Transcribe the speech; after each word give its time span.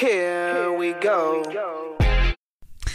here 0.00 0.76
we 0.78 0.94
go. 1.00 1.42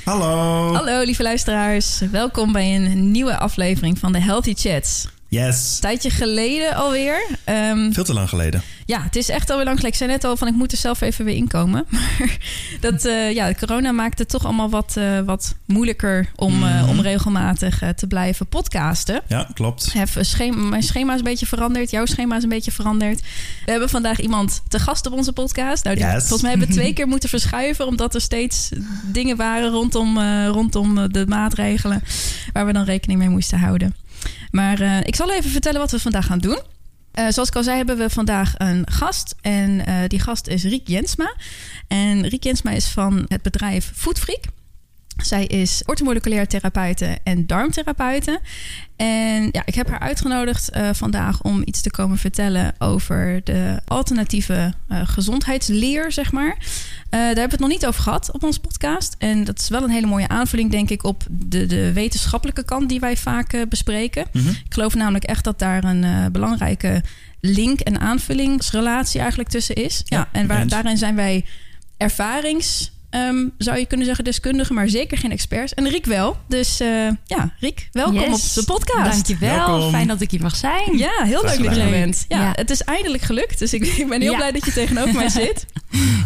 Hallo. 0.06 0.74
Hallo 0.74 1.04
lieve 1.04 1.24
luisteraars, 1.24 2.00
welkom 2.12 2.52
bij 2.52 2.76
een 2.76 3.12
nieuwe 3.12 3.38
aflevering 3.38 4.00
van 4.00 4.12
de 4.12 4.20
Healthy 4.20 4.54
Chats. 4.54 5.08
Yes. 5.28 5.76
Een 5.76 5.82
tijdje 5.82 6.10
geleden 6.10 6.76
alweer. 6.76 7.26
Ehm, 7.44 7.92
Veel 7.92 8.04
te 8.04 8.14
lang 8.14 8.30
geleden. 8.30 8.62
Ja, 8.86 9.02
het 9.02 9.16
is 9.16 9.30
echt 9.30 9.50
alweer 9.50 9.66
lang 9.66 9.78
geleden. 9.80 10.00
Ik 10.00 10.04
zei 10.04 10.12
net 10.12 10.24
al 10.24 10.38
van 10.38 10.48
ik 10.48 10.54
moet 10.54 10.72
er 10.72 10.78
zelf 10.78 11.02
even 11.02 11.26
weer 11.26 11.36
inkomen. 11.36 11.86
Maar 11.92 12.38
dat, 12.80 13.06
eh, 13.06 13.34
ja, 13.34 13.54
corona 13.54 13.92
maakt 13.92 14.20
het 14.20 14.30
toch 14.30 14.46
allemaal 14.46 14.70
wat, 14.70 14.98
eh, 14.98 15.20
wat 15.20 15.56
moeilijker 15.66 16.30
om, 16.36 16.64
eh, 16.64 16.82
Mhm. 16.82 16.90
om 16.90 17.00
regelmatig 17.02 17.82
te 17.96 18.08
blijven 18.08 18.48
podcasten. 18.48 19.22
Ja, 19.28 19.48
klopt. 19.54 19.94
Heb 19.94 20.10
schema, 20.20 20.58
mijn 20.58 20.84
schema 20.84 21.12
is 21.14 21.18
een 21.20 21.26
beetje 21.26 21.46
veranderd. 21.46 21.92
Jouw 21.92 22.06
schema 22.06 22.36
is 22.38 22.44
een 22.44 22.50
beetje 22.50 22.72
veranderd. 22.72 23.22
We 23.66 23.72
hebben 23.72 23.90
vandaag 23.90 24.20
iemand 24.20 24.62
te 24.68 24.80
gast 24.80 25.06
op 25.06 25.14
onze 25.14 25.34
podcast. 25.34 25.84
Nou, 25.84 25.96
die, 25.96 26.06
Yes. 26.06 26.20
volgens 26.20 26.42
mij 26.42 26.50
hebben 26.52 26.68
we 26.68 26.74
twee 26.74 26.94
keer 26.98 27.08
moeten 27.08 27.30
verschuiven... 27.30 27.88
omdat 27.88 28.16
er 28.16 28.22
steeds 28.22 28.70
dingen 29.04 29.36
waren 29.38 29.70
rondom, 29.70 30.20
rondom 30.48 31.12
de 31.12 31.26
maatregelen... 31.28 32.02
waar 32.54 32.66
we 32.66 32.74
dan 32.74 32.84
rekening 32.84 33.20
mee 33.20 33.30
moesten 33.30 33.60
houden. 33.60 33.96
Maar 34.52 34.82
ik 35.06 35.16
zal 35.16 35.32
even 35.32 35.50
vertellen 35.52 35.80
wat 35.80 35.92
we 35.92 36.00
vandaag 36.00 36.26
gaan 36.26 36.40
doen. 36.40 36.60
Eh, 37.14 37.26
zoals 37.30 37.50
ik 37.50 37.56
al 37.56 37.64
zei, 37.64 37.78
hebben 37.78 37.98
we 37.98 38.10
vandaag 38.10 38.54
een 38.58 38.88
gast. 38.92 39.36
En 39.42 39.86
eh, 39.86 39.96
die 40.08 40.20
gast 40.20 40.48
is 40.48 40.64
Riek 40.64 40.88
Jensma. 40.88 41.36
En 41.88 42.28
Riek 42.28 42.44
Jensma 42.44 42.72
is 42.72 42.88
van 42.88 43.26
het 43.28 43.42
bedrijf 43.42 43.92
Foodfreak. 43.96 44.44
Zij 45.18 45.46
is 45.46 45.84
orthomoleculair 45.86 46.48
therapeute 46.48 47.18
en 47.24 47.48
darmtherapeute. 47.48 48.40
En 48.96 49.50
ja, 49.52 49.62
ik 49.66 49.76
heb 49.76 49.90
haar 49.90 50.00
uitgenodigd 50.00 50.70
eh, 50.70 50.90
vandaag 50.94 51.42
om 51.42 51.62
iets 51.66 51.82
te 51.82 51.92
komen 51.92 52.18
vertellen 52.18 52.74
over 52.78 53.42
de 53.44 53.82
alternatieve 53.86 54.74
eh, 54.88 55.02
gezondheidsleer, 55.04 56.12
zeg 56.12 56.32
maar. 56.32 56.58
Eh, 56.58 56.60
daar 57.10 57.26
hebben 57.26 57.46
we 57.46 57.52
het 57.52 57.60
nog 57.60 57.70
niet 57.70 57.86
over 57.86 58.04
gehad 58.04 58.32
op 58.32 58.44
onze 58.44 58.60
podcast. 58.60 59.16
En 59.18 59.44
dat 59.44 59.60
is 59.60 59.70
wel 59.70 59.84
een 59.84 59.90
hele 59.90 60.08
mooie 60.08 60.28
aanvulling, 60.28 60.72
denk 60.72 60.90
ik, 60.90 61.04
op 61.04 61.24
de, 61.30 61.66
de 61.66 61.94
wetenschappelijke 61.94 62.64
kant 62.64 62.90
die 62.90 63.00
wij 63.00 63.18
vaak 63.18 63.66
bespreken. 63.70 64.26
Mhm. 64.32 64.50
Ik 64.50 64.74
geloof 64.74 64.96
namelijk 64.96 65.24
echt 65.24 65.44
dat 65.44 65.60
daar 65.60 65.84
een 65.84 66.32
belangrijke 66.32 67.04
link 67.40 67.80
en 67.80 68.00
aanvullingsrelatie 68.00 69.20
eigenlijk 69.20 69.50
tussen 69.50 69.76
is. 69.76 70.02
Ja, 70.06 70.18
Ja, 70.18 70.30
en 70.32 70.48
waar, 70.48 70.68
daarin 70.68 70.98
zijn 70.98 71.16
wij 71.16 71.46
ervarings, 71.98 72.92
ehm, 73.14 73.48
zou 73.58 73.78
je 73.78 73.86
kunnen 73.86 74.06
zeggen, 74.06 74.24
deskundigen, 74.24 74.76
maar 74.76 74.90
zeker 74.90 75.18
geen 75.18 75.32
experts. 75.32 75.74
En 75.74 75.90
Riek 75.90 76.06
wel. 76.06 76.38
Dus 76.48 76.80
eh, 76.80 76.88
ja, 77.26 77.54
Riek, 77.60 77.88
welkom 77.92 78.14
Yes. 78.20 78.58
op 78.58 78.66
de 78.66 78.74
podcast. 78.74 79.12
Dankjewel. 79.12 79.56
Welkom. 79.68 79.90
Fijn 79.92 80.08
dat 80.08 80.22
ik 80.22 80.32
hier 80.32 80.42
mag 80.42 80.56
zijn. 80.56 80.98
Ja, 80.98 81.12
heel 81.24 81.42
leuk 81.44 81.64
dat 81.64 81.76
je 81.76 81.82
er 81.82 81.90
bent. 81.90 82.26
Ja, 82.28 82.38
Ja. 82.42 82.52
Het 82.56 82.70
is 82.70 82.82
eindelijk 82.82 83.24
gelukt. 83.24 83.60
Dus 83.60 83.74
ik, 83.74 83.86
ik 83.98 84.08
ben 84.08 84.22
heel 84.22 84.32
Ja. 84.32 84.38
blij 84.38 84.52
dat 84.52 84.66
je 84.66 84.74
tegenover 84.74 85.14
mij 85.14 85.30
zit. 85.44 85.66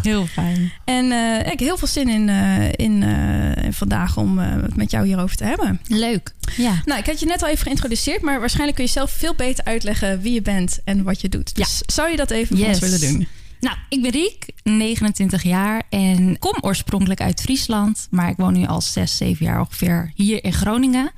Heel 0.01 0.25
fijn. 0.25 0.71
En 0.85 1.11
eh, 1.11 1.39
ik 1.39 1.45
heb 1.45 1.59
heel 1.59 1.77
veel 1.77 1.87
zin 1.87 2.09
in, 2.09 2.29
eh, 2.29 2.71
in 2.75 3.03
eh, 3.03 3.71
vandaag 3.71 4.17
om 4.17 4.39
eh, 4.39 4.45
het 4.61 4.75
met 4.75 4.91
jou 4.91 5.05
hierover 5.05 5.35
te 5.37 5.43
hebben. 5.43 5.79
Leuk. 5.87 6.33
Ja. 6.57 6.81
Nou, 6.85 6.99
ik 6.99 7.05
had 7.05 7.19
je 7.19 7.25
net 7.25 7.41
al 7.43 7.49
even 7.49 7.63
geïntroduceerd, 7.63 8.21
maar 8.21 8.39
waarschijnlijk 8.39 8.75
kun 8.77 8.85
je 8.85 8.91
zelf 8.91 9.11
veel 9.11 9.33
beter 9.35 9.63
uitleggen 9.65 10.21
wie 10.21 10.33
je 10.33 10.41
bent 10.41 10.79
en 10.83 11.03
wat 11.03 11.21
je 11.21 11.29
doet. 11.29 11.55
Dus 11.55 11.81
zou 11.85 12.09
je 12.11 12.17
dat 12.17 12.31
even 12.31 12.57
voor 12.57 12.65
ons 12.67 12.79
Yes. 12.79 12.89
willen 12.99 13.13
doen? 13.13 13.27
Nou, 13.67 13.79
ik 13.89 14.01
ben 14.01 14.11
Riek, 14.11 14.45
29 14.63 15.43
jaar 15.43 15.83
en 15.89 16.39
kom 16.39 16.57
oorspronkelijk 16.61 17.21
uit 17.21 17.41
Friesland. 17.41 18.07
Maar 18.11 18.29
ik 18.29 18.37
woon 18.37 18.53
nu 18.53 18.65
al 18.65 18.81
6, 18.81 19.17
7 19.17 19.45
jaar 19.45 19.59
ongeveer 19.59 20.11
hier 20.15 20.43
in 20.43 20.53
Groningen. 20.53 21.11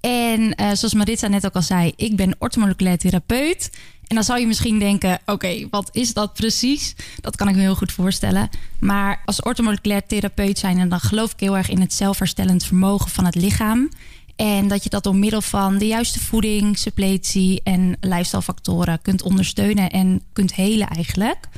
En 0.00 0.54
eh, 0.54 0.66
zoals 0.72 0.94
Maritza 0.94 1.28
net 1.28 1.46
ook 1.46 1.54
al 1.54 1.62
zei, 1.62 1.92
ik 1.96 2.16
ben 2.16 2.36
orthomoleculair 2.38 2.98
therapeut. 2.98 3.70
En 4.06 4.14
dan 4.14 4.24
zou 4.24 4.40
je 4.40 4.46
misschien 4.46 4.78
denken, 4.78 5.18
oké, 5.26 5.68
wat 5.70 5.88
is 5.92 6.12
dat 6.12 6.32
precies? 6.32 6.94
Dat 7.20 7.36
kan 7.36 7.48
ik 7.48 7.54
me 7.54 7.60
heel 7.60 7.74
goed 7.74 7.92
voorstellen. 7.92 8.48
Maar 8.78 9.22
als 9.24 9.42
orthomoleculair 9.42 10.06
therapeut 10.06 10.58
zijn, 10.58 10.88
dan 10.88 11.00
geloof 11.00 11.32
ik 11.32 11.40
heel 11.40 11.56
erg 11.56 11.68
in 11.68 11.80
het 11.80 11.94
zelfherstellend 11.94 12.64
vermogen 12.64 13.10
van 13.10 13.24
het 13.24 13.34
lichaam. 13.34 13.88
En 14.36 14.68
dat 14.68 14.82
je 14.82 14.90
dat 14.90 15.04
door 15.04 15.16
middel 15.16 15.42
van 15.42 15.78
de 15.78 15.86
juiste 15.86 16.20
voeding, 16.20 16.78
suppletie 16.78 17.60
en 17.64 17.96
lifestylefactoren 18.00 19.02
kunt 19.02 19.22
ondersteunen 19.22 19.90
en 19.90 20.22
kunt 20.32 20.54
helen 20.54 20.88
eigenlijk. 20.88 21.48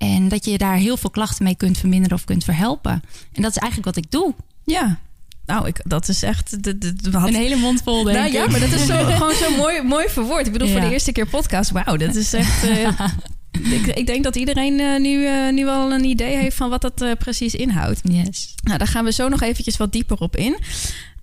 En 0.00 0.28
dat 0.28 0.44
je 0.44 0.58
daar 0.58 0.76
heel 0.76 0.96
veel 0.96 1.10
klachten 1.10 1.44
mee 1.44 1.56
kunt 1.56 1.78
verminderen 1.78 2.16
of 2.16 2.24
kunt 2.24 2.44
verhelpen. 2.44 3.02
En 3.32 3.42
dat 3.42 3.50
is 3.50 3.56
eigenlijk 3.56 3.94
wat 3.94 4.04
ik 4.04 4.10
doe. 4.10 4.34
Ja. 4.64 4.98
Nou, 5.46 5.66
ik, 5.66 5.80
dat 5.84 6.08
is 6.08 6.22
echt... 6.22 6.64
De, 6.64 6.78
de, 6.78 6.94
de- 6.94 7.18
had- 7.18 7.28
Een 7.28 7.34
hele 7.34 7.56
mond 7.56 7.82
vol, 7.82 8.02
denk 8.04 8.16
nou 8.16 8.28
ik. 8.28 8.32
ja, 8.34 8.46
maar 8.46 8.60
dat 8.60 8.72
is 8.72 8.86
zo, 8.86 9.04
gewoon 9.16 9.34
zo 9.34 9.56
mooi, 9.56 9.82
mooi 9.82 10.08
verwoord. 10.08 10.46
Ik 10.46 10.52
bedoel, 10.52 10.68
voor 10.68 10.80
de 10.80 10.90
eerste 10.90 11.12
keer 11.12 11.26
podcast. 11.26 11.70
Wauw, 11.70 11.96
dat 11.96 12.14
is 12.14 12.32
echt... 12.32 12.62
eh, 12.64 13.00
ik, 13.80 13.86
ik 13.86 14.06
denk 14.06 14.24
dat 14.24 14.36
iedereen 14.36 14.80
eh, 14.80 15.00
nu, 15.00 15.26
eh, 15.26 15.52
nu 15.52 15.64
wel 15.64 15.92
een 15.92 16.04
idee 16.04 16.36
heeft 16.36 16.56
van 16.56 16.70
wat 16.70 16.80
dat 16.80 17.18
precies 17.18 17.54
inhoudt. 17.54 18.00
Yes. 18.02 18.54
Nou, 18.62 18.78
daar 18.78 18.86
gaan 18.88 19.04
we 19.04 19.12
zo 19.12 19.28
nog 19.28 19.42
eventjes 19.42 19.76
wat 19.76 19.92
dieper 19.92 20.18
op 20.18 20.36
in. 20.36 20.58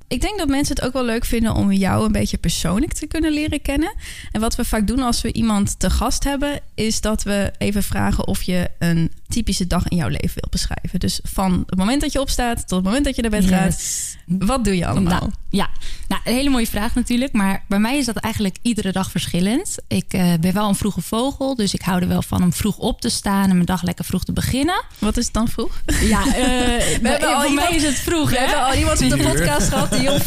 Ik 0.07 0.21
denk 0.21 0.37
dat 0.37 0.47
mensen 0.47 0.75
het 0.75 0.85
ook 0.85 0.93
wel 0.93 1.05
leuk 1.05 1.25
vinden 1.25 1.53
om 1.55 1.71
jou 1.71 2.05
een 2.05 2.11
beetje 2.11 2.37
persoonlijk 2.37 2.93
te 2.93 3.07
kunnen 3.07 3.31
leren 3.31 3.61
kennen. 3.61 3.95
En 4.31 4.41
wat 4.41 4.55
we 4.55 4.65
vaak 4.65 4.87
doen 4.87 4.99
als 4.99 5.21
we 5.21 5.33
iemand 5.33 5.79
te 5.79 5.89
gast 5.89 6.23
hebben, 6.23 6.59
is 6.75 7.01
dat 7.01 7.23
we 7.23 7.51
even 7.57 7.83
vragen 7.83 8.27
of 8.27 8.41
je 8.41 8.69
een 8.79 9.11
typische 9.29 9.67
dag 9.67 9.87
in 9.87 9.97
jouw 9.97 10.07
leven 10.07 10.31
wilt 10.33 10.49
beschrijven. 10.51 10.99
Dus 10.99 11.19
van 11.23 11.63
het 11.65 11.77
moment 11.77 12.01
dat 12.01 12.11
je 12.11 12.19
opstaat 12.21 12.57
tot 12.67 12.77
het 12.77 12.83
moment 12.83 13.05
dat 13.05 13.15
je 13.15 13.21
naar 13.21 13.31
bed 13.31 13.45
gaat, 13.45 13.81
wat 14.25 14.63
doe 14.63 14.75
je 14.77 14.85
allemaal? 14.85 15.19
Nou, 15.19 15.31
ja, 15.49 15.69
nou, 16.07 16.21
een 16.25 16.33
hele 16.33 16.49
mooie 16.49 16.67
vraag 16.67 16.95
natuurlijk. 16.95 17.33
Maar 17.33 17.63
bij 17.67 17.79
mij 17.79 17.97
is 17.97 18.05
dat 18.05 18.15
eigenlijk 18.15 18.57
iedere 18.61 18.91
dag 18.91 19.11
verschillend. 19.11 19.75
Ik 19.87 20.13
eh, 20.13 20.33
ben 20.39 20.53
wel 20.53 20.67
een 20.69 20.75
vroege 20.75 21.01
vogel, 21.01 21.55
dus 21.55 21.73
ik 21.73 21.81
hou 21.81 22.01
er 22.01 22.07
wel 22.07 22.21
van 22.21 22.43
om 22.43 22.53
vroeg 22.53 22.77
op 22.77 23.01
te 23.01 23.09
staan 23.09 23.43
en 23.43 23.53
mijn 23.53 23.65
dag 23.65 23.83
lekker 23.83 24.05
vroeg 24.05 24.23
te 24.23 24.33
beginnen. 24.33 24.83
Wat 24.99 25.17
is 25.17 25.25
het 25.25 25.33
dan 25.33 25.47
vroeg? 25.47 25.81
Ja, 26.01 26.23
we 26.33 26.99
hebben 27.01 27.27
al 27.33 27.39
voor 27.41 27.49
iemand- 27.49 27.67
mij 27.69 27.77
is 27.77 27.83
het 27.83 27.95
vroeg, 27.99 28.29
We 28.29 28.35
hè? 28.37 28.45
hebben 28.45 28.65
al 28.65 28.73
iemand 28.73 29.01
op 29.01 29.09
de 29.09 29.17
podcast 29.17 29.69
gehad 29.69 29.91
die 29.91 30.11
om 30.11 30.19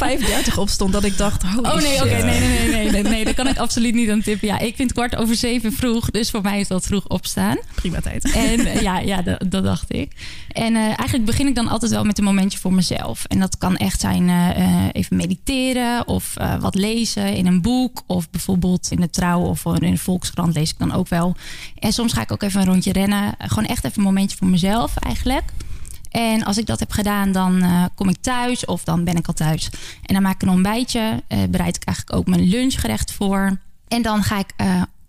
5.30 0.51 0.55
opstond. 0.57 0.93
Dat 0.93 1.05
ik 1.05 1.17
dacht, 1.17 1.43
Oh 1.63 1.75
nee, 1.77 1.97
oké, 1.97 2.05
nee, 2.05 2.23
nee, 2.23 2.41
nee, 2.41 2.69
nee, 2.71 2.91
nee, 2.91 3.03
nee, 3.03 3.25
daar 3.25 3.35
kan 3.35 3.49
ik 3.49 3.59
absoluut 3.59 3.95
niet 3.95 4.11
aan 4.11 4.23
tippen. 4.23 4.49
Ja, 4.49 4.59
ik 4.59 4.77
vind 4.77 4.93
kwart 4.93 5.17
over 5.17 5.35
zeven 5.35 5.73
vroeg, 5.73 6.11
dus 6.11 6.31
voor 6.31 6.43
mij 6.43 6.61
is 6.61 6.69
dat 6.69 6.87
vroeg 6.87 7.07
opstaan. 7.07 7.57
Prima 7.75 8.01
tijd. 8.01 8.31
En 8.33 8.67
eh, 8.67 8.81
ja, 8.81 8.90
ja 8.99 9.23
dat, 9.23 9.51
dat 9.51 9.65
dacht 9.65 9.95
ik. 9.95 10.13
En 10.53 10.77
eh, 10.77 10.83
eigenlijk 10.83 11.25
begin 11.25 11.47
ik 11.47 11.55
dan 11.55 11.69
altijd 11.69 11.91
wel 11.91 12.05
met 12.05 12.19
een 12.19 12.25
momentje 12.25 12.59
voor 12.59 12.73
mezelf. 12.73 13.25
En 13.25 13.39
dat 13.41 13.59
kan 13.59 13.77
echt 13.77 14.01
zijn 14.01 14.29
eh, 14.29 14.51
eh, 14.51 14.89
even 14.93 15.17
mediteren 15.17 16.09
of 16.09 16.35
wat 16.61 16.75
lezen 16.75 17.35
in 17.35 17.47
een 17.47 17.63
boek. 17.63 18.03
Of 18.07 18.31
bijvoorbeeld 18.31 18.91
in 18.91 19.01
de 19.01 19.11
Trouw 19.11 19.41
of 19.41 19.65
in 19.65 19.91
de 19.93 19.97
Volkskrant 19.97 20.55
lees 20.55 20.71
ik 20.71 20.79
dan 20.79 20.93
ook 20.93 21.09
wel. 21.09 21.37
En 21.79 21.93
soms 21.93 22.13
ga 22.13 22.23
ik 22.23 22.33
ook 22.33 22.43
even 22.43 22.61
een 22.61 22.67
rondje 22.67 22.93
rennen. 22.93 23.35
Gewoon 23.39 23.69
echt 23.69 23.85
even 23.85 23.99
een 23.99 24.05
momentje 24.05 24.37
voor 24.37 24.49
mezelf 24.49 24.97
eigenlijk. 24.97 25.45
En 26.11 26.45
als 26.45 26.59
ik 26.59 26.67
dat 26.67 26.81
heb 26.81 26.91
gedaan, 26.91 27.33
dan 27.33 27.65
kom 27.95 28.09
ik 28.09 28.17
thuis 28.21 28.65
of 28.65 28.85
dan 28.85 29.05
ben 29.05 29.17
ik 29.17 29.27
al 29.27 29.35
thuis. 29.35 29.71
En 30.03 30.15
dan 30.15 30.23
maak 30.23 30.35
ik 30.35 30.43
een 30.43 30.49
ontbijtje. 30.49 31.23
eh, 31.29 31.39
bereid 31.51 31.77
ik 31.77 31.85
eigenlijk 31.85 32.19
ook 32.19 32.27
mijn 32.27 32.49
lunchgerecht 32.49 33.13
voor. 33.13 33.59
En 33.89 34.03
dan 34.03 34.23
ga 34.23 34.39
ik 34.39 34.55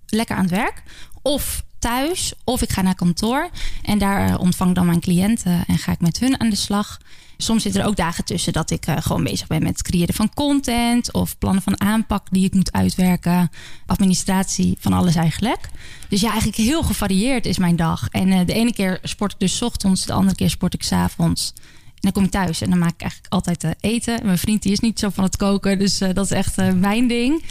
lekker 0.05 0.35
aan 0.35 0.41
het 0.41 0.51
werk. 0.51 0.83
Of 1.21 1.63
thuis, 1.81 2.33
of 2.43 2.61
ik 2.61 2.71
ga 2.71 2.81
naar 2.81 2.95
kantoor. 2.95 3.49
En 3.83 3.97
daar 3.97 4.29
eh, 4.29 4.39
ontvang 4.39 4.69
ik 4.69 4.75
dan 4.75 4.85
mijn 4.85 4.99
cliënten 4.99 5.63
en 5.67 5.77
ga 5.77 5.91
ik 5.91 5.99
met 5.99 6.19
hun 6.19 6.39
aan 6.39 6.49
de 6.49 6.55
slag. 6.55 6.99
Soms 7.37 7.63
zitten 7.63 7.81
er 7.81 7.87
ook 7.87 7.95
dagen 7.95 8.25
tussen 8.25 8.53
dat 8.53 8.71
ik 8.71 8.85
eh, 8.85 8.95
gewoon 8.99 9.23
bezig 9.23 9.47
ben 9.47 9.63
met 9.63 9.71
het 9.71 9.81
creëren 9.81 10.13
van 10.13 10.33
content 10.33 11.13
of 11.13 11.37
plannen 11.37 11.61
van 11.61 11.81
aanpak 11.81 12.27
die 12.31 12.45
ik 12.45 12.53
moet 12.53 12.71
uitwerken. 12.71 13.51
Administratie, 13.85 14.77
van 14.79 14.93
alles 14.93 15.15
eigenlijk. 15.15 15.69
Dus 16.09 16.21
ja, 16.21 16.27
eigenlijk 16.27 16.57
heel 16.57 16.83
gevarieerd 16.83 17.45
is 17.45 17.57
mijn 17.57 17.75
dag. 17.75 18.07
En 18.11 18.31
eh, 18.31 18.45
de 18.45 18.53
ene 18.53 18.73
keer 18.73 18.99
sport 19.03 19.31
ik 19.31 19.39
dus 19.39 19.61
ochtends, 19.61 20.05
de 20.05 20.13
andere 20.13 20.35
keer 20.35 20.49
sport 20.49 20.73
ik 20.73 20.83
's 20.83 20.91
avonds. 20.91 21.53
En 21.85 22.11
dan 22.11 22.11
kom 22.11 22.23
ik 22.23 22.31
thuis 22.31 22.61
en 22.61 22.69
dan 22.69 22.79
maak 22.79 22.93
ik 22.93 23.01
eigenlijk 23.01 23.33
altijd 23.33 23.75
eten. 23.79 24.19
Mijn 24.23 24.37
vriend 24.37 24.63
die 24.63 24.71
is 24.71 24.79
niet 24.79 24.99
zo 24.99 25.09
van 25.09 25.23
het 25.23 25.37
koken, 25.37 25.79
dus 25.79 25.97
dat 25.97 26.25
is 26.25 26.31
echt 26.31 26.73
mijn 26.73 27.07
ding. 27.07 27.43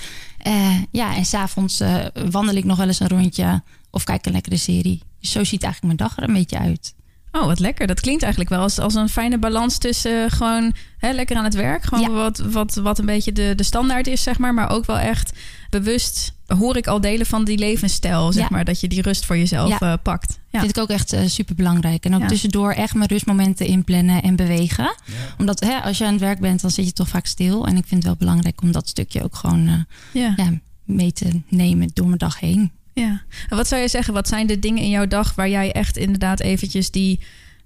Ja, 0.91 1.17
en 1.17 1.25
s'avonds 1.25 1.83
wandel 2.31 2.55
ik 2.55 2.65
nog 2.65 2.77
wel 2.77 2.87
eens 2.87 3.01
een 3.01 3.09
rondje 3.09 3.63
of 3.91 4.05
kijk 4.05 4.27
een 4.27 4.33
lekkere 4.33 4.57
serie. 4.57 5.03
Dus 5.21 5.31
zo 5.31 5.45
ziet 5.45 5.63
eigenlijk 5.63 5.95
mijn 5.95 6.09
dag 6.09 6.19
er 6.19 6.29
een 6.29 6.39
beetje 6.39 6.59
uit. 6.59 6.95
Oh, 7.33 7.47
wat 7.47 7.59
lekker. 7.59 7.87
Dat 7.87 8.01
klinkt 8.01 8.23
eigenlijk 8.23 8.53
wel 8.53 8.63
als, 8.63 8.79
als 8.79 8.95
een 8.95 9.09
fijne 9.09 9.39
balans 9.39 9.79
tussen 9.79 10.25
uh, 10.25 10.31
gewoon 10.31 10.73
hè, 10.99 11.13
lekker 11.13 11.37
aan 11.37 11.45
het 11.45 11.55
werk. 11.55 11.85
Gewoon 11.85 12.05
ja. 12.05 12.11
wat, 12.11 12.39
wat, 12.39 12.75
wat 12.75 12.99
een 12.99 13.07
beetje 13.07 13.33
de, 13.33 13.53
de 13.57 13.63
standaard 13.63 14.07
is, 14.07 14.23
zeg 14.23 14.39
maar. 14.39 14.55
Maar 14.55 14.71
ook 14.71 14.87
wel 14.87 14.99
echt 14.99 15.33
bewust 15.71 16.33
hoor 16.47 16.77
ik 16.77 16.87
al 16.87 17.01
delen 17.01 17.27
van 17.27 17.45
die 17.45 17.59
levensstijl, 17.59 18.33
zeg 18.33 18.43
ja. 18.43 18.49
maar. 18.51 18.65
Dat 18.65 18.81
je 18.81 18.89
die 18.89 19.03
rust 19.03 19.25
voor 19.25 19.37
jezelf 19.37 19.81
ja. 19.81 19.93
uh, 19.93 19.99
pakt. 20.03 20.39
Ja. 20.49 20.59
Vind 20.61 20.77
ik 20.77 20.83
ook 20.83 20.89
echt 20.89 21.13
uh, 21.13 21.21
super 21.27 21.55
belangrijk. 21.55 22.05
En 22.05 22.15
ook 22.15 22.29
tussendoor 22.29 22.73
echt 22.73 22.95
mijn 22.95 23.09
rustmomenten 23.09 23.67
inplannen 23.67 24.23
en 24.23 24.37
bewegen. 24.37 24.95
Omdat 25.39 25.61
hè, 25.61 25.79
als 25.81 25.99
je 25.99 26.05
aan 26.05 26.13
het 26.13 26.21
werk 26.21 26.41
bent, 26.41 26.61
dan 26.61 26.71
zit 26.71 26.87
je 26.87 26.93
toch 26.93 27.09
vaak 27.09 27.27
stil. 27.27 27.67
En 27.67 27.77
ik 27.77 27.87
vind 27.87 28.03
het 28.03 28.05
wel 28.05 28.17
belangrijk 28.17 28.63
om 28.63 28.73
dat 28.73 28.89
stukje 28.89 29.23
ook 29.25 29.37
gewoon 29.37 29.87
uh, 30.13 30.49
mee 30.85 31.13
te 31.13 31.41
nemen 31.49 31.91
door 31.93 32.07
mijn 32.07 32.19
dag 32.19 32.41
heen. 32.41 32.73
Ja. 32.95 33.23
En 33.49 33.57
wat 33.57 33.69
zou 33.69 33.81
je 33.83 33.89
zeggen, 33.89 34.15
wat 34.15 34.29
zijn 34.29 34.47
de 34.47 34.59
dingen 34.59 34.83
in 34.83 34.91
jouw 34.91 35.07
dag 35.07 35.35
waar 35.35 35.49
jij 35.49 35.73
echt 35.73 35.97
inderdaad 35.97 36.41
eventjes 36.41 36.91
die 36.91 37.21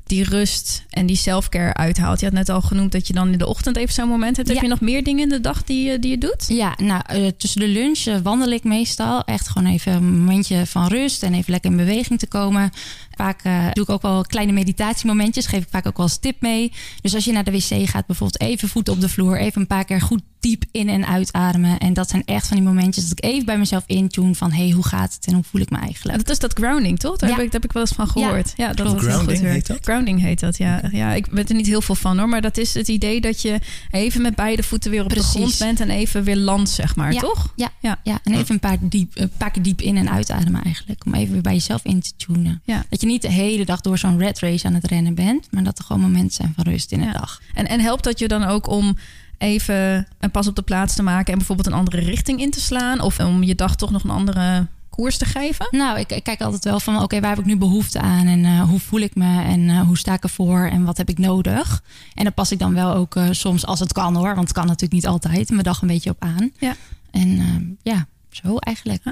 die 0.06 0.24
rust 0.24 0.84
en 0.90 1.06
die 1.06 1.16
selfcare 1.16 1.74
uithaalt. 1.74 2.20
Je 2.20 2.26
had 2.26 2.34
net 2.34 2.48
al 2.48 2.60
genoemd 2.60 2.92
dat 2.92 3.06
je 3.06 3.12
dan 3.12 3.32
in 3.32 3.38
de 3.38 3.46
ochtend 3.46 3.76
even 3.76 3.94
zo'n 3.94 4.08
moment 4.08 4.36
hebt. 4.36 4.48
Heb 4.48 4.60
je 4.62 4.68
nog 4.68 4.80
meer 4.80 5.04
dingen 5.04 5.22
in 5.22 5.28
de 5.28 5.40
dag 5.40 5.64
die, 5.64 5.90
je- 5.90 5.98
die 5.98 6.10
je 6.10 6.18
doet? 6.18 6.44
Ja, 6.48 6.74
nou, 6.82 7.02
eh, 7.06 7.26
tussen 7.36 7.60
de 7.60 7.68
lunch 7.68 7.98
eh, 7.98 8.16
wandel 8.22 8.50
ik 8.50 8.64
meestal. 8.64 9.24
Echt 9.24 9.48
gewoon 9.48 9.72
even 9.72 9.92
een 9.92 10.18
momentje 10.18 10.66
van 10.66 10.86
rust 10.86 11.22
en 11.22 11.34
even 11.34 11.50
lekker 11.50 11.70
in 11.70 11.76
beweging 11.76 12.18
te 12.18 12.26
komen. 12.26 12.70
Vaak 13.16 13.40
eh, 13.42 13.66
doe 13.72 13.84
ik 13.84 13.90
ook 13.90 14.02
wel 14.02 14.22
kleine 14.22 14.52
meditatiemomentjes. 14.52 15.46
Geef 15.46 15.62
ik 15.62 15.68
vaak 15.70 15.86
ook 15.86 15.96
wel 15.96 16.06
als 16.06 16.16
tip 16.18 16.40
mee. 16.40 16.72
Dus 17.00 17.14
als 17.14 17.24
je 17.24 17.32
naar 17.32 17.44
de 17.44 17.50
wc 17.50 17.88
gaat, 17.88 18.06
bijvoorbeeld 18.06 18.40
even 18.40 18.68
voet 18.68 18.88
op 18.88 19.00
de 19.00 19.08
vloer. 19.08 19.38
Even 19.38 19.60
een 19.60 19.66
paar 19.66 19.84
keer 19.84 20.00
goed 20.00 20.22
diep 20.40 20.64
in- 20.70 20.88
en 20.88 21.06
uitademen. 21.06 21.78
En 21.78 21.92
dat 21.92 22.10
zijn 22.10 22.22
echt 22.24 22.46
van 22.46 22.56
die 22.56 22.66
momentjes 22.66 23.08
dat 23.08 23.18
ik 23.18 23.24
even 23.30 23.46
bij 23.46 23.58
mezelf 23.58 23.82
intune 23.86 24.34
van... 24.34 24.52
hey, 24.52 24.70
hoe 24.70 24.86
gaat 24.86 25.14
het 25.14 25.26
en 25.26 25.34
hoe 25.34 25.42
voel 25.42 25.60
ik 25.60 25.70
me 25.70 25.78
eigenlijk? 25.78 26.18
Dat 26.18 26.30
is 26.30 26.38
dat 26.38 26.52
grounding, 26.52 26.98
toch? 26.98 27.16
Daar 27.16 27.28
Ja. 27.30 27.34
heb, 27.36 27.44
ik, 27.44 27.50
daar 27.52 27.60
heb 27.60 27.70
ik 27.70 27.72
wel 27.76 27.82
eens 27.82 27.92
van 27.92 28.08
gehoord. 28.08 28.52
Ja, 28.56 28.72
dat 28.72 28.86
heel 28.86 28.96
Grounding 28.98 29.20
goed 29.30 29.38
werkt. 29.40 29.54
heet 29.56 29.66
dat? 29.66 29.78
Grounding 29.84 30.20
heet 30.20 30.40
dat, 30.40 30.56
ja. 30.56 30.82
ja. 30.92 31.12
Ik 31.12 31.26
weet 31.26 31.48
er 31.48 31.54
niet 31.56 31.66
heel 31.66 31.80
veel 31.82 31.94
van 31.94 32.18
hoor. 32.18 32.28
Maar 32.28 32.40
dat 32.40 32.56
is 32.58 32.74
het 32.74 32.88
idee 32.88 33.20
dat 33.20 33.42
je 33.42 33.58
even 33.90 34.22
met 34.22 34.34
beide 34.34 34.62
voeten 34.62 34.90
weer 34.90 35.02
op 35.02 35.08
Precies. 35.08 35.32
de 35.32 35.38
grond 35.38 35.58
bent... 35.58 35.80
en 35.80 35.90
even 35.90 36.24
weer 36.24 36.36
landt, 36.36 36.70
zeg 36.70 36.96
maar, 36.96 37.12
Ja. 37.12 37.20
toch? 37.20 37.52
Ja, 37.56 37.70
Ja. 37.80 38.00
ja. 38.02 38.18
en 38.24 38.32
even 38.34 38.54
een 38.54 38.60
paar, 38.60 38.78
diep, 38.80 39.12
een 39.14 39.30
paar 39.36 39.50
keer 39.50 39.62
diep 39.62 39.80
in- 39.80 39.96
en 39.96 40.10
uitademen 40.10 40.62
eigenlijk. 40.64 41.02
Om 41.06 41.14
even 41.14 41.32
weer 41.32 41.42
bij 41.42 41.52
jezelf 41.52 41.84
in 41.84 42.00
te 42.00 42.12
tunen. 42.16 42.60
Ja. 42.64 42.84
Dat 42.88 43.00
je 43.00 43.03
niet 43.04 43.22
de 43.22 43.30
hele 43.30 43.64
dag 43.64 43.80
door 43.80 43.98
zo'n 43.98 44.18
red 44.18 44.38
race 44.38 44.66
aan 44.66 44.74
het 44.74 44.86
rennen 44.86 45.14
bent. 45.14 45.46
Maar 45.50 45.62
dat 45.62 45.78
er 45.78 45.84
gewoon 45.84 46.02
momenten 46.02 46.32
zijn 46.34 46.52
van 46.56 46.64
rust 46.64 46.92
in 46.92 46.98
de 46.98 47.04
Ja. 47.04 47.12
dag. 47.12 47.40
En, 47.54 47.68
en 47.68 47.80
helpt 47.80 48.04
dat 48.04 48.18
je 48.18 48.28
dan 48.28 48.44
ook 48.44 48.68
om 48.68 48.96
even 49.38 50.06
een 50.20 50.30
pas 50.30 50.46
op 50.46 50.56
de 50.56 50.62
plaats 50.62 50.94
te 50.94 51.02
maken... 51.02 51.32
en 51.32 51.38
bijvoorbeeld 51.38 51.66
een 51.68 51.72
andere 51.74 52.00
richting 52.00 52.40
in 52.40 52.50
te 52.50 52.60
slaan? 52.60 53.00
Of 53.00 53.18
om 53.20 53.42
je 53.42 53.54
dag 53.54 53.76
toch 53.76 53.90
nog 53.90 54.04
een 54.04 54.10
andere 54.10 54.66
koers 54.90 55.18
te 55.18 55.24
geven? 55.24 55.66
Nou, 55.70 55.98
ik, 55.98 56.12
ik 56.12 56.22
kijk 56.24 56.40
altijd 56.40 56.64
wel 56.64 56.80
van, 56.80 57.02
oké, 57.02 57.20
waar 57.20 57.30
heb 57.30 57.38
ik 57.38 57.44
nu 57.44 57.56
behoefte 57.56 58.00
aan? 58.00 58.26
En 58.26 58.44
eh, 58.44 58.60
hoe 58.62 58.80
voel 58.80 59.00
ik 59.00 59.14
me? 59.14 59.42
En 59.42 59.68
eh, 59.68 59.80
hoe 59.80 59.98
sta 59.98 60.12
ik 60.12 60.22
ervoor? 60.22 60.60
En 60.66 60.84
wat 60.84 60.96
heb 60.96 61.08
ik 61.08 61.18
nodig? 61.18 61.82
En 62.14 62.22
daar 62.24 62.32
pas 62.32 62.52
ik 62.52 62.58
dan 62.58 62.74
wel 62.74 62.94
ook 62.94 63.16
eh, 63.16 63.26
soms, 63.30 63.66
als 63.66 63.80
het 63.80 63.92
kan 63.92 64.14
hoor. 64.16 64.34
Want 64.34 64.48
het 64.48 64.52
kan 64.52 64.66
natuurlijk 64.66 64.92
niet 64.92 65.06
altijd, 65.06 65.50
mijn 65.50 65.62
dag 65.62 65.82
een 65.82 65.88
beetje 65.88 66.10
op 66.10 66.22
aan. 66.22 66.50
Ja. 66.58 66.74
En 67.10 67.78
ja, 67.82 68.06
zo 68.30 68.56
eigenlijk. 68.56 69.02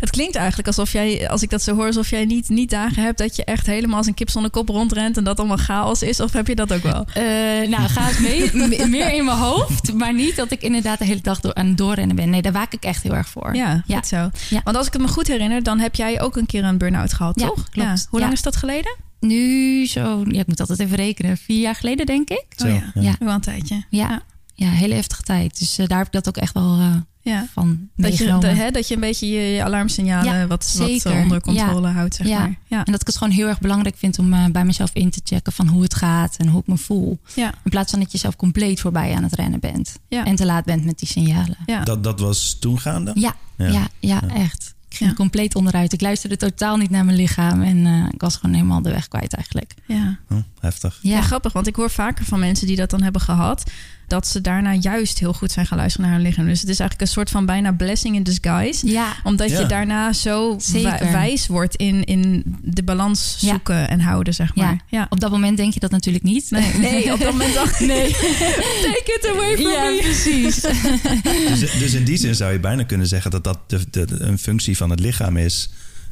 Het 0.00 0.10
klinkt 0.10 0.36
eigenlijk 0.36 0.66
alsof 0.68 0.92
jij, 0.92 1.28
als 1.28 1.42
ik 1.42 1.50
dat 1.50 1.62
zo 1.62 1.74
hoor... 1.74 1.86
alsof 1.86 2.10
jij 2.10 2.24
niet, 2.24 2.48
niet 2.48 2.70
dagen 2.70 3.02
hebt 3.02 3.18
dat 3.18 3.36
je 3.36 3.44
echt 3.44 3.66
helemaal 3.66 3.96
als 3.96 4.06
een 4.06 4.14
kip 4.14 4.30
zonder 4.30 4.50
kop 4.50 4.68
rondrent... 4.68 5.16
en 5.16 5.24
dat 5.24 5.38
allemaal 5.38 5.56
chaos 5.56 6.02
is. 6.02 6.20
Of 6.20 6.32
heb 6.32 6.46
je 6.46 6.54
dat 6.54 6.72
ook 6.72 6.82
wel? 6.82 7.04
Eh, 7.14 7.22
nou, 7.68 7.88
ga 7.88 8.02
het 8.02 8.20
mee, 8.20 8.50
me- 8.68 8.86
meer 8.86 9.12
in 9.14 9.24
mijn 9.24 9.36
hoofd. 9.38 9.92
Maar 9.92 10.14
niet 10.14 10.36
dat 10.36 10.50
ik 10.50 10.62
inderdaad 10.62 10.98
de 10.98 11.04
hele 11.04 11.20
dag 11.20 11.40
door, 11.40 11.54
aan 11.54 11.66
het 11.66 11.78
doorrennen 11.78 12.16
ben. 12.16 12.30
Nee, 12.30 12.42
daar 12.42 12.52
waak 12.52 12.72
ik 12.72 12.84
echt 12.84 13.02
heel 13.02 13.14
erg 13.14 13.28
voor. 13.28 13.54
Ja, 13.54 13.82
Ja. 13.86 13.96
goed 13.96 14.06
zo. 14.06 14.30
Ja. 14.50 14.60
Want 14.64 14.76
als 14.76 14.86
ik 14.86 14.92
het 14.92 15.02
me 15.02 15.08
goed 15.08 15.26
herinner, 15.26 15.62
dan 15.62 15.78
heb 15.78 15.94
jij 15.94 16.20
ook 16.20 16.36
een 16.36 16.46
keer 16.46 16.64
een 16.64 16.78
burn-out 16.78 17.12
gehad, 17.12 17.40
Ja, 17.40 17.46
toch? 17.46 17.68
klopt. 17.68 18.06
Hoe 18.10 18.18
lang 18.20 18.32
Ja. 18.32 18.36
is 18.36 18.42
dat 18.42 18.56
geleden? 18.56 18.96
Nu 19.20 19.86
zo, 19.86 20.22
ja, 20.28 20.40
ik 20.40 20.46
moet 20.46 20.60
altijd 20.60 20.78
even 20.80 20.96
rekenen. 20.96 21.36
Vier 21.36 21.60
jaar 21.60 21.74
geleden, 21.74 22.06
denk 22.06 22.28
ik. 22.30 22.44
Zo, 22.56 22.66
Oh 22.66 22.72
ja. 22.72 22.90
ja. 22.94 23.00
Ja, 23.02 23.14
Wel 23.18 23.34
een 23.34 23.40
tijdje. 23.40 23.84
ja, 23.90 24.22
ja 24.54 24.68
hele 24.70 24.94
heftige 24.94 25.22
tijd. 25.22 25.58
Dus 25.58 25.78
eh, 25.78 25.86
daar 25.86 25.98
heb 25.98 26.06
ik 26.06 26.12
dat 26.12 26.28
ook 26.28 26.36
echt 26.36 26.54
wel 26.54 26.78
eh, 26.78 26.94
Ja. 27.28 27.46
van 27.52 27.88
Dat 27.96 28.16
je, 28.18 28.38
de, 28.40 28.46
hè, 28.46 28.70
dat 28.70 28.88
je 28.88 28.94
een 28.94 29.00
beetje 29.00 29.28
je, 29.28 29.40
je 29.40 29.64
alarmsignalen 29.64 30.32
Ja, 30.34 30.40
wat, 30.46 30.48
wat 30.48 30.64
zeker. 30.88 31.12
onder 31.22 31.40
controle 31.40 31.86
Ja. 31.88 31.92
houdt, 31.94 32.14
zeg 32.14 32.26
Ja. 32.26 32.38
maar. 32.38 32.58
Ja. 32.66 32.84
En 32.84 32.92
dat 32.92 33.00
ik 33.00 33.06
het 33.06 33.16
gewoon 33.16 33.32
heel 33.32 33.46
erg 33.48 33.60
belangrijk 33.60 33.96
vind 33.98 34.18
om 34.18 34.32
eh, 34.32 34.44
bij 34.46 34.64
mezelf 34.64 34.90
in 34.92 35.10
te 35.10 35.20
checken 35.24 35.52
van 35.52 35.66
hoe 35.68 35.82
het 35.82 35.94
gaat 35.94 36.36
en 36.36 36.48
hoe 36.48 36.60
ik 36.60 36.66
me 36.66 36.76
voel. 36.76 37.18
Ja. 37.34 37.54
In 37.64 37.70
plaats 37.70 37.90
van 37.90 38.00
dat 38.00 38.12
je 38.12 38.18
zelf 38.18 38.36
compleet 38.36 38.80
voorbij 38.80 39.14
aan 39.14 39.22
het 39.22 39.34
rennen 39.34 39.60
bent. 39.60 39.98
Ja. 40.08 40.24
En 40.24 40.34
te 40.36 40.44
laat 40.46 40.64
bent 40.64 40.84
met 40.84 40.98
die 40.98 41.08
signalen. 41.08 41.56
Ja. 41.66 41.84
Dat, 41.84 42.04
dat 42.04 42.20
was 42.20 42.56
toen 42.60 42.78
gaande? 42.80 43.10
Ja, 43.14 43.34
Ja. 43.56 43.66
ja. 43.68 43.88
ja, 44.00 44.22
echt. 44.34 44.74
Ik 44.90 44.96
ging 44.96 45.10
Ja. 45.10 45.16
compleet 45.16 45.54
onderuit. 45.54 45.92
Ik 45.92 46.00
luisterde 46.00 46.36
totaal 46.36 46.76
niet 46.76 46.90
naar 46.90 47.04
mijn 47.04 47.16
lichaam. 47.16 47.62
En 47.62 47.86
eh, 47.86 48.04
ik 48.12 48.20
was 48.20 48.36
gewoon 48.36 48.54
helemaal 48.54 48.82
de 48.82 48.90
weg 48.90 49.08
kwijt 49.08 49.34
eigenlijk. 49.34 49.74
Ja. 49.86 50.18
Oh, 50.30 50.38
heftig. 50.60 50.98
Ja. 51.02 51.10
Ja, 51.16 51.20
grappig, 51.22 51.52
want 51.52 51.66
ik 51.66 51.76
hoor 51.76 51.90
vaker 51.90 52.24
van 52.24 52.38
mensen 52.38 52.66
die 52.66 52.76
dat 52.76 52.90
dan 52.90 53.02
hebben 53.02 53.20
gehad, 53.20 53.70
dat 54.08 54.26
ze 54.26 54.40
daarna 54.40 54.74
juist 54.74 55.18
heel 55.18 55.32
goed 55.32 55.52
zijn 55.52 55.66
gaan 55.66 55.78
luisteren 55.78 56.06
naar 56.08 56.16
hun 56.18 56.26
lichaam. 56.26 56.46
Dus 56.46 56.60
het 56.60 56.68
is 56.70 56.78
eigenlijk 56.80 57.00
een 57.10 57.14
soort 57.14 57.30
van 57.30 57.46
bijna 57.46 57.72
blessing 57.72 58.16
in 58.16 58.22
disguise. 58.22 58.86
ja. 58.86 59.16
Omdat 59.22 59.50
Ja. 59.50 59.60
je 59.60 59.66
daarna 59.66 60.12
zo 60.12 60.56
Zeker. 60.60 61.12
wijs 61.12 61.46
wordt 61.46 61.76
in, 61.76 62.04
in 62.04 62.42
de 62.62 62.82
balans 62.82 63.36
Ja. 63.40 63.48
zoeken 63.48 63.88
en 63.88 64.00
houden, 64.00 64.34
zeg 64.34 64.54
maar. 64.54 64.66
Ja. 64.72 64.98
Ja. 64.98 65.06
Op 65.10 65.20
dat 65.20 65.30
moment 65.30 65.56
denk 65.56 65.74
je 65.74 65.80
dat 65.80 65.90
natuurlijk 65.90 66.24
niet. 66.24 66.50
Nee, 66.50 66.72
nee, 66.90 67.12
op 67.12 67.20
dat 67.20 67.30
moment 67.32 67.54
dacht 67.54 67.80
ik, 67.80 67.86
nee, 67.86 68.10
take 68.86 69.18
it 69.20 69.28
away 69.34 69.56
from 69.56 69.70
Ja, 69.72 69.82
me. 69.84 69.98
precies. 70.02 70.60
Dus, 71.60 71.78
dus 71.78 71.92
in 71.94 72.04
die 72.04 72.16
zin 72.16 72.34
zou 72.34 72.52
je 72.52 72.60
bijna 72.60 72.82
kunnen 72.82 73.06
zeggen 73.06 73.30
dat 73.30 73.44
dat 73.44 73.58
de, 73.66 73.80
de, 73.90 74.06
de- 74.06 74.20
een 74.20 74.38
functie 74.38 74.76
van 74.76 74.90
het 74.90 75.00
lichaam 75.00 75.36
is. 75.36 75.70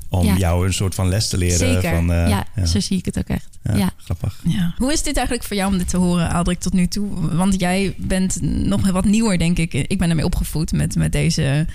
Om 0.08 0.24
Ja. 0.26 0.36
jou 0.36 0.66
een 0.66 0.72
soort 0.74 0.94
van 0.94 1.08
les 1.08 1.28
te 1.28 1.38
leren. 1.38 1.58
Zeker. 1.58 1.94
Van, 1.94 2.12
eh, 2.12 2.28
ja, 2.28 2.46
ja. 2.56 2.66
zo 2.66 2.80
zie 2.80 2.98
ik 2.98 3.04
het 3.04 3.18
ook 3.18 3.28
echt. 3.28 3.48
Ja, 3.62 3.76
Ja. 3.76 3.90
grappig. 3.96 4.40
Ja. 4.48 4.74
Hoe 4.78 4.92
is 4.92 5.02
dit 5.02 5.16
eigenlijk 5.16 5.46
voor 5.46 5.56
jou 5.56 5.72
om 5.72 5.78
dit 5.78 5.88
te 5.88 5.96
horen, 5.96 6.30
Aldrik, 6.30 6.58
tot 6.60 6.72
nu 6.72 6.86
toe? 6.86 7.36
Want 7.36 7.60
jij 7.60 7.94
bent 7.96 8.38
nog 8.42 8.90
wat 8.90 9.04
nieuwer, 9.04 9.38
denk 9.38 9.58
ik. 9.58 9.72
Ik 9.74 9.98
ben 9.98 10.10
ermee 10.10 10.24
opgevoed 10.24 10.72
met, 10.72 10.94
met 10.96 11.12
deze 11.12 11.66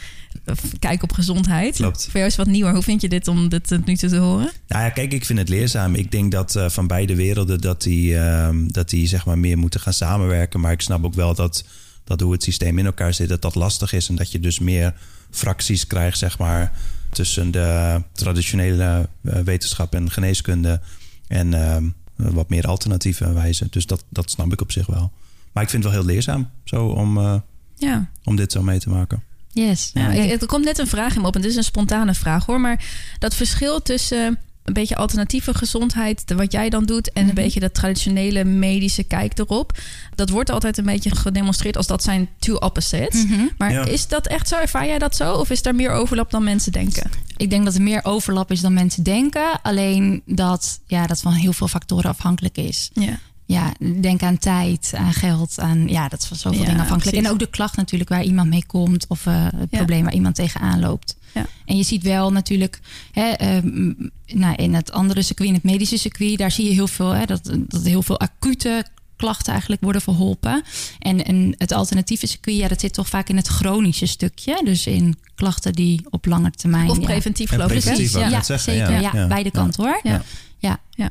kijk 0.80 1.04
op 1.04 1.12
gezondheid. 1.12 1.76
Klopt. 1.76 2.04
Voor 2.04 2.14
jou 2.14 2.26
is 2.26 2.36
het 2.36 2.46
wat 2.46 2.54
nieuwer. 2.54 2.74
Hoe 2.74 2.84
vind 2.84 3.02
je 3.02 3.10
dit 3.10 3.28
om 3.28 3.50
dit 3.50 3.68
tot 3.68 3.86
nu 3.86 3.96
toe 3.96 4.10
te 4.10 4.18
horen? 4.18 4.50
Nou 4.68 4.84
ja, 4.84 4.90
kijk, 4.90 5.14
ik 5.14 5.26
vind 5.26 5.40
het 5.40 5.50
leerzaam. 5.50 5.96
Ik 5.96 6.12
denk 6.12 6.32
dat 6.32 6.56
eh, 6.56 6.70
van 6.70 6.88
beide 6.88 7.16
werelden 7.16 7.62
dat 7.62 7.82
die, 7.82 8.18
ehm, 8.18 8.68
dat 8.68 8.90
die 8.90 9.08
zeg 9.08 9.26
maar 9.26 9.38
meer 9.40 9.58
moeten 9.58 9.80
gaan 9.80 9.94
samenwerken. 9.94 10.60
Maar 10.60 10.72
ik 10.72 10.82
snap 10.82 11.06
ook 11.06 11.14
wel 11.14 11.36
dat, 11.36 11.64
dat 12.04 12.20
hoe 12.22 12.32
het 12.32 12.44
systeem 12.44 12.80
in 12.80 12.86
elkaar 12.86 13.14
zit, 13.14 13.30
dat 13.30 13.42
dat 13.42 13.56
lastig 13.56 13.94
is. 13.94 14.10
En 14.10 14.16
dat 14.16 14.32
je 14.32 14.40
dus 14.40 14.60
meer 14.60 14.94
fracties 15.32 15.88
krijgt, 15.88 16.18
zeg 16.18 16.38
maar, 16.38 16.72
tussen 17.12 17.52
de 17.52 18.02
traditionele 18.14 19.10
eh, 19.24 19.40
wetenschap 19.40 19.94
en 19.96 20.12
geneeskunde. 20.12 20.82
En 21.28 21.54
ehm, 21.54 21.90
wat 22.16 22.50
meer 22.50 22.68
alternatieve 22.68 23.34
wijzen. 23.34 23.68
Dus 23.72 23.86
dat, 23.86 24.04
dat 24.10 24.32
snap 24.32 24.52
ik 24.54 24.62
op 24.62 24.72
zich 24.72 24.86
wel. 24.86 25.12
Maar 25.52 25.64
ik 25.64 25.70
vind 25.70 25.84
het 25.84 25.94
wel 25.94 26.02
heel 26.02 26.12
leerzaam 26.12 26.50
zo 26.64 26.86
om, 26.88 27.18
eh, 27.18 27.36
Ja. 27.76 28.10
om 28.24 28.36
dit 28.36 28.52
zo 28.52 28.62
mee 28.64 28.80
te 28.80 28.90
maken. 28.90 29.24
Yes. 29.54 29.92
Ja, 29.94 30.12
Ja, 30.12 30.24
ik, 30.24 30.42
er 30.42 30.48
komt 30.48 30.66
net 30.66 30.78
een 30.78 30.88
vraag 30.88 31.16
in 31.16 31.22
me 31.22 31.28
op 31.28 31.36
en 31.36 31.42
dit 31.42 31.52
is 31.52 31.58
een 31.58 31.64
spontane 31.64 32.14
vraag 32.14 32.46
hoor. 32.46 32.60
Maar 32.60 32.86
dat 33.20 33.36
verschil 33.36 33.82
tussen 33.82 34.40
een 34.64 34.74
beetje 34.74 34.96
alternatieve 34.96 35.54
gezondheid, 35.54 36.24
wat 36.36 36.52
jij 36.52 36.70
dan 36.70 36.86
doet, 36.86 37.12
en 37.12 37.22
een 37.22 37.26
Mhm. 37.28 37.36
beetje 37.36 37.60
dat 37.60 37.74
traditionele 37.74 38.44
medische 38.44 39.04
kijk 39.04 39.40
erop, 39.40 39.78
dat 40.16 40.30
wordt 40.30 40.50
altijd 40.50 40.78
een 40.78 40.86
beetje 40.86 41.16
gedemonstreerd 41.16 41.78
als 41.78 41.88
dat 41.88 42.04
zijn 42.04 42.30
two 42.40 42.56
opposites. 42.56 43.26
Mhm. 43.26 43.42
Maar 43.58 43.72
Ja. 43.72 43.86
is 43.86 44.08
dat 44.08 44.28
echt 44.28 44.48
zo? 44.48 44.56
Ervaar 44.56 44.86
jij 44.86 45.00
dat 45.00 45.16
zo? 45.16 45.34
Of 45.34 45.50
is 45.50 45.62
daar 45.62 45.76
meer 45.76 45.92
overlap 45.92 46.32
dan 46.32 46.44
mensen 46.44 46.72
denken? 46.72 47.10
Ik 47.38 47.50
denk 47.50 47.66
dat 47.66 47.76
er 47.76 47.82
meer 47.82 48.00
overlap 48.06 48.52
is 48.52 48.62
dan 48.62 48.74
mensen 48.74 49.04
denken. 49.04 49.62
Alleen 49.62 50.22
dat 50.26 50.80
ja, 50.88 51.08
dat 51.08 51.20
van 51.20 51.34
heel 51.34 51.54
veel 51.54 51.68
factoren 51.68 52.10
afhankelijk 52.10 52.58
is. 52.58 52.90
Ja. 52.94 53.20
Ja, 53.52 53.74
denk 54.02 54.24
aan 54.24 54.38
tijd, 54.38 54.94
aan 54.96 55.14
geld, 55.14 55.60
aan 55.60 55.88
ja, 55.88 56.08
dat 56.08 56.20
is 56.22 56.26
van 56.28 56.38
zoveel 56.38 56.60
Ja, 56.60 56.66
dingen 56.66 56.82
afhankelijk. 56.82 57.10
precies. 57.16 57.28
En 57.28 57.34
ook 57.34 57.40
de 57.40 57.56
klacht 57.58 57.76
natuurlijk 57.76 58.10
waar 58.10 58.24
iemand 58.24 58.50
mee 58.50 58.66
komt 58.66 59.06
of 59.08 59.26
eh, 59.26 59.44
het 59.44 59.68
Ja. 59.70 59.78
probleem 59.78 60.04
waar 60.04 60.14
iemand 60.14 60.36
tegenaan 60.36 60.80
loopt. 60.80 61.16
Ja. 61.34 61.46
En 61.66 61.78
je 61.78 61.84
ziet 61.84 62.04
wel 62.04 62.32
natuurlijk 62.32 62.80
hè, 63.12 63.30
ehm, 63.30 63.94
nou, 64.28 64.56
in 64.56 64.74
het 64.74 64.92
andere 64.92 65.22
circuit, 65.22 65.50
in 65.50 65.56
het 65.56 65.64
medische 65.64 65.98
circuit, 65.98 66.38
daar 66.38 66.52
zie 66.52 66.66
je 66.66 66.74
heel 66.74 66.88
veel 66.88 67.10
hè, 67.10 67.26
dat, 67.26 67.52
dat 67.68 67.84
heel 67.84 68.04
veel 68.04 68.20
acute 68.20 68.86
klachten 69.16 69.52
eigenlijk 69.52 69.82
worden 69.82 70.02
verholpen. 70.02 70.64
En, 71.00 71.26
en 71.26 71.56
het 71.58 71.72
alternatieve 71.72 72.28
circuit, 72.28 72.58
ja, 72.58 72.68
dat 72.68 72.80
zit 72.80 72.94
toch 72.94 73.08
vaak 73.10 73.30
in 73.30 73.36
het 73.36 73.48
chronische 73.48 74.06
stukje. 74.06 74.62
Dus 74.64 74.88
in 74.88 75.16
klachten 75.36 75.74
die 75.74 76.06
op 76.10 76.26
lange 76.26 76.52
termijn. 76.52 76.90
Of 76.90 77.00
preventief 77.00 77.52
En 77.52 77.56
geloof 77.62 77.72
ik. 77.72 77.84
Ja. 78.12 78.42
zeker. 78.58 78.92
ja. 78.92 79.00
Ja, 79.00 79.12
Ja. 79.14 79.28
beide 79.28 79.52
kanten 79.52 79.84
hoor. 79.84 80.00
Ja. 80.04 80.22
Ja. 80.60 80.80
Ja. 80.92 81.10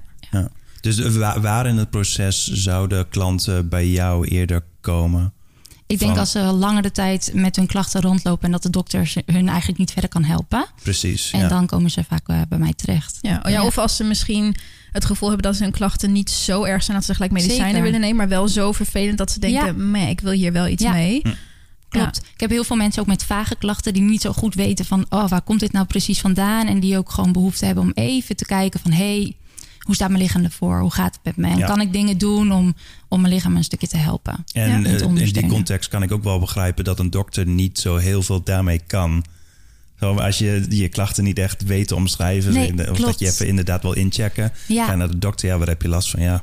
Dus 0.80 1.16
waar, 1.16 1.40
waar 1.40 1.66
in 1.66 1.76
het 1.76 1.90
proces 1.90 2.46
zouden 2.46 3.08
klanten 3.08 3.68
bij 3.68 3.88
jou 3.88 4.26
eerder 4.26 4.62
komen? 4.80 5.32
Ik 5.86 5.98
denk 5.98 6.10
Van- 6.10 6.20
als 6.20 6.30
ze 6.30 6.38
langere 6.40 6.90
tijd 6.92 7.30
met 7.34 7.56
hun 7.56 7.66
klachten 7.66 8.00
rondlopen 8.00 8.44
en 8.44 8.50
dat 8.52 8.62
de 8.62 8.70
dokter 8.70 9.06
ze- 9.06 9.22
hun 9.26 9.48
eigenlijk 9.48 9.78
niet 9.78 9.90
verder 9.92 10.10
kan 10.10 10.24
helpen. 10.24 10.66
Precies. 10.82 11.30
En 11.30 11.40
ja. 11.40 11.48
dan 11.48 11.66
komen 11.66 11.90
ze 11.90 12.04
vaak 12.04 12.28
eh, 12.28 12.40
bij 12.48 12.58
mij 12.58 12.72
terecht. 12.76 13.18
Ja. 13.20 13.36
Oh 13.36 13.42
ja, 13.42 13.48
Ja. 13.50 13.64
Of 13.66 13.78
als 13.78 13.96
ze 13.96 14.04
misschien 14.04 14.56
het 14.92 15.04
gevoel 15.04 15.28
hebben 15.28 15.52
dat 15.52 15.60
hun 15.60 15.70
klachten 15.70 16.12
niet 16.12 16.30
zo 16.30 16.64
erg 16.64 16.82
zijn 16.82 16.96
dat 16.96 17.06
ze 17.06 17.14
gelijk 17.14 17.32
medicijnen 17.32 17.66
Zeker. 17.66 17.82
willen 17.82 18.00
nemen, 18.00 18.16
maar 18.16 18.28
wel 18.28 18.48
zo 18.48 18.72
vervelend 18.72 19.18
dat 19.18 19.30
ze 19.30 19.40
denken: 19.40 19.66
Ja. 19.66 19.72
"Meh, 19.72 20.08
ik 20.08 20.20
wil 20.20 20.32
hier 20.32 20.52
wel 20.52 20.66
iets 20.68 20.82
Ja. 20.82 20.92
mee. 20.92 21.22
Klopt. 21.88 22.16
Ik 22.34 22.40
heb 22.40 22.50
heel 22.50 22.64
veel 22.64 22.76
mensen 22.76 23.02
ook 23.02 23.08
met 23.08 23.24
vage 23.24 23.56
klachten 23.56 23.92
die 23.92 24.02
niet 24.02 24.20
zo 24.20 24.32
goed 24.32 24.54
weten 24.54 24.84
van 24.84 25.06
oh, 25.08 25.28
waar 25.28 25.42
komt 25.42 25.60
dit 25.60 25.72
nou 25.72 25.86
precies 25.86 26.20
vandaan? 26.20 26.66
En 26.66 26.80
die 26.80 26.98
ook 26.98 27.10
gewoon 27.10 27.32
behoefte 27.32 27.64
hebben 27.66 27.84
om 27.84 27.92
even 27.94 28.36
te 28.36 28.44
kijken 28.46 28.80
van 28.80 28.92
hey, 28.92 29.36
hoe 29.80 29.94
staat 29.94 30.08
mijn 30.08 30.22
lichaam 30.22 30.44
ervoor? 30.44 30.80
Hoe 30.80 30.92
gaat 30.92 31.14
het 31.14 31.24
met 31.24 31.36
me? 31.36 31.52
En 31.52 31.58
Ja. 31.58 31.66
kan 31.66 31.80
ik 31.80 31.92
dingen 31.92 32.18
doen 32.18 32.52
om, 32.52 32.74
om 33.08 33.20
mijn 33.20 33.32
lichaam 33.34 33.56
een 33.56 33.64
stukje 33.64 33.86
te 33.88 33.96
helpen? 33.96 34.44
En 34.52 34.68
Ja. 34.82 34.90
eh, 34.90 34.96
Te 34.96 35.04
in 35.04 35.14
die 35.32 35.46
context 35.46 35.88
kan 35.90 36.02
ik 36.02 36.12
ook 36.12 36.24
wel 36.24 36.38
begrijpen 36.38 36.84
dat 36.84 36.98
een 36.98 37.10
dokter 37.10 37.46
niet 37.46 37.78
zo 37.78 37.96
heel 37.96 38.22
veel 38.22 38.42
daarmee 38.42 38.80
kan. 38.86 39.24
Zo, 40.00 40.14
als 40.14 40.38
je 40.38 40.66
je 40.68 40.88
klachten 40.88 41.24
niet 41.24 41.38
echt 41.38 41.62
weet 41.64 41.88
te 41.88 41.94
omschrijven, 41.94 42.52
Nee, 42.52 42.90
of 42.90 42.98
dat 42.98 43.18
je 43.18 43.26
even 43.26 43.46
inderdaad 43.46 43.82
wil 43.82 43.92
inchecken, 43.92 44.52
Ja. 44.68 44.84
ga 44.84 44.90
je 44.90 44.96
naar 44.96 45.10
de 45.10 45.18
dokter, 45.18 45.48
ja, 45.48 45.58
waar 45.58 45.68
heb 45.68 45.82
je 45.82 45.88
last 45.88 46.10
van? 46.10 46.20
Ja, 46.20 46.42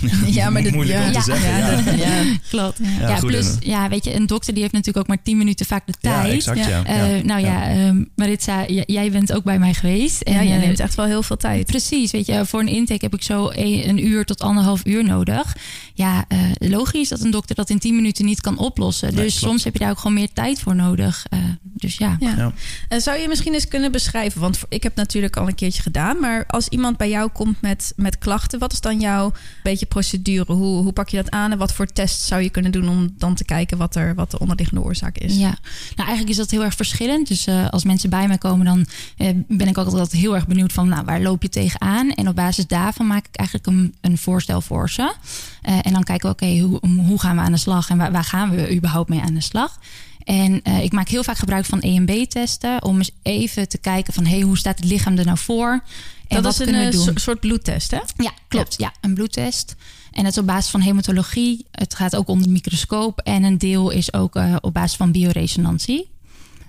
Ja, 0.26 0.50
maar 0.50 0.62
dit- 0.62 0.74
Moeilijk 0.74 0.98
ja. 0.98 1.06
om 1.06 1.12
te 1.12 1.18
Ja. 1.18 1.22
zeggen. 1.24 1.48
Ja, 1.58 1.70
Ja, 1.70 1.82
dat- 1.82 1.98
ja. 1.98 2.36
Klopt. 2.48 2.78
Ja, 3.00 3.16
goed, 3.16 3.28
plus, 3.30 3.56
ja, 3.60 3.88
weet 3.88 4.04
je, 4.04 4.14
een 4.14 4.26
dokter 4.26 4.52
die 4.52 4.62
heeft 4.62 4.74
natuurlijk 4.74 4.98
ook 5.04 5.14
maar 5.14 5.22
10 5.24 5.36
minuten 5.36 5.66
vaak 5.66 5.86
de 5.86 5.94
Ja, 6.00 6.20
tijd. 6.20 6.32
exact. 6.34 6.58
Ja. 6.58 6.68
Ja. 6.68 6.84
Eh, 6.84 7.16
Ja. 7.16 7.24
nou 7.24 7.40
ja, 7.40 7.68
ehm, 7.68 8.04
Maritza, 8.16 8.64
jij 8.86 9.10
bent 9.10 9.32
ook 9.32 9.44
bij 9.44 9.58
mij 9.58 9.74
geweest. 9.74 10.20
En, 10.22 10.46
je 10.46 10.54
eh, 10.54 10.58
neemt 10.60 10.80
echt 10.80 10.94
wel 10.94 11.06
heel 11.06 11.22
veel 11.22 11.36
tijd. 11.36 11.66
Precies, 11.66 12.10
weet 12.10 12.26
je, 12.26 12.46
voor 12.46 12.60
een 12.60 12.68
intake 12.68 13.04
heb 13.04 13.14
ik 13.14 13.22
zo 13.22 13.50
een, 13.54 13.88
een 13.88 14.06
uur 14.06 14.24
tot 14.24 14.40
anderhalf 14.40 14.80
uur 14.84 15.04
nodig. 15.04 15.56
Ja, 15.94 16.24
eh, 16.28 16.38
logisch 16.58 17.08
dat 17.08 17.20
een 17.20 17.30
dokter 17.30 17.54
dat 17.54 17.70
in 17.70 17.78
10 17.78 17.94
minuten 17.94 18.24
niet 18.24 18.40
kan 18.40 18.58
oplossen. 18.58 19.14
Nee, 19.14 19.24
dus 19.24 19.32
klopt. 19.38 19.46
soms 19.52 19.64
heb 19.64 19.72
je 19.72 19.78
daar 19.78 19.90
ook 19.90 19.98
gewoon 19.98 20.14
meer 20.16 20.32
tijd 20.32 20.60
voor 20.60 20.74
nodig. 20.76 21.24
Eh, 21.30 21.38
dus 21.62 21.96
ja. 21.96 22.16
Ja. 22.20 22.34
Ja. 22.36 22.52
En 22.88 23.00
zou 23.00 23.18
je 23.18 23.28
misschien 23.28 23.54
eens 23.54 23.68
kunnen 23.68 23.92
beschrijven, 23.92 24.40
want 24.40 24.58
ik 24.68 24.82
heb 24.82 24.94
natuurlijk 24.96 25.36
al 25.36 25.48
een 25.48 25.54
keertje 25.54 25.82
gedaan, 25.82 26.20
maar 26.20 26.44
als 26.46 26.68
iemand 26.68 26.96
bij 26.96 27.08
jou 27.08 27.30
komt 27.30 27.60
met, 27.60 27.92
met 27.96 28.18
klachten, 28.18 28.58
wat 28.58 28.72
is 28.72 28.80
dan 28.80 29.00
jouw 29.00 29.32
beetje 29.62 29.81
procedure? 29.86 30.52
Hoe, 30.52 30.82
hoe 30.82 30.92
pak 30.92 31.08
je 31.08 31.16
dat 31.16 31.30
aan 31.30 31.52
en 31.52 31.58
wat 31.58 31.72
voor 31.72 31.86
tests 31.86 32.26
zou 32.26 32.42
je 32.42 32.50
kunnen 32.50 32.72
doen 32.72 32.88
om 32.88 33.14
dan 33.18 33.34
te 33.34 33.44
kijken 33.44 33.78
wat, 33.78 33.96
er, 33.96 34.14
wat 34.14 34.30
de 34.30 34.38
onderliggende 34.38 34.82
oorzaak 34.82 35.18
is? 35.18 35.36
Ja, 35.36 35.58
nou 35.96 36.08
eigenlijk 36.08 36.28
is 36.28 36.36
dat 36.36 36.50
heel 36.50 36.64
erg 36.64 36.74
verschillend. 36.74 37.28
Dus 37.28 37.46
eh, 37.46 37.68
als 37.68 37.84
mensen 37.84 38.10
bij 38.10 38.28
mij 38.28 38.38
komen, 38.38 38.66
dan 38.66 38.86
eh, 39.16 39.28
ben 39.48 39.68
ik 39.68 39.78
ook 39.78 39.86
altijd 39.86 40.12
heel 40.12 40.34
erg 40.34 40.46
benieuwd 40.46 40.72
van 40.72 40.88
nou, 40.88 41.04
waar 41.04 41.20
loop 41.20 41.42
je 41.42 41.48
tegenaan? 41.48 42.10
En 42.10 42.28
op 42.28 42.36
basis 42.36 42.66
daarvan 42.66 43.06
maak 43.06 43.26
ik 43.26 43.36
eigenlijk 43.36 43.68
een, 43.68 43.94
een 44.00 44.18
voorstel 44.18 44.60
voor 44.60 44.90
ze. 44.90 45.14
Eh, 45.62 45.78
en 45.82 45.92
dan 45.92 46.02
kijken 46.02 46.28
we, 46.28 46.34
oké, 46.34 46.58
hoe, 46.58 47.02
hoe 47.06 47.20
gaan 47.20 47.36
we 47.36 47.42
aan 47.42 47.52
de 47.52 47.58
slag 47.58 47.90
en 47.90 47.96
waar, 47.96 48.12
waar 48.12 48.24
gaan 48.24 48.50
we 48.50 48.74
überhaupt 48.74 49.08
mee 49.08 49.20
aan 49.20 49.34
de 49.34 49.40
slag? 49.40 49.78
En 50.24 50.62
eh, 50.62 50.82
ik 50.82 50.92
maak 50.92 51.08
heel 51.08 51.24
vaak 51.24 51.36
gebruik 51.36 51.64
van 51.64 51.80
EMB-testen 51.80 52.82
om 52.82 52.96
eens 52.96 53.10
even 53.22 53.68
te 53.68 53.78
kijken 53.78 54.12
van 54.12 54.26
hey, 54.26 54.40
hoe 54.40 54.58
staat 54.58 54.76
het 54.76 54.88
lichaam 54.88 55.18
er 55.18 55.24
nou 55.24 55.38
voor? 55.38 55.82
En 56.28 56.42
dat 56.42 56.42
wat 56.42 56.52
is 56.52 56.58
een 56.58 56.64
kunnen 56.64 56.90
we 56.90 56.98
eh, 56.98 57.04
doen? 57.04 57.18
soort 57.18 57.40
bloedtest, 57.40 57.90
hè? 57.90 58.00
Ja, 58.16 58.32
klopt. 58.48 58.74
Ja. 58.78 58.92
een 59.00 59.14
bloedtest. 59.14 59.74
En 60.12 60.22
dat 60.22 60.32
is 60.32 60.38
op 60.38 60.46
basis 60.46 60.70
van 60.70 60.80
hematologie. 60.80 61.66
Het 61.70 61.94
gaat 61.94 62.16
ook 62.16 62.28
onder 62.28 62.46
de 62.46 62.52
microscoop. 62.52 63.18
En 63.18 63.42
een 63.42 63.58
deel 63.58 63.90
is 63.90 64.12
ook 64.12 64.36
eh, 64.36 64.56
op 64.60 64.74
basis 64.74 64.96
van 64.96 65.12
bioresonantie. 65.12 66.10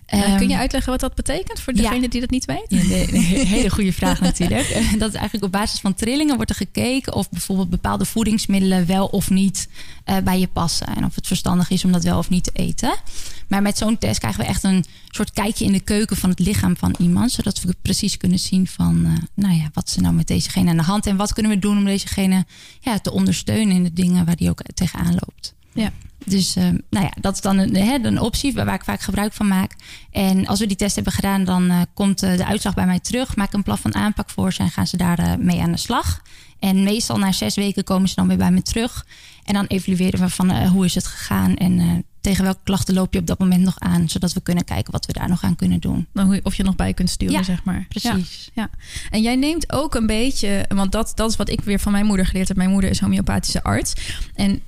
Eh, 0.05 0.21
Ehm, 0.21 0.37
kun 0.37 0.49
je 0.49 0.57
uitleggen 0.57 0.91
wat 0.91 0.99
dat 0.99 1.15
betekent 1.15 1.59
voor 1.59 1.75
ja. 1.75 1.81
degene 1.81 2.09
die 2.09 2.21
dat 2.21 2.29
niet 2.29 2.45
weet? 2.45 2.65
ja, 2.67 2.83
nee, 2.83 3.07
nee, 3.07 3.45
hele 3.45 3.69
goede 3.69 3.93
vraag 3.93 4.19
natuurlijk. 4.19 4.61
Eh, 4.73 4.99
Dat 4.99 5.09
is 5.09 5.15
eigenlijk 5.15 5.43
op 5.43 5.51
basis 5.51 5.79
van 5.79 5.93
trillingen 5.93 6.35
wordt 6.35 6.49
er 6.49 6.55
gekeken 6.55 7.13
of 7.13 7.29
bijvoorbeeld 7.29 7.69
bepaalde 7.69 8.05
voedingsmiddelen 8.05 8.85
wel 8.85 9.05
of 9.05 9.29
niet 9.29 9.67
eh, 10.03 10.17
bij 10.23 10.39
je 10.39 10.47
passen. 10.47 10.87
En 10.87 11.05
of 11.05 11.15
het 11.15 11.27
verstandig 11.27 11.69
is 11.69 11.85
om 11.85 11.91
dat 11.91 12.03
wel 12.03 12.17
of 12.17 12.29
niet 12.29 12.43
te 12.43 12.51
eten. 12.53 12.95
Maar 13.47 13.61
met 13.61 13.77
zo'n 13.77 13.97
test 13.97 14.19
krijgen 14.19 14.41
we 14.41 14.47
echt 14.47 14.63
een 14.63 14.85
soort 15.07 15.31
kijkje 15.31 15.65
in 15.65 15.71
de 15.71 15.79
keuken 15.79 16.17
van 16.17 16.29
het 16.29 16.39
lichaam 16.39 16.77
van 16.77 16.95
iemand. 16.99 17.31
Zodat 17.31 17.61
we 17.61 17.75
precies 17.81 18.17
kunnen 18.17 18.39
zien 18.39 18.67
van, 18.67 19.01
nou 19.33 19.55
ja, 19.55 19.69
wat 19.73 19.93
er 19.95 20.01
nou 20.01 20.13
met 20.13 20.27
dezegene 20.27 20.69
aan 20.69 20.77
de 20.77 20.83
hand. 20.83 21.05
En 21.05 21.15
wat 21.15 21.33
kunnen 21.33 21.51
we 21.51 21.59
doen 21.59 21.77
om 21.77 21.85
dezegene 21.85 22.45
ja, 22.79 22.99
te 22.99 23.11
ondersteunen 23.11 23.75
in 23.75 23.83
de 23.83 23.93
dingen 23.93 24.25
waar 24.25 24.35
die 24.35 24.49
ook 24.49 24.61
tegenaan 24.73 25.13
loopt. 25.13 25.53
Ja. 25.73 25.91
Dus 26.25 26.55
eh, 26.55 26.63
nou 26.89 27.05
ja, 27.05 27.11
dat 27.21 27.33
is 27.33 27.41
dan 27.41 27.57
een, 27.57 27.75
hè, 27.75 27.97
een 28.01 28.19
optie 28.19 28.53
waar 28.53 28.73
ik 28.73 28.83
vaak 28.83 29.01
gebruik 29.01 29.33
van 29.33 29.47
maak. 29.47 29.75
En 30.11 30.47
als 30.47 30.59
we 30.59 30.67
die 30.67 30.77
test 30.77 30.95
hebben 30.95 31.13
gedaan, 31.13 31.43
dan 31.43 31.69
eh, 31.69 31.81
komt 31.93 32.23
eh, 32.23 32.37
de 32.37 32.45
uitslag 32.45 32.73
bij 32.73 32.85
mij 32.85 32.99
terug. 32.99 33.35
Maak 33.35 33.47
ik 33.47 33.53
een 33.53 33.63
plan 33.63 33.77
van 33.77 33.95
aanpak 33.95 34.29
voor 34.29 34.53
ze 34.53 34.61
en 34.61 34.69
gaan 34.69 34.87
ze 34.87 34.97
daar 34.97 35.39
mee 35.39 35.61
aan 35.61 35.71
de 35.71 35.77
slag. 35.77 36.21
En 36.59 36.83
meestal 36.83 37.17
na 37.17 37.31
zes 37.31 37.55
weken 37.55 37.83
komen 37.83 38.09
ze 38.09 38.15
dan 38.15 38.27
weer 38.27 38.37
bij 38.37 38.51
me 38.51 38.61
terug. 38.61 39.05
En 39.43 39.53
dan 39.53 39.65
evalueren 39.65 40.19
we 40.19 40.29
van 40.29 40.67
hoe 40.67 40.85
is 40.85 40.95
het 40.95 41.07
gegaan 41.07 41.55
en 41.55 42.05
tegen 42.21 42.43
welke 42.43 42.59
klachten 42.63 42.93
loop 42.93 43.13
je 43.13 43.19
op 43.19 43.27
dat 43.27 43.39
moment 43.39 43.63
nog 43.63 43.79
aan. 43.79 44.09
Zodat 44.09 44.33
we 44.33 44.41
kunnen 44.41 44.63
kijken 44.63 44.91
wat 44.91 45.05
we 45.05 45.13
daar 45.13 45.29
nog 45.29 45.43
aan 45.43 45.55
kunnen 45.55 45.79
doen. 45.79 46.07
Of 46.43 46.55
je 46.55 46.63
nog 46.63 46.75
bij 46.75 46.93
kunt 46.93 47.09
sturen, 47.09 47.35
Ja, 47.35 47.43
zeg 47.43 47.63
maar. 47.63 47.85
Ja. 47.89 48.11
Precies. 48.13 48.49
Ja, 48.53 48.69
en 49.09 49.21
jij 49.21 49.35
neemt 49.35 49.71
ook 49.71 49.95
een 49.95 50.05
beetje, 50.05 50.65
want 50.67 50.91
dat, 50.91 51.11
dat 51.15 51.29
is 51.29 51.35
wat 51.35 51.49
ik 51.49 51.61
weer 51.61 51.79
van 51.79 51.91
mijn 51.91 52.05
moeder 52.05 52.25
geleerd 52.25 52.47
heb. 52.47 52.57
Mijn 52.57 52.69
moeder 52.69 52.89
is 52.89 52.99
homeopathische 52.99 53.63
arts. 53.63 53.93
En 54.35 54.61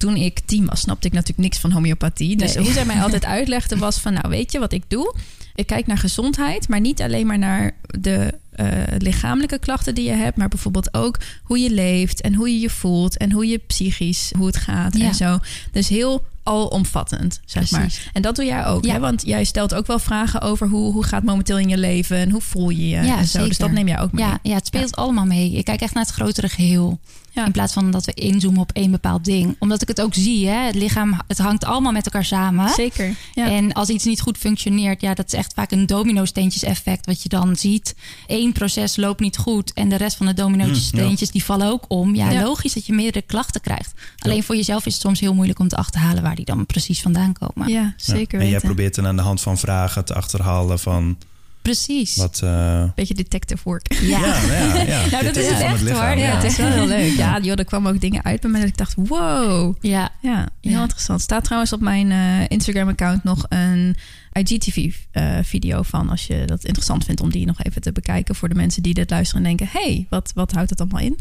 toen 0.00 0.16
ik 0.16 0.40
tien 0.44 0.66
was, 0.66 0.80
snapte 0.80 1.06
ik 1.06 1.12
natuurlijk 1.12 1.40
niks 1.40 1.58
van 1.58 1.70
homeopathie. 1.70 2.36
Dus 2.36 2.54
Nee. 2.54 2.64
hoe 2.64 2.72
zij 2.72 2.84
mij 2.84 3.02
altijd 3.02 3.24
uitlegde 3.24 3.76
was 3.76 3.98
van, 3.98 4.12
nou 4.12 4.28
weet 4.28 4.52
je 4.52 4.58
wat 4.58 4.72
ik 4.72 4.82
doe? 4.88 5.14
Ik 5.54 5.66
kijk 5.66 5.86
naar 5.86 5.98
gezondheid, 5.98 6.68
maar 6.68 6.80
niet 6.80 7.02
alleen 7.02 7.26
maar 7.26 7.38
naar 7.38 7.72
de 8.00 8.34
eh, 8.60 8.94
lichamelijke 8.98 9.58
klachten 9.58 9.94
die 9.94 10.04
je 10.04 10.12
hebt, 10.14 10.36
maar 10.36 10.48
bijvoorbeeld 10.48 10.94
ook 10.94 11.18
hoe 11.42 11.58
je 11.58 11.70
leeft 11.70 12.20
en 12.20 12.34
hoe 12.34 12.52
je 12.52 12.60
je 12.60 12.70
voelt 12.70 13.16
en 13.16 13.32
hoe 13.32 13.46
je 13.46 13.58
psychisch, 13.66 14.32
hoe 14.36 14.46
het 14.46 14.56
gaat 14.56 14.96
Ja. 14.96 15.04
en 15.06 15.14
zo. 15.14 15.38
Dus 15.72 15.88
heel 15.88 16.24
alomvattend, 16.42 17.40
zeg 17.44 17.70
maar. 17.70 18.10
En 18.12 18.22
dat 18.22 18.36
doe 18.36 18.44
jij 18.44 18.66
ook, 18.66 18.84
Ja. 18.84 18.92
hè? 18.92 18.98
Want 18.98 19.22
jij 19.26 19.44
stelt 19.44 19.74
ook 19.74 19.86
wel 19.86 19.98
vragen 19.98 20.40
over 20.40 20.68
hoe, 20.68 20.92
hoe 20.92 21.02
gaat 21.04 21.20
het 21.20 21.30
momenteel 21.30 21.58
in 21.58 21.68
je 21.68 21.78
leven 21.78 22.16
en 22.16 22.30
hoe 22.30 22.40
voel 22.40 22.70
je 22.70 22.88
je 22.88 23.02
Ja, 23.02 23.18
en 23.18 23.26
zo. 23.26 23.46
Dus 23.48 23.58
dat 23.58 23.70
neem 23.70 23.88
jij 23.88 24.00
ook 24.00 24.12
mee. 24.12 24.24
Ja, 24.24 24.38
ja, 24.42 24.54
het 24.54 24.66
speelt 24.66 24.96
allemaal 24.96 25.24
mee. 25.26 25.52
Ik 25.52 25.64
kijk 25.64 25.80
echt 25.80 25.94
naar 25.94 26.04
het 26.04 26.12
grotere 26.12 26.48
geheel. 26.48 26.98
In 27.44 27.52
plaats 27.52 27.72
van 27.72 27.90
dat 27.90 28.04
we 28.04 28.12
inzoomen 28.14 28.60
op 28.60 28.72
één 28.72 28.90
bepaald 28.90 29.24
ding. 29.24 29.56
Omdat 29.58 29.82
ik 29.82 29.88
het 29.88 30.00
ook 30.00 30.14
zie, 30.14 30.48
hè? 30.48 30.66
het 30.66 30.74
lichaam, 30.74 31.20
het 31.28 31.38
hangt 31.38 31.64
allemaal 31.64 31.92
met 31.92 32.04
elkaar 32.04 32.24
samen. 32.24 32.68
Zeker. 32.68 33.14
Ja. 33.34 33.50
En 33.50 33.72
als 33.72 33.88
iets 33.88 34.04
niet 34.04 34.20
goed 34.20 34.38
functioneert, 34.38 35.00
ja, 35.00 35.14
dat 35.14 35.26
is 35.26 35.38
echt 35.38 35.52
vaak 35.54 35.70
een 35.70 35.86
domino-steentjes 35.86 36.62
effect. 36.62 37.06
Wat 37.06 37.22
je 37.22 37.28
dan 37.28 37.56
ziet. 37.56 37.94
Eén 38.26 38.49
proces 38.52 38.96
loopt 38.96 39.20
niet 39.20 39.36
goed 39.36 39.72
en 39.72 39.88
de 39.88 39.96
rest 39.96 40.16
van 40.16 40.26
de 40.26 40.34
domino-steentjes 40.34 41.30
die 41.30 41.44
vallen 41.44 41.66
ook 41.68 41.84
om. 41.88 42.14
Ja, 42.14 42.30
Ja. 42.30 42.42
logisch 42.42 42.72
dat 42.72 42.86
je 42.86 42.92
meerdere 42.92 43.24
klachten 43.26 43.60
krijgt. 43.60 43.92
Alleen 44.18 44.42
voor 44.42 44.56
jezelf 44.56 44.86
is 44.86 44.92
het 44.92 45.02
soms 45.02 45.20
heel 45.20 45.34
moeilijk 45.34 45.58
om 45.58 45.68
te 45.68 45.76
achterhalen 45.76 46.22
waar 46.22 46.34
die 46.34 46.44
dan 46.44 46.66
precies 46.66 47.00
vandaan 47.02 47.32
komen. 47.32 47.68
ja, 47.68 47.80
Ja. 47.80 47.94
zeker 47.96 48.38
En 48.38 48.44
jij 48.44 48.52
weten. 48.54 48.66
probeert 48.66 48.94
dan 48.94 49.06
aan 49.06 49.16
de 49.16 49.22
hand 49.22 49.40
van 49.40 49.58
vragen 49.58 50.04
te 50.04 50.14
achterhalen 50.14 50.78
van 50.78 51.16
Precies. 51.62 52.16
wat... 52.16 52.40
eh, 52.44 52.84
Beetje 52.94 53.14
detective 53.14 53.60
work. 53.64 53.92
Ja. 53.92 54.18
ja, 54.18 54.40
nou 54.46 54.52
ja, 54.52 54.82
ja. 54.82 55.06
Nou, 55.10 55.24
dat 55.24 55.36
is 55.36 55.48
het 55.48 55.60
echt, 55.60 55.80
lichaam, 55.82 55.98
hoor. 56.08 56.16
Ja, 56.18 56.26
Ja. 56.26 56.34
het 56.34 56.44
is 56.44 56.56
wel 56.56 56.70
heel 56.70 56.86
leuk. 56.86 57.12
Ja, 57.16 57.38
joh, 57.40 57.58
er 57.58 57.64
kwamen 57.64 57.92
ook 57.94 58.00
dingen 58.00 58.24
uit 58.24 58.40
bij 58.40 58.50
mij 58.50 58.60
dat 58.60 58.68
ik 58.68 58.76
dacht, 58.76 58.94
wow. 58.96 59.76
Ja, 59.80 60.10
Ja, 60.20 60.48
heel 60.60 60.72
Ja. 60.72 60.80
interessant. 60.82 61.20
Staat 61.20 61.44
trouwens 61.44 61.72
op 61.72 61.80
mijn 61.80 62.10
eh, 62.10 62.48
Instagram-account 62.48 63.24
nog 63.24 63.46
een 63.48 63.96
IGTV-video 64.32 65.82
van. 65.82 66.08
Als 66.08 66.26
je 66.26 66.42
dat 66.46 66.64
interessant 66.64 67.04
vindt 67.04 67.20
om 67.20 67.30
die 67.30 67.46
nog 67.46 67.62
even 67.62 67.80
te 67.82 67.92
bekijken. 67.92 68.34
Voor 68.34 68.48
de 68.48 68.54
mensen 68.54 68.82
die 68.82 68.94
dit 68.94 69.10
luisteren 69.10 69.44
en 69.44 69.56
denken, 69.56 69.80
hey, 69.80 70.06
wat, 70.10 70.32
wat 70.34 70.52
houdt 70.52 70.70
het 70.70 70.80
allemaal 70.80 71.00
in? 71.00 71.18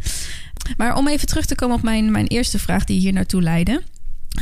Maar 0.77 0.95
om 0.95 1.07
even 1.07 1.27
terug 1.27 1.45
te 1.45 1.55
komen 1.55 1.75
op 1.75 1.83
mijn, 1.83 2.11
mijn 2.11 2.27
eerste 2.27 2.59
vraag 2.59 2.83
die 2.83 2.99
hier 2.99 3.13
naartoe 3.13 3.41
leidde. 3.41 3.81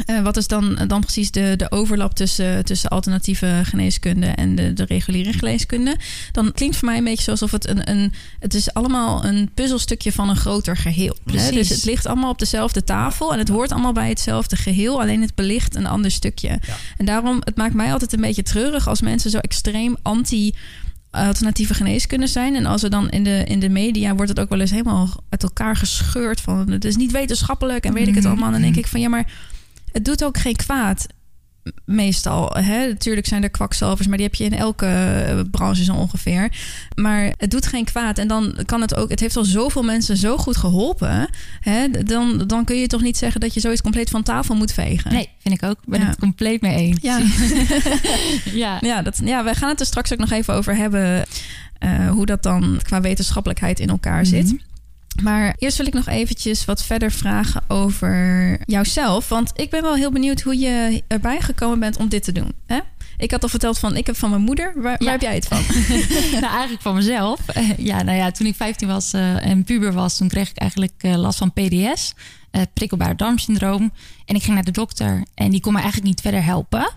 Eh, 0.06 0.22
wat 0.22 0.38
is 0.38 0.48
dan, 0.48 0.80
dan 0.88 1.02
precies 1.02 1.32
de, 1.32 1.54
de 1.58 1.72
overlap 1.72 2.14
tussen, 2.16 2.66
tussen 2.66 2.90
alternatieve 2.90 3.62
geneeskunde 3.64 4.26
en 4.28 4.56
de, 4.56 4.74
de 4.74 4.84
reguliere 4.86 5.34
geneeskunde? 5.34 5.96
Dan 6.32 6.52
klinkt 6.52 6.76
voor 6.78 6.88
mij 6.88 6.98
een 6.98 7.04
beetje 7.04 7.32
alsof 7.32 7.52
het 7.52 7.68
een, 7.68 7.90
een. 7.90 8.14
Het 8.40 8.54
is 8.54 8.74
allemaal 8.74 9.26
een 9.26 9.50
puzzelstukje 9.54 10.12
van 10.12 10.30
een 10.30 10.36
groter 10.36 10.78
geheel. 10.78 11.16
hè? 11.26 11.32
Precies. 11.32 11.52
Dus 11.52 11.70
het 11.70 11.86
ligt 11.86 12.06
allemaal 12.06 12.30
op 12.32 12.40
dezelfde 12.40 12.84
tafel 12.84 13.34
en 13.34 13.40
het 13.40 13.48
hoort 13.50 13.72
allemaal 13.72 13.94
bij 13.94 14.10
hetzelfde 14.10 14.56
geheel, 14.56 15.02
alleen 15.02 15.22
het 15.22 15.36
belicht 15.36 15.76
een 15.76 15.88
ander 15.88 16.12
stukje. 16.12 16.60
En 16.98 17.06
daarom, 17.06 17.38
het 17.44 17.56
maakt 17.56 17.74
mij 17.74 17.92
altijd 17.92 18.14
een 18.14 18.22
beetje 18.22 18.44
treurig 18.44 18.88
als 18.88 19.02
mensen 19.02 19.30
zo 19.32 19.38
extreem 19.38 19.96
anti 20.02 20.56
alternatieve 21.12 21.74
geneeskunde 21.74 22.28
zijn. 22.28 22.56
En 22.56 22.66
als 22.66 22.84
er 22.84 22.90
dan 22.90 23.10
in 23.10 23.24
de, 23.24 23.44
in 23.48 23.60
de 23.60 23.70
media 23.70 24.16
wordt 24.16 24.30
het 24.30 24.40
ook 24.40 24.50
wel 24.50 24.60
eens 24.60 24.72
helemaal 24.72 25.24
uit 25.30 25.44
elkaar 25.44 25.76
gescheurd 25.76 26.42
van 26.42 26.70
het 26.72 26.86
is 26.86 26.96
niet 26.96 27.12
wetenschappelijk 27.12 27.86
en 27.86 27.94
weet 27.94 28.08
ik 28.08 28.14
het 28.16 28.24
Mhm. 28.24 28.32
allemaal. 28.32 28.52
Dan 28.52 28.62
denk 28.62 28.76
ik 28.76 28.88
van 28.88 29.00
ja, 29.00 29.10
maar 29.10 29.32
het 29.98 30.06
doet 30.06 30.24
ook 30.24 30.38
geen 30.38 30.56
kwaad. 30.56 31.06
Meestal, 31.86 32.50
hè? 32.54 32.88
natuurlijk 32.88 33.28
zijn 33.28 33.44
er 33.44 33.50
kwakzalvers, 33.50 34.08
maar 34.08 34.18
die 34.18 34.26
heb 34.26 34.36
je 34.36 34.44
in 34.44 34.54
elke 34.54 34.86
eh, 34.86 35.40
branche 35.52 35.84
zo 35.84 35.94
ongeveer. 35.94 36.52
Maar 36.96 37.34
het 37.38 37.52
doet 37.52 37.68
geen 37.68 37.86
kwaad. 37.86 38.18
En 38.18 38.28
dan 38.28 38.58
kan 38.66 38.82
het 38.82 38.96
ook, 38.96 39.10
het 39.10 39.20
heeft 39.20 39.38
al 39.38 39.44
zoveel 39.44 39.84
mensen 39.84 40.18
zo 40.18 40.38
goed 40.38 40.58
geholpen. 40.58 41.30
Hè? 41.60 41.90
Dan, 42.04 42.44
dan 42.48 42.66
kun 42.66 42.76
je 42.76 42.88
toch 42.88 43.02
niet 43.02 43.18
zeggen 43.18 43.42
dat 43.42 43.54
je 43.54 43.60
zoiets 43.60 43.82
compleet 43.82 44.10
van 44.10 44.24
tafel 44.24 44.56
moet 44.56 44.72
vegen. 44.74 45.14
nee, 45.14 45.30
vind 45.40 45.56
ik 45.64 45.70
ook. 45.70 45.78
Ben 45.86 46.00
Ja. 46.00 46.06
het 46.08 46.20
compleet 46.20 46.62
mee 46.62 46.76
eens. 46.76 46.98
Ja. 47.02 47.20
ja. 48.64 48.78
Ja, 48.82 49.02
dat, 49.02 49.22
ja, 49.24 49.44
we 49.44 49.54
gaan 49.56 49.70
het 49.70 49.80
er 49.80 49.86
straks 49.86 50.14
ook 50.14 50.20
nog 50.20 50.32
even 50.32 50.54
over 50.54 50.76
hebben. 50.76 51.26
eh, 51.80 52.10
hoe 52.10 52.26
dat 52.26 52.44
dan 52.44 52.80
qua 52.84 53.02
wetenschappelijkheid 53.02 53.80
in 53.80 53.90
elkaar 53.90 54.26
zit. 54.26 54.56
Maar 55.24 55.56
eerst 55.58 55.78
wil 55.78 55.88
ik 55.88 55.94
nog 55.94 56.08
eventjes 56.08 56.66
wat 56.66 56.84
verder 56.84 57.12
vragen 57.12 57.64
over 57.68 58.60
jouzelf. 58.66 59.30
Want 59.30 59.52
ik 59.56 59.70
ben 59.70 59.82
wel 59.82 59.96
heel 59.96 60.12
benieuwd 60.12 60.42
hoe 60.42 60.60
je 60.60 61.04
erbij 61.08 61.42
gekomen 61.42 61.80
bent 61.80 61.98
om 61.98 62.10
dit 62.10 62.24
te 62.24 62.32
doen. 62.32 62.54
Hè? 62.66 62.80
Ik 63.18 63.32
had 63.32 63.44
al 63.44 63.50
verteld 63.50 63.80
van, 63.80 63.96
ik 63.96 64.06
heb 64.06 64.18
van 64.18 64.30
mijn 64.30 64.42
moeder. 64.42 64.74
Waar, 64.76 64.98
heb 65.04 65.22
jij 65.22 65.36
het 65.36 65.48
van? 65.48 65.62
nou, 66.42 66.54
eigenlijk 66.54 66.82
van 66.82 66.96
mezelf. 66.96 67.48
Eh, 67.48 67.78
ja, 67.78 68.04
nou 68.04 68.18
ja, 68.18 68.32
toen 68.32 68.48
ik 68.48 68.56
15 68.56 68.88
was 68.88 69.14
eh, 69.14 69.46
en 69.46 69.64
puber 69.64 69.94
was, 69.94 70.18
toen 70.18 70.28
kreeg 70.28 70.50
ik 70.50 70.58
eigenlijk 70.58 70.94
eh, 70.98 71.16
last 71.16 71.38
van 71.38 71.54
PDS, 71.54 72.14
eh 72.52 72.62
prikkelbaar 72.74 73.18
darmsyndroom. 73.18 73.92
En 74.26 74.36
ik 74.36 74.44
ging 74.44 74.56
naar 74.56 74.66
de 74.66 74.72
dokter 74.72 75.26
en 75.34 75.52
die 75.52 75.62
kon 75.62 75.74
me 75.74 75.80
eigenlijk 75.80 76.08
niet 76.10 76.22
verder 76.22 76.44
helpen. 76.44 76.92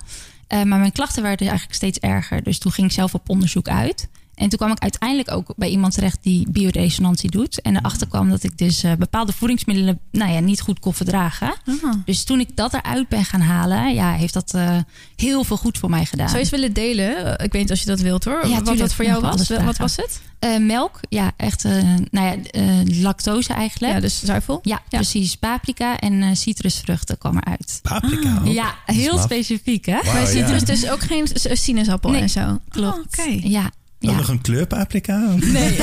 Maar 0.49 0.79
mijn 0.79 0.93
klachten 0.93 1.23
werden 1.23 1.47
eigenlijk 1.47 1.77
steeds 1.77 1.99
erger. 1.99 2.43
Dus 2.43 2.59
toen 2.59 2.73
ging 2.73 2.87
ik 2.87 2.93
zelf 2.93 3.15
op 3.15 3.29
onderzoek 3.29 3.69
uit. 3.69 4.09
En 4.41 4.49
toen 4.49 4.59
kwam 4.59 4.71
ik 4.71 4.79
uiteindelijk 4.79 5.31
ook 5.31 5.53
bij 5.57 5.69
iemand 5.69 5.95
terecht 5.95 6.19
die 6.23 6.51
bioresonantie 6.51 7.31
doet. 7.31 7.61
En 7.61 7.77
erachter 7.77 8.07
kwam 8.09 8.31
dat 8.31 8.43
ik 8.43 8.59
dus 8.59 8.83
eh, 8.83 8.93
bepaalde 8.99 9.33
voedingsmiddelen 9.33 9.99
nou 10.11 10.33
ja, 10.33 10.39
niet 10.41 10.61
goed 10.61 10.79
kon 10.79 10.95
verdragen. 10.95 11.55
Ah. 11.67 11.93
Dus 12.05 12.25
toen 12.25 12.41
ik 12.41 12.57
dat 12.57 12.75
eruit 12.75 13.09
ben 13.09 13.25
gaan 13.25 13.41
halen, 13.41 13.95
ja, 13.95 14.13
heeft 14.13 14.35
dat 14.35 14.55
eh, 14.55 14.77
heel 15.17 15.45
veel 15.45 15.57
goed 15.57 15.79
voor 15.79 15.91
mij 15.91 16.05
gedaan. 16.05 16.27
Zou 16.29 16.39
je 16.39 16.45
eens 16.45 16.53
willen 16.53 16.73
delen? 16.73 17.39
Eh, 17.39 17.45
Ik 17.45 17.53
weet 17.53 17.63
niet 17.63 17.71
als 17.71 17.81
je 17.81 17.87
dat 17.87 18.01
wilt 18.01 18.25
hoor. 18.25 18.47
Ja, 18.47 18.49
wat 18.49 18.59
tuurlijk. 18.59 18.79
dat 18.79 18.95
voor 18.95 19.05
jou 19.05 19.21
was? 19.21 19.49
Wat 19.49 19.77
was 19.77 19.97
het? 19.97 20.21
Eh, 20.41 20.57
melk, 20.59 21.01
ja, 21.09 21.33
echt, 21.37 21.65
eh, 21.65 21.73
nou 22.11 22.27
ja, 22.27 22.37
eh, 22.51 23.03
lactose 23.03 23.53
eigenlijk. 23.53 23.93
Ja, 23.93 24.01
dus 24.01 24.25
zuivel. 24.25 24.59
Ja, 24.63 24.81
precies. 24.89 25.37
Paprika 25.37 25.99
en 25.99 26.23
eh, 26.23 26.29
citrusvruchten 26.35 27.19
kwam 27.19 27.37
eruit. 27.37 27.79
Paprika 27.83 28.39
ook. 28.39 28.53
Ja, 28.53 28.75
heel 28.87 29.19
specifiek, 29.19 29.87
hè? 29.87 29.99
Maar 30.05 30.35
ja. 30.35 30.59
ziet 30.59 30.67
dus, 30.67 30.91
ook 30.91 31.01
geen 31.01 31.29
sinaasappel 31.35 32.11
Nee, 32.11 32.21
en 32.21 32.31
zo. 32.31 32.59
Klopt. 32.69 33.19
Oh, 33.19 33.25
Oké. 33.27 33.49
Ja. 33.49 33.71
Ja. 34.03 34.13
nog 34.17 34.29
een 34.29 34.41
kleur 34.41 34.67
paprika? 34.67 35.19
Nee. 35.37 35.77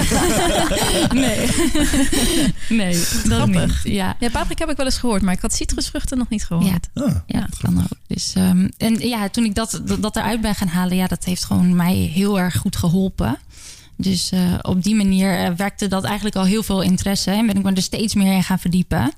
nee. 1.14 1.48
nee, 2.70 2.94
dat 2.94 3.08
Grappig. 3.24 3.84
niet. 3.84 3.94
Ja. 3.94 4.16
Ja, 4.20 4.30
paprika 4.30 4.62
heb 4.62 4.70
ik 4.72 4.78
wel 4.78 4.86
eens 4.86 4.98
gehoord, 4.98 5.22
maar 5.22 5.34
ik 5.34 5.42
had 5.42 5.54
citrusvruchten 5.54 6.18
nog 6.18 6.30
niet 6.30 6.46
gehoord. 6.46 6.88
Ja. 6.94 7.04
Ah, 7.04 7.16
Ja, 7.28 7.40
dat 7.40 7.58
kan 7.62 7.78
ook. 7.80 7.98
Dus, 8.08 8.34
ehm, 8.36 8.68
en 8.78 9.08
ja, 9.08 9.30
toen 9.30 9.46
ik 9.46 9.56
dat, 9.56 9.82
dat, 9.86 10.02
dat 10.02 10.16
eruit 10.16 10.42
ben 10.42 10.56
gaan 10.56 10.68
halen, 10.68 10.98
ja, 10.98 11.08
dat 11.08 11.24
heeft 11.26 11.44
gewoon 11.46 11.76
mij 11.76 11.96
heel 11.96 12.40
erg 12.40 12.58
goed 12.58 12.76
geholpen. 12.76 13.38
Dus 13.96 14.32
eh, 14.32 14.40
op 14.62 14.84
die 14.84 14.96
manier 14.96 15.38
eh, 15.40 15.52
werkte 15.58 15.88
dat 15.88 16.04
eigenlijk 16.04 16.36
al 16.36 16.46
heel 16.46 16.64
veel 16.64 16.82
interesse. 16.82 17.32
En 17.32 17.46
ben 17.46 17.58
ik 17.58 17.64
me 17.64 17.74
er 17.74 17.82
steeds 17.82 18.16
meer 18.16 18.34
in 18.34 18.44
gaan 18.44 18.60
verdiepen. 18.60 19.12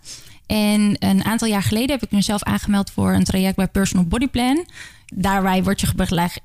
En 0.49 0.95
een 0.99 1.23
aantal 1.25 1.47
jaar 1.47 1.63
geleden 1.63 1.89
heb 1.89 2.03
ik 2.03 2.11
mezelf 2.11 2.43
aangemeld 2.43 2.91
voor 2.91 3.13
een 3.13 3.23
traject 3.23 3.55
bij 3.55 3.67
Personal 3.67 4.05
Body 4.05 4.27
Plan. 4.27 4.65
Daarbij 5.15 5.63
word 5.63 5.81
je 5.81 5.87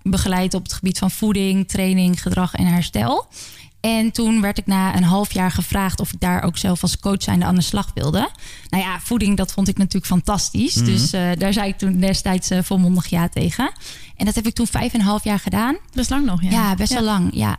begeleid, 0.03 0.55
op 0.55 0.63
het 0.63 0.73
gebied 0.73 0.99
van 0.99 1.11
voeding, 1.11 1.69
training, 1.69 2.23
gedrag 2.23 2.55
en 2.55 2.67
herstel. 2.67 3.27
En 3.81 4.11
toen 4.11 4.41
werd 4.41 4.59
ik 4.59 4.67
na 4.67 4.97
een 4.97 5.03
half 5.03 5.33
jaar 5.33 5.51
gevraagd 5.51 6.01
of 6.01 6.13
ik 6.13 6.21
daar 6.21 6.43
ook 6.43 6.57
zelf 6.57 6.83
als 6.83 6.99
coach 6.99 7.23
zijnde 7.23 7.45
aan 7.45 7.55
de 7.55 7.61
slag 7.61 7.91
wilde. 7.95 8.31
Nou 8.69 8.83
ja, 8.83 9.01
voeding, 9.01 9.37
dat 9.37 9.53
vond 9.53 9.69
ik 9.69 9.77
natuurlijk 9.77 10.07
fantastisch. 10.07 10.75
Dus 10.75 11.13
eh, 11.13 11.31
daar 11.39 11.53
zei 11.53 11.69
ik 11.69 11.79
toen 11.79 12.01
destijds 12.01 12.51
eh, 12.51 12.59
volmondig 12.63 13.07
ja 13.07 13.29
tegen. 13.29 13.73
En 14.17 14.25
dat 14.25 14.35
heb 14.35 14.47
ik 14.47 14.55
toen 14.55 14.67
vijf 14.67 14.93
en 14.93 15.01
een 15.01 15.07
half 15.07 15.25
jaar 15.25 15.39
gedaan. 15.39 15.77
Best 15.93 16.11
lang 16.11 16.25
nog, 16.25 16.43
ja. 16.43 16.51
Ja, 16.51 16.75
best 16.75 16.93
wel 16.93 17.03
lang, 17.03 17.29
ja. 17.33 17.57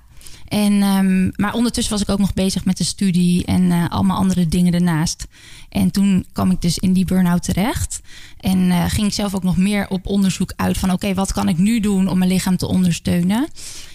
En, 0.55 0.81
ehm, 0.81 1.29
maar 1.35 1.53
ondertussen 1.53 1.93
was 1.93 2.01
ik 2.01 2.09
ook 2.09 2.19
nog 2.19 2.33
bezig 2.33 2.65
met 2.65 2.77
de 2.77 2.83
studie 2.83 3.45
en 3.45 3.71
eh, 3.71 3.89
allemaal 3.89 4.17
andere 4.17 4.47
dingen 4.47 4.73
ernaast. 4.73 5.27
En 5.69 5.91
toen 5.91 6.25
kwam 6.31 6.51
ik 6.51 6.61
dus 6.61 6.77
in 6.77 6.93
die 6.93 7.05
burn-out 7.05 7.43
terecht. 7.43 8.01
En 8.39 8.71
eh, 8.71 8.85
ging 8.87 9.07
ik 9.07 9.13
zelf 9.13 9.35
ook 9.35 9.43
nog 9.43 9.57
meer 9.57 9.87
op 9.89 10.05
onderzoek 10.07 10.53
uit 10.55 10.77
van... 10.77 10.91
oké, 10.91 11.13
wat 11.13 11.33
kan 11.33 11.47
ik 11.49 11.57
nu 11.57 11.79
doen 11.79 12.07
om 12.07 12.17
mijn 12.17 12.29
lichaam 12.31 12.57
te 12.57 12.67
ondersteunen? 12.67 13.47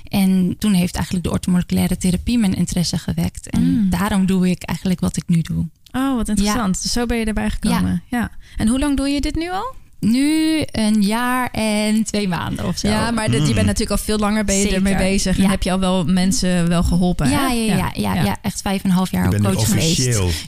En 0.09 0.55
toen 0.59 0.73
heeft 0.73 0.95
eigenlijk 0.95 1.25
de 1.25 1.31
orthomoleculaire 1.31 1.97
therapie 1.97 2.39
mijn 2.39 2.55
interesse 2.55 2.99
gewekt. 2.99 3.51
En 3.51 3.63
Mm. 3.63 3.91
daarom 3.91 4.27
doe 4.27 4.51
ik 4.51 4.63
eigenlijk 4.63 5.01
wat 5.01 5.17
ik 5.17 5.25
nu 5.27 5.41
doe. 5.41 5.69
Oh, 5.93 6.15
wat 6.17 6.29
interessant. 6.29 6.83
Dus 6.83 6.93
zo 6.93 7.07
ben 7.07 7.17
je 7.17 7.25
erbij 7.25 7.51
gekomen. 7.51 8.03
Ja. 8.09 8.31
En 8.57 8.69
hoe 8.69 8.79
lang 8.79 8.97
doe 8.97 9.09
je 9.09 9.21
dit 9.21 9.35
nu 9.35 9.51
al? 9.51 9.75
Nu 10.01 10.63
een 10.73 11.03
jaar 11.03 11.49
en 11.51 12.05
twee 12.05 12.29
maanden 12.29 12.67
of 12.67 12.79
zo. 12.79 12.89
Ja, 12.89 13.11
maar 13.11 13.31
dit- 13.31 13.49
je 13.49 13.55
bent 13.55 13.67
natuurlijk 13.67 13.91
al 13.91 14.05
veel 14.05 14.19
langer 14.19 14.45
ben 14.45 14.55
je 14.55 14.61
Zeker. 14.61 14.77
ermee 14.77 14.97
bezig. 14.97 15.37
En 15.37 15.43
Ja. 15.43 15.49
heb 15.51 15.63
je 15.63 15.73
al 15.73 15.81
wel 15.81 16.05
mensen 16.05 16.69
wel 16.69 16.83
geholpen. 16.83 17.27
hè? 17.27 17.33
Ja, 17.33 17.51
ja, 17.51 17.75
ja, 17.77 17.91
ja, 18.15 18.23
ja, 18.23 18.37
echt 18.43 18.61
vijf 18.61 18.83
en 18.83 18.91
een 18.91 18.97
half 18.97 19.11
jaar 19.11 19.29
coach 19.41 19.67
geweest. 19.69 19.99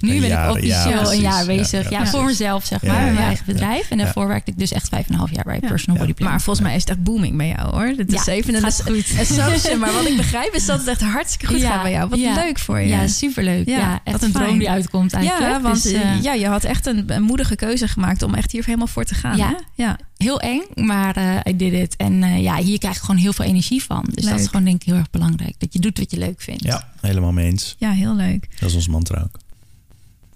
Nu 0.00 0.20
ben 0.20 0.30
ik 0.30 0.50
officieel 0.50 1.02
ja, 1.04 1.12
een 1.12 1.20
jaar 1.20 1.46
bezig. 1.46 1.82
Ja, 1.90 1.98
Ja, 1.98 2.04
ja, 2.04 2.10
voor 2.10 2.24
mezelf, 2.24 2.64
zeg 2.66 2.80
Ja, 2.82 2.88
maar, 2.92 2.96
ja, 3.00 3.04
met 3.04 3.14
mijn 3.14 3.26
eigen 3.26 3.44
bedrijf. 3.46 3.90
En 3.90 3.98
daarvoor 3.98 4.28
werkte 4.28 4.50
ik 4.50 4.58
dus 4.58 4.72
echt 4.72 4.88
vijf 4.88 5.06
en 5.06 5.12
een 5.12 5.18
half 5.18 5.30
jaar 5.34 5.44
bij 5.44 5.58
Personal 5.60 5.98
Body 6.00 6.12
Plan. 6.12 6.30
Maar 6.30 6.40
volgens 6.40 6.66
mij 6.66 6.74
is 6.74 6.80
het 6.80 6.90
echt 6.90 7.02
booming 7.02 7.36
bij 7.36 7.48
jou 7.48 7.70
hoor. 7.74 7.94
Dit 7.96 8.12
is 8.12 8.26
even 8.26 8.54
het 8.54 8.82
een, 8.86 9.04
sausje. 9.26 9.76
Maar 9.76 9.92
wat 9.92 10.06
ik 10.06 10.16
begrijp 10.16 10.54
is 10.54 10.66
dat 10.66 10.78
het 10.78 10.88
echt 10.88 11.00
hartstikke 11.02 11.46
goed 11.46 11.60
Ja, 11.60 11.70
gaat 11.70 11.82
bij 11.82 11.90
jou. 11.92 12.08
Wat 12.08 12.18
ja. 12.18 12.34
leuk 12.34 12.58
voor 12.58 12.80
je. 12.80 12.88
Ja, 12.88 13.06
superleuk. 13.06 13.68
Ja, 13.68 13.78
Ja, 13.78 14.00
echt 14.04 14.20
wat 14.20 14.22
een 14.22 14.32
droom 14.32 14.58
die 14.58 14.70
uitkomt 14.70 15.12
eigenlijk. 15.12 15.50
Ja, 15.52 15.60
want 15.60 15.82
Dus, 15.82 15.92
eh, 15.92 16.00
eh, 16.12 16.22
ja, 16.22 16.32
je 16.32 16.46
had 16.46 16.64
echt 16.64 16.86
een, 16.86 17.04
een 17.06 17.22
moedige 17.22 17.56
keuze 17.56 17.88
gemaakt 17.88 18.22
om 18.22 18.34
echt 18.34 18.52
hier 18.52 18.64
helemaal 18.64 18.86
voor 18.86 19.04
te 19.04 19.14
gaan. 19.14 19.36
Ja. 19.50 19.60
ja. 19.74 19.98
Heel 20.16 20.40
eng, 20.40 20.62
maar 20.74 21.16
eh 21.16 21.52
I 21.52 21.56
did 21.56 21.72
it. 21.72 21.96
En 21.96 22.22
eh, 22.22 22.42
ja, 22.42 22.56
hier 22.56 22.78
krijg 22.78 22.96
ik 22.96 23.00
gewoon 23.00 23.20
heel 23.20 23.32
veel 23.32 23.44
energie 23.44 23.82
van. 23.82 24.06
Dus 24.14 24.24
dat 24.24 24.40
is 24.40 24.46
gewoon 24.46 24.64
denk 24.64 24.80
ik 24.80 24.86
heel 24.86 24.96
erg 24.96 25.10
belangrijk. 25.10 25.54
Dat 25.58 25.72
je 25.72 25.78
doet 25.78 25.98
wat 25.98 26.10
je 26.10 26.18
leuk 26.18 26.40
vindt. 26.40 26.64
Ja, 26.64 26.88
helemaal 27.00 27.32
mee 27.32 27.46
eens. 27.46 27.74
ja, 27.78 27.90
heel 27.90 28.14
leuk. 28.14 28.48
Dat 28.60 28.68
is 28.68 28.74
ons 28.74 28.88
mantra 28.88 29.20
ook. 29.22 29.40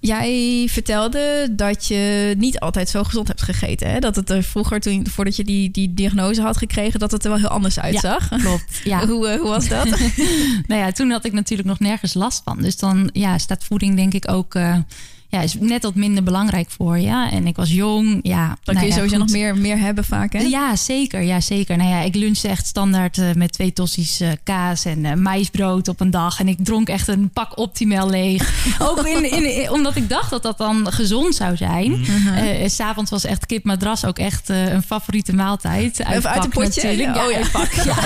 Jij 0.01 0.67
vertelde 0.71 1.49
dat 1.53 1.87
je 1.87 2.35
niet 2.39 2.59
altijd 2.59 2.89
zo 2.89 3.05
gezond 3.05 3.29
hebt 3.29 3.43
gegeten. 3.43 3.91
Hè? 3.91 3.99
Dat 3.99 4.17
het 4.17 4.31
er 4.31 4.43
vroeger, 4.43 4.81
toen, 4.81 5.07
voordat 5.09 5.37
je 5.37 5.45
die, 5.45 5.71
die 5.71 5.95
diagnose 5.95 6.43
had 6.43 6.57
gekregen, 6.57 7.01
dat 7.01 7.11
het 7.11 7.25
er 7.25 7.31
wel 7.31 7.39
heel 7.39 7.49
anders 7.49 7.79
uitzag. 7.81 8.29
Klopt. 8.29 8.65
Ja. 8.85 9.07
Hoe, 9.07 9.29
eh, 9.29 9.41
hoe 9.41 9.49
was 9.49 9.69
dat? 9.69 9.89
nou 10.69 10.81
ja, 10.81 10.93
toen 10.93 11.11
had 11.11 11.25
ik 11.25 11.33
natuurlijk 11.33 11.69
nog 11.69 11.79
nergens 11.79 12.15
last 12.15 12.43
van. 12.45 12.63
Dus 12.63 12.77
dan 12.77 13.11
ja, 13.13 13.39
staat 13.39 13.65
voeding 13.65 13.97
denk 13.97 14.15
ik 14.15 14.31
ook... 14.31 14.55
ja, 15.29 15.41
is 15.41 15.55
net 15.61 15.83
wat 15.83 15.95
minder 15.95 16.23
belangrijk 16.23 16.71
voor 16.71 16.99
je. 16.99 17.29
En 17.31 17.47
ik 17.47 17.57
was 17.57 17.71
jong. 17.73 18.19
Ja, 18.23 18.47
Dan 18.47 18.75
nou 18.75 18.79
kun 18.79 18.81
je 18.81 18.87
ja, 18.87 18.95
sowieso 18.95 19.17
goed. 19.17 19.25
nog 19.25 19.31
meer, 19.37 19.57
meer 19.57 19.79
hebben 19.79 20.05
vaak, 20.05 20.33
hè? 20.33 20.39
Ja, 20.41 20.77
zeker. 20.77 21.23
Ja, 21.23 21.41
zeker. 21.41 21.77
Nou 21.77 21.91
ja, 21.91 22.01
ik 22.01 22.15
lunchte 22.15 22.49
echt 22.49 22.67
standaard 22.67 23.19
eh, 23.19 23.33
met 23.35 23.53
twee 23.53 23.73
tossies 23.73 24.21
eh, 24.21 24.29
kaas 24.43 24.85
en 24.85 25.05
eh, 25.05 25.15
maïsbrood 25.15 25.89
op 25.89 26.01
een 26.01 26.11
dag. 26.11 26.41
En 26.41 26.49
ik 26.49 26.57
dronk 26.63 26.89
echt 26.89 27.09
een 27.09 27.31
pak 27.31 27.59
Optimal 27.59 28.11
leeg. 28.11 28.53
Ook 28.89 29.07
in, 29.07 29.33
in, 29.33 29.55
in- 29.63 29.71
omdat 29.71 29.97
ik 29.97 30.09
dacht 30.09 30.31
dat 30.31 30.43
dat 30.43 30.59
dan 30.59 30.93
gezond 30.93 31.35
zou 31.35 31.57
zijn. 31.57 32.05
Eh, 32.37 32.69
S 32.69 32.75
S'avonds 32.75 33.11
was 33.11 33.25
echt 33.25 33.47
kip 33.47 33.65
madras 33.65 34.05
ook 34.05 34.19
echt 34.19 34.49
een 34.49 34.83
favoriete 34.83 35.35
maaltijd. 35.35 35.99
Even 35.99 36.13
uit 36.31 36.45
een 36.45 36.51
pak 36.51 36.63
potje? 36.65 36.83
natuurlijk. 36.83 37.17
Oh 37.17 37.31
ja. 37.31 37.37
uit 37.37 37.51
pak. 37.51 37.71
Ja. 37.73 37.97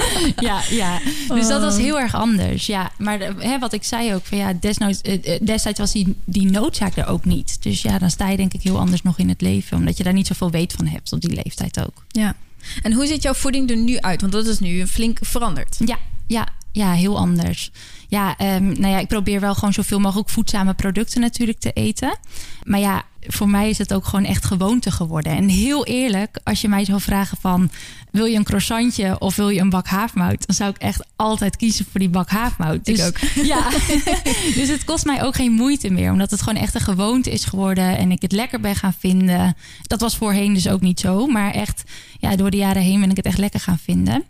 ja, 0.48 0.60
ja. 0.70 0.98
Dus 1.34 1.48
dat 1.48 1.60
was 1.60 1.76
Oh. 1.76 1.80
heel 1.80 2.00
erg 2.00 2.14
anders. 2.14 2.66
Ja, 2.66 2.90
maar 2.98 3.18
hè, 3.38 3.58
wat 3.58 3.72
ik 3.72 3.84
zei 3.84 4.14
ook, 4.14 4.24
van 4.24 4.38
ja, 4.38 4.52
desnoods, 4.60 5.00
destijds 5.42 5.78
was 5.78 5.92
die, 5.92 6.14
die 6.24 6.50
noodzaak 6.68 6.96
er 6.96 7.06
ook 7.06 7.24
niet. 7.24 7.62
Dus 7.62 7.82
ja, 7.82 7.98
dan 7.98 8.10
sta 8.10 8.28
je 8.28 8.36
denk 8.36 8.54
ik 8.54 8.62
heel 8.62 8.78
anders 8.78 9.02
nog 9.02 9.18
in 9.18 9.28
het 9.28 9.40
leven. 9.40 9.76
Omdat 9.76 9.96
je 9.96 10.04
daar 10.04 10.12
niet 10.12 10.26
zoveel 10.26 10.50
weet 10.50 10.72
van 10.72 10.86
hebt 10.86 11.12
op 11.12 11.20
die 11.20 11.40
leeftijd 11.42 11.80
ook. 11.80 12.04
Ja. 12.08 12.36
En 12.82 12.92
hoe 12.92 13.06
ziet 13.06 13.22
jouw 13.22 13.34
voeding 13.34 13.70
er 13.70 13.76
nu 13.76 13.98
uit? 13.98 14.20
Want 14.20 14.32
dat 14.32 14.46
is 14.46 14.58
nu 14.58 14.86
flink 14.86 15.18
veranderd. 15.20 15.76
Ja, 15.84 15.98
ja, 16.26 16.48
ja, 16.72 16.92
heel 16.92 17.18
anders. 17.18 17.70
Ja, 18.08 18.36
ehm, 18.36 18.64
nou 18.64 18.88
ja, 18.88 18.98
ik 18.98 19.08
probeer 19.08 19.40
wel 19.40 19.54
gewoon 19.54 19.72
zoveel 19.72 20.00
mogelijk 20.00 20.28
voedzame 20.28 20.74
producten 20.74 21.20
natuurlijk 21.20 21.58
te 21.58 21.72
eten. 21.72 22.18
Maar 22.62 22.80
ja, 22.80 23.02
voor 23.20 23.48
mij 23.48 23.68
is 23.68 23.78
het 23.78 23.94
ook 23.94 24.04
gewoon 24.04 24.24
echt 24.24 24.44
gewoonte 24.44 24.90
geworden. 24.90 25.36
En 25.36 25.48
heel 25.48 25.86
eerlijk, 25.86 26.38
als 26.44 26.60
je 26.60 26.68
mij 26.68 26.84
zou 26.84 27.00
vragen 27.00 27.36
van... 27.40 27.70
wil 28.10 28.24
je 28.24 28.36
een 28.36 28.44
croissantje 28.44 29.20
of 29.20 29.36
wil 29.36 29.48
je 29.48 29.60
een 29.60 29.70
bak 29.70 29.86
havermout? 29.86 30.46
Dan 30.46 30.56
zou 30.56 30.70
ik 30.70 30.76
echt 30.76 31.06
altijd 31.16 31.56
kiezen 31.56 31.86
voor 31.90 32.00
die 32.00 32.08
bak 32.08 32.28
havermout. 32.28 32.88
Ik 32.88 32.96
Dus, 32.96 33.06
ook. 33.06 33.18
Ja, 33.52 33.68
dus 34.58 34.68
het 34.68 34.84
kost 34.84 35.04
mij 35.04 35.22
ook 35.24 35.34
geen 35.34 35.52
moeite 35.52 35.90
meer. 35.90 36.12
Omdat 36.12 36.30
het 36.30 36.42
gewoon 36.42 36.62
echt 36.62 36.74
een 36.74 36.80
gewoonte 36.80 37.30
is 37.30 37.44
geworden. 37.44 37.96
En 37.96 38.10
ik 38.10 38.22
het 38.22 38.32
lekker 38.32 38.60
ben 38.60 38.76
gaan 38.76 38.94
vinden. 38.98 39.56
Dat 39.82 40.00
was 40.00 40.16
voorheen 40.16 40.54
dus 40.54 40.68
ook 40.68 40.80
niet 40.80 41.00
zo. 41.00 41.26
Maar 41.26 41.50
echt, 41.50 41.82
ja, 42.18 42.36
door 42.36 42.50
de 42.50 42.56
jaren 42.56 42.82
heen 42.82 43.00
ben 43.00 43.10
ik 43.10 43.16
het 43.16 43.26
echt 43.26 43.38
lekker 43.38 43.60
gaan 43.60 43.78
vinden. 43.78 44.24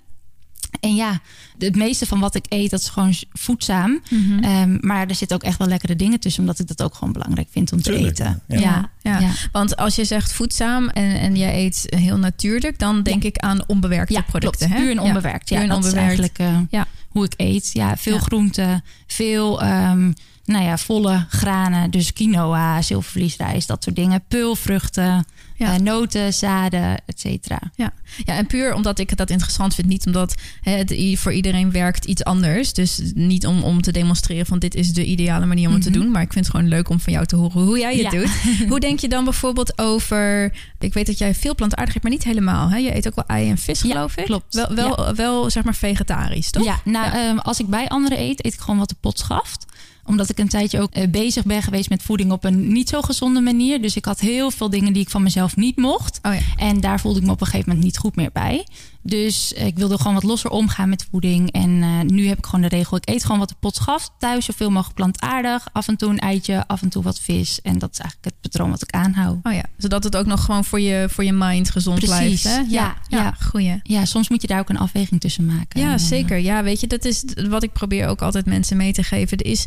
En 0.80 0.94
ja, 0.94 1.20
het 1.58 1.76
meeste 1.76 2.06
van 2.06 2.20
wat 2.20 2.34
ik 2.34 2.44
eet, 2.48 2.70
dat 2.70 2.80
is 2.80 2.88
gewoon 2.88 3.14
voedzaam. 3.32 4.00
Mhm. 4.10 4.38
Ehm, 4.44 4.76
maar 4.80 5.06
er 5.08 5.14
zitten 5.14 5.36
ook 5.36 5.42
echt 5.42 5.58
wel 5.58 5.68
lekkere 5.68 5.96
dingen 5.96 6.20
tussen, 6.20 6.40
omdat 6.40 6.58
ik 6.58 6.66
dat 6.66 6.82
ook 6.82 6.94
gewoon 6.94 7.12
belangrijk 7.12 7.48
vind 7.50 7.72
om 7.72 7.82
te 7.82 7.96
eten. 7.96 8.42
ja. 8.48 8.58
Ja, 8.60 8.90
Ja. 9.02 9.18
ja. 9.20 9.30
Want 9.52 9.76
als 9.76 9.96
je 9.96 10.04
zegt 10.04 10.32
voedzaam 10.32 10.88
en, 10.88 11.20
en 11.20 11.36
jij 11.36 11.64
eet 11.64 11.86
heel 11.96 12.16
natuurlijk, 12.18 12.78
dan 12.78 13.02
denk 13.02 13.24
ik 13.24 13.36
aan 13.38 13.60
onbewerkte 13.66 14.12
Ja, 14.12 14.20
producten. 14.20 14.58
klopt. 14.66 14.72
Hè? 14.74 14.82
Puur 14.86 14.90
en 14.96 15.00
onbewerkt. 15.00 15.48
Ja, 15.48 15.54
puur 15.54 15.64
en 15.64 15.68
dat 15.74 15.84
onbewerkt. 15.84 16.12
is 16.12 16.18
eigenlijk 16.18 16.38
eh, 16.38 16.78
Ja. 16.78 16.86
hoe 17.08 17.24
ik 17.24 17.32
eet. 17.36 17.70
Ja, 17.72 17.96
veel 17.96 18.14
Ja. 18.14 18.20
groenten, 18.20 18.84
veel 19.06 19.62
ehm, 19.62 20.12
nou 20.48 20.64
ja, 20.64 20.78
volle 20.78 21.26
granen. 21.28 21.90
Dus 21.90 22.12
quinoa, 22.12 22.82
zilvervliesrijst, 22.82 23.68
dat 23.68 23.82
soort 23.84 23.96
dingen. 23.96 24.22
Peulvruchten, 24.28 25.24
Ja. 25.56 25.72
eh, 25.74 25.78
noten, 25.80 26.34
zaden, 26.34 26.96
et 27.06 27.20
cetera. 27.20 27.58
Ja. 27.74 27.92
ja, 28.24 28.34
en 28.36 28.46
puur 28.46 28.74
omdat 28.74 28.98
ik 28.98 29.16
dat 29.16 29.30
interessant 29.30 29.74
vind. 29.74 29.86
Niet 29.88 30.06
omdat 30.06 30.34
hè, 30.60 30.70
het 30.72 30.94
voor 31.18 31.32
iedereen 31.32 31.70
werkt 31.72 32.04
iets 32.04 32.24
anders. 32.24 32.72
Dus 32.72 33.00
niet 33.14 33.46
om, 33.46 33.62
om 33.62 33.82
te 33.82 33.92
demonstreren 33.92 34.46
van 34.46 34.58
dit 34.58 34.74
is 34.74 34.92
de 34.92 35.04
ideale 35.04 35.46
manier 35.46 35.68
om 35.68 35.74
het 35.74 35.82
te 35.82 35.90
Mhm. 35.90 35.98
doen. 35.98 36.10
Maar 36.10 36.22
ik 36.22 36.32
vind 36.32 36.44
het 36.46 36.54
gewoon 36.54 36.70
leuk 36.70 36.88
om 36.88 37.00
van 37.00 37.12
jou 37.12 37.26
te 37.26 37.36
horen 37.36 37.62
hoe 37.62 37.78
jij 37.78 37.92
het 37.96 38.00
Ja. 38.00 38.10
doet. 38.10 38.30
Hoe 38.68 38.80
denk 38.80 39.00
je 39.00 39.08
dan 39.08 39.24
bijvoorbeeld 39.24 39.78
over... 39.78 40.52
Ik 40.78 40.94
weet 40.94 41.06
dat 41.06 41.18
jij 41.18 41.34
veel 41.34 41.54
plantaardig 41.54 41.94
eet, 41.94 42.02
maar 42.02 42.12
niet 42.12 42.24
helemaal. 42.24 42.68
Hè? 42.68 42.76
Je 42.76 42.96
eet 42.96 43.06
ook 43.06 43.14
wel 43.14 43.24
ei 43.26 43.50
en 43.50 43.58
vis, 43.58 43.80
geloof 43.80 44.16
ik. 44.16 44.24
klopt. 44.24 44.54
Wel, 44.54 44.74
wel, 44.74 45.14
wel 45.14 45.50
zeg 45.50 45.64
maar 45.64 45.74
vegetarisch, 45.74 46.50
toch? 46.50 46.64
Ja, 46.64 46.80
nou, 46.84 47.12
ehm, 47.12 47.38
als 47.38 47.58
ik 47.60 47.66
bij 47.66 47.88
anderen 47.88 48.18
eet, 48.20 48.44
eet 48.44 48.54
ik 48.54 48.60
gewoon 48.60 48.78
wat 48.78 48.88
de 48.88 48.96
pot 49.00 49.18
schaft 49.18 49.66
Omdat 50.08 50.28
ik 50.28 50.38
een 50.38 50.48
tijdje 50.48 50.80
ook 50.80 50.92
eh, 50.92 51.08
bezig 51.08 51.44
ben 51.44 51.62
geweest 51.62 51.88
met 51.88 52.02
voeding 52.02 52.32
op 52.32 52.44
een 52.44 52.72
niet 52.72 52.88
zo 52.88 53.02
gezonde 53.02 53.40
manier. 53.40 53.82
Dus 53.82 53.96
ik 53.96 54.04
had 54.04 54.20
heel 54.20 54.50
veel 54.50 54.70
dingen 54.70 54.92
die 54.92 55.02
ik 55.02 55.10
van 55.10 55.22
mezelf 55.22 55.56
niet 55.56 55.76
mocht. 55.76 56.18
Oh 56.22 56.34
ja. 56.34 56.40
En 56.56 56.80
daar 56.80 57.00
voelde 57.00 57.18
ik 57.18 57.24
me 57.26 57.32
op 57.32 57.40
een 57.40 57.46
gegeven 57.46 57.68
moment 57.68 57.86
niet 57.86 57.98
goed 57.98 58.16
meer 58.16 58.30
bij. 58.32 58.66
Dus 59.08 59.52
ik 59.52 59.76
wilde 59.76 59.96
gewoon 59.98 60.14
wat 60.14 60.22
losser 60.22 60.50
omgaan 60.50 60.88
met 60.88 61.06
voeding. 61.10 61.52
En 61.52 61.82
eh, 61.82 62.00
nu 62.00 62.28
heb 62.28 62.38
ik 62.38 62.44
gewoon 62.44 62.60
de 62.60 62.68
regel: 62.68 62.96
ik 62.96 63.08
eet 63.08 63.22
gewoon 63.24 63.38
wat 63.38 63.48
de 63.48 63.54
pot 63.60 63.80
gaf. 63.80 64.10
Thuis 64.18 64.44
zoveel 64.44 64.70
mogelijk 64.70 64.96
plantaardig. 64.96 65.68
Af 65.72 65.88
en 65.88 65.96
toe 65.96 66.10
een 66.10 66.18
eitje, 66.18 66.66
af 66.66 66.82
en 66.82 66.88
toe 66.88 67.02
wat 67.02 67.20
vis. 67.20 67.60
En 67.62 67.78
dat 67.78 67.90
is 67.92 67.98
eigenlijk 67.98 68.34
het 68.34 68.40
patroon 68.40 68.70
wat 68.70 68.82
ik 68.82 68.90
aanhoud. 68.90 69.38
Oh 69.42 69.52
ja, 69.52 69.64
zodat 69.76 70.04
het 70.04 70.16
ook 70.16 70.26
nog 70.26 70.44
gewoon 70.44 70.64
voor 70.64 70.80
je, 70.80 71.06
voor 71.10 71.24
je 71.24 71.32
mind 71.32 71.70
gezond 71.70 71.98
Precies. 71.98 72.18
blijft. 72.18 72.44
Hè? 72.44 72.56
Ja, 72.56 72.66
ja, 72.68 72.96
ja. 73.08 73.34
goeie. 73.40 73.80
Ja, 73.82 74.04
soms 74.04 74.28
moet 74.28 74.42
je 74.42 74.48
daar 74.48 74.60
ook 74.60 74.68
een 74.68 74.78
afweging 74.78 75.20
tussen 75.20 75.46
maken. 75.46 75.80
Ja, 75.80 75.86
En, 75.86 75.92
eh, 75.92 75.98
zeker. 75.98 76.38
Ja, 76.38 76.62
weet 76.62 76.80
je, 76.80 76.86
dat 76.86 77.04
is 77.04 77.24
wat 77.48 77.62
ik 77.62 77.72
probeer 77.72 78.06
ook 78.06 78.22
altijd 78.22 78.46
mensen 78.46 78.76
mee 78.76 78.92
te 78.92 79.02
geven. 79.02 79.38
Er 79.38 79.46
is 79.46 79.66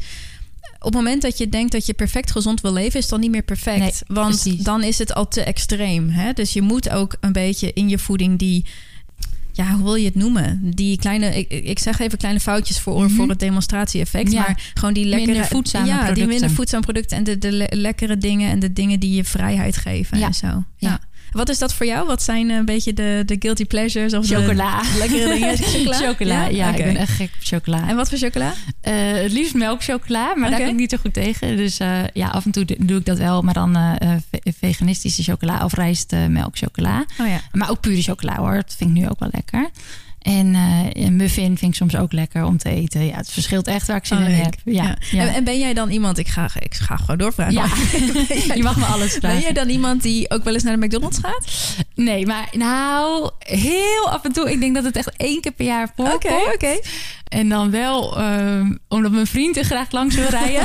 op 0.79 0.93
het 0.93 0.93
moment 0.93 1.21
dat 1.21 1.37
je 1.37 1.49
denkt 1.49 1.71
dat 1.71 1.85
je 1.85 1.93
perfect 1.93 2.31
gezond 2.31 2.61
wil 2.61 2.73
leven, 2.73 2.95
is 2.95 3.01
het 3.01 3.09
dan 3.09 3.19
niet 3.19 3.31
meer 3.31 3.43
perfect. 3.43 3.79
Nee, 3.79 3.93
Want 4.07 4.41
precies. 4.41 4.63
dan 4.63 4.83
is 4.83 4.97
het 4.97 5.13
al 5.13 5.27
te 5.27 5.41
extreem. 5.43 6.09
Hè? 6.09 6.33
Dus 6.33 6.53
je 6.53 6.61
moet 6.61 6.89
ook 6.89 7.15
een 7.19 7.31
beetje 7.31 7.73
in 7.73 7.89
je 7.89 7.97
voeding 7.97 8.39
die. 8.39 8.65
Ja, 9.53 9.73
hoe 9.73 9.83
wil 9.83 9.95
je 9.95 10.05
het 10.05 10.15
noemen? 10.15 10.71
Die 10.75 10.97
kleine, 10.97 11.37
ik, 11.37 11.49
ik 11.65 11.79
zeg 11.79 11.99
even 11.99 12.17
kleine 12.17 12.39
foutjes 12.39 12.79
voor, 12.79 13.03
Mhm. 13.03 13.13
voor 13.15 13.29
het 13.29 13.39
demonstratie-effect. 13.39 14.31
Ja. 14.31 14.39
Maar 14.39 14.71
gewoon 14.73 14.93
die 14.93 15.05
lekkere. 15.05 15.31
Minder 15.31 15.49
voedzame 15.49 15.85
ja, 15.87 16.11
die 16.11 16.25
minder 16.27 16.49
voedzame 16.51 16.83
producten 16.83 17.17
en 17.17 17.23
de, 17.23 17.37
de 17.37 17.51
le- 17.51 17.67
lekkere 17.69 18.17
dingen 18.17 18.49
en 18.51 18.59
de 18.59 18.73
dingen 18.73 18.99
die 18.99 19.15
je 19.15 19.23
vrijheid 19.23 19.77
geven 19.77 20.19
Ja. 20.19 20.27
en 20.27 20.33
zo. 20.33 20.63
Ja. 20.77 20.99
Ja. 21.31 21.37
Wat 21.39 21.49
is 21.49 21.59
dat 21.59 21.73
voor 21.73 21.85
jou? 21.85 22.07
Wat 22.07 22.21
zijn 22.23 22.49
eh, 22.49 22.55
een 22.55 22.65
beetje 22.65 22.93
de, 22.93 23.23
de 23.25 23.35
guilty 23.39 23.65
pleasures? 23.65 24.13
Of 24.13 24.25
de 24.27 24.35
Chocola. 24.35 24.81
lekkere 24.97 25.33
dingen? 25.33 25.57
Chocola? 25.73 25.97
Chocola, 25.97 26.45
ja, 26.47 26.69
Oké. 26.69 26.77
ik 26.77 26.85
ben 26.85 26.95
echt 26.95 27.11
gek 27.11 27.29
op 27.35 27.43
chocola. 27.43 27.87
En 27.89 27.95
wat 27.95 28.09
voor 28.09 28.17
chocola? 28.17 28.53
Eh, 28.81 28.93
het 29.11 29.31
liefst 29.31 29.53
melkchocola, 29.53 30.35
maar 30.35 30.49
daar 30.49 30.59
ben 30.59 30.67
ik 30.69 30.75
niet 30.75 30.91
zo 30.91 30.97
goed 31.01 31.13
tegen. 31.13 31.57
Dus 31.57 31.79
eh, 31.79 31.99
ja, 32.13 32.27
af 32.27 32.45
en 32.45 32.51
toe 32.51 32.65
doe 32.79 32.99
ik 32.99 33.05
dat 33.05 33.17
wel, 33.17 33.41
maar 33.41 33.53
dan 33.53 33.77
ve- 34.31 34.53
veganistische 34.59 35.23
chocola 35.23 35.63
of 35.65 35.73
rijst 35.73 36.13
eh, 36.13 36.25
melkchocola. 36.25 37.05
Oh 37.21 37.27
ja. 37.27 37.41
Maar 37.51 37.69
ook 37.69 37.79
pure 37.79 38.01
chocola 38.01 38.35
hoor, 38.35 38.53
dat 38.53 38.75
vind 38.77 38.89
ik 38.89 38.95
nu 39.01 39.09
ook 39.09 39.19
wel 39.19 39.29
lekker. 39.31 39.69
En 40.21 40.55
een 40.91 41.15
muffin 41.15 41.57
vind 41.57 41.71
ik 41.71 41.75
soms 41.75 41.95
ook 41.95 42.11
lekker 42.11 42.43
om 42.43 42.57
te 42.57 42.69
eten. 42.69 43.05
Ja, 43.05 43.15
het 43.15 43.31
verschilt 43.31 43.67
echt 43.67 43.87
waar 43.87 43.97
ik 43.97 44.05
zin 44.05 44.17
Oh, 44.17 44.29
in 44.29 44.35
heb. 44.35 44.55
Ja, 44.65 44.97
ja. 45.11 45.21
En, 45.21 45.33
en 45.33 45.43
ben 45.43 45.59
jij 45.59 45.73
dan 45.73 45.89
iemand, 45.89 46.17
ik 46.17 46.27
ga, 46.27 46.49
ik 46.59 46.73
ga 46.73 46.95
gewoon 46.95 47.17
doorvragen. 47.17 47.53
Ja. 47.53 47.67
Ben 48.27 48.57
je 48.57 48.63
mag 48.63 48.77
me 48.77 48.85
alles 48.85 49.11
Ben 49.11 49.19
vragen. 49.21 49.41
jij 49.41 49.53
dan 49.53 49.69
iemand 49.69 50.01
die 50.01 50.29
ook 50.29 50.43
wel 50.43 50.53
eens 50.53 50.63
naar 50.63 50.79
de 50.79 50.85
McDonald's 50.85 51.17
gaat? 51.17 51.45
Nee, 51.95 52.25
maar 52.25 52.47
nou, 52.51 53.29
heel 53.39 54.09
af 54.09 54.23
en 54.23 54.31
toe. 54.31 54.51
Ik 54.51 54.59
denk 54.59 54.75
dat 54.75 54.83
het 54.83 54.95
echt 54.95 55.11
één 55.17 55.41
keer 55.41 55.51
per 55.51 55.65
jaar 55.65 55.91
voorkomt. 55.95 56.25
Oké, 56.25 56.53
oké. 56.53 56.79
En 57.27 57.49
dan 57.49 57.71
wel 57.71 58.17
ehm, 58.17 58.75
omdat 58.87 59.11
mijn 59.11 59.27
vriend 59.27 59.57
er 59.57 59.63
graag 59.63 59.91
langs 59.91 60.15
wil 60.15 60.27
rijden. 60.29 60.63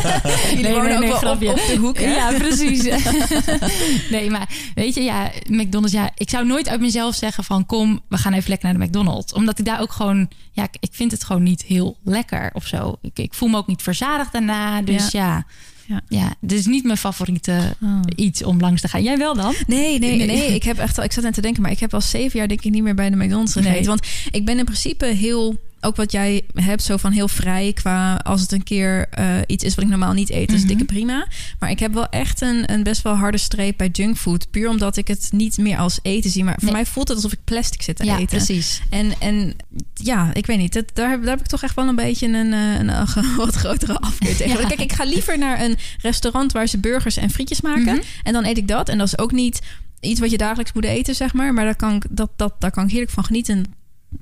Jullie 0.56 0.72
wonen 0.72 0.96
ook 0.96 1.20
wel 1.20 1.32
op, 1.32 1.42
op 1.42 1.66
de 1.66 1.76
hoek, 1.80 1.98
hè? 1.98 2.14
Ja, 2.14 2.32
precies. 2.38 2.82
nee, 4.10 4.30
maar 4.30 4.48
weet 4.74 4.94
je, 4.94 5.02
ja, 5.02 5.30
McDonald's, 5.48 5.92
ja, 5.92 6.10
ik 6.16 6.30
zou 6.30 6.46
nooit 6.46 6.68
uit 6.68 6.80
mezelf 6.80 7.14
zeggen 7.14 7.44
van 7.44 7.66
kom, 7.66 8.00
we 8.08 8.16
gaan 8.16 8.32
even 8.32 8.48
lekker 8.48 8.68
naar 8.68 8.78
de 8.78 8.81
McDonald's. 8.82 9.32
Omdat 9.32 9.58
ik 9.58 9.64
daar 9.64 9.80
ook 9.80 9.92
gewoon, 9.92 10.28
ja, 10.52 10.62
ik, 10.62 10.76
ik 10.80 10.90
vind 10.92 11.10
het 11.12 11.24
gewoon 11.24 11.42
niet 11.42 11.62
heel 11.62 11.96
lekker 12.04 12.50
of 12.54 12.66
zo. 12.66 12.96
Ik, 13.02 13.18
ik 13.18 13.34
voel 13.34 13.48
me 13.48 13.56
ook 13.56 13.66
niet 13.66 13.82
verzadigd 13.82 14.32
daarna. 14.32 14.82
Dus 14.82 15.10
ja, 15.10 15.46
Ja. 15.86 16.00
ja, 16.08 16.34
dit 16.40 16.58
is 16.58 16.66
niet 16.66 16.84
mijn 16.84 16.96
favoriete 16.98 17.76
Oh. 17.82 18.00
iets 18.16 18.42
om 18.42 18.60
langs 18.60 18.80
te 18.80 18.88
gaan. 18.88 19.02
Jij 19.02 19.18
wel 19.18 19.34
dan? 19.34 19.54
Nee, 19.66 19.98
nee, 19.98 20.16
nee, 20.16 20.26
Nee. 20.26 20.54
Ik 20.54 20.62
heb 20.62 20.78
echt 20.78 20.98
al, 20.98 21.04
ik 21.04 21.12
zat 21.12 21.24
aan 21.24 21.32
te 21.32 21.40
denken, 21.40 21.62
maar 21.62 21.70
ik 21.70 21.78
heb 21.80 21.94
al 21.94 22.00
zeven 22.00 22.38
jaar 22.38 22.48
denk 22.48 22.62
ik 22.64 22.72
niet 22.72 22.82
meer 22.82 22.94
bij 22.94 23.10
de 23.10 23.16
McDonald's 23.16 23.52
gegeten. 23.52 23.74
Nee. 23.74 23.86
Want 23.86 24.06
ik 24.30 24.44
ben 24.44 24.58
in 24.58 24.64
principe 24.64 25.06
heel, 25.06 25.56
ook 25.84 25.96
wat 25.96 26.12
jij 26.12 26.42
hebt, 26.54 26.82
zo 26.82 26.96
van 26.96 27.12
heel 27.12 27.28
vrij 27.28 27.72
qua 27.72 28.14
als 28.16 28.40
het 28.40 28.52
een 28.52 28.62
keer 28.62 29.08
eh, 29.08 29.26
iets 29.46 29.64
is 29.64 29.74
wat 29.74 29.84
ik 29.84 29.90
normaal 29.90 30.12
niet 30.12 30.30
eet, 30.30 30.52
is 30.52 30.58
Mhm. 30.58 30.68
dikke 30.68 30.84
prima. 30.84 31.26
Maar 31.58 31.70
ik 31.70 31.78
heb 31.78 31.92
wel 31.94 32.08
echt 32.08 32.40
een, 32.40 32.72
een 32.72 32.82
best 32.82 33.02
wel 33.02 33.14
harde 33.14 33.38
streep 33.38 33.76
bij 33.76 33.88
junkfood. 33.92 34.50
Puur 34.50 34.68
omdat 34.68 34.96
ik 34.96 35.08
het 35.08 35.28
niet 35.32 35.58
meer 35.58 35.76
als 35.78 35.98
eten 36.02 36.30
zie. 36.30 36.44
Maar 36.44 36.54
voor 36.54 36.64
Nee. 36.64 36.72
mij 36.72 36.86
voelt 36.86 37.08
het 37.08 37.16
alsof 37.16 37.32
ik 37.32 37.44
plastic 37.44 37.82
zit 37.82 37.96
te 37.96 38.04
ja, 38.04 38.14
eten. 38.14 38.26
precies. 38.26 38.80
En, 38.90 39.12
en 39.20 39.56
ja, 39.94 40.30
ik 40.34 40.46
weet 40.46 40.58
niet. 40.58 40.72
Dat, 40.72 40.84
daar, 40.94 41.10
heb, 41.10 41.20
daar 41.20 41.30
heb 41.30 41.40
ik 41.40 41.46
toch 41.46 41.62
echt 41.62 41.74
wel 41.74 41.88
een 41.88 41.94
beetje 41.94 42.26
een, 42.26 42.52
eh, 42.52 42.74
een, 42.78 42.88
een 42.88 43.36
wat 43.36 43.54
grotere 43.54 43.98
afkeer 43.98 44.36
tegen. 44.36 44.60
Ja. 44.60 44.66
Kijk, 44.66 44.80
ik 44.80 44.92
ga 44.92 45.04
liever 45.04 45.38
naar 45.38 45.60
een 45.62 45.76
restaurant 46.00 46.52
waar 46.52 46.66
ze 46.66 46.78
burgers 46.78 47.16
en 47.16 47.30
frietjes 47.30 47.60
maken. 47.60 47.82
Mhm. 47.94 48.00
En 48.22 48.32
dan 48.32 48.44
eet 48.44 48.56
ik 48.58 48.68
dat. 48.68 48.88
En 48.88 48.98
dat 48.98 49.06
is 49.06 49.18
ook 49.18 49.32
niet 49.32 49.60
iets 50.00 50.20
wat 50.20 50.30
je 50.30 50.38
dagelijks 50.38 50.72
moet 50.72 50.84
eten, 50.84 51.14
zeg 51.14 51.32
maar. 51.32 51.54
Maar 51.54 51.64
daar 51.64 51.76
kan 51.76 51.94
ik, 51.94 52.04
dat, 52.10 52.30
dat, 52.36 52.54
daar 52.58 52.70
kan 52.70 52.84
ik 52.84 52.90
heerlijk 52.90 53.12
van 53.12 53.24
genieten. 53.24 53.64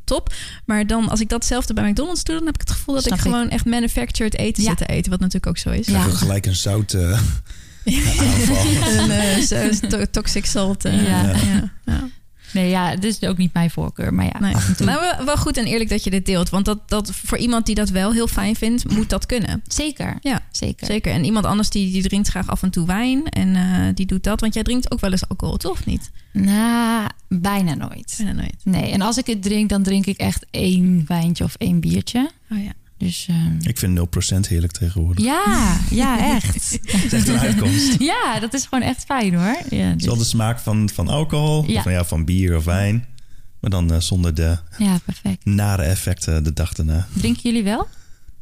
Top. 0.05 0.33
Maar 0.65 0.87
dan, 0.87 1.09
als 1.09 1.21
ik 1.21 1.29
datzelfde 1.29 1.75
bij 1.75 1.91
McDonald's 1.91 2.25
doe, 2.25 2.37
dan 2.37 2.45
heb 2.47 2.55
ik 2.55 2.61
het 2.61 2.71
gevoel 2.71 2.95
dat 2.95 3.05
Snap 3.05 3.19
ik 3.19 3.25
ik. 3.25 3.31
gewoon 3.31 3.49
echt 3.49 3.65
manufactured 3.65 4.37
eten 4.37 4.63
Ja. 4.63 4.69
zit 4.69 4.79
te 4.79 4.87
eten. 4.87 5.11
Wat 5.11 5.21
natuurlijk 5.21 5.47
ook 5.47 5.59
zo 5.59 5.71
is. 5.71 5.87
Ja. 5.87 6.01
Gelijk 6.03 6.47
een 6.47 6.57
zout 6.57 6.93
eh, 6.93 7.11
aanval. 8.21 8.67
Een 8.87 9.91
eh, 9.91 10.03
toxic 10.11 10.47
salt. 10.47 10.85
eh, 10.85 11.07
Ja. 11.07 11.35
Nee, 12.53 12.69
ja, 12.69 12.97
dit 12.97 13.19
is 13.23 13.29
ook 13.29 13.37
niet 13.37 13.53
mijn 13.53 13.71
voorkeur. 13.71 14.15
Maar 14.15 14.25
ja, 14.25 14.41
Nee. 14.41 14.55
Maar 14.85 15.01
wel, 15.01 15.25
wel 15.25 15.37
goed 15.37 15.57
en 15.57 15.65
eerlijk 15.65 15.91
dat 15.91 16.05
je 16.05 16.11
dit 16.11 16.27
deelt. 16.27 16.51
Want 16.51 16.65
dat, 16.65 16.89
dat 16.89 17.11
voor 17.15 17.39
iemand 17.39 17.67
die 17.67 17.75
dat 17.75 17.89
wel 17.89 18.13
heel 18.13 18.27
fijn 18.27 18.57
vindt, 18.57 18.91
moet 18.91 19.11
dat 19.11 19.27
kunnen. 19.27 19.63
Zeker. 19.67 20.19
Ja, 20.21 20.41
Zeker. 20.51 20.87
zeker. 20.87 21.13
En 21.13 21.25
iemand 21.25 21.45
anders 21.45 21.71
die, 21.71 21.93
die 21.93 22.03
drinkt 22.03 22.29
graag 22.29 22.49
af 22.49 22.63
en 22.63 22.71
toe 22.71 22.87
wijn. 22.87 23.25
En 23.25 23.57
eh, 23.57 23.95
die 23.95 24.07
doet 24.07 24.25
dat. 24.25 24.41
Want 24.41 24.55
jij 24.55 24.63
drinkt 24.63 24.93
ook 24.93 25.01
wel 25.01 25.11
eens 25.11 25.29
alcohol, 25.29 25.57
toch? 25.57 25.73
Of 25.73 25.87
niet? 25.87 26.11
Nou, 26.33 27.09
bijna 27.29 27.75
nooit. 27.75 28.15
Bijna 28.17 28.33
nooit. 28.33 28.57
Nee, 28.65 28.91
en 28.91 29.01
als 29.01 29.19
ik 29.19 29.27
het 29.27 29.43
drink, 29.43 29.69
dan 29.69 29.83
drink 29.83 30.07
ik 30.07 30.19
echt 30.19 30.47
één 30.51 31.05
wijntje 31.07 31.45
of 31.45 31.55
één 31.59 31.81
biertje. 31.81 32.31
Oh 32.51 32.65
ja. 32.65 32.73
Dus 33.01 33.27
ehm, 33.29 33.57
Ik 33.61 33.79
vind 33.79 33.99
0% 33.99 34.49
heerlijk 34.49 34.73
tegenwoordig. 34.73 35.25
ja, 35.25 35.79
ja, 35.91 36.35
echt. 36.35 36.79
Dat 36.93 37.03
is 37.03 37.13
echt 37.13 37.29
een 37.29 37.39
uitkomst. 37.39 37.97
Ja, 38.13 38.41
dat 38.41 38.55
is 38.55 38.65
gewoon 38.67 38.85
echt 38.85 39.05
fijn 39.05 39.35
hoor. 39.35 39.57
Ja, 39.71 39.77
Het 39.85 39.91
is 39.91 39.97
dus- 39.97 40.07
wel 40.07 40.17
de 40.17 40.25
smaak 40.25 40.59
van, 40.59 40.91
van 40.95 41.09
alcohol, 41.09 41.65
Ja. 41.67 41.77
of 41.77 41.83
van, 41.83 41.93
ja, 41.93 42.05
van 42.05 42.25
bier 42.25 42.57
of 42.57 42.65
wijn. 42.65 43.05
Maar 43.61 43.71
dan 43.71 43.93
eh, 43.93 44.01
zonder 44.01 44.35
de 44.35 44.59
ja 44.79 44.99
perfect. 45.05 45.45
nare 45.45 45.83
effecten 45.83 46.45
de 46.45 46.53
dag 46.53 46.73
daarna. 46.73 47.07
Drinken 47.13 47.43
jullie 47.43 47.63
wel? 47.63 47.89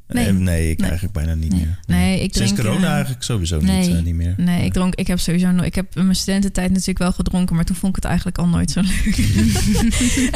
Nee. 0.09 0.27
Eh, 0.27 0.33
nee 0.35 0.71
ik 0.71 0.79
Nee. 0.79 0.89
eigenlijk 0.89 1.19
bijna 1.19 1.35
niet 1.35 1.53
Nee. 1.53 1.61
meer. 1.61 1.79
Nee, 1.87 2.23
ik 2.23 2.35
Sinds 2.35 2.53
drink, 2.53 2.67
corona 2.69 2.87
eh, 2.87 2.93
eigenlijk 2.93 3.23
sowieso 3.23 3.61
nee. 3.61 3.89
niet, 3.95 4.05
niet 4.05 4.15
meer. 4.15 4.35
Nee, 4.37 4.65
ik 4.65 4.73
dronk. 4.73 4.95
Ik 4.95 5.07
heb 5.07 5.19
sowieso 5.19 5.51
nooit. 5.51 5.67
Ik 5.67 5.75
heb 5.75 5.97
in 5.97 6.05
mijn 6.05 6.17
studententijd 6.17 6.71
natuurlijk 6.71 6.99
wel 6.99 7.13
gedronken, 7.13 7.57
maar 7.57 7.65
toen 7.65 7.77
vond 7.77 7.89
ik 7.97 8.03
het 8.03 8.05
eigenlijk 8.11 8.39
al 8.39 8.47
nooit 8.49 8.71
zo 8.71 8.81
leuk. 8.81 9.17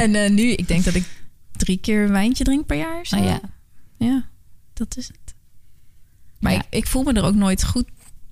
en 0.15 0.35
nu, 0.35 0.43
ik 0.51 0.69
denk 0.69 0.85
dat 0.85 0.95
ik 0.95 1.05
drie 1.53 1.77
keer 1.77 2.03
een 2.05 2.13
wijntje 2.13 2.45
drink 2.45 2.67
per 2.67 2.77
jaar. 2.77 3.07
Zo. 3.07 3.17
Oh 3.17 3.25
ja. 3.25 3.41
Ja, 4.05 4.25
dat 4.73 4.97
is 4.97 5.07
het. 5.07 5.35
Maar 6.41 6.53
Ja. 6.53 6.59
ik, 6.59 6.65
ik 6.71 6.87
voel 6.87 7.03
me 7.03 7.13
er 7.13 7.25
ook 7.25 7.35
nooit 7.35 7.65
goed 7.65 7.85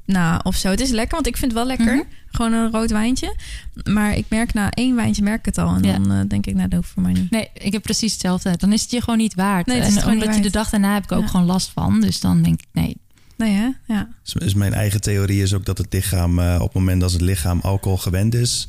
na 0.05 0.41
of 0.43 0.57
zo. 0.57 0.69
Het 0.71 0.81
is 0.81 0.91
lekker, 0.91 1.15
want 1.15 1.27
ik 1.27 1.37
vind 1.37 1.53
het 1.53 1.61
wel 1.61 1.69
lekker. 1.77 1.95
Mhm. 1.95 2.05
Gewoon 2.27 2.53
een 2.53 2.71
rood 2.71 2.91
wijntje. 2.91 3.37
Maar 3.85 4.17
ik 4.17 4.25
merk 4.29 4.53
na 4.55 4.71
één 4.71 4.97
wijntje 4.97 5.23
merk 5.23 5.39
ik 5.39 5.45
het 5.45 5.59
al. 5.59 5.75
En 5.75 5.83
Ja. 5.83 5.93
dan 5.99 6.13
eh, 6.13 6.21
denk 6.29 6.47
ik, 6.47 6.55
nou, 6.55 6.69
dat 6.69 6.79
hoeft 6.79 6.93
voor 6.93 7.03
mij 7.03 7.13
niet. 7.13 7.31
Nee, 7.31 7.49
ik 7.55 7.73
heb 7.73 7.83
precies 7.83 8.13
hetzelfde. 8.13 8.57
Dan 8.57 8.73
is 8.73 8.83
het 8.83 8.91
je 8.91 9.01
gewoon 9.01 9.19
niet 9.19 9.35
waard. 9.35 9.67
Nee, 9.67 9.81
het 9.81 9.89
is 9.89 9.97
en 10.03 10.13
omdat 10.13 10.35
je 10.37 10.43
de 10.43 10.51
dag 10.51 10.71
daarna 10.71 10.95
heb 10.95 11.05
ik 11.05 11.13
ook 11.13 11.23
Ja. 11.23 11.29
gewoon 11.29 11.47
last 11.47 11.69
van. 11.71 12.01
Dus 12.01 12.21
dan 12.21 12.43
denk 12.43 12.61
ik, 12.61 12.67
nee. 12.73 12.97
Nee, 13.37 13.53
hè? 13.55 13.69
Ja. 13.95 14.09
Dus, 14.23 14.33
dus 14.33 14.55
mijn 14.55 14.73
eigen 14.73 15.01
theorie 15.01 15.43
is 15.43 15.55
ook 15.55 15.65
dat 15.65 15.79
het 15.79 15.93
lichaam, 15.93 16.39
eh, 16.39 16.55
op 16.55 16.67
het 16.67 16.75
moment 16.75 17.01
dat 17.01 17.13
het 17.13 17.21
lichaam 17.21 17.61
alcohol 17.61 17.99
gewend 17.99 18.35
is, 18.35 18.69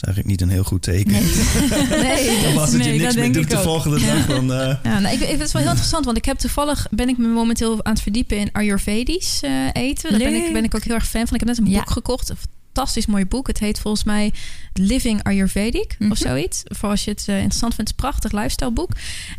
is 0.00 0.06
eigenlijk 0.06 0.26
niet 0.26 0.40
een 0.40 0.48
heel 0.48 0.64
goed 0.64 0.82
teken. 0.82 1.12
Nee. 1.12 1.22
Nee, 2.02 2.58
als 2.58 2.72
het 2.72 2.78
Nee, 2.82 2.92
je 2.92 3.00
niks 3.00 3.14
meer 3.14 3.22
denk 3.22 3.34
doet 3.34 3.42
ik 3.42 3.50
de 3.50 3.58
volgende 3.58 4.00
dag, 4.00 4.26
dan... 4.26 4.52
eh, 4.52 4.76
Ja, 4.82 4.98
nou, 4.98 5.14
ik, 5.14 5.20
ik, 5.20 5.28
het 5.28 5.40
is 5.40 5.52
wel 5.52 5.62
heel 5.62 5.70
interessant, 5.70 6.04
want 6.04 6.16
ik 6.16 6.24
heb 6.24 6.38
toevallig 6.38 6.86
ben 6.90 7.08
ik 7.08 7.18
me 7.18 7.26
momenteel 7.28 7.84
aan 7.84 7.92
het 7.92 8.02
verdiepen 8.02 8.36
in 8.36 8.48
Ayurvedisch 8.52 9.40
eh, 9.42 9.50
eten. 9.72 10.10
Daar 10.10 10.18
ben 10.18 10.34
ik, 10.46 10.52
ben 10.52 10.64
ik 10.64 10.74
ook 10.74 10.84
heel 10.84 10.94
erg 10.94 11.08
fan 11.08 11.26
van. 11.26 11.34
Ik 11.34 11.40
heb 11.40 11.48
net 11.48 11.58
een 11.58 11.70
Ja. 11.70 11.78
boek 11.78 11.90
gekocht, 11.90 12.28
een 12.28 12.36
fantastisch 12.72 13.06
mooi 13.06 13.26
boek. 13.26 13.46
Het 13.46 13.58
heet 13.58 13.78
volgens 13.80 14.04
mij 14.04 14.32
Living 14.72 15.22
Ayurvedic 15.22 15.96
Mhm. 15.98 16.10
of 16.10 16.16
zoiets. 16.18 16.62
Voor 16.64 16.88
als 16.88 17.04
je 17.04 17.10
het 17.10 17.24
eh, 17.26 17.34
interessant 17.34 17.74
vindt, 17.74 17.90
het 17.90 17.98
is 17.98 18.04
een 18.04 18.10
prachtig 18.10 18.32
lifestyleboek. 18.40 18.90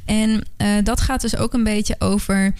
En 0.05 0.43
eh, 0.57 0.67
dat 0.83 1.01
gaat 1.01 1.21
dus 1.21 1.35
ook 1.37 1.53
een 1.53 1.63
beetje 1.63 1.95
over 1.99 2.53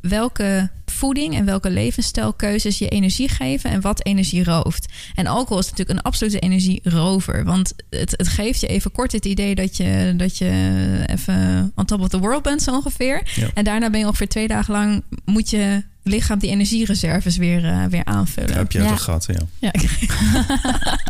welke 0.00 0.70
voeding 0.96 1.34
en 1.34 1.44
welke 1.44 1.70
levensstijlkeuzes 1.70 2.78
je 2.78 2.88
energie 2.88 3.28
geven 3.28 3.70
en 3.70 3.80
wat 3.80 4.04
energie 4.04 4.44
rooft. 4.44 4.92
En 5.14 5.26
alcohol 5.26 5.58
is 5.58 5.70
natuurlijk 5.70 5.98
een 5.98 6.04
absolute 6.04 6.38
energierover. 6.38 7.44
Want 7.44 7.74
het, 7.90 8.10
het 8.16 8.28
geeft 8.28 8.60
je 8.60 8.66
even 8.66 8.92
kort 8.92 9.12
het 9.12 9.24
idee 9.24 9.54
dat 9.54 9.76
je, 9.76 10.14
dat 10.16 10.38
je 10.38 11.04
even 11.06 11.72
on 11.74 11.84
top 11.84 12.00
of 12.00 12.08
the 12.08 12.18
world 12.18 12.42
bent, 12.42 12.62
zo 12.62 12.74
ongeveer. 12.74 13.30
Ja. 13.34 13.48
En 13.54 13.64
daarna 13.64 13.90
ben 13.90 14.00
je 14.00 14.06
ongeveer 14.06 14.28
twee 14.28 14.48
dagen 14.48 14.72
lang 14.72 15.02
moet 15.24 15.50
je 15.50 15.82
lichaam 16.06 16.38
die 16.38 16.50
energiereserves 16.50 17.36
weer, 17.36 17.64
eh, 17.64 17.84
weer 17.84 18.04
aanvullen. 18.04 18.56
heb 18.56 18.72
je 18.72 18.82
uit 18.82 19.26
Ja. 19.26 19.46
Ja. 19.58 19.70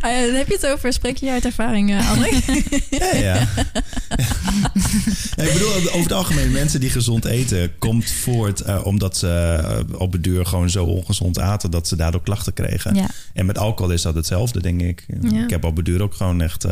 Ah, 0.00 0.10
ja, 0.12 0.26
dan 0.26 0.34
heb 0.34 0.46
je 0.46 0.54
het 0.54 0.66
over, 0.66 0.92
spreek 0.92 1.16
je 1.16 1.30
uit 1.30 1.44
ervaring, 1.44 1.90
eh, 1.90 2.10
André? 2.10 2.30
Ja, 2.90 3.14
ja. 3.14 3.48
Ja, 5.36 5.44
ik 5.44 5.52
bedoel, 5.52 5.74
over 5.74 6.02
het 6.02 6.12
algemeen, 6.12 6.50
mensen 6.52 6.80
die 6.80 6.90
gezond 6.90 7.24
eten, 7.24 7.78
komt 7.78 8.10
voort 8.10 8.60
eh, 8.60 8.80
omdat 8.86 9.16
ze 9.16 9.28
eh, 9.28 10.00
op 10.00 10.12
het 10.12 10.24
duur 10.24 10.46
gewoon 10.46 10.70
zo 10.70 10.84
ongezond 10.84 11.38
aten 11.38 11.70
dat 11.70 11.88
ze 11.88 11.96
daardoor 11.96 12.22
klachten 12.22 12.52
kregen. 12.52 12.94
Ja. 12.94 13.06
En 13.32 13.46
met 13.46 13.58
alcohol 13.58 13.92
is 13.92 14.02
dat 14.02 14.14
hetzelfde, 14.14 14.62
denk 14.62 14.80
ik. 14.80 15.06
Ja. 15.20 15.44
Ik 15.44 15.50
heb 15.50 15.64
op 15.64 15.76
het 15.76 15.84
duur 15.84 16.02
ook 16.02 16.14
gewoon 16.14 16.40
echt 16.40 16.66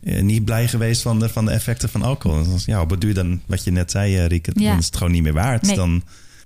niet 0.00 0.44
blij 0.44 0.68
geweest 0.68 1.02
van 1.02 1.18
de, 1.18 1.28
van 1.28 1.44
de 1.44 1.50
effecten 1.50 1.88
van 1.88 2.02
alcohol. 2.02 2.44
Dus 2.44 2.64
Ja, 2.64 2.80
op 2.80 2.90
het 2.90 3.00
duur 3.00 3.14
dan, 3.14 3.40
wat 3.46 3.64
je 3.64 3.70
net 3.72 3.90
zei, 3.90 4.26
Rieke, 4.26 4.50
Ja. 4.54 4.68
dan 4.68 4.78
is 4.78 4.86
het 4.86 4.96
gewoon 4.96 5.12
niet 5.12 5.22
meer 5.22 5.32
waard. 5.32 5.62
Nee. 5.62 5.76
Dan 5.76 6.02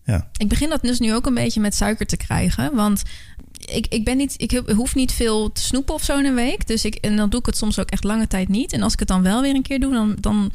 Ja. 0.06 0.28
Ik 0.36 0.48
begin 0.48 0.68
dat 0.68 0.82
dus 0.82 0.98
nu 0.98 1.14
ook 1.14 1.26
een 1.26 1.34
beetje 1.34 1.60
met 1.60 1.74
suiker 1.74 2.06
te 2.06 2.16
krijgen. 2.16 2.74
Want 2.74 3.02
ik, 3.64 3.86
ik, 3.88 4.04
ben 4.04 4.16
niet, 4.16 4.34
ik 4.36 4.50
heb- 4.50 4.70
hoef 4.72 4.94
niet 4.94 5.12
veel 5.12 5.52
te 5.52 5.60
snoepen 5.60 5.94
of 5.94 6.02
zo 6.02 6.18
in 6.18 6.24
een 6.24 6.34
week. 6.34 6.66
Dus 6.66 6.84
ik, 6.84 6.94
en 6.94 7.16
dan 7.16 7.30
doe 7.30 7.40
ik 7.40 7.46
het 7.46 7.56
soms 7.56 7.78
ook 7.78 7.90
echt 7.90 8.04
lange 8.04 8.26
tijd 8.26 8.48
niet. 8.48 8.72
En 8.72 8.82
als 8.82 8.92
ik 8.92 8.98
het 8.98 9.08
dan 9.08 9.22
wel 9.22 9.42
weer 9.42 9.54
een 9.54 9.62
keer 9.62 9.80
doe, 9.80 9.92
dan, 9.92 10.16
dan, 10.20 10.52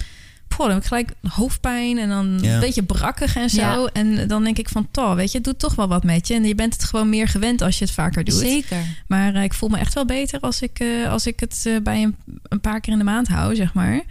poh, 0.48 0.58
dan 0.58 0.70
heb 0.70 0.78
ik 0.82 0.88
gelijk 0.88 1.12
hoofdpijn 1.28 1.98
en 1.98 2.10
dan 2.10 2.40
Ja. 2.42 2.54
een 2.54 2.60
beetje 2.60 2.84
brakkig 2.84 3.36
en 3.36 3.50
zo. 3.50 3.62
Ja. 3.62 3.90
En 3.94 4.28
dan 4.28 4.44
denk 4.44 4.58
ik 4.58 4.70
van, 4.70 4.88
toch, 4.92 5.16
weet 5.16 5.32
je, 5.32 5.38
het 5.38 5.46
doet 5.48 5.60
toch 5.60 5.76
wel 5.76 5.88
wat 5.88 6.04
met 6.04 6.28
je. 6.28 6.34
En 6.34 6.44
je 6.44 6.56
bent 6.56 6.74
het 6.74 6.84
gewoon 6.84 7.10
meer 7.10 7.28
gewend 7.28 7.62
als 7.62 7.78
je 7.80 7.86
het 7.86 7.94
vaker 7.94 8.24
doet. 8.24 8.34
Zeker. 8.36 8.78
Maar 9.08 9.36
eh, 9.36 9.44
ik 9.44 9.54
voel 9.54 9.70
me 9.70 9.78
echt 9.78 9.94
wel 9.94 10.06
beter 10.06 10.40
als 10.40 10.62
ik, 10.62 10.80
eh, 10.80 11.10
als 11.12 11.28
ik 11.28 11.40
het 11.40 11.64
eh, 11.68 11.74
bij 11.84 12.04
een, 12.04 12.16
een 12.48 12.62
paar 12.62 12.80
keer 12.80 12.94
in 12.94 13.00
de 13.00 13.06
maand 13.06 13.28
hou, 13.28 13.56
zeg 13.56 13.74
maar. 13.74 14.02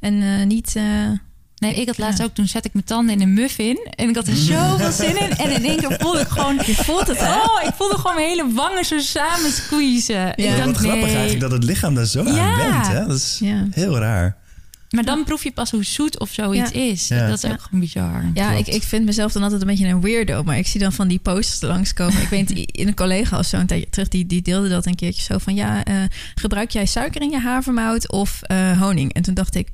En 0.00 0.22
eh, 0.22 0.46
niet... 0.46 0.76
Nee, 1.60 1.74
ik 1.74 1.86
had 1.86 1.98
laatst 1.98 2.18
Ja. 2.18 2.24
ook, 2.24 2.34
toen 2.34 2.46
zet 2.48 2.64
ik 2.64 2.72
mijn 2.72 2.84
tanden 2.84 3.14
in 3.14 3.20
een 3.20 3.32
muffin. 3.34 3.88
En 3.94 4.08
ik 4.08 4.14
had 4.14 4.26
er 4.26 4.36
zoveel 4.52 4.92
zin 4.92 5.20
in. 5.20 5.36
En 5.36 5.50
in 5.50 5.64
één 5.64 5.76
keer 5.78 5.96
voelde 6.00 6.20
ik 6.20 6.28
gewoon... 6.28 6.54
Je 6.66 6.74
voelt 6.74 7.06
het, 7.06 7.18
Oh, 7.20 7.60
ik 7.66 7.72
voelde 7.74 7.96
gewoon 7.96 8.14
mijn 8.14 8.28
hele 8.28 8.52
wangen 8.54 8.84
zo 8.84 8.98
samen 8.98 9.50
squeezen. 9.52 10.14
Ja. 10.14 10.32
Ik 10.34 10.64
Wat 10.64 10.76
grappig 10.76 11.04
nee. 11.04 11.10
eigenlijk 11.14 11.40
dat 11.40 11.50
het 11.50 11.64
lichaam 11.64 11.94
daar 11.94 12.06
zo 12.06 12.22
Ja. 12.22 12.52
aan 12.52 12.72
went. 12.72 12.86
Hè? 12.88 13.06
Dat 13.06 13.16
is 13.16 13.38
Ja. 13.42 13.66
heel 13.70 13.98
raar. 13.98 14.36
Maar 14.90 15.04
dan 15.04 15.24
proef 15.24 15.44
je 15.44 15.52
pas 15.52 15.70
hoe 15.70 15.84
zoet 15.84 16.18
of 16.20 16.30
zoiets 16.32 16.70
Ja. 16.72 16.80
is. 16.80 17.08
Ja. 17.08 17.28
Dat 17.28 17.44
is 17.44 17.50
ook 17.50 17.60
gewoon 17.60 17.80
bizar. 17.80 18.24
Ja, 18.34 18.50
ik, 18.50 18.64
Klopt. 18.64 18.74
ik 18.74 18.82
vind 18.88 19.04
mezelf 19.04 19.32
dan 19.32 19.42
altijd 19.42 19.60
een 19.60 19.66
beetje 19.66 19.86
een 19.86 20.00
weirdo. 20.00 20.42
Maar 20.42 20.58
ik 20.58 20.66
zie 20.66 20.80
dan 20.80 20.92
van 20.92 21.08
die 21.08 21.18
posters 21.18 21.60
langskomen. 21.60 22.22
ik 22.22 22.28
weet, 22.28 22.50
in 22.80 22.86
een 22.86 22.94
collega 22.94 23.38
of 23.38 23.46
zo 23.46 23.56
een 23.56 23.66
tijdje 23.66 23.90
terug, 23.90 24.08
die, 24.08 24.26
die 24.26 24.42
deelde 24.42 24.68
dat 24.68 24.86
een 24.86 24.94
keertje 24.94 25.22
zo 25.22 25.38
van... 25.38 25.54
Ja, 25.54 25.84
eh, 25.84 25.94
gebruik 26.34 26.70
jij 26.70 26.86
suiker 26.86 27.20
in 27.22 27.30
je 27.30 27.38
havermout 27.38 28.10
of 28.10 28.42
eh, 28.42 28.80
honing? 28.80 29.12
En 29.12 29.22
toen 29.22 29.34
dacht 29.34 29.54
ik, 29.54 29.68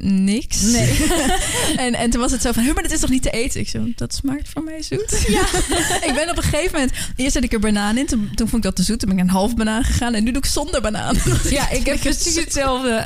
niks. 0.00 0.60
Nee. 0.60 1.06
en, 1.86 1.94
en 1.94 2.10
toen 2.10 2.20
was 2.20 2.32
het 2.32 2.42
zo 2.42 2.52
van, 2.52 2.62
"Huh, 2.62 2.74
maar 2.74 2.82
dat 2.82 2.92
is 2.92 3.00
toch 3.00 3.10
niet 3.10 3.22
te 3.22 3.30
eten? 3.30 3.60
Ik 3.60 3.68
zo, 3.68 3.86
dat 3.96 4.14
smaakt 4.14 4.48
voor 4.48 4.62
mij 4.62 4.82
zoet. 4.82 5.24
Ja. 5.28 5.40
ik 6.08 6.12
ben 6.14 6.30
op 6.30 6.36
een 6.36 6.42
gegeven 6.42 6.72
moment, 6.72 6.92
eerst 7.16 7.32
zet 7.32 7.44
ik 7.44 7.52
er 7.52 7.60
banaan 7.60 7.98
in. 7.98 8.06
Toen, 8.06 8.30
toen 8.34 8.48
vond 8.48 8.54
ik 8.56 8.62
dat 8.62 8.76
te 8.76 8.82
zoet. 8.82 8.98
Toen 8.98 9.08
ben 9.08 9.18
ik 9.18 9.24
een 9.24 9.30
half 9.30 9.56
banaan 9.56 9.84
gegaan. 9.84 10.14
En 10.14 10.24
nu 10.24 10.30
doe 10.30 10.42
ik 10.42 10.48
zonder 10.48 10.80
banaan. 10.80 11.16
Ja, 11.50 11.70
ik 11.70 11.86
heb 11.90 12.00
precies 12.00 12.34
hetzelfde. 12.34 13.04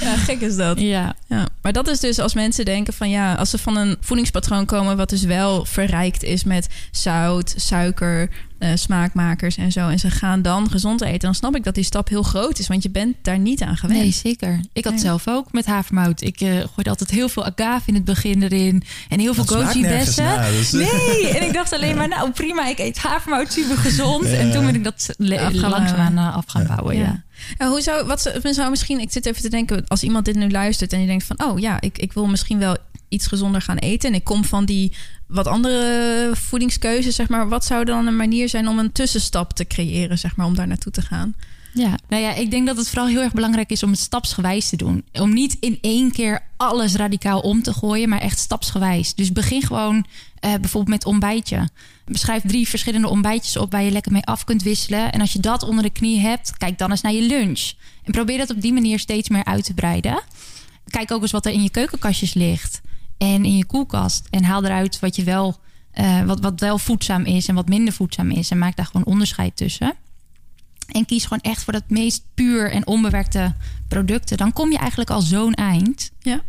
ja, 0.00 0.16
gek 0.16 0.40
is 0.40 0.56
dat. 0.56 0.80
Ja. 0.80 1.16
Ja, 1.28 1.48
maar 1.62 1.72
dat 1.72 1.88
is 1.88 2.00
dus 2.00 2.18
als 2.18 2.34
mensen 2.34 2.64
denken 2.64 2.92
van 2.92 3.10
ja, 3.10 3.34
als 3.34 3.50
ze 3.50 3.58
van 3.58 3.76
een 3.76 3.96
voedingspatroon 4.00 4.66
komen 4.66 4.96
wat 4.96 5.08
dus 5.08 5.22
wel 5.22 5.64
verrijkt 5.64 6.22
is 6.22 6.44
met 6.44 6.66
zout, 6.90 7.54
suiker, 7.56 8.28
eh, 8.58 8.70
smaakmakers 8.74 9.56
en 9.56 9.72
zo. 9.72 9.88
En 9.88 9.98
ze 9.98 10.10
gaan 10.10 10.42
dan 10.42 10.70
gezond 10.70 11.00
eten, 11.02 11.18
dan 11.18 11.34
snap 11.34 11.56
ik 11.56 11.64
dat 11.64 11.74
die 11.74 11.84
stap 11.84 12.08
heel 12.08 12.22
groot 12.22 12.58
is, 12.58 12.66
want 12.66 12.82
je 12.82 12.90
bent 12.90 13.16
daar 13.22 13.38
niet 13.38 13.62
aan 13.62 13.76
gewend. 13.76 14.00
Nee, 14.00 14.10
zeker. 14.12 14.60
Ik 14.72 14.84
had 14.84 14.92
Nee. 14.92 15.02
zelf 15.02 15.28
ook 15.28 15.52
met 15.52 15.66
havermout. 15.66 16.22
Ik 16.22 16.40
eh 16.40 16.48
gooide 16.48 16.90
altijd 16.90 17.10
heel 17.10 17.28
veel 17.28 17.44
agave 17.44 17.82
in 17.88 17.94
het 17.94 18.04
begin 18.04 18.42
erin. 18.42 18.82
En 19.08 19.18
heel 19.20 19.34
veel 19.34 19.44
goji 19.44 19.82
bessen. 19.82 20.52
dus- 20.52 20.70
Nee, 20.72 21.28
en 21.28 21.42
ik 21.46 21.52
dacht 21.52 21.72
alleen 21.72 21.96
maar, 21.96 22.08
nou 22.08 22.30
prima, 22.30 22.68
ik 22.68 22.78
eet 22.78 22.98
havermout 22.98 23.52
super 23.52 23.76
gezond. 23.76 24.24
En 24.24 24.52
toen 24.52 24.64
ben 24.66 24.74
ik 24.74 24.84
dat 24.84 25.14
langzaamaan 25.18 26.14
bouwen. 26.14 26.16
eh, 26.16 26.36
af 26.36 26.44
gaan 26.46 26.66
bouwen. 26.66 26.96
Ja. 26.96 27.24
Ja, 27.58 27.68
hoe 27.68 27.80
zou, 27.80 28.06
wat 28.06 28.22
zou- 28.22 28.52
zou 28.54 28.70
misschien, 28.70 29.00
ik 29.00 29.12
zit 29.12 29.26
even 29.26 29.42
te 29.42 29.48
denken, 29.48 29.84
als 29.86 30.02
iemand 30.02 30.24
dit 30.24 30.34
nu 30.34 30.50
luistert 30.50 30.92
en 30.92 30.98
die 30.98 31.06
denkt 31.06 31.24
van, 31.24 31.42
oh 31.44 31.58
ja, 31.58 31.80
ik, 31.80 31.98
ik 31.98 32.12
wil 32.12 32.26
misschien 32.26 32.58
wel 32.58 32.76
iets 33.08 33.26
gezonder 33.26 33.60
gaan 33.60 33.76
eten 33.76 34.08
en 34.08 34.14
ik 34.14 34.24
kom 34.24 34.44
van 34.44 34.64
die 34.64 34.92
wat 35.26 35.46
andere 35.46 36.30
voedingskeuzes, 36.32 37.14
zeg 37.14 37.28
maar. 37.28 37.48
Wat 37.48 37.64
zou 37.64 37.84
dan 37.84 38.06
een 38.06 38.16
manier 38.16 38.48
zijn 38.48 38.68
om 38.68 38.78
een 38.78 38.92
tussenstap 38.92 39.52
te 39.52 39.66
creëren, 39.66 40.18
zeg 40.18 40.36
maar, 40.36 40.46
om 40.46 40.54
daar 40.54 40.66
naartoe 40.66 40.92
te 40.92 41.02
gaan? 41.02 41.34
Ja, 41.76 41.98
nou 42.08 42.22
ja, 42.22 42.34
ik 42.34 42.50
denk 42.50 42.66
dat 42.66 42.76
het 42.76 42.88
vooral 42.88 43.06
heel 43.06 43.22
erg 43.22 43.32
belangrijk 43.32 43.70
is 43.70 43.82
om 43.82 43.90
het 43.90 43.98
stapsgewijs 43.98 44.68
te 44.68 44.76
doen. 44.76 45.04
Om 45.12 45.32
niet 45.32 45.56
in 45.60 45.78
één 45.80 46.12
keer 46.12 46.40
alles 46.56 46.94
radicaal 46.94 47.40
om 47.40 47.62
te 47.62 47.72
gooien, 47.72 48.08
maar 48.08 48.20
echt 48.20 48.38
stapsgewijs. 48.38 49.14
Dus 49.14 49.32
begin 49.32 49.62
gewoon 49.62 50.06
eh, 50.40 50.50
bijvoorbeeld 50.50 50.88
met 50.88 51.04
ontbijtje. 51.04 51.68
Beschrijf 52.04 52.42
drie 52.46 52.68
verschillende 52.68 53.08
ontbijtjes 53.08 53.56
op 53.56 53.72
waar 53.72 53.82
je 53.82 53.90
lekker 53.90 54.12
mee 54.12 54.24
af 54.24 54.44
kunt 54.44 54.62
wisselen. 54.62 55.12
En 55.12 55.20
als 55.20 55.32
je 55.32 55.40
dat 55.40 55.62
onder 55.62 55.82
de 55.82 55.90
knie 55.90 56.20
hebt, 56.20 56.56
kijk 56.56 56.78
dan 56.78 56.90
eens 56.90 57.00
naar 57.00 57.12
je 57.12 57.26
lunch. 57.26 57.72
En 58.04 58.12
probeer 58.12 58.38
dat 58.38 58.50
op 58.50 58.60
die 58.60 58.72
manier 58.72 58.98
steeds 58.98 59.28
meer 59.28 59.44
uit 59.44 59.64
te 59.64 59.74
breiden. 59.74 60.22
Kijk 60.86 61.10
ook 61.10 61.22
eens 61.22 61.30
wat 61.30 61.46
er 61.46 61.52
in 61.52 61.62
je 61.62 61.70
keukenkastjes 61.70 62.34
ligt 62.34 62.80
en 63.18 63.44
in 63.44 63.56
je 63.56 63.64
koelkast. 63.66 64.26
En 64.30 64.44
haal 64.44 64.64
eruit 64.64 64.98
wat 65.00 65.16
je 65.16 65.24
wel, 65.24 65.60
eh, 65.90 66.22
wat, 66.22 66.40
wat 66.40 66.60
wel 66.60 66.78
voedzaam 66.78 67.24
is 67.24 67.48
en 67.48 67.54
wat 67.54 67.68
minder 67.68 67.92
voedzaam 67.92 68.30
is. 68.30 68.50
En 68.50 68.58
maak 68.58 68.76
daar 68.76 68.86
gewoon 68.86 69.06
onderscheid 69.06 69.56
tussen. 69.56 69.94
En 70.86 71.04
kies 71.06 71.22
gewoon 71.22 71.40
echt 71.52 71.64
voor 71.64 71.72
dat 71.72 71.84
meest 71.88 72.22
puur 72.34 72.70
en 72.70 72.86
onbewerkte 72.86 73.54
producten. 73.88 74.36
Dan 74.36 74.52
kom 74.52 74.70
je 74.70 74.78
eigenlijk 74.78 75.10
al 75.10 75.20
zo'n 75.20 75.54
eind. 75.54 76.10
Ja. 76.18 76.40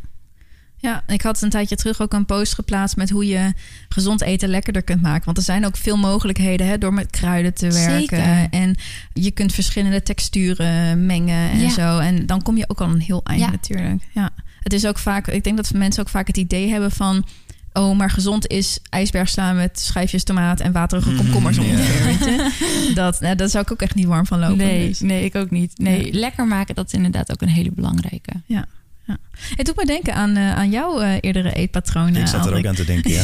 Ja, 0.79 1.03
ik 1.07 1.21
had 1.21 1.41
een 1.41 1.49
tijdje 1.49 1.75
terug 1.75 2.01
ook 2.01 2.13
een 2.13 2.25
post 2.25 2.53
geplaatst 2.53 2.95
met 2.97 3.09
hoe 3.09 3.25
je 3.27 3.53
gezond 3.89 4.21
eten 4.21 4.49
lekkerder 4.49 4.83
kunt 4.83 5.01
maken. 5.01 5.25
Want 5.25 5.37
er 5.37 5.43
zijn 5.43 5.65
ook 5.65 5.77
veel 5.77 5.97
mogelijkheden 5.97 6.67
hè, 6.67 6.77
door 6.77 6.93
met 6.93 7.09
kruiden 7.09 7.53
te 7.53 7.71
werken. 7.71 7.99
Zeker. 7.99 8.47
En 8.49 8.75
je 9.13 9.31
kunt 9.31 9.53
verschillende 9.53 10.03
texturen 10.03 11.05
mengen 11.05 11.49
en 11.49 11.59
Ja. 11.59 11.69
zo. 11.69 11.99
En 11.99 12.25
dan 12.25 12.41
kom 12.41 12.57
je 12.57 12.69
ook 12.69 12.81
al 12.81 12.89
een 12.89 13.01
heel 13.01 13.21
eind 13.23 13.41
Ja. 13.41 13.49
natuurlijk. 13.49 14.03
Ja. 14.13 14.29
Het 14.67 14.75
is 14.75 14.85
ook 14.85 14.97
vaak, 14.97 15.27
ik 15.27 15.43
denk 15.43 15.57
dat 15.57 15.73
mensen 15.73 16.01
ook 16.03 16.09
vaak 16.09 16.27
het 16.27 16.37
idee 16.37 16.69
hebben 16.69 16.91
van. 16.91 17.25
Oh, 17.73 17.97
maar 17.97 18.09
gezond 18.09 18.47
is 18.47 18.79
ijsbergsla 18.89 19.53
met 19.53 19.79
schijfjes 19.79 20.23
tomaat 20.23 20.59
en 20.59 20.71
waterige 20.71 21.15
komkommers 21.15 21.57
ongeveer. 21.57 22.03
Weet 22.09 22.19
je? 22.19 22.51
Dat, 22.93 23.19
nou, 23.19 23.35
daar 23.35 23.49
zou 23.49 23.63
ik 23.63 23.71
ook 23.71 23.81
echt 23.81 23.95
niet 23.95 24.05
warm 24.05 24.25
van 24.25 24.39
lopen. 24.39 24.57
nee, 24.57 24.87
dus. 24.87 24.99
nee, 24.99 25.23
ik 25.23 25.35
ook 25.35 25.49
niet. 25.51 25.77
Nee, 25.77 26.05
Ja. 26.05 26.19
lekker 26.19 26.47
maken, 26.47 26.75
dat 26.75 26.85
is 26.87 26.93
inderdaad 26.93 27.31
ook 27.31 27.41
een 27.41 27.47
hele 27.47 27.71
belangrijke. 27.71 28.31
Ja. 28.45 28.65
Ja. 29.07 29.17
Het 29.55 29.65
doet 29.65 29.75
me 29.75 29.85
denken 29.85 30.13
aan, 30.13 30.35
eh, 30.35 30.55
aan 30.55 30.69
jouw 30.69 30.99
eh, 30.99 31.17
eerdere 31.21 31.53
eetpatronen. 31.53 32.21
Ik 32.21 32.27
zat 32.27 32.45
er 32.45 32.57
ook 32.57 32.65
aan 32.65 32.75
te 32.75 32.85
denken, 32.85 33.11
ja. 33.11 33.23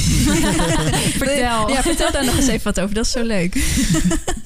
Vertel. 1.24 1.70
Ja, 1.70 1.82
vertel 1.82 2.12
daar 2.12 2.26
nog 2.26 2.36
eens 2.36 2.48
even 2.48 2.64
wat 2.64 2.80
over. 2.80 2.96
Dat 2.96 3.06
is 3.06 3.12
zo 3.12 3.24
leuk. 3.24 3.56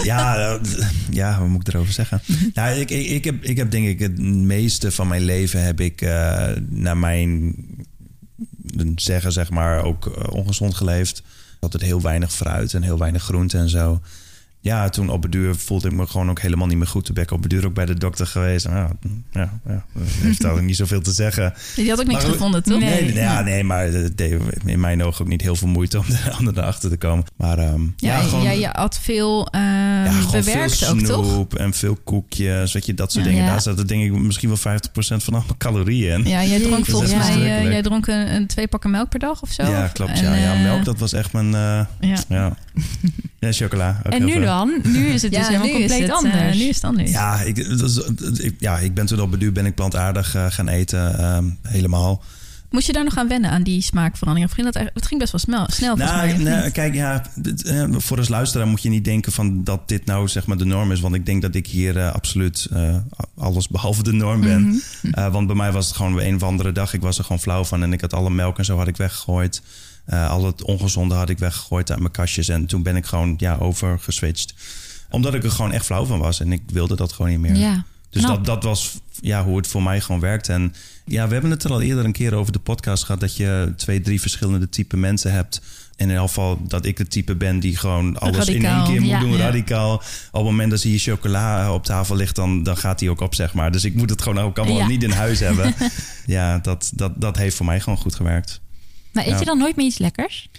Ja, 0.03 0.37
eh, 0.37 0.87
ja, 1.09 1.39
wat 1.39 1.47
moet 1.47 1.67
ik 1.67 1.73
erover 1.73 1.93
zeggen? 1.93 2.21
Nou, 2.53 2.79
ik, 2.79 2.89
ik, 2.89 3.09
ik, 3.09 3.23
heb, 3.23 3.43
ik 3.43 3.57
heb 3.57 3.71
denk 3.71 3.87
ik 3.87 3.99
het 3.99 4.19
meeste 4.19 4.91
van 4.91 5.07
mijn 5.07 5.23
leven 5.23 5.63
heb 5.63 5.79
ik 5.79 6.01
eh, 6.01 6.47
naar 6.69 6.97
mijn 6.97 7.55
zeggen, 8.95 9.31
zeg 9.31 9.49
maar, 9.49 9.83
ook 9.83 10.05
eh, 10.05 10.33
ongezond 10.33 10.75
geleefd. 10.75 11.23
Altijd 11.59 11.83
heel 11.83 12.01
weinig 12.01 12.33
fruit 12.33 12.73
en 12.73 12.81
heel 12.81 12.97
weinig 12.97 13.23
groente 13.23 13.57
en 13.57 13.69
zo. 13.69 14.01
Ja, 14.67 14.89
toen 14.89 15.09
op 15.09 15.23
het 15.23 15.31
duur 15.31 15.55
voelde 15.55 15.87
ik 15.87 15.93
me 15.93 16.07
gewoon 16.07 16.29
ook 16.29 16.39
helemaal 16.39 16.67
niet 16.67 16.77
meer 16.77 16.87
goed. 16.87 17.05
Toen 17.05 17.13
ben 17.13 17.23
ik 17.23 17.31
op 17.31 17.41
het 17.41 17.49
duur 17.49 17.65
ook 17.65 17.73
bij 17.73 17.85
de 17.85 17.93
dokter 17.93 18.27
geweest. 18.27 18.65
En 18.65 18.73
Ja, 19.31 19.59
ja, 19.65 19.83
heeft 19.95 20.23
eigenlijk 20.23 20.61
niet 20.65 20.75
zoveel 20.75 21.01
te 21.01 21.11
zeggen. 21.11 21.53
Die 21.75 21.89
had 21.89 21.99
ook 21.99 22.07
niks 22.07 22.23
Maar- 22.23 22.31
gevonden, 22.31 22.63
toch? 22.63 22.79
Nee. 22.79 23.01
Nee, 23.03 23.13
ja, 23.13 23.41
nee, 23.41 23.63
maar 23.63 23.85
het 23.85 24.17
deed 24.17 24.41
in 24.65 24.79
mijn 24.79 25.03
ogen 25.03 25.21
ook 25.21 25.31
niet 25.31 25.41
heel 25.41 25.55
veel 25.55 25.67
moeite 25.67 25.97
om, 25.97 26.05
er- 26.09 26.35
om 26.39 26.47
erachter 26.47 26.89
te 26.89 26.97
komen. 26.97 27.25
Maar 27.37 27.57
ehm, 27.57 27.81
Ja, 27.81 28.17
ja, 28.17 28.19
gewoon, 28.21 28.43
ja, 28.43 28.51
je 28.51 28.69
had 28.71 28.99
veel 28.99 29.47
eh, 29.47 29.61
ja, 30.05 30.31
bewerkt 30.31 30.75
veel 30.77 30.87
ook, 30.89 30.99
toch? 30.99 31.25
snoep 31.25 31.55
en 31.55 31.73
veel 31.73 31.97
koekjes, 32.03 32.73
weet 32.73 32.85
je, 32.85 32.93
dat 32.93 33.11
soort 33.11 33.23
Ja. 33.25 33.29
dingen. 33.31 33.45
Ja. 33.45 33.51
Daar 33.51 33.61
zaten 33.61 33.87
denk 33.87 34.03
ik 34.03 34.11
misschien 34.11 34.49
wel 34.49 34.57
50% 34.57 35.23
van 35.23 35.33
alle 35.33 35.43
calorieën 35.57 36.19
in. 36.19 36.29
Ja, 36.29 36.43
jij 36.43 36.59
dronk 36.59 36.77
Jezus, 36.77 36.91
volgens 36.91 37.11
mij 37.13 37.29
eh, 37.57 37.63
jij 37.63 37.81
dronk 37.81 38.07
een, 38.07 38.33
een 38.35 38.47
twee 38.47 38.67
pakken 38.67 38.91
melk 38.91 39.09
per 39.09 39.19
dag 39.19 39.41
of 39.41 39.51
zo. 39.51 39.63
Ja, 39.63 39.87
klopt. 39.87 40.11
En, 40.11 40.23
ja, 40.23 40.33
ja, 40.35 40.53
eh, 40.53 40.61
melk, 40.63 40.85
dat 40.85 40.99
was 40.99 41.13
echt 41.13 41.33
mijn... 41.33 41.45
eh, 41.45 41.85
Ja, 42.09 42.17
ja. 42.29 42.57
ja, 43.39 43.51
chocola. 43.51 44.01
En 44.03 44.25
nu 44.25 44.31
veel. 44.31 44.41
dan? 44.41 44.79
Nu 44.83 45.07
is 45.07 45.21
het 45.21 45.31
dus 45.37 45.47
helemaal 45.47 45.69
compleet 45.69 46.01
het, 46.01 46.11
anders. 46.11 46.57
nu 46.57 46.63
is 46.63 46.75
het 46.75 46.83
anders. 46.83 47.11
Ja 47.11 47.41
ik, 47.41 47.77
dat 47.79 47.89
is- 47.89 48.39
ik- 48.39 48.55
ja, 48.59 48.77
ik 48.79 48.93
ben 48.93 49.05
toen 49.05 49.31
het 49.31 49.39
duur 49.39 49.51
ben 49.51 49.65
ik 49.65 49.75
plantaardig 49.75 50.35
eh, 50.35 50.45
gaan 50.49 50.67
eten, 50.67 51.19
ehm, 51.19 51.45
helemaal. 51.61 52.21
Moest 52.69 52.87
je 52.87 52.93
daar 52.93 53.03
nog 53.03 53.17
aan 53.17 53.27
wennen 53.27 53.49
aan 53.49 53.63
die 53.63 53.81
smaakverandering? 53.81 54.49
Of 54.49 54.55
ging 54.55 54.71
dat, 54.73 54.91
het 54.93 55.07
ging 55.07 55.19
best 55.19 55.31
wel 55.31 55.41
snel, 55.41 55.65
snel 55.69 55.95
Nou, 55.95 56.27
mij. 56.27 56.37
nee, 56.37 56.71
kijk, 56.71 56.93
ja, 56.93 57.23
eh, 57.65 57.85
voor 57.91 58.17
als 58.17 58.27
luisteraar 58.27 58.67
moet 58.67 58.81
je 58.81 58.89
niet 58.89 59.05
denken 59.05 59.31
van 59.31 59.63
dat 59.63 59.87
dit 59.87 60.05
nou 60.05 60.27
zeg 60.27 60.45
maar 60.45 60.57
de 60.57 60.65
norm 60.65 60.91
is. 60.91 60.99
Want 60.99 61.15
ik 61.15 61.25
denk 61.25 61.41
dat 61.41 61.55
ik 61.55 61.67
hier 61.67 61.97
eh, 61.97 62.13
absoluut 62.13 62.67
eh, 62.71 62.95
alles 63.37 63.67
behalve 63.67 64.03
de 64.03 64.11
norm 64.11 64.41
ben. 64.41 64.81
Mhm. 65.01 65.31
Want 65.31 65.47
bij 65.47 65.55
mij 65.55 65.71
was 65.71 65.87
het 65.87 65.95
gewoon 65.95 66.19
een 66.19 66.35
of 66.35 66.43
andere 66.43 66.71
dag. 66.71 66.93
Ik 66.93 67.01
was 67.01 67.17
er 67.17 67.23
gewoon 67.23 67.41
flauw 67.41 67.63
van 67.63 67.83
en 67.83 67.93
ik 67.93 68.01
had 68.01 68.13
alle 68.13 68.29
melk 68.29 68.57
en 68.57 68.65
zo 68.65 68.77
had 68.77 68.87
ik 68.87 68.97
weggegooid. 68.97 69.61
Al 70.07 70.45
het 70.45 70.63
ongezonde 70.63 71.15
had 71.15 71.29
ik 71.29 71.39
weggegooid 71.39 71.89
uit 71.91 71.99
mijn 71.99 72.11
kastjes. 72.11 72.47
En 72.47 72.65
toen 72.65 72.83
ben 72.83 72.95
ik 72.95 73.05
gewoon 73.05 73.33
ja, 73.37 73.55
overgeswitcht. 73.55 74.53
Omdat 75.09 75.33
ik 75.33 75.43
er 75.43 75.51
gewoon 75.51 75.71
echt 75.71 75.85
flauw 75.85 76.05
van 76.05 76.19
was. 76.19 76.39
En 76.39 76.51
ik 76.51 76.61
wilde 76.65 76.95
dat 76.95 77.13
gewoon 77.13 77.31
niet 77.31 77.39
meer. 77.39 77.55
Ja, 77.55 77.85
Dus 78.09 78.23
knap. 78.23 78.35
dat, 78.35 78.45
dat 78.45 78.63
was 78.63 78.99
ja, 79.21 79.43
hoe 79.43 79.57
het 79.57 79.67
voor 79.67 79.83
mij 79.83 80.01
gewoon 80.01 80.21
werkt. 80.21 80.49
En 80.49 80.73
ja, 81.05 81.27
we 81.27 81.33
hebben 81.33 81.51
het 81.51 81.63
er 81.63 81.71
al 81.71 81.81
eerder 81.81 82.05
een 82.05 82.11
keer 82.11 82.33
over 82.33 82.51
de 82.51 82.59
podcast 82.59 83.03
gehad... 83.03 83.21
dat 83.21 83.35
je 83.35 83.73
twee, 83.77 84.01
drie 84.01 84.21
verschillende 84.21 84.69
type 84.69 84.97
mensen 84.97 85.31
hebt. 85.31 85.61
En 85.95 86.09
in 86.09 86.15
elk 86.15 86.27
geval 86.27 86.67
dat 86.67 86.85
ik 86.85 86.97
het 86.97 87.11
type 87.11 87.35
ben 87.35 87.59
die 87.59 87.77
gewoon 87.77 88.17
alles 88.19 88.47
in 88.47 88.65
één 88.65 88.83
keer 88.83 89.01
moet 89.01 89.09
ja. 89.09 89.19
doen, 89.19 89.31
Ja. 89.31 89.37
radicaal. 89.37 89.93
Op 89.93 90.03
het 90.31 90.43
moment 90.43 90.71
dat 90.71 90.81
hier 90.81 90.99
chocola 90.99 91.73
op 91.73 91.83
tafel 91.83 92.15
ligt, 92.15 92.35
dan, 92.35 92.63
dan 92.63 92.77
gaat 92.77 92.99
die 92.99 93.09
ook 93.09 93.21
op, 93.21 93.35
zeg 93.35 93.53
maar. 93.53 93.71
Dus 93.71 93.83
ik 93.83 93.95
moet 93.95 94.09
het 94.09 94.21
gewoon 94.21 94.39
ook 94.43 94.57
allemaal 94.57 94.77
Ja. 94.77 94.87
niet 94.87 95.03
in 95.03 95.11
huis 95.11 95.39
hebben. 95.39 95.73
ja, 96.25 96.57
dat, 96.59 96.91
dat, 96.95 97.11
dat 97.21 97.37
heeft 97.37 97.55
voor 97.55 97.65
mij 97.65 97.79
gewoon 97.79 97.99
goed 97.99 98.15
gewerkt. 98.15 98.61
Maar 99.11 99.27
eet 99.27 99.39
je 99.39 99.45
dan 99.45 99.57
nooit 99.57 99.75
meer 99.75 99.85
iets 99.85 99.97
lekkers? 99.97 100.49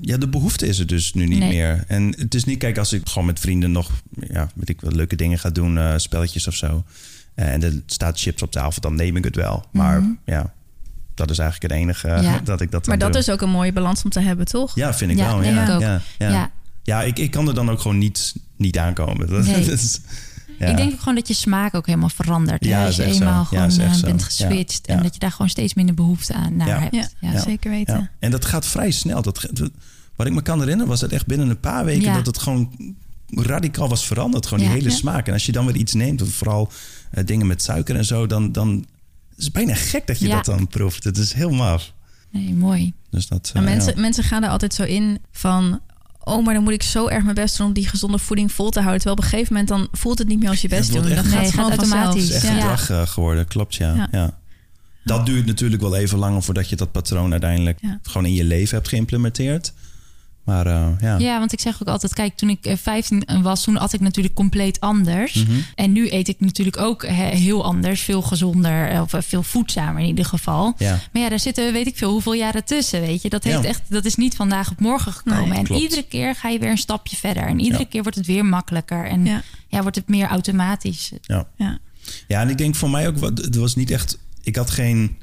Ja, 0.00 0.16
de 0.16 0.28
behoefte 0.28 0.66
is 0.66 0.78
er 0.78 0.86
dus 0.86 1.12
nu 1.14 1.26
niet 1.26 1.38
Nee. 1.38 1.48
meer. 1.48 1.84
En 1.86 2.14
het 2.18 2.34
is 2.34 2.44
niet, 2.44 2.58
kijk, 2.58 2.78
als 2.78 2.92
ik 2.92 3.08
gewoon 3.08 3.26
met 3.26 3.40
vrienden 3.40 3.72
nog, 3.72 3.90
ja, 4.28 4.48
weet 4.54 4.68
ik 4.68 4.80
wel, 4.80 4.92
leuke 4.92 5.16
dingen 5.16 5.38
ga 5.38 5.50
doen, 5.50 5.78
eh, 5.78 5.94
spelletjes 5.96 6.46
of 6.46 6.54
zo. 6.54 6.84
eh, 7.34 7.52
en 7.52 7.62
er 7.62 7.82
staat 7.86 8.20
chips 8.20 8.42
op 8.42 8.50
tafel, 8.50 8.80
dan 8.80 8.94
neem 8.94 9.16
ik 9.16 9.24
het 9.24 9.36
wel. 9.36 9.64
Maar 9.72 10.00
Mhm. 10.00 10.10
ja, 10.24 10.52
dat 11.14 11.30
is 11.30 11.38
eigenlijk 11.38 11.72
het 11.72 11.82
enige 11.82 12.08
Ja. 12.08 12.38
dat 12.44 12.60
ik 12.60 12.70
dat 12.70 12.86
Maar 12.86 12.98
dat 12.98 13.12
doe. 13.12 13.20
is 13.20 13.30
ook 13.30 13.40
een 13.42 13.50
mooie 13.50 13.72
balans 13.72 14.02
om 14.04 14.10
te 14.10 14.20
hebben, 14.20 14.46
toch? 14.46 14.74
Ja, 14.74 14.94
vind 14.94 15.10
ik 15.10 15.16
Ja, 15.16 15.26
wel. 15.26 15.42
Ja, 15.42 15.62
ik 15.62 15.80
ja, 15.80 16.00
ja. 16.18 16.28
Ja. 16.30 16.50
Ja, 16.82 17.02
ik, 17.02 17.18
ik 17.18 17.30
kan 17.30 17.48
er 17.48 17.54
dan 17.54 17.70
ook 17.70 17.80
gewoon 17.80 17.98
niet, 17.98 18.34
niet 18.56 18.78
aankomen. 18.78 19.28
Dat, 19.30 19.44
Nee. 19.44 19.64
dat 19.64 19.78
is- 19.78 20.00
ja. 20.62 20.70
Ik 20.70 20.76
denk 20.76 20.92
ook 20.92 20.98
gewoon 20.98 21.14
dat 21.14 21.28
je 21.28 21.34
smaak 21.34 21.74
ook 21.74 21.86
helemaal 21.86 22.08
verandert. 22.08 22.64
Ja? 22.64 22.86
Als 22.86 22.96
je 22.96 23.02
zo. 23.02 23.08
eenmaal 23.08 23.38
Ja, 23.40 23.44
gewoon 23.44 23.66
is 23.66 23.76
echt 23.78 23.88
eh, 23.92 23.94
zo. 23.98 24.06
bent 24.06 24.20
Ja. 24.20 24.26
geswitcht. 24.26 24.86
Ja. 24.86 24.94
En 24.96 25.02
dat 25.02 25.14
je 25.14 25.20
daar 25.20 25.30
gewoon 25.32 25.48
steeds 25.48 25.74
minder 25.74 25.94
behoefte 25.94 26.34
aan 26.34 26.56
naar 26.56 26.66
Ja. 26.68 26.78
hebt. 26.80 26.94
Ja, 26.94 27.08
Ja. 27.20 27.32
Ja. 27.32 27.40
zeker 27.40 27.70
weten. 27.70 27.96
Ja. 27.98 28.10
En 28.18 28.30
dat 28.30 28.44
gaat 28.44 28.66
vrij 28.66 28.90
snel. 28.90 29.22
Dat, 29.22 29.48
wat 30.16 30.26
ik 30.26 30.32
me 30.32 30.42
kan 30.42 30.58
herinneren 30.58 30.88
was 30.90 31.00
dat 31.00 31.10
echt 31.12 31.26
binnen 31.26 31.48
een 31.48 31.60
paar 31.60 31.84
weken 31.84 32.02
Ja. 32.02 32.14
dat 32.14 32.26
het 32.26 32.38
gewoon 32.38 32.70
radicaal 33.34 33.88
was 33.88 34.06
veranderd. 34.06 34.46
Gewoon 34.46 34.64
die 34.64 34.72
hele 34.72 34.88
Ja. 34.90 34.96
smaak. 34.96 35.26
En 35.26 35.32
als 35.32 35.46
je 35.46 35.52
dan 35.52 35.66
weer 35.66 35.76
iets 35.76 35.92
neemt, 35.92 36.22
vooral 36.32 36.72
eh, 37.10 37.24
dingen 37.26 37.46
met 37.46 37.62
suiker 37.62 37.96
en 37.96 38.04
zo, 38.04 38.26
dan, 38.26 38.52
dan 38.52 38.86
is 39.36 39.44
het 39.44 39.52
bijna 39.52 39.74
gek 39.74 40.06
dat 40.06 40.18
je 40.18 40.26
Ja. 40.28 40.34
dat 40.34 40.44
dan 40.44 40.66
proeft. 40.68 41.04
Het 41.04 41.16
is 41.18 41.32
heel 41.32 41.50
maf. 41.50 41.92
Nee, 42.30 42.54
mooi. 42.54 42.92
Dus 43.10 43.26
dat, 43.28 43.50
eh, 43.54 43.62
mensen, 43.62 43.94
ja. 43.94 44.00
mensen 44.00 44.24
gaan 44.24 44.42
er 44.42 44.48
altijd 44.50 44.74
zo 44.74 44.82
in 44.82 45.18
van... 45.32 45.80
oh, 46.24 46.44
maar 46.44 46.54
dan 46.54 46.62
moet 46.62 46.72
ik 46.72 46.82
zo 46.82 47.08
erg 47.08 47.22
mijn 47.22 47.34
best 47.34 47.56
doen 47.56 47.66
om 47.66 47.72
die 47.72 47.88
gezonde 47.88 48.18
voeding 48.18 48.52
vol 48.52 48.70
te 48.70 48.80
houden. 48.80 49.00
Terwijl 49.00 49.18
op 49.18 49.24
een 49.24 49.30
gegeven 49.30 49.52
moment 49.52 49.70
dan 49.70 49.88
voelt 49.92 50.18
het 50.18 50.28
niet 50.28 50.38
meer 50.40 50.48
als 50.48 50.60
je 50.62 50.68
best 50.68 50.90
wordt 50.90 51.06
doen. 51.06 51.14
Dan 51.16 51.24
gaat 51.24 51.34
Nee, 51.34 51.42
het 51.44 51.54
gewoon 51.54 51.70
gaat 51.70 51.78
automatisch. 51.78 52.22
Het 52.22 52.30
is 52.30 52.34
echt 52.34 52.46
Ja. 52.56 52.60
gedrag 52.76 52.90
eh, 52.90 53.06
geworden, 53.06 53.46
klopt 53.46 53.74
ja. 53.74 53.94
Ja. 53.94 54.08
ja. 54.12 54.38
Dat 55.04 55.26
duurt 55.26 55.46
natuurlijk 55.46 55.82
wel 55.82 55.96
even 55.96 56.18
langer 56.18 56.42
voordat 56.42 56.68
je 56.68 56.76
dat 56.76 56.92
patroon 56.92 57.32
uiteindelijk 57.32 57.78
Ja. 57.80 57.98
gewoon 58.02 58.26
in 58.26 58.34
je 58.34 58.44
leven 58.44 58.76
hebt 58.76 58.88
geïmplementeerd. 58.88 59.72
Maar 60.44 60.66
eh, 60.66 60.88
ja. 61.00 61.18
Ja, 61.18 61.38
want 61.38 61.52
ik 61.52 61.60
zeg 61.60 61.82
ook 61.82 61.88
altijd, 61.88 62.14
kijk, 62.14 62.36
toen 62.36 62.48
ik 62.48 62.66
eh, 62.66 62.76
15 62.76 63.24
was, 63.42 63.62
toen 63.64 63.76
at 63.78 63.92
ik 63.92 64.00
natuurlijk 64.00 64.34
compleet 64.34 64.80
anders. 64.80 65.34
Mhm. 65.34 65.52
En 65.74 65.92
nu 65.92 66.10
eet 66.12 66.28
ik 66.28 66.40
natuurlijk 66.40 66.76
ook 66.78 67.06
he- 67.06 67.36
heel 67.36 67.64
anders, 67.64 68.00
veel 68.00 68.22
gezonder, 68.22 68.88
eh, 68.88 69.00
of 69.00 69.12
eh, 69.12 69.20
veel 69.22 69.42
voedzamer 69.42 70.02
in 70.02 70.08
ieder 70.08 70.24
geval. 70.24 70.74
Ja. 70.78 71.00
Maar 71.12 71.22
ja, 71.22 71.28
daar 71.28 71.38
zitten 71.40 71.72
weet 71.72 71.86
ik 71.86 71.96
veel 71.96 72.10
hoeveel 72.10 72.32
jaren 72.34 72.64
tussen, 72.64 73.00
weet 73.00 73.22
je. 73.22 73.28
Dat, 73.28 73.44
heeft 73.44 73.62
Ja. 73.62 73.68
echt, 73.68 73.82
dat 73.88 74.04
is 74.04 74.14
niet 74.14 74.34
vandaag 74.36 74.70
op 74.70 74.80
morgen 74.80 75.12
gekomen. 75.12 75.48
Nee, 75.48 75.58
en 75.58 75.64
klopt. 75.64 75.82
iedere 75.82 76.02
keer 76.06 76.34
ga 76.34 76.48
je 76.48 76.58
weer 76.58 76.70
een 76.70 76.78
stapje 76.78 77.16
verder. 77.16 77.42
En 77.42 77.58
iedere 77.60 77.82
Ja. 77.82 77.88
keer 77.88 78.02
wordt 78.02 78.16
het 78.18 78.26
weer 78.26 78.44
makkelijker. 78.44 79.06
En 79.06 79.24
ja. 79.24 79.42
Ja. 79.68 79.82
wordt 79.82 79.96
het 79.96 80.08
meer 80.08 80.26
automatisch. 80.26 81.12
Ja. 81.22 81.46
Ja. 81.56 81.78
Ja, 82.28 82.40
en 82.40 82.48
ik 82.48 82.58
denk 82.58 82.74
voor 82.74 82.90
mij 82.90 83.06
ook, 83.08 83.18
wat- 83.18 83.38
het 83.38 83.56
was 83.56 83.74
niet 83.74 83.90
echt, 83.90 84.18
ik 84.42 84.56
had 84.56 84.70
geen, 84.70 85.16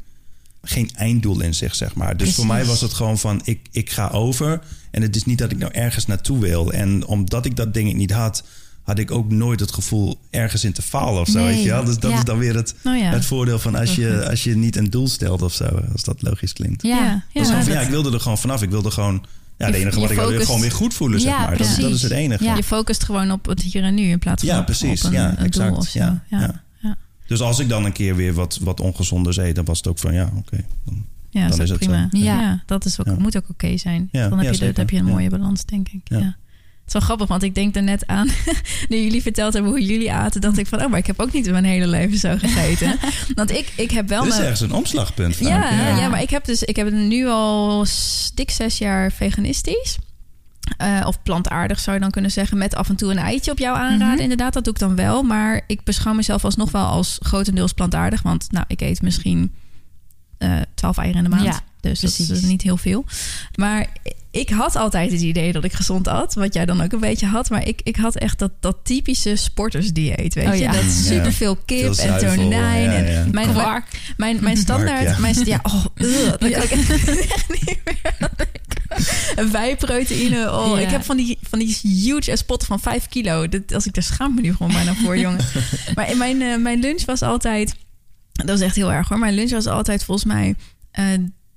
geen 0.63 0.89
einddoel 0.95 1.41
in 1.41 1.53
zich, 1.53 1.75
zeg 1.75 1.95
maar. 1.95 2.17
Dus 2.17 2.35
voor 2.35 2.45
mij 2.45 2.65
was 2.65 2.81
het 2.81 2.93
gewoon 2.93 3.17
van, 3.17 3.41
ik, 3.43 3.59
ik 3.71 3.89
ga 3.89 4.07
over. 4.07 4.61
En 4.91 5.01
het 5.01 5.15
is 5.15 5.25
niet 5.25 5.37
dat 5.37 5.51
ik 5.51 5.57
nou 5.57 5.71
ergens 5.73 6.05
naartoe 6.05 6.39
wil. 6.39 6.71
En 6.73 7.05
omdat 7.05 7.45
ik 7.45 7.55
dat 7.55 7.73
ding 7.73 7.93
niet 7.93 8.11
had, 8.11 8.43
had 8.83 8.99
ik 8.99 9.11
ook 9.11 9.31
nooit 9.31 9.59
het 9.59 9.71
gevoel 9.71 10.19
ergens 10.29 10.63
in 10.63 10.73
te 10.73 10.81
falen 10.81 11.21
of 11.21 11.27
zo, 11.27 11.39
Nee, 11.39 11.47
weet 11.55 11.63
je 11.63 11.69
wel. 11.69 11.83
Dus 11.83 11.97
dat 11.97 12.11
ja. 12.11 12.17
is 12.17 12.23
dan 12.23 12.37
weer 12.37 12.55
het, 12.55 12.75
Oh 12.83 12.97
ja. 12.97 13.09
het 13.11 13.25
voordeel 13.25 13.59
van 13.59 13.75
als 13.75 13.95
je, 13.95 14.29
als 14.29 14.43
je 14.43 14.55
niet 14.55 14.75
een 14.75 14.89
doel 14.89 15.07
stelt 15.07 15.41
of 15.41 15.53
zo, 15.53 15.65
als 15.91 16.03
dat 16.03 16.21
logisch 16.21 16.53
klinkt. 16.53 16.81
Ja, 16.83 16.95
Ja, 16.97 17.11
Dat 17.11 17.21
is 17.43 17.47
gewoon 17.47 17.63
van, 17.63 17.71
dat- 17.71 17.79
ja, 17.81 17.85
ik 17.87 17.89
wilde 17.89 18.11
er 18.11 18.19
gewoon 18.19 18.37
vanaf. 18.37 18.61
Ik 18.61 18.69
wilde 18.69 18.91
gewoon, 18.91 19.25
ja, 19.57 19.65
het 19.65 19.75
enige 19.75 19.95
je 19.95 20.01
wat 20.01 20.11
ik 20.11 20.17
focust- 20.19 20.45
gewoon 20.45 20.61
weer 20.61 20.71
goed 20.71 20.93
voelen, 20.93 21.21
zeg 21.21 21.31
Ja, 21.31 21.39
maar. 21.45 21.57
Dat, 21.57 21.75
dat 21.79 21.91
is 21.91 22.01
het 22.01 22.11
enige. 22.11 22.43
Ja. 22.43 22.55
Je 22.55 22.63
focust 22.63 23.03
gewoon 23.03 23.31
op 23.31 23.45
het 23.45 23.61
hier 23.61 23.83
en 23.83 23.93
nu 23.93 24.01
in 24.09 24.19
plaats 24.19 24.43
van 24.43 24.53
Ja, 24.53 24.59
op, 24.59 24.65
precies. 24.65 25.01
op 25.03 25.07
een, 25.07 25.17
ja, 25.17 25.29
een 25.29 25.37
exact. 25.45 25.69
doel 25.69 25.77
of 25.77 25.87
zo. 25.87 25.99
Ja, 25.99 26.23
Ja, 26.29 26.39
ja. 26.39 26.63
ja. 26.81 26.97
Dus 27.27 27.41
als 27.41 27.59
ik 27.59 27.69
dan 27.69 27.85
een 27.85 27.91
keer 27.91 28.15
weer 28.15 28.33
wat, 28.33 28.59
wat 28.61 28.79
ongezonder 28.79 29.39
eet, 29.39 29.55
dan 29.55 29.65
was 29.65 29.77
het 29.77 29.87
ook 29.87 29.99
van, 29.99 30.13
ja, 30.13 30.31
oké. 30.37 30.63
dan- 30.85 31.05
Ja, 31.29 31.39
Dan 31.47 31.49
dat 31.49 31.59
is 31.59 31.69
het 31.69 31.79
prima. 31.79 32.07
zo. 32.11 32.17
Ja. 32.17 32.39
Ja. 32.41 32.63
dat 32.65 32.85
is 32.85 32.99
ook, 32.99 33.05
Ja. 33.05 33.15
moet 33.17 33.37
ook 33.37 33.49
oké 33.49 33.77
zijn. 33.77 34.09
Ja, 34.11 34.29
dan 34.29 34.37
heb, 34.37 34.53
ja, 34.53 34.65
je, 34.65 34.73
de- 34.73 34.79
heb 34.79 34.89
je 34.89 34.97
een 34.97 35.05
Ja. 35.05 35.11
mooie 35.11 35.29
balans, 35.29 35.65
denk 35.65 35.89
ik. 35.89 36.01
Ja. 36.03 36.17
Ja. 36.17 36.23
Het 36.25 36.97
is 36.97 37.07
wel 37.07 37.15
grappig, 37.17 37.27
want 37.27 37.43
ik 37.43 37.55
denk 37.55 37.75
er 37.75 37.83
net 37.83 38.07
aan... 38.07 38.27
nu 38.89 38.97
jullie 38.97 39.21
verteld 39.21 39.53
hebben 39.53 39.71
hoe 39.71 39.81
jullie 39.85 40.11
aten... 40.13 40.41
dacht 40.41 40.57
ik 40.57 40.67
van, 40.67 40.81
oh, 40.83 40.89
maar 40.89 40.99
ik 40.99 41.07
heb 41.07 41.19
ook 41.19 41.33
niet 41.33 41.51
mijn 41.51 41.63
hele 41.63 41.87
leven 41.87 42.17
zo 42.17 42.35
gegeten. 42.37 42.95
want 43.35 43.51
ik, 43.51 43.73
ik 43.75 43.91
heb 43.91 44.07
wel... 44.07 44.19
Dit 44.23 44.31
is 44.31 44.37
mijn- 44.37 44.49
ergens 44.49 44.69
een 44.69 44.75
omslagpunt. 44.77 45.37
ja, 45.37 45.71
ja. 45.71 45.97
ja. 45.97 46.07
maar 46.07 46.21
ik 46.21 46.29
heb 46.29 46.45
dus 46.45 46.63
ik 46.63 46.75
heb 46.75 46.91
nu 46.91 47.27
al 47.27 47.85
dik 48.35 48.49
zes 48.51 48.77
jaar 48.77 49.11
veganistisch. 49.11 49.97
Eh, 50.77 51.01
of 51.05 51.23
plantaardig 51.23 51.79
zou 51.79 51.95
je 51.95 52.01
dan 52.01 52.11
kunnen 52.11 52.31
zeggen. 52.31 52.57
Met 52.57 52.75
af 52.75 52.89
en 52.89 52.95
toe 52.95 53.11
een 53.11 53.17
eitje 53.17 53.51
op 53.51 53.57
jou 53.59 53.77
aanraden. 53.77 54.13
Mhm. 54.13 54.21
Inderdaad, 54.21 54.53
dat 54.53 54.63
doe 54.63 54.73
ik 54.73 54.79
dan 54.79 54.95
wel. 54.95 55.23
Maar 55.23 55.61
ik 55.67 55.83
beschouw 55.83 56.13
mezelf 56.13 56.43
alsnog 56.45 56.71
wel 56.71 56.85
als 56.85 57.17
grotendeels 57.21 57.73
plantaardig. 57.73 58.21
Want 58.21 58.51
nou, 58.51 58.65
ik 58.67 58.81
eet 58.81 59.01
misschien 59.01 59.41
eh 59.41 59.58
12 60.75 60.97
eieren 60.97 61.23
in 61.23 61.29
de 61.29 61.35
maand. 61.35 61.45
Ja, 61.47 61.59
dus 61.81 61.99
dat 61.99 62.19
is 62.37 62.41
niet 62.41 62.61
heel 62.61 62.77
veel. 62.77 63.05
Maar 63.55 63.87
ik 64.31 64.49
had 64.49 64.75
altijd 64.75 65.11
het 65.11 65.21
idee 65.21 65.51
dat 65.51 65.63
ik 65.63 65.73
gezond 65.73 66.07
at. 66.07 66.33
Wat 66.33 66.53
jij 66.53 66.65
dan 66.65 66.81
ook 66.81 66.91
een 66.91 66.99
beetje 66.99 67.25
had. 67.25 67.49
Maar 67.49 67.67
ik, 67.67 67.81
ik 67.83 67.95
had 67.95 68.15
echt 68.15 68.39
dat, 68.39 68.51
dat 68.59 68.77
typische 68.83 69.35
sportersdieet. 69.35 70.33
Weet 70.33 70.47
Oh 70.47 70.53
je? 70.55 70.59
ja. 70.61 70.71
Dat 70.71 70.91
superveel 70.91 71.55
kip 71.55 71.79
Veel 71.79 71.87
en 71.89 71.95
zuivel, 71.95 72.43
tonijn. 72.43 72.83
ja, 72.83 72.91
en 72.93 73.11
ja. 73.11 73.25
Mijn, 73.31 73.49
Kwark. 73.51 73.85
mijn, 74.17 74.37
mijn 74.41 74.57
standaard, 74.57 75.03
ja. 75.03 75.17
mijn, 75.19 75.35
ja, 75.45 75.59
oh, 75.63 75.85
ugh, 76.05 76.29
dat 76.29 76.37
kan 76.51 76.61
ik 76.63 76.71
echt 76.71 77.49
niet 77.65 77.77
meer. 77.83 79.51
Wijproteïne, 79.51 80.51
oh, 80.53 80.79
Ja. 80.79 80.85
ik 80.85 80.89
heb 80.89 81.03
van 81.03 81.17
die, 81.17 81.37
van 81.49 81.59
die 81.59 81.77
huge 81.81 82.35
spotten 82.35 82.67
van 82.67 82.79
5 82.79 83.07
kilo. 83.07 83.49
Dat, 83.49 83.73
als 83.73 83.85
ik 83.85 83.93
daar 83.93 84.03
schaam 84.03 84.33
me 84.35 84.41
nu 84.41 84.51
gewoon 84.55 84.71
bijna 84.71 84.93
voor, 84.95 85.17
jongen. 85.17 85.39
Maar 85.95 86.09
in 86.11 86.17
mijn, 86.17 86.41
eh, 86.41 86.57
mijn 86.57 86.79
lunch 86.79 87.05
was 87.05 87.21
altijd, 87.21 87.75
dat 88.45 88.57
is 88.59 88.65
echt 88.65 88.75
heel 88.75 88.91
erg 88.91 89.07
hoor. 89.09 89.19
Mijn 89.19 89.33
lunch 89.33 89.51
was 89.51 89.65
altijd 89.67 90.03
volgens 90.03 90.27
mij 90.33 90.55
eh, 90.91 91.05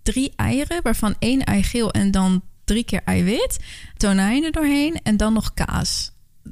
drie 0.02 0.32
eieren, 0.36 0.82
waarvan 0.82 1.14
één 1.18 1.44
ei 1.44 1.62
geel 1.62 1.90
en 1.92 2.10
dan 2.10 2.42
drie 2.64 2.84
keer 2.84 3.00
eiwit, 3.04 3.58
tonijn 3.96 4.44
er 4.44 4.52
doorheen 4.52 5.00
en 5.02 5.16
dan 5.16 5.32
nog 5.32 5.54
kaas. 5.54 6.10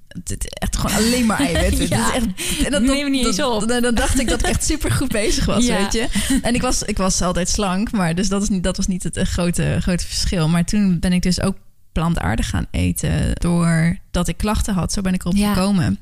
Het 0.08 0.30
is 0.30 0.36
echt 0.48 0.76
gewoon 0.76 0.96
alleen 0.96 1.26
maar 1.26 1.40
eiwit. 1.40 1.78
Het 1.78 1.88
Ja. 1.88 2.08
is 2.08 2.14
echt, 2.14 2.64
en 2.64 2.70
dat, 2.72 2.82
Neem 2.82 3.10
niet 3.10 3.22
dat- 3.24 3.38
eens 3.38 3.46
op. 3.62 3.68
Dan, 3.68 3.82
dan 3.82 3.94
dacht 3.94 4.20
ik 4.20 4.28
dat 4.28 4.40
ik 4.40 4.46
echt 4.46 4.64
super 4.64 4.90
goed 4.92 5.08
bezig 5.08 5.44
was, 5.44 5.66
Ja. 5.66 5.76
weet 5.76 5.92
je. 5.92 6.38
En 6.42 6.54
ik 6.54 6.62
was, 6.62 6.82
ik 6.82 6.96
was 6.96 7.22
altijd 7.22 7.48
slank, 7.48 7.90
maar 7.92 8.14
dus 8.14 8.28
dat, 8.28 8.42
is 8.42 8.48
niet, 8.48 8.62
dat 8.62 8.76
was 8.76 8.86
niet 8.86 9.02
het 9.02 9.16
eh, 9.16 9.24
grote, 9.26 9.78
grote 9.80 10.06
verschil. 10.06 10.48
Maar 10.48 10.64
toen 10.64 10.98
ben 10.98 11.12
ik 11.12 11.22
dus 11.22 11.40
ook 11.40 11.56
plantaardig 11.92 12.48
gaan 12.48 12.66
eten 12.70 13.32
doordat 13.34 14.28
ik 14.28 14.36
klachten 14.36 14.74
had. 14.74 14.92
Zo 14.92 15.00
ben 15.00 15.14
ik 15.14 15.20
erop 15.20 15.36
Ja. 15.36 15.52
gekomen. 15.54 15.98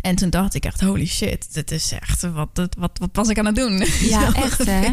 En 0.00 0.14
toen 0.14 0.30
dacht 0.30 0.54
ik 0.54 0.64
echt, 0.64 0.80
holy 0.80 1.06
shit, 1.06 1.54
dit 1.54 1.70
is 1.70 1.92
echt, 1.92 2.20
wat, 2.20 2.48
wat, 2.52 2.74
wat, 2.78 2.90
wat 2.98 3.10
was 3.12 3.28
ik 3.28 3.38
aan 3.38 3.46
het 3.46 3.56
doen? 3.56 3.84
Ja, 4.08 4.34
echt, 4.34 4.64
hè? 4.66 4.88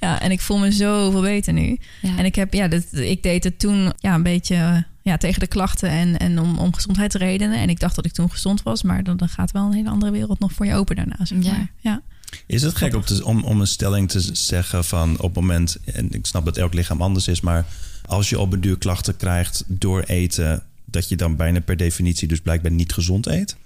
Ja, 0.00 0.20
en 0.20 0.30
ik 0.30 0.40
voel 0.40 0.58
me 0.58 0.72
zoveel 0.72 1.20
beter 1.20 1.52
nu. 1.52 1.78
Ja. 2.02 2.16
En 2.18 2.24
ik, 2.24 2.34
heb, 2.34 2.52
ja, 2.54 2.68
dit, 2.68 2.86
ik 2.92 3.22
deed 3.22 3.44
het 3.44 3.58
toen 3.58 3.92
ja, 3.98 4.14
een 4.14 4.22
beetje 4.22 4.84
ja, 5.02 5.16
tegen 5.16 5.40
de 5.40 5.46
klachten 5.46 5.88
en, 5.88 6.16
en 6.18 6.38
om, 6.40 6.58
om 6.58 6.74
gezondheidsredenen. 6.74 7.58
En 7.58 7.68
ik 7.68 7.80
dacht 7.80 7.94
dat 7.96 8.04
ik 8.04 8.12
toen 8.12 8.30
gezond 8.30 8.62
was, 8.62 8.82
maar 8.82 9.04
dan, 9.04 9.16
dan 9.16 9.28
gaat 9.28 9.50
wel 9.50 9.64
een 9.66 9.72
hele 9.72 9.90
andere 9.90 10.12
wereld 10.12 10.38
nog 10.38 10.52
voor 10.52 10.66
je 10.66 10.74
open 10.74 10.96
daarna. 10.96 11.16
Zeg 11.24 11.42
Ja. 11.44 11.50
maar. 11.52 11.70
ja. 11.80 12.02
Is 12.46 12.62
het 12.62 12.76
gek 12.76 12.94
op 12.94 13.04
om, 13.22 13.44
om 13.44 13.60
een 13.60 13.66
stelling 13.66 14.10
te 14.10 14.20
zeggen 14.32 14.84
van 14.84 15.12
op 15.12 15.34
het 15.34 15.34
moment, 15.34 15.76
en 15.84 16.10
ik 16.12 16.26
snap 16.26 16.44
dat 16.44 16.56
elk 16.56 16.74
lichaam 16.74 17.02
anders 17.02 17.28
is, 17.28 17.40
maar 17.40 17.64
als 18.06 18.28
je 18.28 18.38
op 18.38 18.52
een 18.52 18.60
duur 18.60 18.78
klachten 18.78 19.16
krijgt 19.16 19.64
door 19.66 20.02
eten, 20.02 20.62
dat 20.84 21.08
je 21.08 21.16
dan 21.16 21.36
bijna 21.36 21.60
per 21.60 21.76
definitie 21.76 22.28
dus 22.28 22.40
blijkbaar 22.40 22.70
niet 22.70 22.92
gezond 22.92 23.26
eet? 23.26 23.56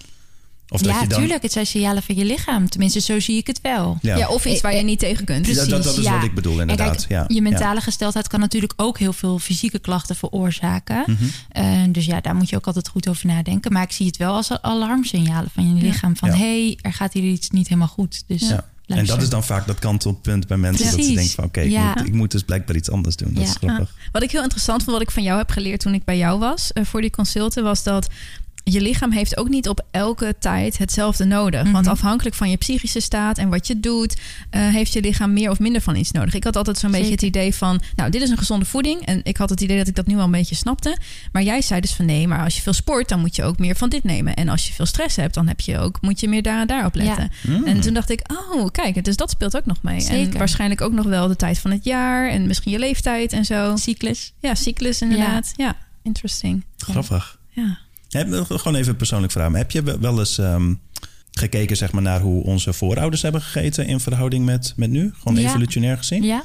Of 0.72 0.80
dat 0.80 0.92
ja, 0.94 1.00
je 1.00 1.06
dan, 1.08 1.18
tuurlijk. 1.18 1.42
Het 1.42 1.52
zijn 1.52 1.66
signalen 1.66 2.02
van 2.02 2.14
je 2.14 2.24
lichaam. 2.24 2.68
Tenminste, 2.68 3.00
zo 3.00 3.20
zie 3.20 3.36
ik 3.36 3.46
het 3.46 3.60
wel. 3.60 3.98
Ja, 4.02 4.16
Ja. 4.16 4.28
of 4.28 4.44
iets 4.44 4.60
waar 4.60 4.74
je 4.76 4.82
niet 4.82 4.98
tegen 4.98 5.24
kunt. 5.24 5.46
Ja, 5.46 5.54
dat, 5.54 5.68
dat 5.68 5.84
is 5.84 5.92
Precies, 5.92 6.10
wat 6.10 6.22
ik 6.22 6.34
bedoel 6.34 6.60
inderdaad. 6.60 6.96
kijk, 7.06 7.08
ja. 7.08 7.24
je 7.34 7.42
mentale 7.42 7.80
gesteldheid 7.80 8.28
kan 8.28 8.40
natuurlijk 8.40 8.72
ook 8.76 8.98
heel 8.98 9.12
veel 9.12 9.38
fysieke 9.38 9.78
klachten 9.78 10.16
veroorzaken. 10.16 11.02
Mhm. 11.06 11.24
Eh, 11.50 11.82
dus 11.88 12.04
ja, 12.06 12.20
daar 12.20 12.34
moet 12.34 12.48
je 12.48 12.56
ook 12.56 12.66
altijd 12.66 12.88
goed 12.88 13.08
over 13.08 13.26
nadenken. 13.26 13.72
Maar 13.72 13.82
ik 13.82 13.92
zie 13.92 14.06
het 14.06 14.16
wel 14.16 14.34
als 14.34 14.50
alarmsignalen 14.62 15.50
van 15.54 15.68
je 15.68 15.74
Ja. 15.74 15.82
lichaam. 15.88 16.16
Van 16.16 16.28
Ja. 16.30 16.36
hé, 16.36 16.64
hey, 16.64 16.78
er 16.80 16.92
gaat 16.92 17.12
hier 17.12 17.22
iets 17.32 17.50
niet 17.50 17.68
helemaal 17.68 17.88
goed. 17.88 18.22
Dus. 18.26 18.52
En 18.86 19.06
dat 19.06 19.22
is 19.22 19.28
dan 19.28 19.44
vaak 19.44 19.66
dat 19.66 19.78
kantelpunt 19.78 20.46
bij 20.46 20.56
mensen 20.56 20.82
dat 20.84 20.90
ze 20.92 20.96
Precies. 20.98 21.14
denken 21.14 21.34
van 21.34 21.44
oké, 21.44 21.60
ik, 21.60 21.70
Ja. 21.70 21.92
moet, 21.96 22.06
ik 22.06 22.12
moet 22.12 22.30
dus 22.30 22.42
blijkbaar 22.42 22.76
iets 22.76 22.90
anders 22.90 23.16
doen. 23.16 23.34
Dat 23.34 23.42
Ja. 23.42 23.48
is 23.48 23.56
grappig. 23.56 23.94
Wat 24.12 24.22
ik 24.22 24.30
heel 24.30 24.42
interessant 24.42 24.82
vond, 24.82 24.92
wat 24.96 25.02
ik 25.06 25.10
van 25.10 25.22
jou 25.22 25.38
heb 25.38 25.50
geleerd 25.50 25.80
toen 25.80 25.94
ik 25.94 26.04
bij 26.04 26.16
jou 26.16 26.38
was 26.38 26.72
eh, 26.72 26.84
voor 26.84 27.00
die 27.00 27.10
consulten, 27.10 27.62
was 27.62 27.82
dat 27.82 28.08
je 28.64 28.80
lichaam 28.80 29.10
heeft 29.12 29.36
ook 29.36 29.48
niet 29.48 29.68
op 29.68 29.86
elke 29.90 30.34
tijd 30.38 30.78
hetzelfde 30.78 31.24
nodig. 31.24 31.62
Want 31.62 31.84
Mhm. 31.84 31.94
afhankelijk 31.94 32.34
van 32.36 32.50
je 32.50 32.56
psychische 32.56 33.00
staat 33.00 33.38
en 33.38 33.48
wat 33.48 33.66
je 33.66 33.80
doet, 33.80 34.16
eh, 34.50 34.68
heeft 34.68 34.92
je 34.92 35.00
lichaam 35.00 35.32
meer 35.32 35.50
of 35.50 35.58
minder 35.58 35.80
van 35.80 35.96
iets 35.96 36.10
nodig. 36.10 36.34
Ik 36.34 36.44
had 36.44 36.56
altijd 36.56 36.78
zo'n 36.78 36.90
beetje 36.90 37.10
het 37.10 37.22
idee 37.22 37.54
van, 37.54 37.80
nou, 37.96 38.10
dit 38.10 38.22
is 38.22 38.30
een 38.30 38.38
gezonde 38.38 38.64
voeding. 38.64 39.06
En 39.06 39.20
ik 39.22 39.36
had 39.36 39.50
het 39.50 39.60
idee 39.60 39.78
dat 39.78 39.88
ik 39.88 39.94
dat 39.94 40.06
nu 40.06 40.16
al 40.16 40.24
een 40.24 40.30
beetje 40.30 40.54
snapte. 40.54 40.98
Maar 41.32 41.42
jij 41.42 41.62
zei 41.62 41.80
dus 41.80 41.92
van 41.92 42.04
nee, 42.04 42.28
maar 42.28 42.44
als 42.44 42.56
je 42.56 42.62
veel 42.62 42.72
sport, 42.72 43.08
dan 43.08 43.20
moet 43.20 43.36
je 43.36 43.44
ook 43.44 43.58
meer 43.58 43.76
van 43.76 43.88
dit 43.88 44.04
nemen. 44.04 44.34
En 44.34 44.48
als 44.48 44.66
je 44.66 44.72
veel 44.72 44.86
stress 44.86 45.16
hebt, 45.16 45.34
dan 45.34 45.48
heb 45.48 45.60
je 45.60 45.78
ook, 45.78 45.98
moet 46.00 46.20
je 46.20 46.28
meer 46.28 46.42
daar 46.42 46.60
en 46.60 46.66
daarop 46.66 46.94
letten. 46.94 47.30
Mm. 47.46 47.64
En 47.64 47.80
toen 47.80 47.94
dacht 47.94 48.10
ik, 48.10 48.20
oh, 48.52 48.66
kijk, 48.70 49.04
dus 49.04 49.16
dat 49.16 49.30
speelt 49.30 49.56
ook 49.56 49.66
nog 49.66 49.82
mee. 49.82 50.06
En 50.06 50.38
waarschijnlijk 50.38 50.80
ook 50.80 50.92
nog 50.92 51.06
wel 51.06 51.28
de 51.28 51.36
tijd 51.36 51.58
van 51.58 51.70
het 51.70 51.84
jaar 51.84 52.28
en 52.28 52.46
misschien 52.46 52.72
je 52.72 52.78
leeftijd 52.78 53.32
en 53.32 53.44
zo. 53.44 53.76
cyclus. 53.76 54.32
Ja, 54.38 54.54
cyclus 54.54 55.00
inderdaad. 55.00 55.52
Ja, 55.56 55.76
interesting. 56.02 56.64
Grappig. 56.76 57.38
Ja. 57.50 57.78
Heb, 58.10 58.44
gewoon 58.48 58.74
even 58.74 58.96
persoonlijk 58.96 59.32
vraag. 59.32 59.48
Maar 59.50 59.58
heb 59.60 59.70
je 59.70 59.98
wel 60.00 60.18
eens 60.18 60.38
ehm, 60.38 60.74
gekeken 61.30 61.76
zeg 61.76 61.92
maar, 61.92 62.02
naar 62.02 62.20
hoe 62.20 62.44
onze 62.44 62.72
voorouders 62.72 63.22
hebben 63.22 63.42
gegeten 63.42 63.86
in 63.86 64.00
verhouding 64.00 64.44
met, 64.44 64.72
met 64.76 64.90
nu? 64.90 65.12
Gewoon 65.22 65.40
Ja. 65.40 65.48
evolutionair 65.48 65.96
gezien? 65.96 66.22
Ja. 66.22 66.42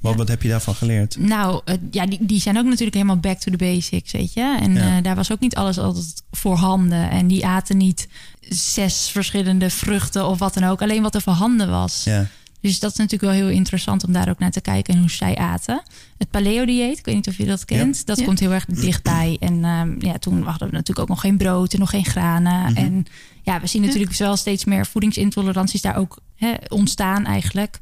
Wat, 0.00 0.12
Ja. 0.12 0.18
wat 0.18 0.28
heb 0.28 0.42
je 0.42 0.48
daarvan 0.48 0.74
geleerd? 0.74 1.16
Nou, 1.18 1.60
eh, 1.64 1.74
ja, 1.90 2.06
die, 2.06 2.18
die 2.26 2.40
zijn 2.40 2.58
ook 2.58 2.64
natuurlijk 2.64 2.94
helemaal 2.94 3.18
back 3.18 3.38
to 3.38 3.50
the 3.50 3.56
basics, 3.56 4.12
weet 4.12 4.32
je. 4.32 4.58
En 4.60 4.74
Ja. 4.74 4.96
eh, 4.96 5.02
daar 5.02 5.14
was 5.14 5.32
ook 5.32 5.40
niet 5.40 5.54
alles 5.56 5.78
altijd 5.78 6.22
voorhanden. 6.30 7.10
En 7.10 7.26
die 7.26 7.46
aten 7.46 7.76
niet 7.76 8.08
zes 8.48 9.08
verschillende 9.10 9.70
vruchten 9.70 10.26
of 10.26 10.38
wat 10.38 10.54
dan 10.54 10.64
ook. 10.64 10.82
Alleen 10.82 11.02
wat 11.02 11.14
er 11.14 11.22
voorhanden 11.22 11.70
was. 11.70 12.04
Ja. 12.04 12.26
Dus 12.60 12.78
dat 12.78 12.90
is 12.90 12.96
natuurlijk 12.96 13.32
wel 13.32 13.40
heel 13.42 13.56
interessant 13.56 14.04
om 14.04 14.12
daar 14.12 14.28
ook 14.28 14.38
naar 14.38 14.50
te 14.50 14.60
kijken 14.60 14.94
en 14.94 15.00
hoe 15.00 15.10
zij 15.10 15.36
aten. 15.36 15.82
Het 16.18 16.30
paleo-dieet, 16.30 16.98
ik 16.98 17.04
weet 17.04 17.14
niet 17.14 17.28
of 17.28 17.36
je 17.36 17.44
dat 17.44 17.64
kent, 17.64 18.06
dat 18.06 18.18
Ja. 18.18 18.24
komt 18.24 18.40
heel 18.40 18.52
erg 18.52 18.64
dichtbij. 18.64 19.36
En 19.40 19.64
ehm, 19.64 19.94
ja, 20.06 20.18
toen 20.18 20.42
hadden 20.42 20.68
we 20.68 20.74
natuurlijk 20.74 20.98
ook 20.98 21.08
nog 21.08 21.20
geen 21.20 21.36
brood 21.36 21.72
en 21.72 21.78
nog 21.78 21.90
geen 21.90 22.04
granen. 22.04 22.74
En 22.76 23.06
ja, 23.42 23.60
we 23.60 23.66
zien 23.66 23.82
natuurlijk 23.82 24.12
wel 24.16 24.36
steeds 24.36 24.64
meer 24.64 24.86
voedingsintoleranties 24.86 25.82
daar 25.82 25.96
ook 25.96 26.18
hè, 26.36 26.54
ontstaan 26.68 27.24
eigenlijk. 27.24 27.78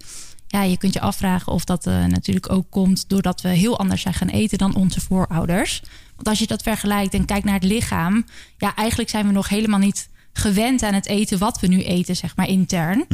Ja, 0.47 0.63
je 0.63 0.77
kunt 0.79 0.93
je 0.93 1.01
afvragen 1.01 1.53
of 1.53 1.65
dat 1.65 1.87
eh, 1.87 2.05
natuurlijk 2.05 2.53
ook 2.53 2.71
komt 2.71 3.09
doordat 3.09 3.41
we 3.41 3.49
heel 3.49 3.79
anders 3.79 4.03
zijn 4.03 4.15
gaan 4.15 4.29
eten 4.29 4.59
dan 4.59 4.75
onze 4.75 5.01
voorouders. 5.01 5.83
Want 6.15 6.29
als 6.29 6.39
je 6.39 6.47
dat 6.47 6.63
vergelijkt 6.63 7.15
en 7.15 7.25
kijkt 7.25 7.45
naar 7.45 7.55
het 7.55 7.65
lichaam, 7.65 8.25
ja, 8.59 8.75
eigenlijk 8.75 9.11
zijn 9.11 9.27
we 9.27 9.33
nog 9.33 9.49
helemaal 9.49 9.79
niet 9.79 10.09
gewend 10.39 10.83
aan 10.83 10.95
het 10.95 11.07
eten 11.07 11.39
wat 11.39 11.61
we 11.61 11.67
nu 11.67 11.83
eten, 11.83 12.17
zeg 12.17 12.37
maar 12.37 12.49
intern. 12.49 13.05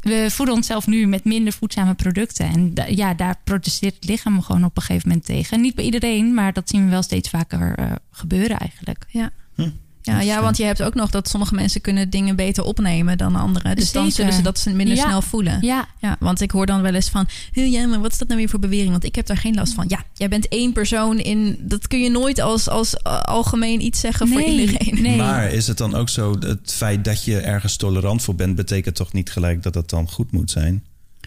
We 0.00 0.26
voeden 0.30 0.54
onszelf 0.54 0.86
nu 0.86 1.06
met 1.06 1.24
minder 1.24 1.52
voedzame 1.52 1.94
producten. 1.94 2.46
En 2.46 2.74
da- 2.74 2.86
ja, 2.86 3.14
daar 3.14 3.36
protesteert 3.44 3.94
het 3.94 4.04
lichaam 4.04 4.42
gewoon 4.42 4.64
op 4.64 4.76
een 4.76 4.82
gegeven 4.82 5.08
moment 5.08 5.26
tegen. 5.26 5.60
Niet 5.60 5.74
bij 5.74 5.84
iedereen, 5.84 6.34
maar 6.34 6.52
dat 6.52 6.68
zien 6.68 6.84
we 6.84 6.90
wel 6.90 7.02
steeds 7.02 7.28
vaker 7.28 7.74
eh, 7.74 7.92
gebeuren 8.10 8.58
eigenlijk. 8.58 9.04
Ja. 9.08 9.30
Ja, 10.02 10.20
ja, 10.20 10.42
want 10.42 10.56
je 10.56 10.64
hebt 10.64 10.82
ook 10.82 10.94
nog 10.94 11.10
dat 11.10 11.28
sommige 11.28 11.54
mensen 11.54 11.80
kunnen 11.80 12.10
dingen 12.10 12.36
beter 12.36 12.64
opnemen 12.64 13.18
dan 13.18 13.36
anderen. 13.36 13.76
Dus 13.76 13.92
dan 13.92 14.10
zullen 14.10 14.32
ze 14.32 14.42
dat 14.42 14.58
ze 14.58 14.70
minder 14.70 14.96
Ja. 14.96 15.02
snel 15.04 15.22
voelen. 15.22 15.58
Ja, 15.60 15.88
Ja, 16.00 16.16
want 16.20 16.40
ik 16.40 16.50
hoor 16.50 16.66
dan 16.66 16.82
wel 16.82 16.94
eens 16.94 17.08
van... 17.08 17.28
"Hé, 17.52 17.62
ja, 17.62 17.86
maar 17.86 18.00
wat 18.00 18.12
is 18.12 18.18
dat 18.18 18.28
nou 18.28 18.40
weer 18.40 18.48
voor 18.48 18.58
bewering? 18.58 18.90
Want 18.90 19.04
ik 19.04 19.14
heb 19.14 19.26
daar 19.26 19.36
geen 19.36 19.54
last 19.54 19.72
van. 19.74 19.84
Ja, 19.88 20.04
jij 20.14 20.28
bent 20.28 20.48
één 20.48 20.72
persoon 20.72 21.18
in... 21.18 21.56
Dat 21.60 21.88
kun 21.88 22.00
je 22.00 22.10
nooit 22.10 22.40
als, 22.40 22.68
als 22.68 22.94
uh, 23.06 23.20
algemeen 23.20 23.80
iets 23.80 24.00
zeggen 24.00 24.28
voor 24.28 24.42
iedereen. 24.42 25.02
nee. 25.02 25.16
Maar 25.16 25.52
is 25.52 25.66
het 25.66 25.78
dan 25.78 25.94
ook 25.94 26.08
zo, 26.08 26.36
het 26.38 26.72
feit 26.72 27.04
dat 27.04 27.24
je 27.24 27.38
ergens 27.38 27.76
tolerant 27.76 28.22
voor 28.22 28.34
bent, 28.34 28.56
betekent 28.56 28.94
toch 28.94 29.12
niet 29.12 29.30
gelijk 29.30 29.62
dat 29.62 29.74
het 29.74 29.90
dan 29.90 30.08
goed 30.10 30.32
moet 30.32 30.50
zijn? 30.50 30.84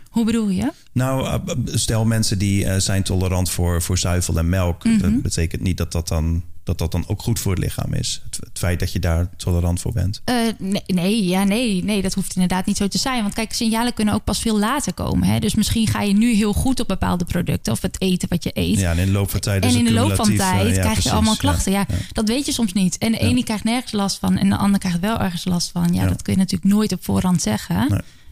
hoe 0.10 0.26
bedoel 0.26 0.50
je? 0.50 0.72
Nou, 0.92 1.28
eh, 1.28 1.56
stel 1.66 2.06
mensen 2.06 2.38
die 2.38 2.66
eh, 2.66 2.80
zijn 2.80 3.04
tolerant 3.04 3.50
voor, 3.50 3.82
voor 3.82 3.98
zuivel 3.98 4.38
en 4.38 4.50
melk. 4.50 4.84
Mhm. 4.84 5.00
Dat 5.00 5.22
betekent 5.22 5.62
niet 5.62 5.78
dat 5.78 5.92
dat, 5.92 6.08
dan, 6.08 6.44
dat 6.66 6.78
dat 6.78 6.92
dan 6.92 7.04
ook 7.08 7.22
goed 7.22 7.40
voor 7.40 7.52
het 7.52 7.64
lichaam 7.64 7.94
is. 7.94 8.22
Het, 8.26 8.38
het 8.40 8.58
feit 8.60 8.80
dat 8.80 8.92
je 8.92 9.00
daar 9.00 9.30
tolerant 9.38 9.82
voor 9.82 9.94
bent. 9.94 10.22
Eh, 10.26 10.36
nee, 10.58 10.84
nee, 10.86 11.26
ja, 11.26 11.44
nee, 11.44 11.84
nee, 11.84 12.02
dat 12.02 12.14
hoeft 12.14 12.34
inderdaad 12.36 12.66
niet 12.66 12.78
zo 12.78 12.88
te 12.88 12.98
zijn. 12.98 13.22
Want 13.22 13.34
kijk, 13.34 13.54
signalen 13.54 13.94
kunnen 13.94 14.14
ook 14.14 14.24
pas 14.24 14.40
veel 14.40 14.60
later 14.60 14.94
komen. 14.94 15.28
Hè? 15.28 15.40
Dus 15.40 15.56
misschien 15.56 15.88
ga 15.88 16.02
je 16.02 16.14
nu 16.14 16.34
heel 16.34 16.54
goed 16.54 16.80
op 16.80 16.88
bepaalde 16.88 17.26
producten 17.26 17.74
of 17.74 17.82
het 17.82 18.02
eten 18.02 18.30
wat 18.30 18.44
je 18.44 18.52
eet. 18.54 18.80
Ja, 18.80 18.92
en 18.92 18.98
in 18.98 19.06
de 19.06 19.12
loop 19.12 19.30
van 19.30 19.40
tijd 19.40 19.64
en 19.64 19.76
in 19.76 19.86
de 19.86 19.92
loop 19.94 20.16
van 20.16 20.36
tijd 20.36 20.62
eh, 20.62 20.68
ja, 20.68 20.72
krijg 20.74 20.86
precies, 20.86 21.04
je 21.04 21.12
allemaal 21.12 21.36
klachten. 21.36 21.72
Ja, 21.72 21.86
Ja. 21.88 21.96
Dat 22.12 22.28
weet 22.28 22.46
je 22.46 22.52
soms 22.52 22.74
niet. 22.74 22.98
En 22.98 23.12
de 23.12 23.18
ene 23.18 23.44
krijgt 23.44 23.64
nergens 23.64 23.92
last 23.92 24.20
van 24.20 24.38
en 24.38 24.50
de 24.50 24.58
ander 24.58 24.80
krijgt 24.80 25.00
wel 25.00 25.20
ergens 25.20 25.46
last 25.46 25.72
van. 25.72 25.94
Ja, 25.94 26.02
Ja. 26.02 26.08
dat 26.10 26.22
kun 26.22 26.34
je 26.34 26.40
natuurlijk 26.40 26.74
nooit 26.74 26.92
op 26.92 27.04
voorhand 27.04 27.42
zeggen. 27.42 27.76
Nee. 27.76 27.88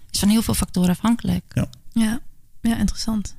Het 0.05 0.11
is 0.11 0.19
van 0.19 0.29
heel 0.29 0.41
veel 0.41 0.53
factoren 0.53 0.89
afhankelijk. 0.89 1.43
Ja, 1.93 2.19
ja 2.61 2.77
interessant. 2.77 3.35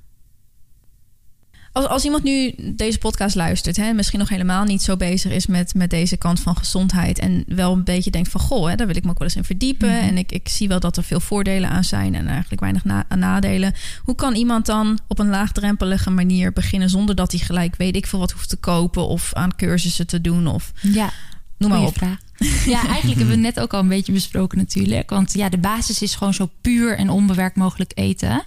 Als, 1.74 1.86
als 1.86 2.04
iemand 2.04 2.22
nu 2.22 2.54
deze 2.58 2.98
podcast 2.98 3.34
luistert, 3.34 3.76
hè, 3.76 3.92
misschien 3.92 4.18
nog 4.18 4.28
helemaal 4.28 4.64
niet 4.64 4.82
zo 4.82 4.96
bezig 4.96 5.32
is 5.32 5.46
met, 5.46 5.74
met 5.74 5.90
deze 5.90 6.16
kant 6.16 6.40
van 6.40 6.56
gezondheid. 6.56 7.18
En 7.18 7.44
wel 7.46 7.72
een 7.72 7.84
beetje 7.84 8.10
denkt 8.10 8.28
van 8.30 8.40
goh, 8.40 8.68
hè, 8.68 8.74
daar 8.74 8.86
wil 8.86 8.96
ik 8.96 9.04
me 9.04 9.10
ook 9.10 9.18
wel 9.18 9.26
eens 9.28 9.36
in 9.36 9.44
verdiepen. 9.44 9.88
Mhm. 9.88 9.98
En 9.98 10.18
ik, 10.18 10.32
ik 10.32 10.48
zie 10.48 10.68
wel 10.68 10.80
dat 10.80 10.96
er 10.96 11.02
veel 11.04 11.20
voordelen 11.20 11.70
aan 11.70 11.84
zijn 11.84 12.14
en 12.14 12.26
eigenlijk 12.28 12.60
weinig 12.60 12.84
na- 12.84 13.06
nadelen. 13.16 13.74
Hoe 14.02 14.14
kan 14.14 14.34
iemand 14.34 14.66
dan 14.66 14.98
op 15.08 15.18
een 15.18 15.28
laagdrempelige 15.28 16.10
manier 16.10 16.52
beginnen 16.52 16.90
zonder 16.90 17.14
dat 17.14 17.30
hij 17.30 17.40
gelijk 17.40 17.76
weet 17.76 17.96
ik 17.96 18.06
veel 18.06 18.18
wat 18.18 18.30
hoeft 18.32 18.48
te 18.48 18.56
kopen 18.56 19.06
of 19.08 19.32
aan 19.34 19.56
cursussen 19.56 20.06
te 20.06 20.20
doen 20.20 20.46
of 20.46 20.72
Ja, 20.80 21.10
noem 21.58 21.70
maar 21.70 21.82
op. 21.82 21.94
vraag. 21.96 22.18
Ja, 22.66 22.86
eigenlijk 22.86 23.18
hebben 23.18 23.26
we 23.26 23.46
het 23.46 23.54
net 23.54 23.60
ook 23.60 23.74
al 23.74 23.80
een 23.80 23.88
beetje 23.88 24.12
besproken 24.12 24.58
natuurlijk. 24.58 25.10
Want 25.10 25.32
ja, 25.34 25.48
de 25.48 25.58
basis 25.58 26.02
is 26.02 26.14
gewoon 26.14 26.34
zo 26.34 26.50
puur 26.60 26.96
en 26.96 27.10
onbewerkt 27.10 27.56
mogelijk 27.56 27.92
eten. 27.94 28.44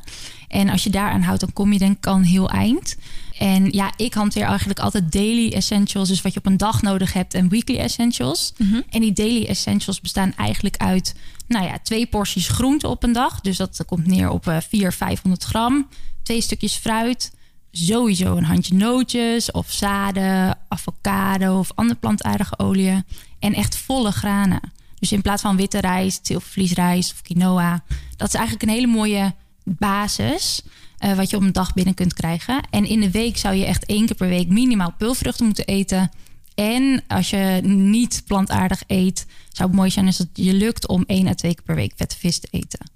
En 0.47 0.69
als 0.69 0.83
je 0.83 0.89
daaraan 0.89 1.21
houdt, 1.21 1.39
dan 1.39 1.53
kom 1.53 1.73
je 1.73 1.79
denk 1.79 1.97
ik 1.97 2.07
al 2.07 2.15
een 2.15 2.23
heel 2.23 2.49
eind. 2.49 2.97
En 3.37 3.71
ja, 3.71 3.93
ik 3.95 4.13
hanteer 4.13 4.45
eigenlijk 4.45 4.79
altijd 4.79 5.11
daily 5.11 5.51
essentials. 5.51 6.07
Dus 6.07 6.21
wat 6.21 6.33
je 6.33 6.39
op 6.39 6.45
een 6.45 6.57
dag 6.57 6.81
nodig 6.81 7.13
hebt 7.13 7.33
en 7.33 7.49
weekly 7.49 7.77
essentials. 7.77 8.53
En 8.89 9.01
die 9.01 9.13
daily 9.13 9.45
essentials 9.45 10.01
bestaan 10.01 10.33
eigenlijk 10.35 10.77
uit... 10.77 11.15
nou 11.47 11.65
ja, 11.65 11.79
twee 11.83 12.05
porties 12.05 12.47
groente 12.47 12.87
op 12.87 13.03
een 13.03 13.11
dag. 13.11 13.41
Dus 13.41 13.57
dat 13.57 13.83
komt 13.85 14.07
neer 14.07 14.29
op 14.29 14.47
eh 14.47 14.57
400, 14.69 14.95
500 14.95 15.43
gram. 15.43 15.87
Twee 16.23 16.41
stukjes 16.41 16.75
fruit. 16.75 17.31
Sowieso 17.85 18.35
een 18.35 18.43
handje 18.43 18.75
nootjes 18.75 19.51
of 19.51 19.71
zaden, 19.71 20.57
avocado 20.67 21.59
of 21.59 21.71
andere 21.75 21.99
plantaardige 21.99 22.59
oliën. 22.59 23.05
En 23.39 23.53
echt 23.53 23.77
volle 23.77 24.11
granen. 24.11 24.59
Dus 24.99 25.11
in 25.11 25.21
plaats 25.21 25.41
van 25.41 25.55
witte 25.55 25.79
rijst, 25.79 26.27
zilvervliesrijst 26.27 27.11
of 27.11 27.21
quinoa. 27.21 27.83
Dat 28.15 28.27
is 28.27 28.33
eigenlijk 28.33 28.63
een 28.63 28.75
hele 28.75 28.87
mooie 28.87 29.33
basis 29.63 30.61
eh, 30.97 31.13
wat 31.13 31.29
je 31.29 31.35
op 31.35 31.41
een 31.41 31.51
dag 31.51 31.73
binnen 31.73 31.93
kunt 31.93 32.13
krijgen. 32.13 32.67
En 32.69 32.85
in 32.85 32.99
de 32.99 33.11
week 33.11 33.37
zou 33.37 33.55
je 33.55 33.65
echt 33.65 33.85
één 33.85 34.05
keer 34.05 34.15
per 34.15 34.29
week 34.29 34.47
minimaal 34.47 34.93
peulvruchten 34.97 35.45
moeten 35.45 35.65
eten. 35.65 36.11
En 36.55 37.03
als 37.07 37.29
je 37.29 37.59
niet 37.63 38.23
plantaardig 38.25 38.83
eet, 38.87 39.25
zou 39.51 39.69
het 39.69 39.77
mooi 39.77 39.91
zijn 39.91 40.05
als 40.05 40.17
het 40.17 40.29
je 40.33 40.53
lukt 40.53 40.87
om 40.87 41.03
één 41.07 41.27
à 41.27 41.33
twee 41.33 41.53
keer 41.53 41.63
per 41.63 41.75
week 41.75 41.93
vette 41.95 42.17
vis 42.17 42.39
te 42.39 42.47
eten. 42.51 42.95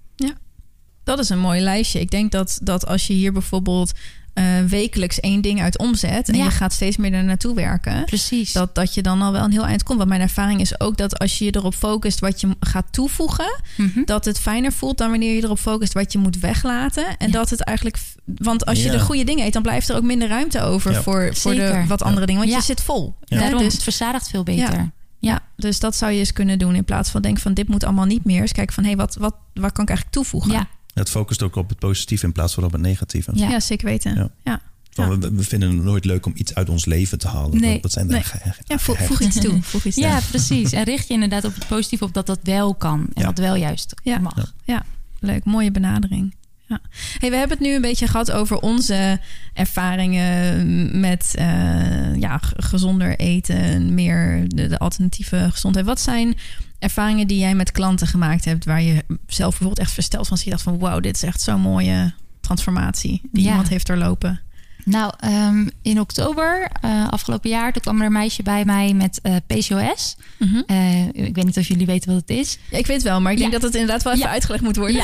Dat 1.03 1.19
is 1.19 1.29
een 1.29 1.39
mooi 1.39 1.61
lijstje. 1.61 1.99
Ik 1.99 2.11
denk 2.11 2.31
dat, 2.31 2.59
dat 2.63 2.85
als 2.87 3.07
je 3.07 3.13
hier 3.13 3.33
bijvoorbeeld 3.33 3.91
eh, 4.33 4.43
wekelijks 4.67 5.19
één 5.19 5.41
ding 5.41 5.61
uit 5.61 5.77
omzet 5.77 6.29
en 6.29 6.35
Ja. 6.37 6.43
je 6.43 6.51
gaat 6.51 6.73
steeds 6.73 6.97
meer 6.97 7.13
er 7.13 7.23
naartoe 7.23 7.55
werken, 7.55 8.05
Precies. 8.05 8.51
dat, 8.53 8.75
dat 8.75 8.93
je 8.93 9.01
dan 9.01 9.21
al 9.21 9.31
wel 9.31 9.43
een 9.43 9.51
heel 9.51 9.65
eind 9.65 9.83
komt. 9.83 9.97
Want 9.97 10.09
mijn 10.09 10.21
ervaring 10.21 10.59
is 10.61 10.79
ook 10.79 10.97
dat 10.97 11.19
als 11.19 11.37
je 11.37 11.45
je 11.45 11.55
erop 11.55 11.73
focust 11.75 12.19
wat 12.19 12.41
je 12.41 12.47
gaat 12.59 12.85
toevoegen, 12.91 13.61
Mhm. 13.77 14.03
dat 14.05 14.25
het 14.25 14.39
fijner 14.39 14.71
voelt 14.71 14.97
dan 14.97 15.09
wanneer 15.09 15.35
je 15.35 15.43
erop 15.43 15.59
focust 15.59 15.93
wat 15.93 16.11
je 16.11 16.17
moet 16.19 16.39
weglaten. 16.39 17.05
En 17.17 17.27
Ja. 17.27 17.33
dat 17.33 17.49
het 17.49 17.61
eigenlijk, 17.63 17.97
want 18.25 18.65
als 18.65 18.83
je 18.83 18.89
de 18.91 18.99
goede 18.99 19.23
dingen 19.23 19.45
eet, 19.45 19.53
dan 19.53 19.61
blijft 19.61 19.89
er 19.89 19.95
ook 19.95 20.03
minder 20.03 20.27
ruimte 20.27 20.61
over 20.61 20.91
Ja. 20.91 21.01
voor, 21.01 21.29
voor 21.35 21.53
de 21.55 21.83
wat 21.87 22.01
andere 22.01 22.25
dingen. 22.25 22.41
Want 22.41 22.51
Ja. 22.53 22.57
je 22.59 22.63
zit 22.63 22.81
vol. 22.81 23.15
Ja. 23.23 23.39
Daarom, 23.39 23.59
Dus, 23.63 23.73
het 23.73 23.83
verzadigt 23.83 24.29
veel 24.29 24.43
beter. 24.43 24.91
ja, 25.19 25.39
dus 25.55 25.79
dat 25.79 25.95
zou 25.95 26.11
je 26.11 26.19
eens 26.19 26.33
kunnen 26.33 26.59
doen 26.59 26.75
in 26.75 26.83
plaats 26.85 27.09
van 27.09 27.21
denken 27.21 27.41
van 27.41 27.53
dit 27.53 27.67
moet 27.67 27.83
allemaal 27.83 28.05
niet 28.05 28.25
meer. 28.25 28.41
Dus 28.41 28.51
kijken 28.51 28.73
van 28.73 28.83
hé, 28.83 28.95
wat, 28.95 29.15
wat, 29.19 29.35
waar 29.53 29.71
kan 29.71 29.83
ik 29.83 29.89
eigenlijk 29.89 30.09
toevoegen? 30.17 30.51
Ja, 30.51 30.67
Het 30.93 31.09
focust 31.09 31.43
ook 31.43 31.55
op 31.55 31.69
het 31.69 31.79
positieve 31.79 32.25
in 32.25 32.31
plaats 32.31 32.53
van 32.53 32.63
op 32.63 32.71
het 32.71 32.81
negatieve. 32.81 33.31
Ja. 33.33 33.49
Ja, 33.49 33.59
zeker 33.59 33.85
weten. 33.87 34.15
Ja. 34.15 34.29
Ja. 34.43 34.61
Van, 34.89 35.19
we, 35.19 35.31
we 35.31 35.43
vinden 35.43 35.69
het 35.75 35.83
nooit 35.83 36.05
leuk 36.05 36.25
om 36.25 36.31
iets 36.35 36.55
uit 36.55 36.69
ons 36.69 36.85
leven 36.85 37.17
te 37.19 37.27
halen. 37.27 37.59
Nee. 37.59 37.81
Dat, 37.81 37.91
zijn 37.91 38.07
Nee. 38.07 38.23
Ja, 38.65 38.77
voeg, 38.79 38.97
voeg 38.97 39.21
iets 39.21 39.39
toe. 39.39 39.61
Voeg 39.71 39.85
iets 39.85 39.95
toe. 39.95 40.05
ja, 40.05 40.19
precies. 40.29 40.71
En 40.71 40.83
richt 40.83 41.07
je 41.07 41.13
inderdaad 41.13 41.45
op 41.45 41.55
het 41.55 41.67
positieve, 41.67 42.03
op 42.03 42.13
dat 42.13 42.25
dat 42.25 42.39
wel 42.43 42.75
kan. 42.75 42.99
En 43.13 43.21
Ja. 43.21 43.27
dat 43.27 43.37
wel 43.37 43.55
juist 43.55 43.93
Ja. 44.03 44.19
mag. 44.19 44.53
Ja, 44.63 44.83
leuk. 45.19 45.43
Mooie 45.45 45.71
benadering. 45.71 46.35
Ja. 46.71 46.79
Hey, 47.19 47.29
we 47.29 47.35
hebben 47.35 47.57
het 47.57 47.67
nu 47.67 47.75
een 47.75 47.81
beetje 47.81 48.07
gehad 48.07 48.31
over 48.31 48.59
onze 48.59 49.19
ervaringen 49.53 50.99
met 50.99 51.33
eh, 51.37 52.15
ja, 52.15 52.39
gezonder 52.41 53.15
eten, 53.19 53.93
meer 53.93 54.43
de, 54.47 54.67
de 54.67 54.77
alternatieve 54.79 55.47
gezondheid. 55.51 55.85
Wat 55.85 55.99
zijn 56.01 56.35
ervaringen 56.79 57.27
die 57.27 57.39
jij 57.39 57.55
met 57.55 57.71
klanten 57.71 58.07
gemaakt 58.07 58.45
hebt, 58.45 58.65
waar 58.65 58.81
je 58.81 59.03
zelf 59.27 59.49
bijvoorbeeld 59.49 59.79
echt 59.79 59.91
versteld 59.91 60.27
van, 60.27 60.37
je 60.43 60.49
dacht 60.49 60.61
van, 60.61 60.79
wow, 60.79 61.03
dit 61.03 61.15
is 61.15 61.23
echt 61.23 61.41
zo'n 61.41 61.61
mooie 61.61 62.13
transformatie 62.41 63.21
die 63.31 63.43
Ja. 63.43 63.49
iemand 63.49 63.69
heeft 63.69 63.87
doorlopen. 63.87 64.39
Nou, 64.85 65.13
ehm, 65.19 65.67
in 65.81 65.99
oktober 65.99 66.71
uh, 66.85 67.09
afgelopen 67.09 67.49
jaar, 67.49 67.71
toen 67.73 67.81
kwam 67.81 67.99
er 67.99 68.05
een 68.05 68.11
meisje 68.11 68.43
bij 68.43 68.65
mij 68.65 68.93
met 68.93 69.19
uh, 69.23 69.35
PCOS. 69.47 70.15
Mhm. 70.39 70.61
Uh, 70.67 71.07
ik 71.07 71.35
weet 71.35 71.45
niet 71.45 71.57
of 71.57 71.67
jullie 71.67 71.85
weten 71.85 72.11
wat 72.13 72.21
het 72.27 72.37
is. 72.37 72.57
Ja, 72.71 72.77
ik 72.77 72.87
weet 72.87 73.01
wel, 73.01 73.21
maar 73.21 73.31
ik 73.31 73.37
denk 73.37 73.51
dat 73.51 73.61
het 73.61 73.73
inderdaad 73.73 74.03
wel 74.03 74.13
even 74.13 74.25
Ja. 74.25 74.31
uitgelegd 74.31 74.63
moet 74.63 74.75
worden. 74.75 75.03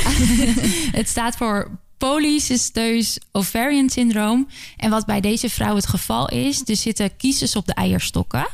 Het 0.99 1.09
staat 1.09 1.35
voor 1.37 1.71
polycysteus 1.97 3.17
ovarian 3.31 3.89
syndroom. 3.89 4.47
En 4.77 4.89
wat 4.89 5.05
bij 5.05 5.21
deze 5.21 5.49
vrouw 5.49 5.75
het 5.75 5.87
geval 5.87 6.29
is, 6.29 6.61
er 6.65 6.75
zitten 6.75 7.15
kiezers 7.17 7.55
op 7.55 7.65
de 7.65 7.73
eierstokken. 7.73 8.47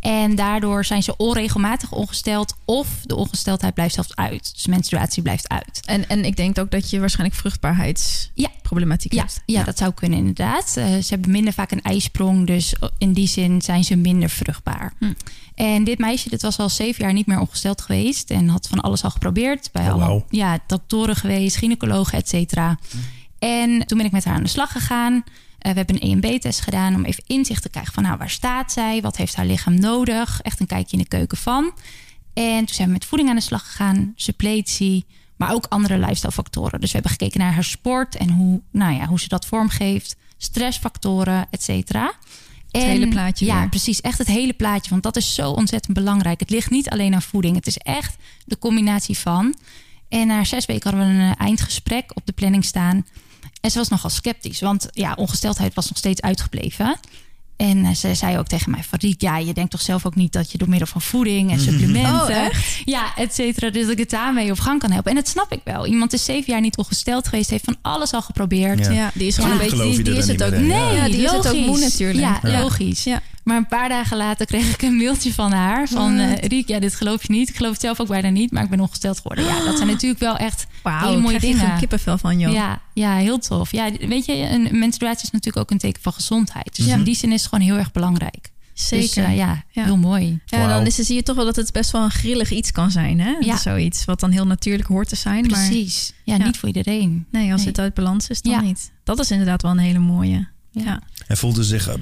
En 0.00 0.34
daardoor 0.34 0.84
zijn 0.84 1.02
ze 1.02 1.16
onregelmatig 1.16 1.92
ongesteld 1.92 2.54
of 2.64 2.88
de 3.04 3.16
ongesteldheid 3.16 3.74
blijft 3.74 3.94
zelfs 3.94 4.16
uit. 4.16 4.50
Dus 4.54 4.66
menstruatie 4.66 5.22
blijft 5.22 5.48
uit. 5.48 5.80
En, 5.84 6.08
en 6.08 6.24
ik 6.24 6.36
denk 6.36 6.58
ook 6.58 6.70
dat 6.70 6.90
je 6.90 7.00
waarschijnlijk 7.00 7.34
Ja. 7.34 7.40
vruchtbaarheidsproblematiek 7.40 9.12
Ja, 9.12 9.20
hebt. 9.20 9.42
ja, 9.46 9.64
dat 9.64 9.78
zou 9.78 9.92
kunnen 9.92 10.18
inderdaad. 10.18 10.76
Eh, 10.76 10.84
ze 10.86 11.06
hebben 11.08 11.30
minder 11.30 11.52
vaak 11.52 11.70
een 11.70 11.82
ijsprong, 11.82 12.46
dus 12.46 12.74
in 12.98 13.12
die 13.12 13.26
zin 13.28 13.62
zijn 13.62 13.84
ze 13.84 13.96
minder 13.96 14.30
vruchtbaar. 14.30 14.92
Hm. 14.98 15.12
En 15.54 15.84
dit 15.84 15.98
meisje, 15.98 16.28
dit 16.28 16.42
was 16.42 16.58
al 16.58 16.68
zeven 16.68 17.04
jaar 17.04 17.12
niet 17.12 17.26
meer 17.26 17.40
ongesteld 17.40 17.80
geweest 17.80 18.30
en 18.30 18.48
had 18.48 18.68
van 18.68 18.80
alles 18.80 19.04
al 19.04 19.10
geprobeerd. 19.10 19.68
Bij 19.72 19.90
Oh, 19.90 19.96
wauw. 19.98 20.24
ja, 20.30 20.58
doktoren 20.66 21.16
geweest, 21.16 21.56
gynaecologen, 21.56 22.18
et 22.18 22.28
cetera. 22.28 22.78
En 23.38 23.86
toen 23.86 23.96
ben 23.98 24.06
ik 24.06 24.12
met 24.12 24.24
haar 24.24 24.34
aan 24.34 24.42
de 24.42 24.48
slag 24.48 24.72
gegaan. 24.72 25.24
Eh, 25.60 25.70
we 25.72 25.76
hebben 25.76 26.02
een 26.02 26.22
EMB-test 26.22 26.60
gedaan 26.60 26.94
om 26.94 27.04
even 27.04 27.22
inzicht 27.26 27.62
te 27.62 27.68
krijgen 27.68 27.92
van 27.92 28.02
nou, 28.02 28.16
waar 28.18 28.30
staat 28.30 28.72
zij? 28.72 29.00
Wat 29.00 29.16
heeft 29.16 29.34
haar 29.36 29.46
lichaam 29.46 29.74
nodig? 29.80 30.40
Echt 30.42 30.60
een 30.60 30.66
kijkje 30.66 30.96
in 30.96 31.02
de 31.02 31.08
keuken 31.08 31.38
van. 31.38 31.72
En 32.34 32.58
toen 32.64 32.74
zijn 32.74 32.86
we 32.86 32.92
met 32.92 33.04
voeding 33.04 33.30
aan 33.30 33.36
de 33.36 33.42
slag 33.42 33.66
gegaan, 33.66 34.12
suppletie, 34.16 35.04
maar 35.36 35.52
ook 35.52 35.66
andere 35.68 35.98
lifestylefactoren. 35.98 36.80
Dus 36.80 36.88
we 36.92 36.98
hebben 36.98 37.10
gekeken 37.18 37.40
naar 37.40 37.52
haar 37.52 37.64
sport 37.64 38.16
en 38.16 38.30
hoe, 38.30 38.60
nou 38.72 38.94
ja, 38.94 39.06
hoe 39.06 39.20
ze 39.20 39.28
dat 39.28 39.46
vormgeeft, 39.46 40.16
stressfactoren, 40.36 41.46
et 41.50 41.62
cetera. 41.62 42.12
Het 42.70 42.82
hele 42.82 43.08
plaatje 43.08 43.46
Ja, 43.46 43.58
weer. 43.60 43.68
precies. 43.68 44.00
Echt 44.00 44.18
het 44.18 44.26
hele 44.26 44.52
plaatje. 44.52 44.90
Want 44.90 45.02
dat 45.02 45.16
is 45.16 45.34
zo 45.34 45.50
ontzettend 45.50 45.94
belangrijk. 45.94 46.40
Het 46.40 46.50
ligt 46.50 46.70
niet 46.70 46.90
alleen 46.90 47.14
aan 47.14 47.22
voeding. 47.22 47.56
Het 47.56 47.66
is 47.66 47.76
echt 47.76 48.16
de 48.44 48.58
combinatie 48.58 49.18
van. 49.18 49.54
En 50.08 50.26
na 50.26 50.44
zes 50.44 50.66
weken 50.66 50.90
hadden 50.90 51.16
we 51.16 51.22
een 51.22 51.36
eindgesprek 51.36 52.10
op 52.14 52.26
de 52.26 52.32
planning 52.32 52.64
staan. 52.64 53.06
En 53.60 53.70
ze 53.70 53.78
was 53.78 53.88
nogal 53.88 54.10
sceptisch, 54.10 54.60
want 54.60 54.88
ja, 54.92 55.12
ongesteldheid 55.16 55.74
was 55.74 55.88
nog 55.88 55.98
steeds 55.98 56.20
uitgebleven. 56.20 56.96
En 57.56 57.84
eh, 57.84 57.94
ze 57.94 58.14
zei 58.14 58.38
ook 58.38 58.46
tegen 58.46 58.70
mij, 58.70 58.82
Farid, 58.82 59.20
ja, 59.22 59.38
je 59.38 59.52
denkt 59.54 59.70
toch 59.70 59.80
zelf 59.80 60.06
ook 60.06 60.14
niet 60.14 60.32
dat 60.32 60.52
je 60.52 60.58
door 60.58 60.68
middel 60.68 60.86
van 60.86 61.00
voeding 61.00 61.50
en 61.50 61.60
supplementen, 61.68 62.14
Oh, 62.22 62.30
echt? 62.30 62.82
ja, 62.84 63.16
et 63.16 63.34
cetera, 63.34 63.70
dus 63.70 63.82
dat 63.82 63.92
ik 63.92 63.98
het 63.98 64.10
daarmee 64.10 64.50
op 64.50 64.58
gang 64.60 64.80
kan 64.80 64.90
helpen. 64.90 65.10
En 65.10 65.16
dat 65.16 65.28
snap 65.28 65.52
ik 65.52 65.60
wel. 65.64 65.86
Iemand 65.86 66.12
is 66.12 66.24
zeven 66.24 66.52
jaar 66.52 66.60
niet 66.60 66.76
ongesteld 66.76 67.28
geweest, 67.28 67.50
heeft 67.50 67.64
van 67.64 67.76
alles 67.82 68.12
al 68.12 68.22
geprobeerd. 68.22 68.86
Ja. 68.86 68.92
Ja, 68.92 69.10
die 69.14 69.26
is 69.26 69.34
gewoon 69.34 69.50
Ja. 69.50 69.54
een 69.62 69.68
beetje, 69.70 69.84
die, 69.92 70.02
die 70.02 70.14
is 70.16 70.26
het 70.26 70.42
ook. 70.42 70.50
Nee, 70.52 70.94
ja, 70.94 71.04
die 71.04 71.22
is 71.22 71.30
het 71.30 71.48
ook 71.48 71.54
moe 71.66 71.78
natuurlijk. 71.78 72.18
Ja, 72.20 72.40
Ja. 72.42 72.60
logisch. 72.60 73.04
Ja. 73.04 73.20
Maar 73.44 73.56
een 73.56 73.66
paar 73.66 73.88
dagen 73.88 74.16
later 74.16 74.46
kreeg 74.46 74.72
ik 74.74 74.82
een 74.82 74.96
mailtje 74.96 75.32
van 75.34 75.52
haar. 75.52 75.88
Van 75.88 76.18
eh 76.18 76.48
Riek, 76.48 76.68
ja, 76.68 76.78
dit 76.78 76.94
geloof 76.94 77.22
je 77.26 77.32
niet. 77.32 77.48
Ik 77.48 77.56
geloof 77.56 77.72
het 77.72 77.80
zelf 77.80 78.00
ook 78.00 78.08
bijna 78.08 78.28
niet, 78.28 78.50
maar 78.50 78.62
ik 78.64 78.70
ben 78.70 78.80
ongesteld 78.80 79.16
geworden. 79.16 79.44
Ja, 79.44 79.64
dat 79.64 79.76
zijn 79.76 79.88
natuurlijk 79.94 80.20
wel 80.20 80.36
echt 80.36 80.66
hele 80.82 81.20
mooie 81.20 81.40
dingen. 81.40 81.58
gewoon 81.58 81.78
kippenvel 81.78 82.18
van, 82.18 82.38
joh. 82.38 82.52
Ja, 82.52 82.80
ja, 82.94 83.16
heel 83.16 83.38
tof. 83.38 83.72
Ja, 83.72 83.90
weet 84.00 84.24
je, 84.24 84.32
een 84.36 84.78
menstruatie 84.78 85.24
is 85.24 85.30
natuurlijk 85.30 85.64
ook 85.64 85.70
een 85.70 85.78
teken 85.78 86.02
van 86.02 86.12
gezondheid. 86.12 86.76
Dus 86.76 86.86
Ja. 86.86 86.94
in 86.94 87.02
die 87.02 87.14
zin 87.16 87.32
is 87.32 87.40
het 87.42 87.50
gewoon 87.50 87.64
heel 87.66 87.76
erg 87.76 87.92
belangrijk. 87.92 88.50
Zeker. 88.74 89.06
Dus, 89.06 89.16
eh, 89.24 89.36
ja, 89.36 89.64
Ja. 89.70 89.84
heel 89.84 89.96
mooi. 89.96 90.40
Ja, 90.46 90.68
dan 90.68 90.86
is, 90.86 90.94
zie 90.94 91.14
je 91.14 91.22
toch 91.22 91.36
wel 91.36 91.44
dat 91.44 91.56
het 91.56 91.72
best 91.72 91.90
wel 91.90 92.02
een 92.02 92.10
grillig 92.10 92.50
iets 92.50 92.72
kan 92.72 92.90
zijn. 92.90 93.20
Hè? 93.20 93.30
Ja. 93.40 93.56
Zoiets 93.56 94.04
wat 94.04 94.20
dan 94.20 94.30
heel 94.30 94.46
natuurlijk 94.46 94.88
hoort 94.88 95.08
te 95.08 95.16
zijn. 95.16 95.46
Maar 95.46 95.66
Precies. 95.68 96.12
Ja, 96.24 96.36
Ja. 96.36 96.44
niet 96.44 96.56
voor 96.58 96.68
iedereen. 96.68 97.26
nee, 97.30 97.50
als 97.52 97.60
Nee. 97.60 97.68
het 97.70 97.78
uit 97.80 97.94
balans 97.94 98.28
is, 98.28 98.42
dan 98.42 98.52
Ja. 98.52 98.60
niet. 98.60 98.90
Dat 99.04 99.18
is 99.18 99.30
inderdaad 99.30 99.62
wel 99.62 99.70
een 99.70 99.78
hele 99.78 99.98
mooie. 99.98 100.48
Ja. 100.70 101.00
En 101.30 101.36
voelde 101.36 101.64
zich 101.64 101.88
eh, 101.88 101.94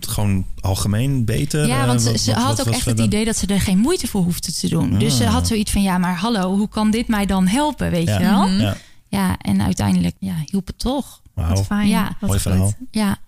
gewoon 0.00 0.46
algemeen 0.60 1.24
beter? 1.24 1.66
Ja, 1.66 1.80
Eh, 1.80 1.86
want 1.86 2.02
ze, 2.02 2.10
wat- 2.10 2.20
ze 2.20 2.32
wat- 2.34 2.42
had 2.42 2.56
wat 2.56 2.66
ook 2.68 2.72
echt 2.74 2.82
verder? 2.82 3.04
het 3.04 3.12
idee 3.12 3.24
dat 3.24 3.36
ze 3.36 3.46
er 3.46 3.60
geen 3.60 3.78
moeite 3.78 4.06
voor 4.06 4.22
hoefde 4.22 4.52
te 4.52 4.68
doen. 4.68 4.98
Dus 4.98 5.16
ze 5.16 5.26
Ah. 5.26 5.32
had 5.32 5.46
zoiets 5.46 5.70
van, 5.72 5.82
ja, 5.82 5.98
maar 5.98 6.16
hallo, 6.16 6.56
hoe 6.56 6.68
kan 6.68 6.90
dit 6.90 7.08
mij 7.08 7.26
dan 7.26 7.46
helpen, 7.46 7.90
weet 7.90 8.06
Ja. 8.06 8.18
je 8.18 8.24
wel? 8.24 8.48
Mhm. 8.48 8.60
Ja, 8.60 8.76
Ja, 9.08 9.36
en 9.38 9.62
uiteindelijk 9.62 10.14
ja, 10.18 10.34
hielp 10.50 10.66
het 10.66 10.78
toch. 10.78 11.20
wauw. 11.34 11.54
Wat 11.54 11.66
fijn. 11.66 11.88
Ja. 11.88 12.02
Wat 12.04 12.28
Mooi 12.28 12.32
goed. 12.32 12.40
verhaal. 12.40 12.72
Ja, 12.90 13.18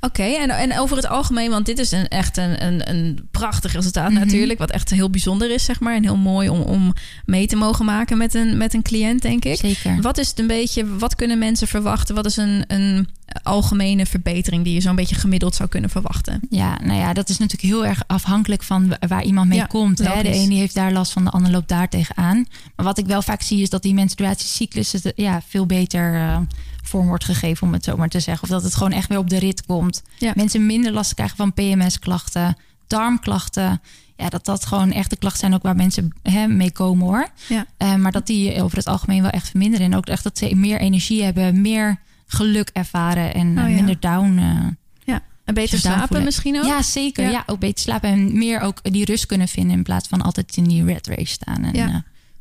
Oké, 0.00 0.22
en, 0.22 0.50
en 0.50 0.78
over 0.78 0.96
het 0.96 1.06
algemeen, 1.08 1.50
want 1.50 1.66
dit 1.66 1.78
is 1.78 1.90
een, 1.92 2.08
echt 2.08 2.36
een, 2.36 2.64
een, 2.66 2.90
een 2.90 3.28
prachtig 3.30 3.72
resultaat 3.72 4.10
Mhm. 4.10 4.18
natuurlijk. 4.20 4.58
Wat 4.58 4.70
echt 4.70 4.90
heel 4.90 5.10
bijzonder 5.10 5.50
is, 5.50 5.64
zeg 5.64 5.80
maar. 5.80 5.94
En 5.94 6.02
heel 6.02 6.16
mooi 6.16 6.48
om, 6.48 6.60
om 6.60 6.92
mee 7.24 7.46
te 7.46 7.56
mogen 7.56 7.84
maken 7.84 8.18
met 8.18 8.34
een, 8.34 8.56
met 8.56 8.74
een 8.74 8.82
cliënt, 8.82 9.22
denk 9.22 9.44
ik. 9.44 9.56
zeker. 9.58 10.00
Wat 10.00 10.18
is 10.18 10.28
het 10.28 10.38
een 10.38 10.46
beetje, 10.46 10.96
wat 10.98 11.14
kunnen 11.16 11.38
mensen 11.38 11.68
verwachten? 11.68 12.14
Wat 12.14 12.26
is 12.26 12.36
een, 12.36 12.64
een 12.66 13.08
algemene 13.42 14.06
verbetering 14.06 14.64
die 14.64 14.74
je 14.74 14.80
zo'n 14.80 14.94
beetje 14.96 15.14
gemiddeld 15.14 15.54
zou 15.54 15.68
kunnen 15.68 15.90
verwachten? 15.90 16.40
Ja, 16.50 16.78
nou 16.84 16.98
ja, 16.98 17.12
dat 17.12 17.28
is 17.28 17.38
natuurlijk 17.38 17.72
heel 17.74 17.86
erg 17.86 18.02
afhankelijk 18.06 18.62
van 18.62 18.88
wa- 18.88 18.98
waar 19.08 19.22
iemand 19.24 19.48
mee 19.48 19.58
Ja, 19.58 19.64
komt. 19.66 19.98
Hè? 19.98 20.22
De 20.22 20.30
die 20.48 20.58
heeft 20.58 20.74
daar 20.74 20.92
last 20.92 21.12
van, 21.12 21.24
de 21.24 21.30
ander 21.30 21.50
loopt 21.52 21.68
daar 21.68 21.88
tegenaan. 21.88 22.46
Maar 22.76 22.86
wat 22.86 22.98
ik 22.98 23.06
wel 23.06 23.22
vaak 23.22 23.42
zie 23.42 23.62
is 23.62 23.70
dat 23.70 23.82
die 23.82 23.94
menstruatiecyclus 23.94 24.94
ja, 25.14 25.42
veel 25.48 25.66
beter 25.66 26.14
eh, 26.14 26.38
vorm 26.82 27.06
wordt 27.06 27.24
gegeven, 27.24 27.66
om 27.66 27.72
het 27.72 27.84
zo 27.84 27.96
maar 27.96 28.08
te 28.08 28.20
zeggen. 28.20 28.42
Of 28.42 28.48
dat 28.48 28.62
het 28.62 28.74
gewoon 28.74 28.92
echt 28.92 29.08
weer 29.08 29.18
op 29.18 29.30
de 29.30 29.38
rit 29.38 29.66
komt. 29.66 30.02
Ja. 30.18 30.32
Mensen 30.36 30.66
minder 30.66 30.92
last 30.92 31.14
krijgen 31.14 31.36
van 31.36 31.52
PMS-klachten, 31.52 32.56
darmklachten. 32.86 33.80
Ja, 34.16 34.28
dat 34.28 34.44
dat 34.44 34.66
gewoon 34.66 34.92
echt 34.92 35.10
de 35.10 35.16
klachten 35.16 35.40
zijn 35.40 35.54
ook 35.54 35.62
waar 35.62 35.76
mensen 35.76 36.12
hè, 36.22 36.46
mee 36.46 36.72
komen 36.72 37.06
hoor. 37.06 37.28
Ja. 37.48 37.66
Eh, 37.76 37.94
maar 37.94 38.12
dat 38.12 38.26
die 38.26 38.62
over 38.62 38.76
het 38.76 38.86
algemeen 38.86 39.22
wel 39.22 39.30
echt 39.30 39.48
verminderen. 39.48 39.86
En 39.86 39.96
ook 39.96 40.06
echt 40.06 40.22
dat 40.22 40.38
ze 40.38 40.54
meer 40.54 40.80
energie 40.80 41.22
hebben, 41.22 41.60
meer 41.60 41.98
geluk 42.26 42.70
ervaren 42.72 43.34
en 43.34 43.58
eh, 43.58 43.64
Oh 43.64 43.68
ja. 43.70 43.74
minder 43.74 44.00
down. 44.00 44.38
eh, 44.38 44.66
Ja, 45.04 45.20
en 45.44 45.54
beter 45.54 45.78
slapen 45.78 46.24
misschien 46.24 46.58
ook? 46.58 46.64
ja, 46.64 46.82
zeker. 46.82 47.24
Ja. 47.24 47.30
Ja. 47.30 47.42
ook 47.46 47.58
beter 47.58 47.80
slapen 47.82 48.10
en 48.10 48.38
meer 48.38 48.60
ook 48.60 48.92
die 48.92 49.04
rust 49.04 49.26
kunnen 49.26 49.48
vinden 49.48 49.76
in 49.76 49.82
plaats 49.82 50.08
van 50.08 50.22
altijd 50.22 50.56
in 50.56 50.64
die 50.64 50.84
red 50.84 51.06
race 51.06 51.26
staan 51.32 51.64
en 51.64 51.74
Ja. 51.74 51.88
eh, 51.88 51.94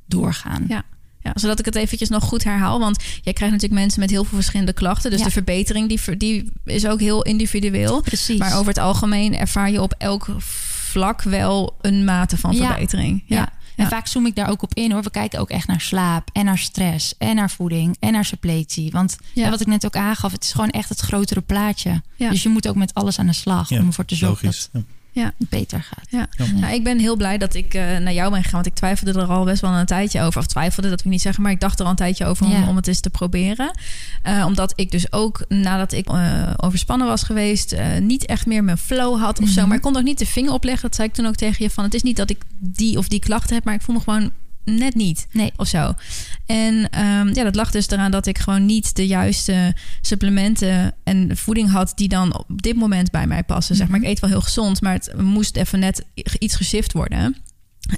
doorgaan. 0.05 0.65
Ja. 0.67 0.83
Ja, 1.23 1.31
zodat 1.35 1.59
ik 1.59 1.65
het 1.65 1.75
eventjes 1.75 2.09
nog 2.09 2.23
goed 2.23 2.43
herhaal. 2.43 2.79
Want 2.79 2.97
jij 3.21 3.33
krijgt 3.33 3.53
natuurlijk 3.53 3.81
mensen 3.81 3.99
met 3.99 4.09
heel 4.09 4.23
veel 4.23 4.35
verschillende 4.37 4.73
klachten. 4.73 5.09
Dus 5.11 5.19
Ja. 5.19 5.25
de 5.25 5.31
verbetering 5.31 5.87
die, 5.89 6.17
die 6.17 6.51
is 6.65 6.85
ook 6.87 6.99
heel 6.99 7.21
individueel. 7.21 8.01
Precies. 8.01 8.39
Maar 8.39 8.53
over 8.57 8.67
het 8.67 8.77
algemeen 8.77 9.35
ervaar 9.37 9.71
je 9.71 9.81
op 9.81 9.93
elk 9.97 10.27
vlak 10.39 11.21
wel 11.21 11.77
een 11.81 12.05
mate 12.05 12.37
van 12.37 12.55
Ja. 12.55 12.65
verbetering. 12.67 13.23
ja. 13.25 13.49
En 13.75 13.83
Ja. 13.87 13.89
vaak 13.89 14.07
zoom 14.07 14.25
ik 14.25 14.35
daar 14.35 14.49
ook 14.49 14.61
op 14.63 14.73
in 14.73 14.91
hoor. 14.91 15.03
We 15.03 15.09
kijken 15.11 15.39
ook 15.39 15.49
echt 15.49 15.67
naar 15.67 15.81
slaap 15.81 16.29
en 16.33 16.45
naar 16.45 16.57
stress 16.57 17.13
en 17.17 17.35
naar 17.35 17.49
voeding 17.49 17.95
en 17.99 18.11
naar 18.11 18.25
suppletie. 18.25 18.91
Want 18.91 19.17
Ja. 19.33 19.49
wat 19.49 19.61
ik 19.61 19.67
net 19.67 19.85
ook 19.85 19.95
aangaf, 19.95 20.31
het 20.31 20.43
is 20.43 20.51
gewoon 20.51 20.69
echt 20.69 20.89
het 20.89 20.99
grotere 20.99 21.41
plaatje. 21.41 22.01
Ja. 22.15 22.29
Dus 22.29 22.43
je 22.43 22.49
moet 22.49 22.67
ook 22.67 22.75
met 22.75 22.93
alles 22.93 23.19
aan 23.19 23.25
de 23.25 23.33
slag 23.33 23.69
Ja, 23.69 23.79
om 23.79 23.87
ervoor 23.87 24.05
te 24.05 24.15
zorgen 24.15 24.45
Logisch. 24.45 24.69
Ja. 24.73 24.81
Ja. 25.13 25.31
beter 25.37 25.83
gaat. 25.83 26.05
Ja. 26.09 26.27
Ja. 26.37 26.45
Nou, 26.59 26.73
ik 26.73 26.83
ben 26.83 26.99
heel 26.99 27.15
blij 27.15 27.37
dat 27.37 27.53
ik 27.53 27.73
eh, 27.73 27.81
naar 27.97 28.13
jou 28.13 28.29
ben 28.31 28.37
gegaan. 28.43 28.53
Want 28.53 28.65
ik 28.65 28.73
twijfelde 28.73 29.19
er 29.19 29.27
al 29.27 29.43
best 29.43 29.61
wel 29.61 29.71
een 29.71 29.85
tijdje 29.85 30.21
over. 30.21 30.39
Of 30.39 30.47
twijfelde, 30.47 30.89
dat 30.89 30.97
wil 30.97 31.05
ik 31.05 31.11
niet 31.11 31.21
zeggen. 31.21 31.43
Maar 31.43 31.51
ik 31.51 31.59
dacht 31.59 31.79
er 31.79 31.85
al 31.85 31.91
een 31.91 31.97
tijdje 31.97 32.25
over 32.25 32.45
om, 32.45 32.51
Ja. 32.51 32.67
om 32.67 32.75
het 32.75 32.87
eens 32.87 32.99
te 32.99 33.09
proberen. 33.09 33.71
Eh, 34.23 34.43
omdat 34.47 34.73
ik 34.75 34.91
dus 34.91 35.11
ook 35.11 35.45
nadat 35.47 35.91
ik 35.91 36.07
eh, 36.07 36.53
overspannen 36.57 37.07
was 37.07 37.23
geweest... 37.23 37.71
eh, 37.71 37.97
niet 37.99 38.25
echt 38.25 38.45
meer 38.45 38.63
mijn 38.63 38.77
flow 38.77 39.19
had 39.19 39.39
of 39.41 39.47
zo. 39.47 39.59
Mhm. 39.59 39.67
Maar 39.67 39.77
ik 39.77 39.83
kon 39.83 39.97
ook 39.97 40.03
niet 40.03 40.19
de 40.19 40.25
vinger 40.25 40.51
opleggen. 40.53 40.81
Dat 40.81 40.95
zei 40.95 41.07
ik 41.07 41.13
toen 41.13 41.25
ook 41.25 41.35
tegen 41.35 41.63
je 41.63 41.69
van... 41.69 41.83
Het 41.83 41.93
is 41.93 42.03
niet 42.03 42.17
dat 42.17 42.29
ik 42.29 42.41
die 42.59 42.97
of 42.97 43.07
die 43.07 43.19
klachten 43.19 43.55
heb. 43.55 43.63
Maar 43.63 43.73
ik 43.73 43.81
voel 43.81 43.95
me 43.95 44.01
gewoon 44.01 44.31
net 44.65 44.95
niet 44.95 45.27
Nee. 45.31 45.51
of 45.55 45.67
zo. 45.67 45.93
En 46.45 46.89
ehm, 46.89 47.27
ja, 47.33 47.43
dat 47.43 47.55
lag 47.55 47.71
dus 47.71 47.89
eraan 47.89 48.11
dat 48.11 48.25
ik 48.25 48.37
gewoon 48.37 48.65
niet 48.65 48.95
de 48.95 49.07
juiste 49.07 49.75
supplementen 50.01 50.93
en 51.03 51.37
voeding 51.37 51.69
had 51.71 51.91
die 51.95 52.07
dan 52.07 52.37
op 52.37 52.61
dit 52.61 52.75
moment 52.75 53.11
bij 53.11 53.27
mij 53.27 53.43
passen. 53.43 53.75
Zeg 53.75 53.87
maar, 53.87 53.99
ik 53.99 54.05
eet 54.05 54.19
wel 54.19 54.29
heel 54.29 54.41
gezond, 54.41 54.81
maar 54.81 54.93
het 54.93 55.13
moest 55.17 55.55
even 55.55 55.79
net 55.79 56.05
iets 56.39 56.55
geshift 56.55 56.93
worden. 56.93 57.35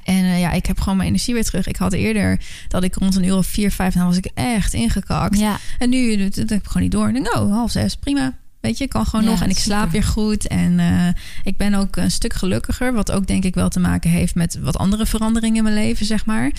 En 0.04 0.24
eh, 0.24 0.40
ja, 0.40 0.52
ik 0.52 0.66
heb 0.66 0.80
gewoon 0.80 0.98
mijn 0.98 1.10
energie 1.10 1.34
weer 1.34 1.44
terug. 1.44 1.68
Ik 1.68 1.76
had 1.76 1.94
eerder 1.94 2.40
dat 2.68 2.84
ik 2.84 2.96
rond 2.96 3.16
een 3.16 3.24
uur 3.24 3.36
of 3.36 3.48
vier, 3.48 3.72
vijf, 3.72 3.94
dan 3.94 4.06
was 4.06 4.18
ik 4.18 4.30
echt 4.34 4.74
ingekakt. 4.74 5.40
Ja, 5.40 5.60
En 5.80 5.90
nu 5.90 6.18
dat, 6.18 6.36
dat 6.36 6.50
heb 6.50 6.60
ik 6.60 6.68
gewoon 6.68 6.84
niet 6.84 6.92
door. 6.92 7.08
Ik 7.08 7.14
denk, 7.14 7.36
oh, 7.36 7.52
half 7.52 7.72
zes, 7.72 7.96
prima. 7.96 8.38
Weet 8.64 8.78
je, 8.78 8.84
ik 8.84 8.90
kan 8.90 9.06
gewoon 9.06 9.26
Ja, 9.26 9.32
nog 9.32 9.42
en 9.42 9.50
ik 9.50 9.58
slaap 9.58 9.92
weer 9.92 10.04
goed. 10.04 10.48
En 10.48 10.80
eh, 10.80 11.08
ik 11.44 11.58
ben 11.58 11.74
ook 11.74 11.96
een 11.96 12.12
stuk 12.12 12.34
gelukkiger. 12.34 12.94
Wat 12.94 13.12
ook 13.12 13.28
denk 13.28 13.44
ik 13.44 13.56
wel 13.56 13.70
te 13.70 13.80
maken 13.80 14.10
heeft 14.10 14.36
met 14.36 14.60
wat 14.62 14.78
andere 14.78 15.06
veranderingen 15.06 15.58
in 15.58 15.64
mijn 15.64 15.76
leven, 15.76 16.06
zeg 16.06 16.26
maar. 16.26 16.52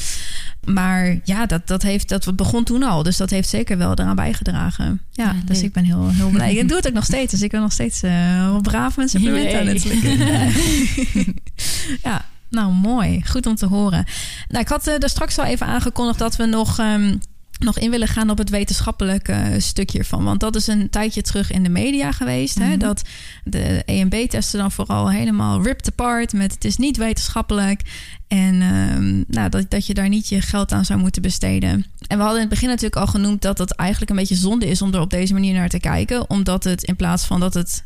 Maar 0.64 1.18
ja, 1.24 1.46
dat, 1.46 1.66
dat, 1.66 1.82
heeft, 1.82 2.09
dat 2.09 2.36
begon 2.36 2.64
toen 2.64 2.82
al. 2.82 3.02
Dus 3.02 3.16
dat 3.16 3.30
heeft 3.30 3.48
zeker 3.48 3.78
wel 3.78 3.90
eraan 3.90 4.16
bijgedragen. 4.16 5.00
Ja, 5.11 5.24
Ja, 5.24 5.34
dus 5.44 5.62
ik 5.62 5.72
ben 5.72 5.84
heel, 5.84 6.11
heel 6.11 6.28
blij. 6.28 6.55
Ik 6.55 6.68
doe 6.68 6.76
het 6.76 6.86
ook 6.86 6.92
nog 6.92 7.05
steeds. 7.05 7.30
Dus 7.30 7.42
ik 7.42 7.50
ben 7.50 7.61
nog 7.61 7.72
steeds 7.72 8.02
eh, 8.02 8.46
wel 8.46 8.61
braaf 8.61 8.96
met 8.96 9.11
supplementen 9.11 9.61
aan 9.61 9.66
het 9.66 9.82
Jee. 9.82 9.98
slikken. 9.98 10.52
ja, 12.11 12.24
nou 12.50 12.72
mooi. 12.72 13.22
Goed 13.26 13.46
om 13.46 13.55
te 13.55 13.66
horen. 13.66 14.05
Nou, 14.48 14.62
ik 14.62 14.68
had 14.68 14.86
eh, 14.86 14.98
daar 14.98 15.11
straks 15.11 15.38
al 15.38 15.44
even 15.44 15.66
aangekondigd 15.66 16.18
dat 16.18 16.36
we 16.36 16.44
nog... 16.46 16.78
ehm, 16.78 17.16
nog 17.59 17.78
in 17.78 17.90
willen 17.90 18.09
gaan 18.09 18.30
op 18.30 18.38
het 18.38 18.50
wetenschappelijke 18.50 19.55
stukje 19.59 19.98
ervan. 19.98 20.24
Want 20.24 20.40
dat 20.40 20.57
is 20.57 20.66
een 20.66 20.90
tijdje 20.90 21.22
terug 21.22 21.50
in 21.50 21.62
de 21.62 21.68
media 21.68 22.12
geweest. 22.12 22.59
hè, 22.59 22.68
Mhm. 22.68 22.78
dat 22.78 23.02
de 23.44 23.82
EMB-testen 23.86 24.59
dan 24.59 24.72
vooral 24.72 25.11
helemaal 25.11 25.62
ripped 25.62 25.86
apart 25.88 26.32
met 26.32 26.52
het 26.55 26.64
is 26.64 26.76
niet 26.76 26.96
wetenschappelijk. 26.96 27.80
En 28.28 28.62
ehm, 28.62 29.22
nou, 29.36 29.48
dat, 29.48 29.70
dat 29.70 29.86
je 29.86 29.94
daar 29.94 30.09
niet 30.09 30.28
je 30.28 30.40
geld 30.40 30.72
aan 30.72 30.84
zou 30.84 30.98
moeten 31.00 31.22
besteden. 31.22 31.84
En 32.07 32.16
we 32.16 32.22
hadden 32.22 32.34
in 32.34 32.40
het 32.40 32.48
begin 32.55 32.68
natuurlijk 32.68 32.96
al 32.96 33.07
genoemd 33.07 33.42
dat 33.42 33.59
het 33.59 33.74
eigenlijk 33.74 34.11
een 34.11 34.16
beetje 34.16 34.34
zonde 34.34 34.66
is 34.66 34.82
om 34.82 34.94
er 34.94 35.00
op 35.00 35.11
deze 35.11 35.32
manier 35.32 35.55
naar 35.55 35.68
te 35.68 35.80
kijken. 35.80 36.30
Omdat 36.30 36.64
het 36.64 36.82
in 36.82 36.96
plaats 36.96 37.24
van 37.24 37.40
dat 37.40 37.55
het. 37.55 37.84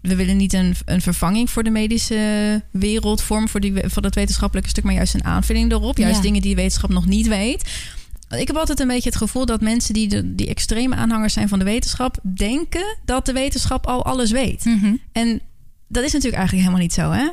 we 0.00 0.14
willen 0.16 0.36
niet 0.36 0.52
een, 0.52 0.74
een 0.84 1.00
vervanging 1.00 1.50
voor 1.50 1.62
de 1.62 1.70
medische 1.70 2.62
wereld 2.70 3.22
vormen, 3.22 3.48
voor, 3.48 3.60
die, 3.60 3.72
voor 3.84 4.02
dat 4.02 4.14
wetenschappelijke 4.14 4.70
stuk, 4.70 4.84
maar 4.84 4.94
juist 4.94 5.14
een 5.14 5.24
aanvulling 5.24 5.72
erop. 5.72 5.98
Juist 5.98 6.16
Ja. 6.16 6.22
dingen 6.22 6.40
die 6.42 6.54
de 6.54 6.62
wetenschap 6.62 6.90
nog 6.90 7.06
niet 7.06 7.28
weet. 7.28 7.64
Ik 8.30 8.46
heb 8.46 8.56
altijd 8.56 8.80
een 8.80 8.86
beetje 8.88 9.08
het 9.08 9.18
gevoel 9.18 9.46
dat 9.46 9.60
mensen 9.60 9.94
die, 9.94 10.08
de, 10.08 10.34
die 10.34 10.48
extreme 10.48 10.94
aanhangers 10.94 11.32
zijn 11.32 11.48
van 11.48 11.58
de 11.58 11.64
wetenschap, 11.64 12.18
denken 12.22 12.96
dat 13.04 13.26
de 13.26 13.32
wetenschap 13.32 13.86
al 13.86 14.04
alles 14.04 14.30
weet. 14.30 14.64
Mhm. 14.64 14.94
En 15.12 15.40
dat 15.88 16.04
is 16.04 16.12
natuurlijk 16.12 16.38
eigenlijk 16.38 16.66
helemaal 16.66 16.86
niet 16.86 16.92
zo, 16.92 17.10
hè? 17.10 17.28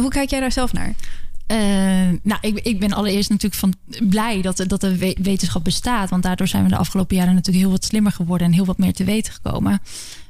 Hoe 0.00 0.10
kijk 0.10 0.30
jij 0.30 0.40
daar 0.40 0.52
zelf 0.52 0.72
naar? 0.72 0.94
Eh, 1.46 1.58
nou, 2.22 2.38
ik, 2.40 2.58
ik 2.58 2.80
ben 2.80 2.92
allereerst 2.92 3.30
natuurlijk 3.30 3.60
van 3.60 3.74
blij 4.08 4.42
dat, 4.42 4.64
dat 4.66 4.80
de 4.80 4.96
we- 4.96 5.16
wetenschap 5.22 5.64
bestaat. 5.64 6.10
Want 6.10 6.22
daardoor 6.22 6.48
zijn 6.48 6.62
we 6.64 6.68
de 6.68 6.76
afgelopen 6.76 7.16
jaren 7.16 7.34
natuurlijk 7.34 7.64
heel 7.64 7.72
wat 7.74 7.84
slimmer 7.84 8.12
geworden 8.12 8.46
en 8.46 8.52
heel 8.52 8.64
wat 8.64 8.78
meer 8.78 8.92
te 8.92 9.04
weten 9.04 9.32
gekomen. 9.32 9.80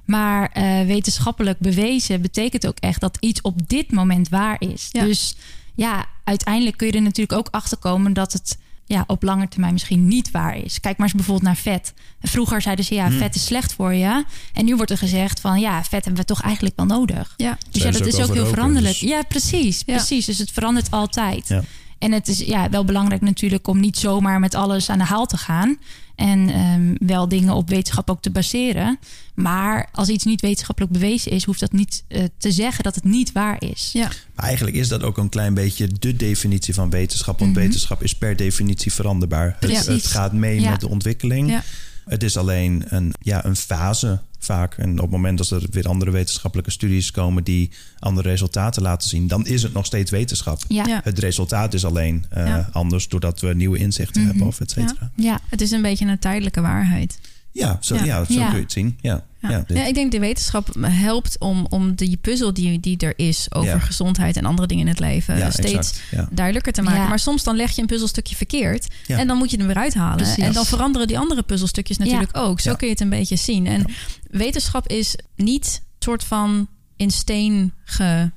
Maar 0.04 0.50
eh, 0.52 0.86
wetenschappelijk 0.86 1.58
bewezen 1.58 2.22
betekent 2.22 2.66
ook 2.66 2.78
echt 2.78 3.00
dat 3.00 3.16
iets 3.20 3.40
op 3.40 3.68
dit 3.68 3.92
moment 3.92 4.28
waar 4.28 4.56
is. 4.58 4.88
Ja. 4.92 5.04
Dus 5.04 5.36
ja, 5.74 6.06
uiteindelijk 6.24 6.76
kun 6.76 6.86
je 6.86 6.92
er 6.92 7.02
natuurlijk 7.02 7.38
ook 7.38 7.48
achter 7.50 7.76
komen 7.76 8.12
dat 8.12 8.32
het 8.32 8.58
ja, 8.86 9.04
op 9.06 9.22
lange 9.22 9.48
termijn 9.48 9.72
misschien 9.72 10.08
niet 10.08 10.30
waar 10.30 10.56
is. 10.56 10.80
Kijk 10.80 10.96
maar 10.96 11.06
eens 11.06 11.16
bijvoorbeeld 11.16 11.46
naar 11.46 11.56
vet. 11.56 11.94
Vroeger 12.20 12.62
zeiden 12.62 12.84
ze 12.84 12.94
ja, 12.94 13.10
vet 13.10 13.34
is 13.34 13.44
slecht 13.44 13.72
voor 13.74 13.94
je. 13.94 14.24
En 14.52 14.64
nu 14.64 14.76
wordt 14.76 14.90
er 14.90 14.98
gezegd 14.98 15.40
van 15.40 15.60
ja, 15.60 15.82
vet 15.84 16.04
hebben 16.04 16.16
we 16.22 16.24
toch 16.24 16.40
eigenlijk 16.42 16.76
wel 16.76 16.86
nodig. 16.86 17.34
Ja, 17.36 17.58
Dus 17.70 17.82
ja, 17.82 17.90
dat 17.90 18.00
ook 18.00 18.06
is 18.06 18.20
ook 18.22 18.34
heel 18.34 18.46
veranderlijk. 18.46 18.98
dus- 19.00 19.08
Ja, 19.08 19.22
precies, 19.28 19.82
Ja. 19.86 19.94
precies. 19.94 20.26
Dus 20.26 20.38
het 20.38 20.50
verandert 20.50 20.90
altijd. 20.90 21.48
Ja. 21.48 21.62
En 21.98 22.12
het 22.12 22.28
is 22.28 22.38
ja, 22.38 22.70
wel 22.70 22.84
belangrijk 22.84 23.20
natuurlijk 23.22 23.66
om 23.68 23.80
niet 23.80 23.98
zomaar 23.98 24.40
met 24.40 24.54
alles 24.54 24.90
aan 24.90 24.98
de 24.98 25.04
haal 25.04 25.26
te 25.26 25.36
gaan. 25.36 25.78
En 26.14 26.48
ehm, 26.48 26.94
wel 27.06 27.28
dingen 27.28 27.54
op 27.54 27.68
wetenschap 27.68 28.10
ook 28.10 28.22
te 28.22 28.30
baseren. 28.30 28.98
Maar 29.34 29.88
als 29.92 30.08
iets 30.08 30.24
niet 30.24 30.40
wetenschappelijk 30.40 30.92
bewezen 30.92 31.32
is, 31.32 31.44
hoeft 31.44 31.60
dat 31.60 31.72
niet 31.72 32.04
eh, 32.08 32.24
te 32.38 32.52
zeggen 32.52 32.84
dat 32.84 32.94
het 32.94 33.04
niet 33.04 33.32
waar 33.32 33.56
is. 33.62 33.90
Ja. 33.92 34.10
Maar 34.34 34.46
eigenlijk 34.46 34.76
is 34.76 34.88
dat 34.88 35.02
ook 35.02 35.18
een 35.18 35.28
klein 35.28 35.54
beetje 35.54 35.88
de 35.98 36.16
definitie 36.16 36.74
van 36.74 36.90
wetenschap. 36.90 37.38
Want 37.38 37.50
Mhm. 37.52 37.60
wetenschap 37.60 38.02
is 38.02 38.14
per 38.14 38.36
definitie 38.36 38.92
veranderbaar. 38.92 39.46
Het, 39.46 39.58
Precies. 39.58 39.86
het 39.86 40.06
gaat 40.06 40.32
mee 40.32 40.60
Ja. 40.60 40.70
met 40.70 40.80
de 40.80 40.88
ontwikkeling. 40.88 41.50
Ja. 41.50 41.62
Het 42.04 42.22
is 42.22 42.36
alleen 42.36 42.84
een, 42.88 43.12
ja, 43.20 43.44
een 43.44 43.56
fase 43.56 44.20
vaak. 44.44 44.74
En 44.74 44.90
op 44.92 44.98
het 44.98 45.10
moment 45.10 45.38
dat 45.38 45.50
er 45.50 45.62
weer 45.70 45.88
andere 45.88 46.10
wetenschappelijke 46.10 46.70
studies 46.70 47.10
komen 47.10 47.44
die 47.44 47.70
andere 47.98 48.28
resultaten 48.28 48.82
laten 48.82 49.08
zien, 49.08 49.26
dan 49.26 49.46
is 49.46 49.62
het 49.62 49.72
nog 49.72 49.86
steeds 49.86 50.10
wetenschap. 50.10 50.60
Ja, 50.68 50.84
Ja. 50.86 51.00
Het 51.04 51.18
resultaat 51.18 51.74
is 51.74 51.84
alleen 51.84 52.24
eh, 52.30 52.46
Ja. 52.46 52.68
anders 52.72 53.08
doordat 53.08 53.40
we 53.40 53.54
nieuwe 53.54 53.78
inzichten 53.78 54.20
Mhm. 54.20 54.30
hebben 54.30 54.46
of 54.46 54.60
et 54.60 54.70
cetera. 54.70 55.10
ja. 55.16 55.40
Het 55.48 55.60
is 55.60 55.70
een 55.70 55.82
beetje 55.82 56.06
een 56.06 56.18
tijdelijke 56.18 56.60
waarheid. 56.60 57.18
Ja, 57.52 57.76
zo, 57.80 57.94
Ja. 57.94 58.04
ja. 58.04 58.24
zo 58.24 58.32
Ja. 58.32 58.46
kun 58.48 58.56
je 58.56 58.62
het 58.62 58.72
zien. 58.72 58.98
Ja. 59.00 59.24
Ja. 59.50 59.64
Ja, 59.66 59.86
ik 59.86 59.94
denk 59.94 60.12
de 60.12 60.18
wetenschap 60.18 60.68
helpt 60.80 61.38
om, 61.38 61.66
om 61.68 61.94
die 61.94 62.16
puzzel 62.16 62.54
die, 62.54 62.80
die 62.80 62.98
er 62.98 63.12
is 63.16 63.46
over 63.52 63.68
Ja. 63.70 63.78
gezondheid 63.78 64.36
en 64.36 64.44
andere 64.44 64.68
dingen 64.68 64.82
in 64.84 64.90
het 64.90 65.00
leven 65.00 65.38
ja, 65.38 65.50
steeds 65.50 65.72
exact. 66.10 66.36
Duidelijker 66.36 66.72
te 66.72 66.82
maken. 66.82 67.00
Ja. 67.02 67.08
Maar 67.08 67.18
soms 67.18 67.42
dan 67.44 67.56
leg 67.56 67.70
je 67.74 67.80
een 67.80 67.86
puzzelstukje 67.86 68.36
verkeerd 68.36 68.86
Ja. 69.06 69.18
en 69.18 69.26
dan 69.26 69.36
moet 69.36 69.50
je 69.50 69.56
hem 69.56 69.66
weer 69.66 69.76
uithalen. 69.76 70.16
Precies. 70.16 70.44
En 70.44 70.52
dan 70.52 70.64
veranderen 70.66 71.06
die 71.06 71.18
andere 71.18 71.42
puzzelstukjes 71.42 71.98
natuurlijk 71.98 72.36
ook. 72.36 72.60
Zo 72.60 72.70
Ja. 72.70 72.76
kun 72.76 72.86
je 72.86 72.92
het 72.92 73.02
een 73.02 73.08
beetje 73.08 73.36
zien. 73.36 73.66
En 73.66 73.84
wetenschap 74.30 74.88
is 74.88 75.16
niet 75.36 75.82
soort 75.98 76.24
van 76.24 76.68
in 76.96 77.10
steen 77.10 77.72
ge 77.84 78.30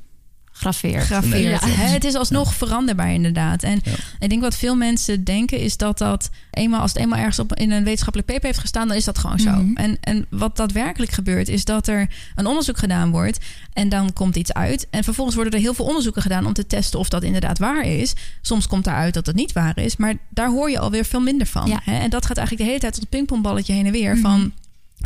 Graveer. 0.58 1.00
gegraveerd. 1.02 1.62
Ja. 1.62 1.68
Hè, 1.68 1.88
Het 1.88 2.04
is 2.04 2.14
alsnog 2.16 2.54
veranderbaar 2.54 3.14
inderdaad. 3.14 3.64
En 3.64 3.80
Ja. 3.84 3.92
ik 4.20 4.30
denk 4.30 4.42
wat 4.42 4.56
veel 4.56 4.76
mensen 4.76 5.24
denken 5.24 5.60
is 5.60 5.78
dat 5.78 5.98
dat 5.98 6.30
eenmaal 6.52 6.82
als 6.82 6.94
het 6.94 7.02
eenmaal 7.02 7.18
ergens 7.20 7.40
op 7.40 7.54
in 7.56 7.72
een 7.72 7.84
wetenschappelijk 7.84 8.28
paper 8.32 8.46
heeft 8.46 8.60
gestaan, 8.60 8.88
dan 8.88 8.98
is 8.98 9.06
dat 9.06 9.18
gewoon 9.18 9.40
zo. 9.40 9.52
Mhm. 9.52 9.76
En, 9.76 9.98
en 10.02 10.26
wat 10.30 10.58
daadwerkelijk 10.58 11.12
gebeurt 11.12 11.48
is 11.50 11.66
dat 11.66 11.88
er 11.88 12.08
een 12.36 12.46
onderzoek 12.46 12.78
gedaan 12.78 13.10
wordt 13.12 13.38
en 13.74 13.90
dan 13.90 14.14
komt 14.14 14.36
iets 14.36 14.54
uit 14.54 14.88
en 14.90 15.04
vervolgens 15.04 15.36
worden 15.36 15.54
er 15.54 15.60
heel 15.60 15.74
veel 15.74 15.86
onderzoeken 15.86 16.22
gedaan 16.22 16.46
om 16.46 16.54
te 16.54 16.68
testen 16.68 17.00
of 17.00 17.10
dat 17.10 17.24
inderdaad 17.24 17.60
waar 17.60 17.86
is. 17.86 18.14
Soms 18.42 18.68
komt 18.68 18.84
daaruit 18.84 19.14
dat 19.14 19.26
het 19.26 19.36
niet 19.36 19.52
waar 19.52 19.78
is, 19.78 19.96
maar 19.98 20.14
daar 20.30 20.50
hoor 20.50 20.70
je 20.70 20.80
alweer 20.80 21.06
veel 21.06 21.22
minder 21.22 21.48
van. 21.48 21.80
Hè? 21.84 22.00
En 22.00 22.10
dat 22.10 22.26
gaat 22.26 22.38
eigenlijk 22.38 22.66
de 22.68 22.72
hele 22.74 22.80
tijd 22.82 22.94
tot 22.94 23.04
een 23.04 23.10
pingpongballetje 23.10 23.74
heen 23.74 23.86
en 23.86 23.92
weer 23.92 24.18
van 24.18 24.52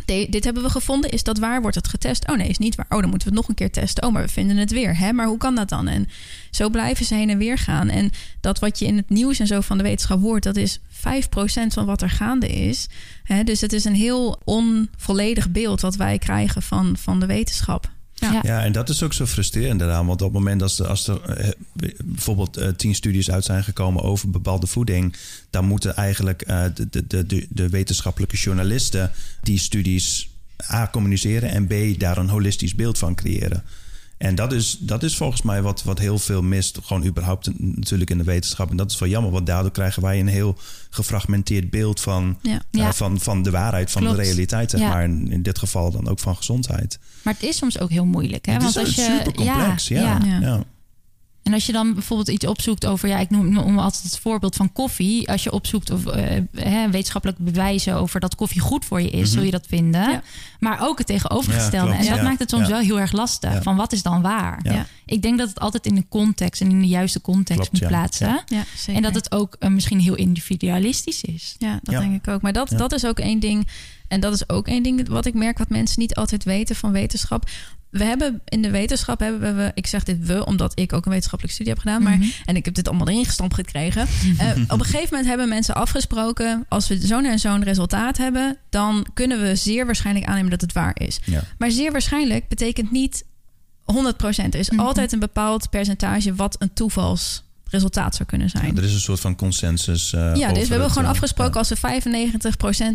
dit 0.06 0.43
hebben 0.43 0.64
we 0.64 0.70
gevonden. 0.70 1.10
Is 1.10 1.24
dat 1.24 1.38
waar? 1.38 1.62
Wordt 1.62 1.76
het 1.76 1.88
getest? 1.88 2.30
Oh 2.30 2.38
nee, 2.38 2.47
is 2.47 2.58
niet 2.58 2.76
waar. 2.76 2.86
Oh, 2.89 2.99
dan 2.99 3.10
moeten 3.10 3.28
we 3.28 3.34
het 3.34 3.41
nog 3.41 3.49
een 3.49 3.56
keer 3.56 3.72
testen. 3.72 4.04
Oh, 4.04 4.14
maar 4.14 4.24
we 4.24 4.30
vinden 4.30 4.58
het 4.58 4.72
weer. 4.72 4.97
Hè? 4.97 5.14
Maar 5.14 5.28
hoe 5.28 5.38
kan 5.38 5.56
dat 5.56 5.70
dan? 5.70 5.88
En 5.88 6.08
zo 6.52 6.70
blijven 6.70 7.06
ze 7.06 7.16
heen 7.16 7.30
en 7.30 7.38
weer 7.38 7.58
gaan. 7.58 7.89
En 7.89 8.12
dat 8.41 8.60
wat 8.60 8.80
je 8.80 8.86
in 8.86 8.97
het 8.97 9.10
nieuws 9.10 9.39
en 9.39 9.47
zo 9.47 9.62
van 9.62 9.78
de 9.78 9.84
wetenschap 9.84 10.22
hoort, 10.22 10.43
dat 10.43 10.56
is 10.56 10.80
5% 10.80 10.82
van 11.68 11.86
wat 11.86 12.02
er 12.02 12.10
gaande 12.10 12.47
is. 12.47 12.88
Hè? 13.24 13.43
Dus 13.43 13.62
het 13.62 13.74
is 13.74 13.86
een 13.86 13.95
heel 13.95 14.41
onvolledig 14.43 15.49
beeld 15.49 15.82
wat 15.82 15.95
wij 15.95 16.18
krijgen 16.18 16.62
van, 16.62 16.97
van 16.97 17.20
de 17.20 17.26
wetenschap. 17.26 17.91
Ja. 18.22 18.39
Ja. 18.43 18.63
En 18.63 18.72
dat 18.72 18.89
is 18.89 19.03
ook 19.03 19.13
zo 19.13 19.26
frustrerend 19.26 19.82
eraan. 19.82 20.05
Want 20.05 20.22
op 20.22 20.28
het 20.28 20.38
moment 20.38 20.61
als 20.61 20.80
er, 20.80 20.88
als 20.88 21.07
er 21.07 21.22
eh, 21.22 21.49
bijvoorbeeld 22.03 22.57
eh, 22.57 22.67
tien 22.69 22.95
studies 22.95 23.32
uit 23.32 23.45
zijn 23.45 23.63
gekomen 23.63 24.03
over 24.03 24.30
bepaalde 24.30 24.67
voeding, 24.67 25.15
dan 25.49 25.65
moeten 25.65 25.95
eigenlijk 25.95 26.41
eh, 26.41 26.63
de, 26.74 26.89
de, 26.89 27.07
de, 27.07 27.26
de, 27.26 27.47
de 27.49 27.69
wetenschappelijke 27.69 28.36
journalisten 28.36 29.11
die 29.41 29.59
studies 29.59 30.30
A 30.72 30.89
communiceren 30.91 31.49
en 31.49 31.67
B 31.67 31.99
daar 31.99 32.17
een 32.17 32.30
holistisch 32.30 32.76
beeld 32.76 32.97
van 32.97 33.15
creëren. 33.15 33.63
En 34.22 34.36
dat 34.36 34.51
is, 34.53 34.78
dat 34.80 35.03
is 35.03 35.15
volgens 35.17 35.41
mij 35.41 35.61
wat, 35.61 35.84
wat 35.84 35.99
heel 35.99 36.19
veel 36.19 36.41
mist, 36.41 36.80
gewoon 36.84 37.05
überhaupt 37.05 37.49
natuurlijk 37.59 38.09
in 38.09 38.17
de 38.17 38.24
wetenschap. 38.24 38.69
En 38.69 38.78
dat 38.78 38.91
is 38.91 38.99
wel 38.99 39.09
jammer, 39.09 39.32
want 39.32 39.45
daardoor 39.45 39.72
krijgen 39.72 40.01
wij 40.01 40.19
een 40.19 40.28
heel 40.28 40.57
gefragmenteerd 40.89 41.69
beeld 41.69 41.99
van, 41.99 42.38
Ja. 42.41 42.51
eh, 42.53 42.59
Ja. 42.72 42.93
van, 42.93 43.19
van 43.19 43.43
de 43.43 43.51
waarheid, 43.51 43.91
van 43.91 44.01
Klopt. 44.01 44.17
de 44.17 44.24
realiteit, 44.24 44.69
zeg 44.72 44.80
Ja. 44.80 44.89
maar. 44.89 45.03
En 45.03 45.32
in 45.32 45.41
dit 45.41 45.59
geval 45.59 45.91
dan 45.91 46.07
ook 46.07 46.19
van 46.19 46.36
gezondheid. 46.36 46.99
Maar 47.24 47.34
het 47.34 47.43
is 47.43 47.57
soms 47.57 47.80
ook 47.80 47.89
heel 47.89 48.05
moeilijk. 48.05 48.45
Hè? 48.45 48.53
het 48.53 48.63
is 48.63 48.74
Want 48.74 48.88
als 48.88 48.95
je, 48.95 49.01
super 49.01 49.34
complex, 49.34 49.88
ja. 49.88 50.19
En 51.43 51.53
als 51.53 51.65
je 51.65 51.71
dan 51.71 51.93
bijvoorbeeld 51.93 52.29
iets 52.29 52.45
opzoekt 52.45 52.85
over, 52.85 53.09
ja, 53.09 53.17
ik 53.19 53.29
noem, 53.29 53.49
noem 53.53 53.79
altijd 53.79 54.03
het 54.03 54.19
voorbeeld 54.19 54.55
van 54.55 54.71
koffie. 54.73 55.29
Als 55.29 55.43
je 55.43 55.51
opzoekt 55.51 55.89
of 55.91 56.05
eh, 56.05 56.41
hè, 56.55 56.89
wetenschappelijke 56.89 57.43
bewijzen 57.43 57.95
over 57.95 58.19
dat 58.19 58.35
koffie 58.35 58.61
goed 58.61 58.85
voor 58.85 59.01
je 59.01 59.09
is, 59.09 59.19
Mhm. 59.21 59.29
zul 59.31 59.43
je 59.43 59.51
dat 59.51 59.65
vinden. 59.67 60.09
Ja. 60.11 60.21
Maar 60.59 60.87
ook 60.87 60.97
het 60.97 61.07
tegenovergestelde. 61.07 61.91
Ja, 61.91 61.97
en 61.99 62.05
dat 62.07 62.15
Ja. 62.17 62.23
maakt 62.23 62.39
het 62.39 62.49
soms 62.49 62.63
Ja. 62.67 62.69
wel 62.71 62.79
heel 62.79 62.99
erg 62.99 63.11
lastig. 63.11 63.53
Ja. 63.53 63.61
Van 63.61 63.75
wat 63.75 63.91
is 63.93 64.01
dan 64.03 64.21
waar? 64.21 64.59
Ja. 64.63 64.73
Ja. 64.73 64.85
Ik 65.05 65.21
denk 65.21 65.37
dat 65.37 65.49
het 65.49 65.59
altijd 65.59 65.85
in 65.85 65.95
de 65.95 66.05
context 66.09 66.61
en 66.61 66.69
in 66.69 66.81
de 66.81 66.87
juiste 66.87 67.21
context 67.21 67.53
Klopt, 67.55 67.71
moet 67.71 67.81
ja. 67.81 67.87
plaatsen. 67.87 68.27
Ja. 68.27 68.43
Ja, 68.47 68.63
zeker. 68.77 68.95
En 68.95 69.01
dat 69.01 69.15
het 69.15 69.31
ook 69.31 69.55
eh, 69.59 69.69
misschien 69.69 69.99
heel 69.99 70.15
individualistisch 70.15 71.21
is. 71.23 71.55
Ja, 71.57 71.79
dat 71.83 71.93
Ja. 71.93 71.99
denk 71.99 72.15
ik 72.15 72.27
ook. 72.33 72.41
Maar 72.41 72.53
dat, 72.53 72.69
Ja. 72.69 72.77
dat 72.77 72.91
is 72.93 73.05
ook 73.05 73.19
één 73.19 73.39
ding. 73.39 73.67
En 74.07 74.19
dat 74.19 74.33
is 74.33 74.49
ook 74.49 74.67
één 74.67 74.83
ding 74.83 75.07
wat 75.07 75.25
ik 75.25 75.33
merk 75.33 75.57
wat 75.57 75.69
mensen 75.69 75.99
niet 76.01 76.15
altijd 76.15 76.43
weten 76.43 76.75
van 76.75 76.91
wetenschap. 76.91 77.49
We 77.91 78.03
hebben 78.03 78.41
in 78.45 78.61
de 78.61 78.69
wetenschap 78.69 79.19
hebben 79.19 79.55
we, 79.55 79.71
ik 79.73 79.87
zeg 79.87 80.03
dit 80.03 80.25
we, 80.25 80.45
omdat 80.45 80.79
ik 80.79 80.93
ook 80.93 81.05
een 81.05 81.11
wetenschappelijke 81.11 81.55
studie 81.61 81.73
heb 81.73 81.81
gedaan, 81.81 82.03
maar 82.03 82.17
Mhm. 82.17 82.27
en 82.45 82.55
ik 82.55 82.65
heb 82.65 82.73
dit 82.73 82.87
allemaal 82.87 83.07
erin 83.09 83.25
gestampt 83.25 83.53
gekregen. 83.55 84.07
Eh, 84.37 84.47
op 84.67 84.79
een 84.79 84.85
gegeven 84.85 85.07
moment 85.09 85.27
hebben 85.27 85.49
mensen 85.49 85.75
afgesproken, 85.75 86.65
als 86.69 86.87
we 86.87 86.97
zo'n 87.07 87.25
en 87.25 87.39
zo'n 87.39 87.63
resultaat 87.63 88.17
hebben, 88.17 88.57
dan 88.69 89.05
kunnen 89.13 89.41
we 89.41 89.55
zeer 89.55 89.85
waarschijnlijk 89.85 90.25
aannemen 90.25 90.49
dat 90.51 90.61
het 90.61 90.73
waar 90.73 90.95
is. 90.99 91.19
Ja. 91.25 91.43
Maar 91.57 91.71
zeer 91.71 91.91
waarschijnlijk 91.91 92.47
betekent 92.47 92.91
niet 92.91 93.23
100%. 93.83 94.53
Er 94.53 94.59
is 94.59 94.69
Mhm. 94.69 94.79
altijd 94.79 95.11
een 95.11 95.19
bepaald 95.19 95.69
percentage 95.69 96.35
wat 96.35 96.55
een 96.59 96.73
toevalsresultaat 97.72 98.15
zou 98.15 98.30
kunnen 98.30 98.49
zijn. 98.49 98.65
Ja, 98.65 98.82
er 98.82 98.84
is 98.84 98.93
een 98.93 98.99
soort 98.99 99.19
van 99.19 99.36
consensus. 99.36 100.13
eh, 100.13 100.36
Ja, 100.36 100.51
dus 100.53 100.63
we 100.63 100.69
hebben 100.74 100.89
gewoon 100.89 101.03
eh, 101.03 101.09
afgesproken... 101.09 101.53
ja. 101.53 101.59
als 101.59 101.69
we 101.69 102.11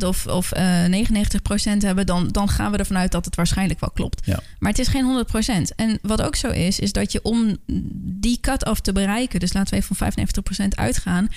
95% 0.03 0.07
of, 0.07 0.27
of 0.27 0.53
eh 0.53 0.85
99% 0.85 1.77
hebben... 1.79 2.07
Dan, 2.07 2.29
dan 2.29 2.49
gaan 2.49 2.73
we 2.73 2.79
ervan 2.79 2.97
uit 2.97 3.13
dat 3.13 3.25
het 3.25 3.37
waarschijnlijk 3.37 3.81
wel 3.81 3.91
klopt. 3.91 4.27
Ja. 4.27 4.41
Maar 4.59 4.71
het 4.71 4.81
is 4.81 4.89
geen 4.89 5.25
100%. 5.71 5.75
En 5.77 5.99
wat 6.03 6.23
ook 6.23 6.37
zo 6.37 6.49
is, 6.49 6.79
is 6.79 6.93
dat 6.93 7.13
je 7.13 7.23
om 7.23 7.57
die 8.03 8.39
cut-off 8.41 8.81
te 8.81 8.93
bereiken... 8.93 9.41
dus 9.41 9.53
laten 9.53 9.75
we 9.75 9.81
even 9.81 9.97
van 9.97 10.13
95% 10.67 10.69
uitgaan... 10.69 11.29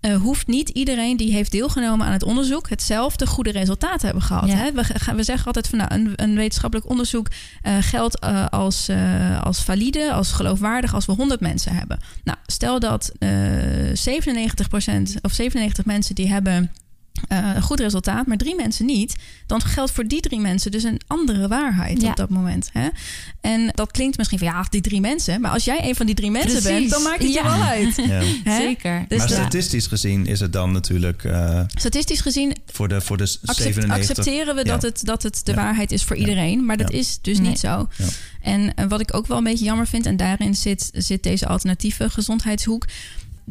eh, 0.00 0.16
hoeft 0.16 0.46
niet 0.46 0.68
iedereen 0.68 1.16
die 1.16 1.32
heeft 1.32 1.50
deelgenomen 1.52 2.06
aan 2.06 2.12
het 2.12 2.22
onderzoek... 2.22 2.68
hetzelfde 2.68 3.26
goede 3.26 3.50
resultaat 3.50 3.98
te 4.00 4.04
hebben 4.04 4.22
gehad. 4.24 4.48
Ja. 4.48 4.54
Hè? 4.54 4.72
We, 4.72 4.84
gaan- 4.84 5.16
we 5.16 5.22
zeggen 5.22 5.46
altijd 5.46 5.68
van 5.68 5.78
nou, 5.78 5.94
een, 5.94 6.12
een 6.16 6.34
wetenschappelijk 6.34 6.88
onderzoek... 6.88 7.28
eh, 7.62 7.76
geldt 7.80 8.18
eh, 8.18 8.46
als, 8.46 8.88
als 9.42 9.62
valide, 9.62 10.12
als 10.12 10.32
geloofwaardig... 10.32 10.94
als 10.94 11.06
we 11.06 11.12
100 11.12 11.40
mensen 11.40 11.74
hebben. 11.74 12.00
Nou, 12.24 12.38
stel 12.46 12.78
dat 12.80 13.12
eh 13.18 13.28
97% 13.28 13.92
of 15.22 15.32
97 15.32 15.84
mensen 15.84 16.14
die 16.14 16.28
hebben... 16.28 16.72
eh, 17.28 17.50
een 17.54 17.62
goed 17.62 17.80
resultaat, 17.80 18.26
maar 18.26 18.36
drie 18.36 18.54
mensen 18.54 18.86
niet, 18.86 19.14
dan 19.46 19.60
geldt 19.62 19.92
voor 19.92 20.06
die 20.06 20.20
drie 20.20 20.40
mensen 20.40 20.70
dus 20.70 20.82
een 20.82 21.00
andere 21.06 21.48
waarheid 21.48 22.00
Ja. 22.02 22.10
op 22.10 22.16
dat 22.16 22.28
moment. 22.28 22.70
Hè? 22.72 22.88
En 23.40 23.70
dat 23.74 23.90
klinkt 23.90 24.16
misschien 24.16 24.38
van 24.38 24.46
ja, 24.48 24.66
die 24.70 24.80
drie 24.80 25.00
mensen, 25.00 25.40
maar 25.40 25.50
als 25.50 25.64
jij 25.64 25.88
een 25.88 25.94
van 25.94 26.06
die 26.06 26.14
drie 26.14 26.30
mensen 26.30 26.50
Precies. 26.62 26.70
bent, 26.78 26.90
dan 26.90 27.02
maakt 27.02 27.22
het 27.22 27.32
Ja. 27.32 27.42
je 27.42 27.48
wel 27.58 27.62
uit. 27.66 27.96
Ja. 28.44 28.56
Zeker. 28.56 29.04
Dus 29.08 29.18
maar 29.18 29.28
ja. 29.28 29.34
statistisch 29.34 29.86
gezien 29.86 30.26
is 30.26 30.40
het 30.40 30.52
dan 30.52 30.72
natuurlijk 30.72 31.24
eh, 31.24 31.60
Statistisch 31.74 32.20
gezien 32.20 32.56
voor 32.66 32.88
de, 32.88 33.00
voor 33.00 33.16
de 33.16 33.22
accept- 33.22 33.56
97... 33.56 34.16
accepteren 34.16 34.54
we 34.54 34.60
ja. 34.64 34.70
dat 34.72 34.82
het, 34.82 35.04
dat 35.04 35.22
het 35.22 35.40
de 35.44 35.50
Ja. 35.52 35.56
waarheid 35.56 35.92
is 35.92 36.04
voor 36.04 36.16
Ja. 36.16 36.20
iedereen, 36.22 36.64
maar 36.64 36.76
dat 36.76 36.92
Ja. 36.92 36.98
is 36.98 37.18
dus 37.22 37.38
Nee. 37.38 37.48
niet 37.48 37.58
zo. 37.58 37.88
Ja. 37.96 38.04
En 38.42 38.74
eh, 38.74 38.84
wat 38.88 39.00
ik 39.00 39.14
ook 39.14 39.26
wel 39.26 39.38
een 39.38 39.44
beetje 39.44 39.64
jammer 39.64 39.86
vind, 39.86 40.06
en 40.06 40.16
daarin 40.16 40.54
zit, 40.54 40.90
zit 40.92 41.22
deze 41.22 41.46
alternatieve 41.46 42.10
gezondheidshoek. 42.10 42.86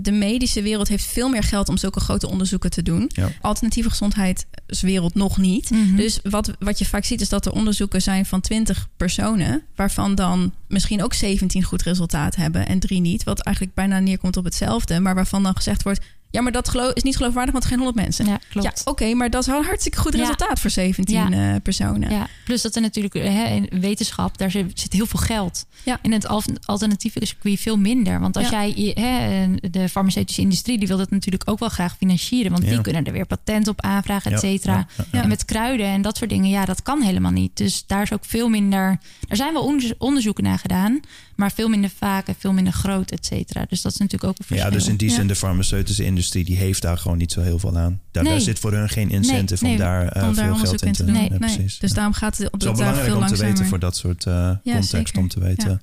De 0.01 0.11
medische 0.11 0.61
wereld 0.61 0.87
heeft 0.87 1.05
veel 1.05 1.29
meer 1.29 1.43
geld 1.43 1.69
om 1.69 1.77
zulke 1.77 1.99
grote 1.99 2.29
onderzoeken 2.29 2.69
te 2.69 2.81
doen. 2.81 3.09
Ja. 3.13 3.29
Alternatieve 3.41 3.89
gezondheidswereld 3.89 5.15
nog 5.15 5.37
niet. 5.37 5.69
Mhm. 5.69 5.95
Dus 5.95 6.19
wat, 6.23 6.51
wat 6.59 6.79
je 6.79 6.85
vaak 6.85 7.05
ziet 7.05 7.21
is 7.21 7.29
dat 7.29 7.45
er 7.45 7.51
onderzoeken 7.51 8.01
zijn 8.01 8.25
van 8.25 8.41
20 8.41 8.87
personen, 8.97 9.63
waarvan 9.75 10.15
dan 10.15 10.53
misschien 10.67 11.03
ook 11.03 11.13
17 11.13 11.63
goed 11.63 11.81
resultaat 11.81 12.35
hebben 12.35 12.67
en 12.67 12.79
drie 12.79 13.01
niet. 13.01 13.23
Wat 13.23 13.39
eigenlijk 13.39 13.75
bijna 13.75 13.99
neerkomt 13.99 14.37
op 14.37 14.43
hetzelfde, 14.43 14.99
maar 14.99 15.15
waarvan 15.15 15.43
dan 15.43 15.55
gezegd 15.55 15.83
wordt: 15.83 16.01
ja, 16.31 16.41
maar 16.41 16.51
dat 16.51 16.69
geloof 16.69 16.93
is 16.93 17.03
niet 17.03 17.15
geloofwaardig, 17.17 17.51
want 17.53 17.65
geen 17.65 17.77
100 17.77 17.97
mensen. 17.97 18.25
ja, 18.25 18.31
Ja, 18.31 18.39
klopt. 18.49 18.81
oké, 18.85 19.13
maar 19.13 19.29
dat 19.29 19.41
is 19.41 19.47
wel 19.47 19.57
een 19.59 19.65
hartstikke 19.65 19.97
goed 19.97 20.13
Ja. 20.13 20.19
resultaat 20.19 20.59
voor 20.59 20.69
17 20.69 21.15
Ja. 21.15 21.53
eh, 21.53 21.61
personen. 21.63 22.09
Ja, 22.11 22.27
plus 22.45 22.61
dat 22.61 22.75
er 22.75 22.81
natuurlijk 22.81 23.13
hè, 23.13 23.45
in 23.45 23.69
wetenschap, 23.79 24.37
daar 24.37 24.51
zit, 24.51 24.79
zit 24.79 24.93
heel 24.93 25.05
veel 25.05 25.19
geld. 25.19 25.65
Ja. 25.83 25.99
In 26.01 26.11
het 26.11 26.27
al- 26.27 26.43
alternatieve 26.65 27.25
circuit 27.25 27.59
veel 27.59 27.77
minder. 27.77 28.19
Want 28.19 28.37
als 28.37 28.49
Ja. 28.49 28.65
jij, 28.65 28.91
hè, 29.03 29.47
de 29.71 29.89
farmaceutische 29.89 30.41
industrie, 30.41 30.77
die 30.77 30.87
wil 30.87 30.97
dat 30.97 31.09
natuurlijk 31.11 31.43
ook 31.49 31.59
wel 31.59 31.69
graag 31.69 31.95
financieren. 31.97 32.51
Want 32.51 32.63
Ja. 32.63 32.69
die 32.69 32.81
kunnen 32.81 33.03
er 33.03 33.11
weer 33.11 33.25
patent 33.25 33.67
op 33.67 33.81
aanvragen, 33.81 34.31
et 34.31 34.39
cetera. 34.39 34.73
ja, 34.73 34.87
ja, 34.97 35.03
ja. 35.11 35.21
En 35.21 35.27
met 35.29 35.45
kruiden 35.45 35.85
en 35.85 36.01
dat 36.01 36.17
soort 36.17 36.29
dingen, 36.29 36.49
ja, 36.49 36.65
dat 36.65 36.81
kan 36.83 37.01
helemaal 37.01 37.31
niet. 37.31 37.57
Dus 37.57 37.83
daar 37.87 38.01
is 38.01 38.13
ook 38.13 38.25
veel 38.25 38.49
minder. 38.49 38.99
Er 39.27 39.35
zijn 39.35 39.53
wel 39.53 39.63
onderzo- 39.63 39.93
onderzoeken 39.97 40.43
naar 40.43 40.59
gedaan, 40.59 40.99
maar 41.39 41.51
veel 41.51 41.69
minder 41.69 41.89
vaak 41.97 42.27
en 42.27 42.35
veel 42.39 42.53
minder 42.53 42.73
groot, 42.73 43.11
et 43.11 43.25
cetera. 43.25 43.65
Dus 43.69 43.81
dat 43.81 43.91
is 43.91 43.97
natuurlijk 43.97 44.31
ook 44.31 44.39
een 44.39 44.45
verschil. 44.45 44.67
Ja, 44.69 44.73
dus 44.73 44.87
in 44.87 44.95
die 44.95 45.09
Ja. 45.09 45.15
zin, 45.15 45.27
de 45.27 45.35
farmaceutische 45.35 46.03
industrie 46.03 46.45
die 46.45 46.57
heeft 46.57 46.81
daar 46.81 46.97
gewoon 46.97 47.17
niet 47.17 47.31
zo 47.31 47.41
heel 47.41 47.59
veel 47.59 47.77
aan. 47.77 48.01
Daar, 48.11 48.39
zit 48.41 48.59
voor 48.59 48.73
hun 48.73 48.89
geen 48.89 49.09
incentive 49.09 49.63
Nee, 49.63 49.73
om 49.73 49.79
daar 49.79 50.07
eh, 50.07 50.27
om 50.27 50.35
daar 50.35 50.45
veel 50.45 50.55
geld 50.55 50.83
in 50.83 50.91
te 50.93 51.03
doen. 51.05 51.13
Nee, 51.13 51.29
Ja, 51.31 51.37
precies. 51.37 51.79
Dus 51.79 51.93
daarom 51.93 52.13
gaat 52.13 52.37
het 52.37 52.47
op 52.51 52.53
Het 52.53 52.61
is 52.61 52.67
wel 52.67 52.77
het 52.77 52.85
daar 52.85 52.93
belangrijk 52.93 53.05
veel 53.11 53.21
om 53.21 53.37
te 53.37 53.43
langzamer. 53.43 53.53
weten 53.53 53.69
voor 53.69 53.79
dat 53.79 53.95
soort 53.97 54.25
eh, 54.25 54.51
context 54.75 55.17
om 55.17 55.27
te 55.27 55.39
weten. 55.39 55.81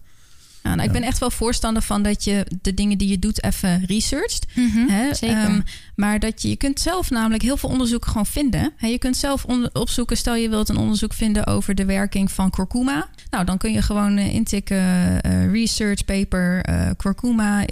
Ja. 0.66 0.72
Ja, 0.72 0.74
nou, 0.74 0.86
ik 0.88 0.94
ben 1.00 1.02
echt 1.08 1.18
wel 1.18 1.30
voorstander 1.30 1.82
van 1.82 2.02
dat 2.02 2.24
je 2.24 2.46
de 2.62 2.74
dingen 2.74 2.98
die 2.98 3.08
je 3.08 3.18
doet 3.18 3.44
even 3.44 3.84
researcht. 3.86 4.46
Mhm, 4.54 4.88
Hè? 4.88 5.14
zeker. 5.14 5.36
Ehm, 5.36 5.60
maar 5.96 6.18
dat 6.18 6.42
je, 6.42 6.48
je 6.48 6.56
kunt 6.56 6.80
zelf 6.80 7.10
namelijk 7.10 7.42
heel 7.42 7.56
veel 7.56 7.68
onderzoeken 7.68 8.08
gewoon 8.10 8.26
vinden. 8.26 8.72
Hè, 8.76 8.86
je 8.86 8.98
kunt 8.98 9.16
zelf 9.16 9.44
on- 9.44 9.68
opzoeken, 9.74 10.16
stel 10.16 10.34
je 10.34 10.48
wilt 10.48 10.68
een 10.68 10.76
onderzoek 10.76 11.12
vinden 11.12 11.46
over 11.46 11.74
de 11.74 11.84
werking 11.84 12.32
van 12.32 12.50
kurkuma. 12.50 13.08
Nou, 13.30 13.44
dan 13.44 13.58
kun 13.58 13.72
je 13.72 13.82
gewoon 13.82 14.16
eh, 14.16 14.34
intikken 14.34 14.76
eh, 15.22 15.50
research 15.52 16.04
paper 16.04 16.60
eh 16.62 16.90
kurkuma 16.96 17.64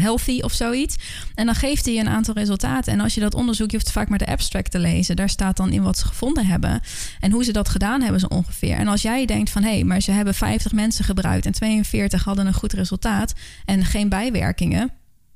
healthy 0.00 0.40
of 0.40 0.52
zoiets. 0.52 0.96
En 1.34 1.46
dan 1.46 1.54
geeft 1.54 1.84
hij 1.84 1.94
je 1.94 2.00
een 2.00 2.08
aantal 2.08 2.34
resultaten. 2.34 2.92
En 2.92 3.00
als 3.00 3.14
je 3.14 3.20
dat 3.20 3.34
onderzoek, 3.34 3.70
je 3.70 3.76
hoeft 3.76 3.92
vaak 3.92 4.08
maar 4.08 4.18
de 4.18 4.26
abstract 4.26 4.70
te 4.70 4.78
lezen. 4.78 5.16
Daar 5.16 5.28
staat 5.28 5.56
dan 5.56 5.72
in 5.72 5.82
wat 5.82 5.98
ze 5.98 6.06
gevonden 6.06 6.46
hebben. 6.46 6.80
En 7.20 7.30
hoe 7.32 7.44
ze 7.44 7.52
dat 7.52 7.68
gedaan 7.68 8.02
hebben 8.02 8.20
zo 8.20 8.26
ongeveer. 8.26 8.76
En 8.76 8.88
als 8.88 9.02
jij 9.02 9.24
denkt 9.26 9.50
van, 9.50 9.62
hé, 9.62 9.70
hey, 9.70 9.84
maar 9.84 10.00
ze 10.00 10.10
hebben 10.12 10.34
50 10.34 10.72
mensen 10.72 11.04
gebruikt... 11.04 11.46
en 11.46 11.52
42 11.52 11.86
hadden 12.08 12.46
een 12.46 12.54
goed 12.54 12.72
resultaat 12.72 13.32
en 13.64 13.84
geen 13.84 14.08
bijwerkingen... 14.08 14.90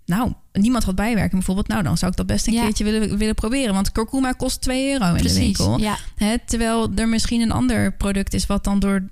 Nou, 0.06 0.32
niemand 0.52 0.84
had 0.84 0.94
bijwerking 0.94 1.32
bijvoorbeeld. 1.32 1.68
Nou, 1.68 1.82
dan 1.82 1.98
zou 1.98 2.10
ik 2.10 2.16
dat 2.16 2.26
best 2.26 2.46
een 2.46 2.52
Ja. 2.52 2.62
keertje 2.62 2.84
willen, 2.84 3.18
willen 3.18 3.34
proberen. 3.34 3.74
Want 3.74 3.92
kurkuma 3.92 4.32
kost 4.32 4.60
2 4.60 4.92
euro 4.92 5.14
in 5.14 5.22
de 5.22 5.34
winkel. 5.34 5.78
Ja, 5.78 5.96
Hè, 6.16 6.34
terwijl 6.46 6.92
er 6.94 7.08
misschien 7.08 7.40
een 7.40 7.52
ander 7.52 7.92
product 7.92 8.34
is... 8.34 8.46
wat 8.46 8.64
dan 8.64 8.78
door 8.78 9.08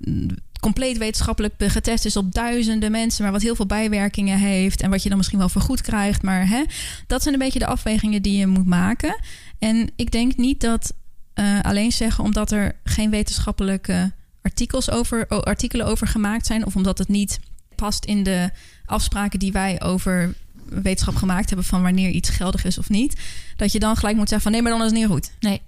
compleet 0.59 0.97
wetenschappelijk 0.97 1.53
getest 1.57 2.05
is 2.05 2.17
op 2.17 2.33
duizenden 2.33 2.91
mensen... 2.91 3.23
maar 3.23 3.31
wat 3.31 3.41
heel 3.41 3.55
veel 3.55 3.65
bijwerkingen 3.65 4.37
heeft... 4.37 4.81
en 4.81 4.89
wat 4.89 5.03
je 5.03 5.09
dan 5.09 5.17
misschien 5.17 5.39
wel 5.39 5.49
vergoed 5.49 5.81
krijgt. 5.81 6.21
Maar 6.21 6.47
hè, 6.47 6.63
dat 7.07 7.21
zijn 7.21 7.33
een 7.33 7.39
beetje 7.39 7.59
de 7.59 7.65
afwegingen 7.65 8.21
die 8.21 8.37
je 8.37 8.47
moet 8.47 8.65
maken. 8.67 9.19
En 9.59 9.89
ik 9.95 10.11
denk 10.11 10.37
niet 10.37 10.61
dat 10.61 10.93
eh, 11.33 11.59
alleen 11.61 11.91
zeggen... 11.91 12.23
omdat 12.23 12.51
er 12.51 12.75
geen 12.83 13.09
wetenschappelijke 13.09 14.11
artikels 14.43 14.89
over, 14.91 15.27
artikelen 15.27 15.85
over 15.85 16.07
gemaakt 16.07 16.45
zijn... 16.45 16.65
of 16.65 16.75
omdat 16.75 16.97
het 16.97 17.07
niet 17.07 17.39
past 17.75 18.05
in 18.05 18.23
de 18.23 18.49
afspraken 18.85 19.39
die 19.39 19.51
wij 19.51 19.81
over 19.81 20.33
wetenschap 20.69 21.15
gemaakt 21.15 21.47
hebben... 21.47 21.65
van 21.65 21.81
wanneer 21.81 22.09
iets 22.09 22.29
geldig 22.29 22.65
is 22.65 22.77
of 22.77 22.89
niet... 22.89 23.15
dat 23.55 23.71
je 23.71 23.79
dan 23.79 23.95
gelijk 23.95 24.15
moet 24.17 24.29
zeggen 24.29 24.41
van 24.41 24.51
nee, 24.51 24.61
maar 24.61 24.71
dan 24.71 24.81
is 24.81 24.91
het 24.91 24.99
niet 24.99 25.09
goed. 25.09 25.31
nee. 25.39 25.61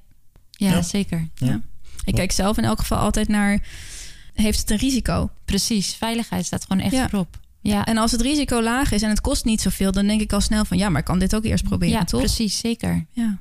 Ja, 0.51 0.71
Ja. 0.71 0.82
zeker. 0.82 1.28
Ja. 1.36 1.61
Ik 2.05 2.13
kijk 2.15 2.32
zelf 2.32 2.57
in 2.57 2.63
elk 2.63 2.80
geval 2.80 2.97
altijd 2.97 3.28
naar... 3.28 3.59
heeft 4.34 4.59
het 4.59 4.69
een 4.71 4.78
risico? 4.78 5.30
Precies. 5.45 5.93
Veiligheid 5.93 6.45
staat 6.45 6.65
gewoon 6.67 6.84
echt 6.84 6.93
Ja. 6.93 7.07
erop. 7.07 7.38
Ja, 7.61 7.86
En 7.86 7.97
als 7.97 8.11
het 8.11 8.21
risico 8.21 8.61
laag 8.61 8.91
is 8.91 9.01
en 9.01 9.09
het 9.09 9.21
kost 9.21 9.45
niet 9.45 9.61
zoveel... 9.61 9.91
dan 9.91 10.07
denk 10.07 10.21
ik 10.21 10.34
al 10.34 10.41
snel 10.41 10.65
van 10.65 10.78
ja, 10.78 10.89
maar 10.89 10.99
ik 10.99 11.05
kan 11.05 11.19
dit 11.19 11.36
ook 11.36 11.43
eerst 11.43 11.63
proberen, 11.63 11.93
ja 11.93 12.03
toch? 12.03 12.19
precies. 12.19 12.57
Zeker. 12.57 13.05
Ja. 13.11 13.38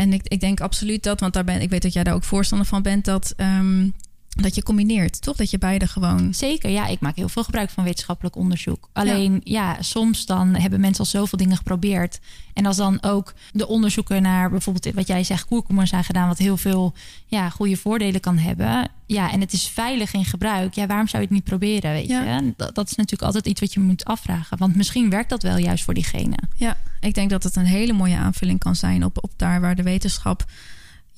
En 0.00 0.12
ik, 0.12 0.22
ik 0.24 0.40
denk 0.40 0.60
absoluut 0.60 1.02
dat, 1.02 1.20
want 1.20 1.32
daar 1.32 1.44
ben, 1.44 1.60
ik 1.60 1.70
weet 1.70 1.82
dat 1.82 1.92
jij 1.92 2.04
daar 2.04 2.14
ook 2.14 2.24
voorstander 2.24 2.66
van 2.66 2.82
bent... 2.82 3.04
dat, 3.04 3.32
ehm, 3.36 3.88
dat 4.30 4.54
je 4.54 4.62
combineert, 4.62 5.22
toch? 5.22 5.36
Dat 5.36 5.50
je 5.50 5.58
beide 5.58 5.86
gewoon... 5.86 6.34
Zeker, 6.34 6.70
ja. 6.70 6.86
Ik 6.86 7.00
maak 7.00 7.16
heel 7.16 7.28
veel 7.28 7.44
gebruik 7.44 7.70
van 7.70 7.84
wetenschappelijk 7.84 8.36
onderzoek. 8.36 8.88
Alleen, 8.92 9.40
ja. 9.44 9.82
soms 9.82 10.26
dan 10.26 10.54
hebben 10.54 10.80
mensen 10.80 11.04
al 11.04 11.10
zoveel 11.10 11.38
dingen 11.38 11.56
geprobeerd. 11.56 12.20
En 12.54 12.66
als 12.66 12.76
dan 12.76 13.02
ook 13.02 13.34
de 13.52 13.68
onderzoeken 13.68 14.22
naar 14.22 14.50
bijvoorbeeld 14.50 14.94
wat 14.94 15.06
jij 15.06 15.24
zegt, 15.24 15.46
kurkuma 15.46 15.86
zijn 15.86 16.04
gedaan, 16.04 16.28
wat 16.28 16.38
heel 16.38 16.56
veel 16.56 16.94
ja, 17.26 17.50
goede 17.50 17.76
voordelen 17.76 18.20
kan 18.20 18.38
hebben. 18.38 18.90
Ja, 19.06 19.32
en 19.32 19.40
het 19.40 19.52
is 19.52 19.68
veilig 19.68 20.12
in 20.12 20.24
gebruik. 20.24 20.74
Ja, 20.74 20.86
waarom 20.86 21.08
zou 21.08 21.22
je 21.22 21.28
het 21.28 21.36
niet 21.36 21.44
proberen? 21.44 21.92
Weet 21.92 22.08
Ja. 22.08 22.22
je? 22.22 22.54
Dat 22.56 22.90
is 22.90 22.96
natuurlijk 22.96 23.22
altijd 23.22 23.46
iets 23.46 23.60
wat 23.60 23.72
je 23.72 23.80
moet 23.80 24.04
afvragen. 24.04 24.58
Want 24.58 24.76
misschien 24.76 25.10
werkt 25.10 25.30
dat 25.30 25.42
wel 25.42 25.56
juist 25.56 25.84
voor 25.84 25.94
diegene. 25.94 26.36
Ja, 26.56 26.76
ik 27.00 27.14
denk 27.14 27.30
dat 27.30 27.42
het 27.42 27.56
een 27.56 27.64
hele 27.64 27.92
mooie 27.92 28.16
aanvulling 28.16 28.58
kan 28.58 28.76
zijn... 28.76 29.04
op, 29.04 29.18
op 29.22 29.30
daar 29.36 29.60
waar 29.60 29.74
de 29.74 29.82
wetenschap 29.82 30.44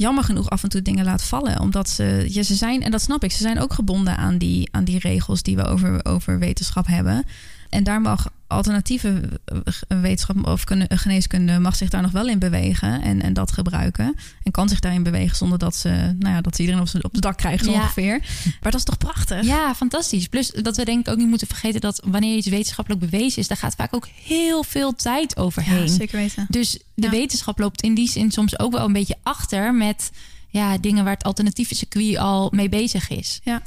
jammer 0.02 0.24
genoeg 0.24 0.50
af 0.50 0.62
en 0.62 0.68
toe 0.68 0.82
dingen 0.82 1.04
laat 1.04 1.22
vallen. 1.22 1.60
Omdat 1.60 1.88
ze, 1.88 2.26
ja, 2.28 2.42
ze 2.42 2.54
zijn, 2.54 2.82
en 2.82 2.90
dat 2.90 3.00
snap 3.00 3.24
ik, 3.24 3.32
ze 3.32 3.42
zijn 3.42 3.60
ook 3.60 3.72
gebonden 3.72 4.16
aan 4.16 4.38
die, 4.38 4.68
aan 4.70 4.84
die 4.84 4.98
regels 4.98 5.42
die 5.42 5.56
we 5.56 5.64
over, 5.64 6.04
over 6.04 6.38
wetenschap 6.38 6.86
hebben. 6.86 7.24
En 7.72 7.84
daar 7.84 8.00
mag 8.00 8.30
alternatieve 8.46 9.40
eh, 9.44 10.00
wetenschap 10.00 10.46
of 10.46 10.64
kunde- 10.64 10.86
geneeskunde 10.96 11.58
mag 11.58 11.76
zich 11.76 11.88
daar 11.90 12.02
nog 12.02 12.10
wel 12.10 12.28
in 12.28 12.38
bewegen 12.38 13.02
en, 13.02 13.22
en 13.22 13.32
dat 13.32 13.52
gebruiken. 13.52 14.14
En 14.42 14.52
kan 14.52 14.68
zich 14.68 14.80
daarin 14.80 15.02
bewegen 15.02 15.36
zonder 15.36 15.58
dat 15.58 15.76
ze, 15.76 15.88
nou 16.18 16.34
ja, 16.34 16.40
dat 16.40 16.56
ze 16.56 16.62
iedereen 16.62 16.82
op, 16.82 17.04
op 17.04 17.14
de 17.14 17.20
dak 17.20 17.36
krijgt 17.36 17.64
zo 17.64 17.70
Ja. 17.70 17.80
ongeveer. 17.80 18.18
Maar 18.44 18.70
dat 18.70 18.74
is 18.74 18.84
toch 18.84 18.98
prachtig? 18.98 19.44
Ja, 19.46 19.74
fantastisch. 19.74 20.26
Plus 20.28 20.50
dat 20.50 20.76
we 20.76 20.84
denk 20.84 21.06
ik 21.06 21.12
ook 21.12 21.18
niet 21.18 21.28
moeten 21.28 21.46
vergeten 21.46 21.80
dat 21.80 22.02
wanneer 22.04 22.36
iets 22.36 22.46
wetenschappelijk 22.48 23.10
bewezen 23.10 23.38
is, 23.40 23.48
daar 23.48 23.56
gaat 23.56 23.74
vaak 23.74 23.94
ook 23.94 24.08
heel 24.24 24.62
veel 24.62 24.94
tijd 24.94 25.36
overheen. 25.36 25.80
Ja, 25.80 25.86
zeker 25.86 26.18
weten. 26.18 26.46
Dus 26.48 26.72
de 26.72 26.78
Ja. 26.94 27.10
wetenschap 27.10 27.58
loopt 27.58 27.82
in 27.82 27.94
die 27.94 28.08
zin 28.10 28.30
soms 28.30 28.58
ook 28.58 28.72
wel 28.72 28.84
een 28.84 28.92
beetje 28.92 29.16
achter 29.22 29.74
met 29.74 30.10
ja, 30.48 30.78
dingen 30.78 31.04
waar 31.04 31.12
het 31.14 31.24
alternatieve 31.24 31.74
circuit 31.74 32.16
al 32.16 32.50
mee 32.54 32.68
bezig 32.68 33.08
is. 33.10 33.40
Ja. 33.44 33.62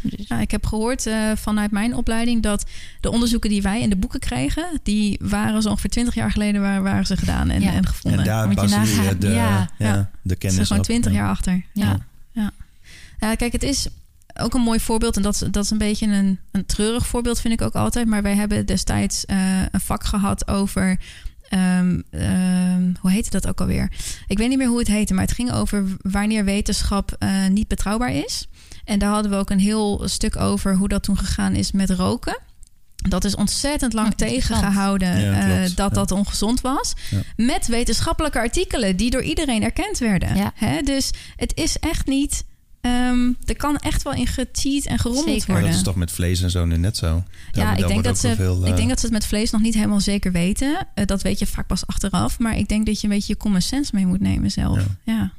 Ja, 0.00 0.40
ik 0.40 0.50
heb 0.50 0.66
gehoord 0.66 1.06
eh, 1.06 1.30
vanuit 1.36 1.70
mijn 1.70 1.94
opleiding 1.94 2.42
dat 2.42 2.64
de 3.00 3.10
onderzoeken 3.10 3.50
die 3.50 3.62
wij 3.62 3.80
in 3.80 3.90
de 3.90 3.96
boeken 3.96 4.20
kregen, 4.20 4.66
die 4.82 5.18
waren 5.22 5.62
zo 5.62 5.68
ongeveer 5.68 5.90
20 5.90 6.14
jaar 6.14 6.30
geleden 6.30 6.60
waar, 6.60 6.82
waren 6.82 7.06
ze 7.06 7.16
gedaan 7.16 7.50
en, 7.50 7.60
Ja. 7.60 7.72
en 7.72 7.86
gevonden. 7.86 8.20
En 8.20 8.26
daar 8.26 8.48
baseer 8.54 8.80
je 8.80 8.94
nagaan. 8.96 9.18
de, 9.18 9.28
Ja, 9.28 9.34
ja, 9.34 9.68
ja. 9.78 10.10
de 10.22 10.28
Ze 10.28 10.36
kennis 10.36 10.54
zijn 10.54 10.66
gewoon 10.66 10.80
op. 10.80 10.84
20 10.86 11.12
Ja. 11.12 11.18
jaar 11.18 11.28
achter. 11.28 11.62
Ja. 11.72 11.84
Ja. 11.86 11.98
Ja. 12.32 12.50
Ja, 13.20 13.34
kijk, 13.34 13.52
het 13.52 13.62
is 13.62 13.86
ook 14.40 14.54
een 14.54 14.60
mooi 14.60 14.80
voorbeeld. 14.80 15.16
En 15.16 15.22
dat, 15.22 15.34
is- 15.34 15.48
dat 15.50 15.64
is 15.64 15.70
een 15.70 15.78
beetje 15.78 16.06
een, 16.06 16.38
een 16.50 16.66
treurig 16.66 17.06
voorbeeld, 17.06 17.40
vind 17.40 17.54
ik 17.54 17.62
ook 17.62 17.74
altijd. 17.74 18.06
Maar 18.06 18.22
wij 18.22 18.34
hebben 18.34 18.66
destijds 18.66 19.26
eh, 19.26 19.36
een 19.70 19.80
vak 19.80 20.04
gehad 20.04 20.48
over. 20.48 20.98
ehm, 21.48 22.00
ehm, 22.10 22.92
hoe 23.00 23.10
heette 23.10 23.30
dat 23.30 23.46
ook 23.48 23.60
alweer? 23.60 23.92
Ik 24.26 24.38
weet 24.38 24.48
niet 24.48 24.58
meer 24.58 24.66
hoe 24.68 24.78
het 24.78 24.88
heette, 24.88 25.14
maar 25.14 25.24
het 25.24 25.32
ging 25.34 25.52
over 25.52 25.84
wanneer 26.02 26.44
wetenschap 26.44 27.16
eh, 27.18 27.46
niet 27.46 27.68
betrouwbaar 27.68 28.12
is. 28.12 28.48
En 28.88 28.98
daar 28.98 29.10
hadden 29.12 29.30
we 29.30 29.36
ook 29.36 29.50
een 29.50 29.58
heel 29.58 30.02
stuk 30.04 30.36
over 30.36 30.76
hoe 30.76 30.88
dat 30.88 31.02
toen 31.02 31.18
gegaan 31.18 31.54
is 31.54 31.72
met 31.72 31.90
roken. 31.90 32.38
Dat 32.96 33.24
is 33.24 33.34
ontzettend 33.34 33.92
lang 33.92 34.08
Oh, 34.08 34.14
tegengehouden 34.14 35.20
Ja, 35.20 35.32
eh, 35.32 35.60
dat 35.62 35.76
Ja. 35.76 35.88
dat 35.88 36.10
ongezond 36.10 36.60
was. 36.60 36.92
Ja. 37.10 37.18
Met 37.36 37.66
wetenschappelijke 37.66 38.38
artikelen 38.38 38.96
die 38.96 39.10
door 39.10 39.22
iedereen 39.22 39.62
erkend 39.62 39.98
werden. 39.98 40.36
Ja. 40.36 40.52
Hè? 40.54 40.82
Dus 40.82 41.10
het 41.36 41.52
is 41.56 41.78
echt 41.78 42.06
niet. 42.06 42.44
ehm, 42.80 43.32
er 43.44 43.56
kan 43.56 43.76
echt 43.76 44.02
wel 44.02 44.12
in 44.12 44.26
gecheat 44.26 44.84
en 44.84 44.98
gerommeld 44.98 45.46
worden. 45.46 45.64
dat 45.66 45.74
is 45.74 45.82
toch 45.82 45.94
met 45.96 46.12
vlees 46.12 46.42
en 46.42 46.50
zo 46.50 46.64
nu 46.64 46.76
net 46.76 46.96
zo. 46.96 47.06
Daar- 47.52 47.64
ja, 47.64 47.76
ik 47.76 47.88
denk, 47.88 48.04
dat 48.04 48.18
ze, 48.18 48.28
ik 48.28 48.38
eh, 48.38 48.76
denk 48.76 48.88
dat 48.88 48.98
ze 48.98 49.04
het 49.04 49.14
met 49.14 49.26
vlees 49.26 49.50
nog 49.50 49.60
niet 49.60 49.74
helemaal 49.74 50.00
zeker 50.00 50.32
weten. 50.32 50.86
Eh, 50.94 51.06
dat 51.06 51.22
weet 51.22 51.38
je 51.38 51.46
vaak 51.46 51.66
pas 51.66 51.86
achteraf. 51.86 52.38
Maar 52.38 52.56
ik 52.56 52.68
denk 52.68 52.86
dat 52.86 53.00
je 53.00 53.06
een 53.06 53.12
beetje 53.14 53.32
je 53.32 53.38
common 53.38 53.60
sense 53.62 53.90
mee 53.94 54.06
moet 54.06 54.20
nemen 54.20 54.50
zelf. 54.50 54.78
Ja. 55.04 55.32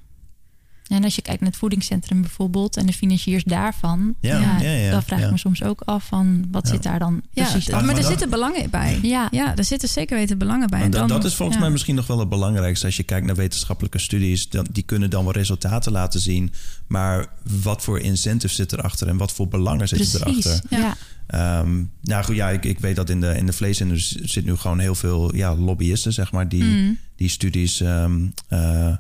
Ja. 0.90 0.96
En 0.96 1.04
als 1.04 1.16
je 1.16 1.22
kijkt 1.22 1.42
naar 1.42 1.50
het 1.50 1.60
voedingscentrum 1.60 2.22
bijvoorbeeld 2.22 2.78
en 2.78 2.86
de 2.86 2.94
financiers 2.94 3.44
daarvan, 3.44 4.16
Ja, 4.20 4.40
ja, 4.40 4.72
ja, 4.72 4.92
dan 4.92 5.04
vraag 5.04 5.20
ik 5.20 5.26
ja. 5.26 5.32
me 5.32 5.38
soms 5.38 5.64
ook 5.64 5.82
af 5.86 6.06
van 6.08 6.46
wat 6.52 6.68
Ja. 6.68 6.74
zit 6.74 6.84
daar 6.84 7.00
dan 7.00 7.22
Ja, 7.32 7.44
precies 7.50 7.66
Ach, 7.68 7.72
maar, 7.76 7.86
maar 7.86 7.96
er 7.96 8.02
dat- 8.02 8.10
zitten 8.10 8.30
belangen 8.30 8.70
bij. 8.70 9.00
Ja. 9.02 9.28
Ja, 9.32 9.56
er 9.56 9.64
zitten 9.64 9.90
zeker 9.90 10.18
weten 10.18 10.38
belangen 10.38 10.70
bij. 10.70 10.82
En 10.82 10.92
dat, 10.92 11.00
dan- 11.00 11.10
dat 11.10 11.26
is 11.26 11.36
volgens 11.36 11.58
ja. 11.58 11.64
mij 11.64 11.72
misschien 11.72 11.96
nog 11.96 12.08
wel 12.08 12.20
het 12.20 12.30
belangrijkste. 12.30 12.86
Als 12.86 12.98
je 12.98 13.04
kijkt 13.04 13.26
naar 13.26 13.36
wetenschappelijke 13.36 14.00
studies, 14.00 14.50
dan, 14.50 14.68
die 14.72 14.84
kunnen 14.84 15.10
dan 15.10 15.24
wel 15.24 15.34
resultaten 15.34 15.92
laten 15.92 16.20
zien. 16.20 16.54
Maar 16.88 17.28
wat 17.64 17.84
voor 17.84 18.00
incentives 18.00 18.56
zit 18.56 18.72
erachter 18.74 19.08
en 19.08 19.18
wat 19.18 19.32
voor 19.34 19.48
belangen 19.48 19.88
zitten 19.88 20.20
Precies. 20.20 20.46
erachter? 20.46 20.78
Ja. 20.80 20.96
Ehm, 21.28 21.84
nou 22.02 22.24
goed, 22.24 22.36
ja, 22.36 22.50
ik, 22.50 22.66
ik 22.66 22.80
weet 22.80 22.96
dat 22.96 23.10
in 23.10 23.20
de, 23.22 23.38
in 23.38 23.46
de 23.46 23.54
vleesindustrie 23.54 24.28
zit 24.28 24.46
nu 24.46 24.56
gewoon 24.56 24.80
heel 24.80 24.96
veel 24.96 25.36
ja, 25.36 25.56
lobbyisten, 25.56 26.14
zeg 26.14 26.32
maar, 26.32 26.50
die, 26.50 26.64
Mm. 26.64 26.98
die 27.16 27.30
studies 27.30 27.82
ehm, 27.82 28.26
eh, 28.48 28.94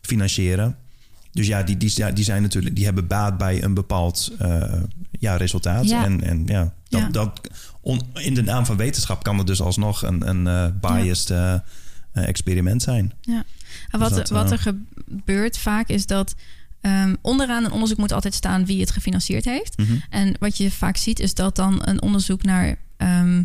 financieren. 0.00 0.76
Dus 1.34 1.46
ja, 1.46 1.62
die, 1.62 1.76
die, 1.76 2.12
die 2.12 2.24
zijn 2.24 2.42
natuurlijk, 2.42 2.74
die 2.76 2.84
hebben 2.84 3.06
baat 3.06 3.38
bij 3.38 3.62
een 3.62 3.74
bepaald 3.74 4.32
eh, 4.38 4.72
ja, 5.10 5.36
resultaat. 5.36 5.88
Ja. 5.88 6.04
En, 6.04 6.22
en 6.22 6.42
ja, 6.46 6.72
dat, 6.88 7.00
Ja. 7.00 7.08
dat 7.08 7.40
on- 7.80 8.02
in 8.14 8.34
de 8.34 8.42
naam 8.42 8.66
van 8.66 8.76
wetenschap 8.76 9.22
kan 9.22 9.38
het 9.38 9.46
dus 9.46 9.60
alsnog 9.60 10.02
een, 10.02 10.28
een 10.28 10.46
eh, 10.46 10.66
biased 10.80 11.30
eh, 11.30 11.54
experiment 12.12 12.82
zijn. 12.82 13.12
Ja. 13.20 13.44
En 13.90 13.98
wat, 13.98 14.08
Dus 14.08 14.18
dat, 14.18 14.28
wat 14.28 14.50
er 14.50 14.58
gebeurt 14.58 15.58
vaak 15.58 15.88
is 15.88 16.06
dat 16.06 16.34
ehm, 16.80 17.14
onderaan 17.20 17.64
een 17.64 17.72
onderzoek 17.72 17.98
moet 17.98 18.12
altijd 18.12 18.34
staan 18.34 18.66
wie 18.66 18.80
het 18.80 18.90
gefinancierd 18.90 19.44
heeft. 19.44 19.78
Mhm. 19.78 19.92
En 20.10 20.36
wat 20.38 20.56
je 20.56 20.70
vaak 20.70 20.96
ziet 20.96 21.18
is 21.20 21.34
dat 21.34 21.56
dan 21.56 21.80
een 21.84 22.02
onderzoek 22.02 22.42
naar 22.42 22.76
ehm, 22.96 23.44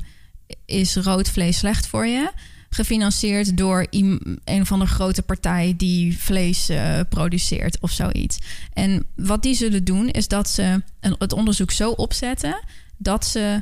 is 0.66 0.96
rood 0.96 1.30
vlees 1.30 1.58
slecht 1.58 1.88
voor 1.88 2.06
je? 2.06 2.32
Gefinancierd 2.70 3.58
door 3.58 3.88
een 3.90 4.62
of 4.62 4.72
andere 4.72 4.92
grote 4.92 5.22
partij 5.22 5.74
die 5.78 6.20
vlees 6.20 6.70
eh, 6.70 7.00
produceert 7.10 7.78
of 7.80 7.92
zoiets. 7.92 8.38
En 8.74 9.06
wat 9.16 9.42
die 9.42 9.54
zullen 9.56 9.84
doen 9.84 10.10
is 10.10 10.28
dat 10.28 10.50
ze 10.50 10.82
een, 11.00 11.16
het 11.18 11.34
onderzoek 11.34 11.72
zo 11.72 11.92
opzetten 11.92 12.60
dat 12.98 13.26
ze 13.26 13.62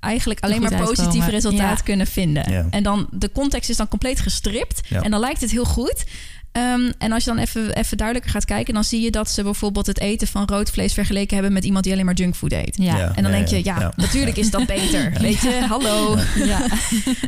eigenlijk 0.00 0.40
alleen 0.40 0.60
maar 0.60 0.70
positieve 0.70 1.02
uitkomen. 1.04 1.30
resultaat 1.30 1.78
Ja. 1.78 1.84
kunnen 1.84 2.06
vinden. 2.06 2.50
Ja. 2.52 2.66
En 2.70 2.82
dan 2.82 3.08
de 3.10 3.32
context 3.32 3.70
is 3.70 3.76
dan 3.76 3.88
compleet 3.88 4.20
gestript. 4.20 4.80
Ja. 4.88 5.02
En 5.02 5.10
dan 5.10 5.20
lijkt 5.20 5.40
het 5.40 5.50
heel 5.50 5.64
goed. 5.64 6.04
Ehm, 6.56 6.92
en 6.98 7.12
als 7.12 7.24
je 7.24 7.30
dan 7.30 7.38
even, 7.38 7.74
even 7.74 7.96
duidelijker 7.96 8.32
gaat 8.32 8.44
kijken, 8.44 8.74
dan 8.74 8.84
zie 8.84 9.00
je 9.00 9.10
dat 9.10 9.30
ze 9.30 9.42
bijvoorbeeld 9.42 9.86
het 9.86 10.00
eten 10.00 10.26
van 10.26 10.44
rood 10.46 10.70
vlees 10.70 10.92
vergeleken 10.92 11.34
hebben 11.34 11.52
met 11.52 11.64
iemand 11.64 11.84
die 11.84 11.92
alleen 11.92 12.04
maar 12.04 12.14
junkfood 12.14 12.52
eet. 12.52 12.76
Ja. 12.78 12.96
Ja. 12.96 13.12
En 13.14 13.22
dan 13.22 13.32
denk 13.32 13.48
je, 13.48 13.56
ja, 13.64 13.78
ja. 13.80 13.92
natuurlijk 13.96 14.36
is 14.36 14.50
dat 14.50 14.66
beter. 14.76 15.12
Weet 15.20 15.40
je, 15.40 15.64
hallo. 15.68 16.18
Ja. 16.44 16.60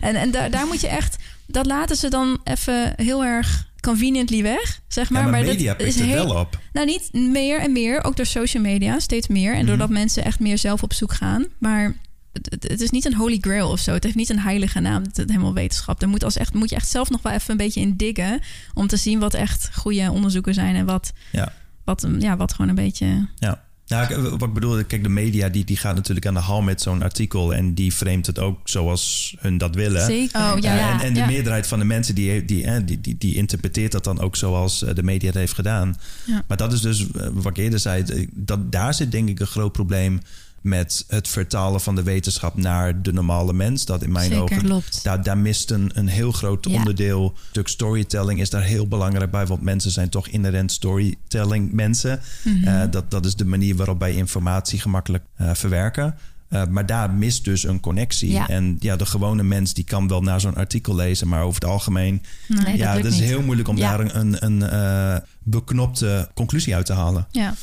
En, 0.01 0.14
en 0.16 0.31
daar, 0.31 0.51
daar 0.51 0.66
moet 0.66 0.81
je 0.81 0.89
echt, 0.89 1.16
dat 1.47 1.66
laten 1.66 1.97
ze 1.97 2.09
dan 2.09 2.41
even 2.45 2.93
heel 2.97 3.24
erg 3.24 3.66
conveniently 3.81 4.43
weg, 4.43 4.81
zeg 4.89 5.11
maar. 5.11 5.22
Ja, 5.24 5.29
maar, 5.29 5.41
dat 5.45 5.49
media 5.55 5.74
pikt 5.74 5.89
is 5.89 5.95
het 5.95 6.05
heel- 6.05 6.26
wel 6.26 6.37
op. 6.41 6.59
Nou, 6.72 6.87
niet 6.87 7.09
meer 7.12 7.61
en 7.61 7.72
meer, 7.72 8.05
ook 8.05 8.16
door 8.16 8.26
social 8.26 8.62
media, 8.62 8.99
steeds 8.99 9.26
meer. 9.29 9.53
En 9.53 9.59
Mhm. 9.59 9.66
doordat 9.66 9.89
mensen 9.89 10.24
echt 10.24 10.41
meer 10.41 10.59
zelf 10.59 10.83
op 10.83 10.93
zoek 10.93 11.12
gaan. 11.12 11.45
Maar 11.59 11.95
het, 12.43 12.80
is 12.80 12.91
niet 12.91 13.05
een 13.05 13.14
holy 13.14 13.39
grail 13.41 13.70
of 13.70 13.78
zo. 13.80 13.93
Het 13.93 14.05
heeft 14.05 14.16
niet 14.16 14.28
een 14.30 14.39
heilige 14.41 14.80
naam, 14.80 15.03
het, 15.03 15.16
het 15.16 15.30
helemaal 15.30 15.55
wetenschap. 15.55 16.01
Daar 16.01 16.09
moet, 16.09 16.24
als 16.24 16.36
echt, 16.36 16.55
moet 16.55 16.70
je 16.70 16.76
echt 16.76 16.89
zelf 16.89 17.11
nog 17.11 17.22
wel 17.22 17.32
even 17.32 17.51
een 17.51 17.57
beetje 17.57 17.80
in 17.80 17.97
diggen... 17.97 18.41
om 18.74 18.86
te 18.86 18.97
zien 18.97 19.18
wat 19.18 19.34
echt 19.34 19.70
goede 19.74 20.11
onderzoeken 20.11 20.55
zijn... 20.55 20.74
en 20.76 20.86
wat, 20.86 21.12
Ja. 21.32 21.53
wat, 21.84 22.03
mm, 22.03 22.20
ja, 22.20 22.36
wat 22.36 22.53
gewoon 22.53 22.68
een 22.68 22.74
beetje... 22.74 23.28
Ja. 23.36 23.66
Ja, 23.84 24.09
ik- 24.09 24.16
wat 24.16 24.43
ik 24.49 24.53
bedoel, 24.55 24.84
kijk, 24.84 25.03
de 25.03 25.09
media 25.09 25.49
die, 25.49 25.64
die 25.64 25.76
gaat 25.76 25.95
natuurlijk 25.95 26.26
aan 26.26 26.34
de 26.34 26.41
haal 26.41 26.62
met 26.62 26.80
zo'n 26.82 27.03
artikel 27.03 27.55
en 27.55 27.74
die 27.74 27.93
framet 27.93 28.26
het 28.26 28.39
ook 28.39 28.59
zoals 28.68 29.34
hun 29.39 29.59
dat 29.59 29.74
willen. 29.74 30.05
Zeker. 30.07 30.41
Oh, 30.41 30.53
ja, 30.61 30.72
Eh, 30.72 30.78
ja. 30.78 30.93
en, 30.93 31.01
en 31.07 31.12
de 31.14 31.20
ja. 31.20 31.26
meerderheid 31.26 31.66
van 31.66 31.78
de 31.78 31.84
mensen 31.84 32.14
die, 32.14 32.45
die, 32.45 32.64
eh, 32.64 32.80
die, 32.84 33.01
die, 33.01 33.18
die 33.18 33.34
interpreteert 33.34 33.93
dat 33.93 34.05
dan 34.05 34.20
ook 34.20 34.36
zoals 34.36 34.84
eh, 34.84 34.95
de 34.95 35.03
media 35.03 35.28
het 35.28 35.39
heeft 35.39 35.53
gedaan. 35.53 35.97
Ja. 36.26 36.45
Maar 36.49 36.57
dat 36.57 36.72
is 36.72 36.80
dus 36.80 37.11
eh, 37.11 37.28
wat 37.32 37.47
ik 37.47 37.57
eerder 37.57 37.78
zei. 37.78 38.03
eh, 38.03 38.26
Dat, 38.34 38.72
daar 38.72 38.95
zit 38.95 39.12
denk 39.12 39.28
ik 39.28 39.41
een 39.41 39.47
groot 39.47 39.72
probleem 39.72 40.20
met 40.61 41.04
het 41.09 41.28
vertalen 41.28 41.80
van 41.80 41.94
de 41.94 42.02
wetenschap 42.02 42.56
naar 42.56 43.02
de 43.02 43.12
normale 43.12 43.52
mens. 43.52 43.84
Dat 43.84 44.02
in 44.02 44.12
mijn 44.12 44.24
Zeker. 44.30 44.42
ogen 44.42 44.62
Klopt. 44.62 45.04
daar, 45.04 45.22
daar 45.22 45.38
mist 45.38 45.70
een, 45.70 45.90
een 45.94 46.09
heel 46.09 46.32
groot 46.32 46.64
Ja. 46.70 46.76
onderdeel. 46.76 47.34
Stuk 47.50 47.68
storytelling 47.68 48.40
is 48.40 48.50
daar 48.50 48.62
heel 48.62 48.88
belangrijk 48.88 49.30
bij. 49.30 49.46
Want 49.46 49.62
mensen 49.62 49.90
zijn 49.90 50.09
toch 50.09 50.28
inherent 50.28 50.72
storytelling 50.72 51.72
mensen. 51.72 52.20
Mhm. 52.44 52.64
Eh, 52.68 52.82
dat, 52.90 53.11
dat 53.11 53.24
is 53.26 53.34
de 53.36 53.44
manier 53.44 53.76
waarop 53.76 53.98
wij 53.98 54.12
informatie 54.14 54.80
gemakkelijk 54.80 55.24
eh, 55.36 55.50
verwerken. 55.54 56.14
Eh, 56.48 56.66
maar 56.66 56.86
daar 56.86 57.11
mist 57.11 57.44
dus 57.44 57.64
een 57.64 57.80
connectie. 57.80 58.30
Ja. 58.30 58.48
En 58.48 58.76
ja, 58.80 58.96
de 58.96 59.06
gewone 59.06 59.42
mens 59.42 59.74
die 59.74 59.84
kan 59.84 60.09
wel 60.09 60.22
naar 60.22 60.40
zo'n 60.40 60.54
artikel 60.54 60.94
lezen. 60.94 61.28
Maar 61.28 61.42
over 61.42 61.61
het 61.61 61.70
algemeen... 61.70 62.22
Nee, 62.48 62.64
dat 62.64 62.76
ja, 62.76 62.94
dat 62.94 63.04
is 63.04 63.12
niet. 63.14 63.22
heel 63.22 63.42
moeilijk 63.42 63.68
om 63.68 63.76
Ja. 63.76 63.96
daar 63.96 64.14
een, 64.14 64.44
een, 64.44 64.74
een 64.76 65.22
beknopte 65.42 66.28
conclusie 66.34 66.74
uit 66.74 66.86
te 66.86 66.92
halen. 66.92 67.26
Ja. 67.30 67.54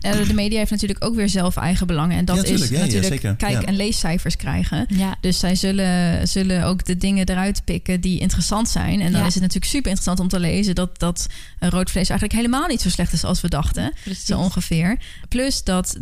Eh, 0.00 0.26
de 0.26 0.34
media 0.34 0.58
heeft 0.58 0.70
natuurlijk 0.70 1.04
ook 1.04 1.14
weer 1.14 1.28
zelf 1.28 1.56
eigen 1.56 1.86
belangen. 1.86 2.16
En 2.16 2.24
dat 2.24 2.36
Ja, 2.36 2.42
tuurlijk. 2.42 2.62
is 2.64 2.70
Ja, 2.70 2.76
ja, 2.76 2.84
natuurlijk 2.84 3.12
zeker. 3.12 3.36
kijk- 3.36 3.52
Ja. 3.52 3.62
en 3.62 3.76
leescijfers 3.76 4.36
krijgen. 4.36 4.86
Ja. 4.88 5.16
Dus 5.20 5.38
zij 5.38 5.54
zullen, 5.54 6.28
zullen 6.28 6.64
ook 6.64 6.84
de 6.84 6.96
dingen 6.96 7.26
eruit 7.28 7.64
pikken 7.64 8.00
die 8.00 8.18
interessant 8.20 8.68
zijn. 8.68 9.00
En 9.00 9.12
dan 9.12 9.20
Ja. 9.20 9.26
is 9.26 9.32
het 9.34 9.42
natuurlijk 9.42 9.70
super 9.72 9.90
interessant 9.90 10.20
om 10.20 10.28
te 10.28 10.40
lezen 10.40 10.74
dat, 10.74 10.98
dat 10.98 11.26
rood 11.58 11.90
vlees 11.90 12.08
eigenlijk 12.08 12.32
helemaal 12.40 12.68
niet 12.68 12.80
zo 12.80 12.88
slecht 12.88 13.12
is 13.12 13.24
als 13.24 13.40
we 13.40 13.48
dachten. 13.48 13.92
Precies. 14.04 14.24
Zo 14.24 14.38
ongeveer. 14.38 14.98
Plus 15.28 15.64
dat, 15.64 15.96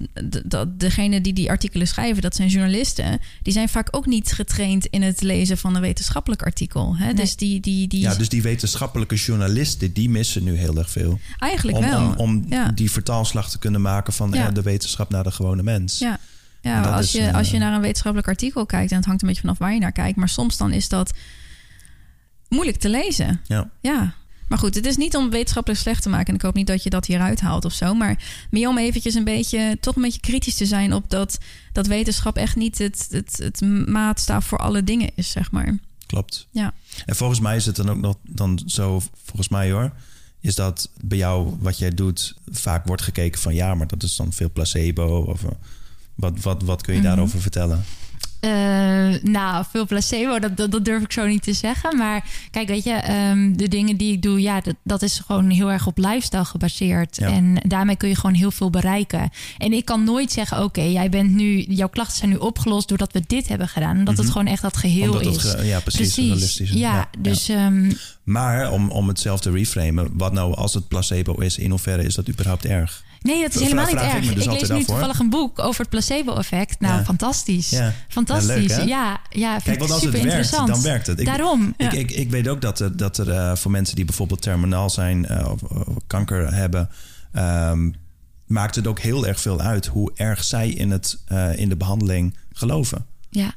dat 0.45 0.81
degene 0.81 1.21
die 1.21 1.33
die 1.33 1.51
artikelen 1.51 1.87
schrijven, 1.87 2.23
dat 2.23 2.37
zijn 2.37 2.49
journalisten, 2.49 3.21
die 3.43 3.53
zijn 3.53 3.69
vaak 3.69 3.89
ook 3.91 4.07
niet 4.07 4.33
getraind 4.33 4.87
in 4.87 5.03
het 5.03 5.21
lezen 5.23 5.59
van 5.59 5.75
een 5.75 5.81
wetenschappelijk 5.81 6.43
artikel. 6.43 6.97
Hè? 6.97 7.13
Dus 7.15 7.37
die, 7.37 7.61
die, 7.61 7.89
die 7.89 8.01
Ja, 8.01 8.15
dus 8.15 8.29
die 8.29 8.43
wetenschappelijke 8.43 9.15
journalisten, 9.15 9.93
die 9.93 10.11
missen 10.11 10.45
nu 10.45 10.57
heel 10.57 10.77
erg 10.79 10.91
veel. 10.91 11.21
eigenlijk 11.39 11.79
Om, 11.79 11.85
wel. 11.85 12.01
om, 12.09 12.15
om 12.17 12.45
ja. 12.49 12.69
die 12.75 12.91
vertaalslag 12.91 13.51
te 13.51 13.59
kunnen 13.63 13.81
maken 13.81 14.13
van 14.13 14.31
Ja. 14.33 14.49
eh, 14.49 14.55
de 14.55 14.63
wetenschap 14.63 15.11
naar 15.11 15.25
de 15.25 15.31
gewone 15.31 15.63
mens. 15.63 15.99
Ja, 15.99 16.19
ja 16.61 16.83
als, 16.83 17.13
je, 17.13 17.21
eh, 17.21 17.35
als 17.35 17.51
je 17.51 17.59
naar 17.59 17.75
een 17.75 17.81
wetenschappelijk 17.81 18.29
artikel 18.29 18.67
kijkt... 18.67 18.91
en 18.91 18.97
het 18.97 19.07
hangt 19.07 19.23
een 19.23 19.29
beetje 19.29 19.43
vanaf 19.43 19.59
waar 19.59 19.75
je 19.75 19.81
naar 19.81 19.93
kijkt... 19.93 20.17
maar 20.17 20.29
soms 20.29 20.57
dan 20.57 20.73
is 20.73 20.89
dat 20.89 21.13
moeilijk 22.49 22.79
te 22.79 22.89
lezen. 22.89 23.41
Ja. 23.47 23.71
Ja, 23.81 24.15
maar 24.49 24.59
goed, 24.59 24.75
het 24.75 24.87
is 24.87 24.97
niet 24.97 25.17
om 25.17 25.31
wetenschappelijk 25.31 25.81
slecht 25.81 26.03
te 26.03 26.09
maken... 26.09 26.27
en 26.27 26.35
ik 26.35 26.43
hoop 26.43 26.55
niet 26.55 26.67
dat 26.67 26.83
je 26.83 26.91
dat 26.91 27.07
hieruit 27.07 27.41
haalt 27.41 27.65
of 27.65 27.73
zo... 27.73 27.95
maar 27.95 28.47
meer 28.51 28.69
om 28.69 28.79
eventjes 28.79 29.15
een 29.15 29.25
beetje, 29.25 29.77
toch 29.81 29.97
een 29.97 30.03
beetje 30.03 30.21
kritisch 30.21 30.55
te 30.55 30.67
zijn... 30.67 30.93
op 30.93 31.11
dat, 31.11 31.39
dat 31.73 31.87
wetenschap 31.87 32.37
echt 32.37 32.57
niet 32.57 32.79
het, 32.79 33.07
het, 33.11 33.37
het 33.43 33.61
maatstaaf 33.89 34.45
voor 34.47 34.59
alle 34.59 34.85
dingen 34.85 35.11
is, 35.15 35.31
zeg 35.31 35.51
maar. 35.51 35.79
Klopt. 36.07 36.47
Ja. 36.51 36.73
En 37.07 37.17
volgens 37.17 37.41
mij 37.41 37.57
is 37.57 37.67
het 37.67 37.77
dan 37.77 37.91
ook 37.91 38.01
nog 38.01 38.17
dan 38.23 38.63
zo, 38.67 39.03
volgens 39.25 39.49
mij 39.49 39.71
hoor, 39.71 39.93
is 40.43 40.55
dat 40.55 40.89
bij 41.01 41.19
jou 41.19 41.57
wat 41.61 41.79
jij 41.79 41.91
doet 41.91 42.35
vaak 42.51 42.87
wordt 42.87 43.03
gekeken 43.03 43.41
van 43.41 43.55
ja, 43.55 43.75
maar 43.75 43.87
dat 43.87 44.03
is 44.03 44.17
dan 44.17 44.33
veel 44.33 44.51
placebo 44.53 45.19
of 45.29 45.43
eh, 45.45 45.51
wat, 46.15 46.41
wat, 46.41 46.63
wat 46.63 46.83
kun 46.83 46.95
je 46.95 47.01
Mhm. 47.01 47.09
daarover 47.09 47.41
vertellen? 47.41 47.85
Eh, 48.41 48.51
nou, 49.23 49.65
veel 49.71 49.87
placebo, 49.87 50.39
dat, 50.39 50.57
dat, 50.57 50.71
dat 50.71 50.85
durf 50.85 51.03
ik 51.03 51.13
zo 51.13 51.27
niet 51.27 51.43
te 51.43 51.53
zeggen. 51.53 51.97
Maar 51.97 52.25
kijk, 52.51 52.69
weet 52.69 52.85
je, 52.85 52.93
ehm, 52.93 53.53
de 53.53 53.69
dingen 53.69 53.97
die 53.97 54.13
ik 54.13 54.23
doe, 54.23 54.41
ja, 54.41 54.61
dat, 54.61 54.75
dat 54.83 55.03
is 55.03 55.19
gewoon 55.27 55.51
heel 55.51 55.71
erg 55.71 55.87
op 55.87 55.99
lifestyle 55.99 56.45
gebaseerd. 56.45 57.17
Ja. 57.17 57.27
En 57.29 57.55
daarmee 57.69 57.97
kun 57.97 58.09
je 58.09 58.15
gewoon 58.17 58.35
heel 58.35 58.51
veel 58.51 58.71
bereiken. 58.71 59.31
En 59.59 59.73
ik 59.73 59.85
kan 59.85 60.05
nooit 60.05 60.33
zeggen, 60.33 60.63
oké, 60.65 60.81
jij 60.83 61.09
bent 61.09 61.31
nu, 61.31 61.61
jouw 61.69 61.89
klachten 61.89 62.17
zijn 62.19 62.31
nu 62.31 62.37
opgelost 62.37 62.89
doordat 62.89 63.13
we 63.13 63.23
dit 63.27 63.49
hebben 63.49 63.69
gedaan. 63.69 63.99
Omdat 63.99 64.17
het 64.17 64.23
Mhm. 64.27 64.33
gewoon 64.33 64.47
echt 64.53 64.63
dat 64.63 64.77
geheel 64.77 65.13
Omdat 65.13 65.37
is. 65.37 65.43
het 65.43 65.67
ja, 65.67 65.81
precies, 65.81 66.59
is. 66.61 66.71
Ja, 66.71 66.95
Ja, 66.95 67.09
dus 67.19 67.49
ehm, 67.49 67.91
Maar 68.25 68.71
om, 68.73 68.91
om 68.91 69.09
het 69.09 69.21
zelf 69.21 69.41
te 69.41 69.51
reframen, 69.51 70.09
wat 70.13 70.33
nou 70.33 70.55
als 70.55 70.75
het 70.75 70.89
placebo 70.89 71.35
is, 71.35 71.59
in 71.59 71.71
hoeverre 71.71 72.05
is 72.05 72.15
dat 72.15 72.29
überhaupt 72.29 72.65
erg? 72.65 73.03
nee, 73.23 73.41
dat 73.43 73.55
is 73.55 73.61
helemaal 73.61 73.85
niet 73.87 73.95
ik 73.95 74.01
erg. 74.01 74.15
Ik, 74.15 74.21
dus 74.21 74.35
lees 74.35 74.47
altijd 74.47 74.71
nu 74.71 74.77
af, 74.77 74.87
hoor. 74.87 74.87
toevallig 74.87 75.19
een 75.19 75.31
boek 75.31 75.59
over 75.59 75.81
het 75.81 75.89
placebo-effect. 75.91 76.81
Nou, 76.81 76.95
Ja. 76.99 77.05
fantastisch. 77.05 77.71
Ja. 77.71 77.93
Fantastisch. 78.09 78.67
Ja, 78.77 78.79
leuk, 78.79 78.89
ja, 78.89 79.21
ja, 79.31 79.59
Kijk, 79.59 79.67
ik 79.67 79.79
want 79.79 79.91
als 79.91 80.01
super 80.01 80.19
het 80.19 80.25
werkt, 80.29 80.39
interessant. 80.39 80.69
dan 80.69 80.83
werkt 80.83 81.07
het. 81.07 81.21
Ik- 81.21 81.27
Daarom. 81.27 81.75
Ik, 81.77 81.93
ik, 81.93 82.11
ik 82.11 82.31
weet 82.31 82.49
ook 82.49 82.61
dat 82.61 82.81
er, 82.81 82.97
dat 82.97 83.19
er 83.19 83.31
eh, 83.31 83.57
voor 83.57 83.71
mensen 83.71 83.97
die 83.97 84.05
bijvoorbeeld 84.05 84.43
terminaal 84.43 84.91
zijn 84.91 85.27
eh, 85.27 85.51
of, 85.51 85.63
of 85.63 85.87
kanker 86.07 86.55
hebben, 86.55 86.89
ehm, 87.33 87.91
maakt 88.47 88.75
het 88.75 88.87
ook 88.87 88.99
heel 89.01 89.27
erg 89.27 89.41
veel 89.41 89.61
uit 89.61 89.87
hoe 89.87 90.11
erg 90.15 90.45
zij 90.45 90.69
in, 90.71 90.91
het, 90.91 91.19
eh, 91.27 91.59
in 91.59 91.69
de 91.69 91.77
behandeling 91.77 92.37
geloven. 92.53 93.07
Ja. 93.31 93.55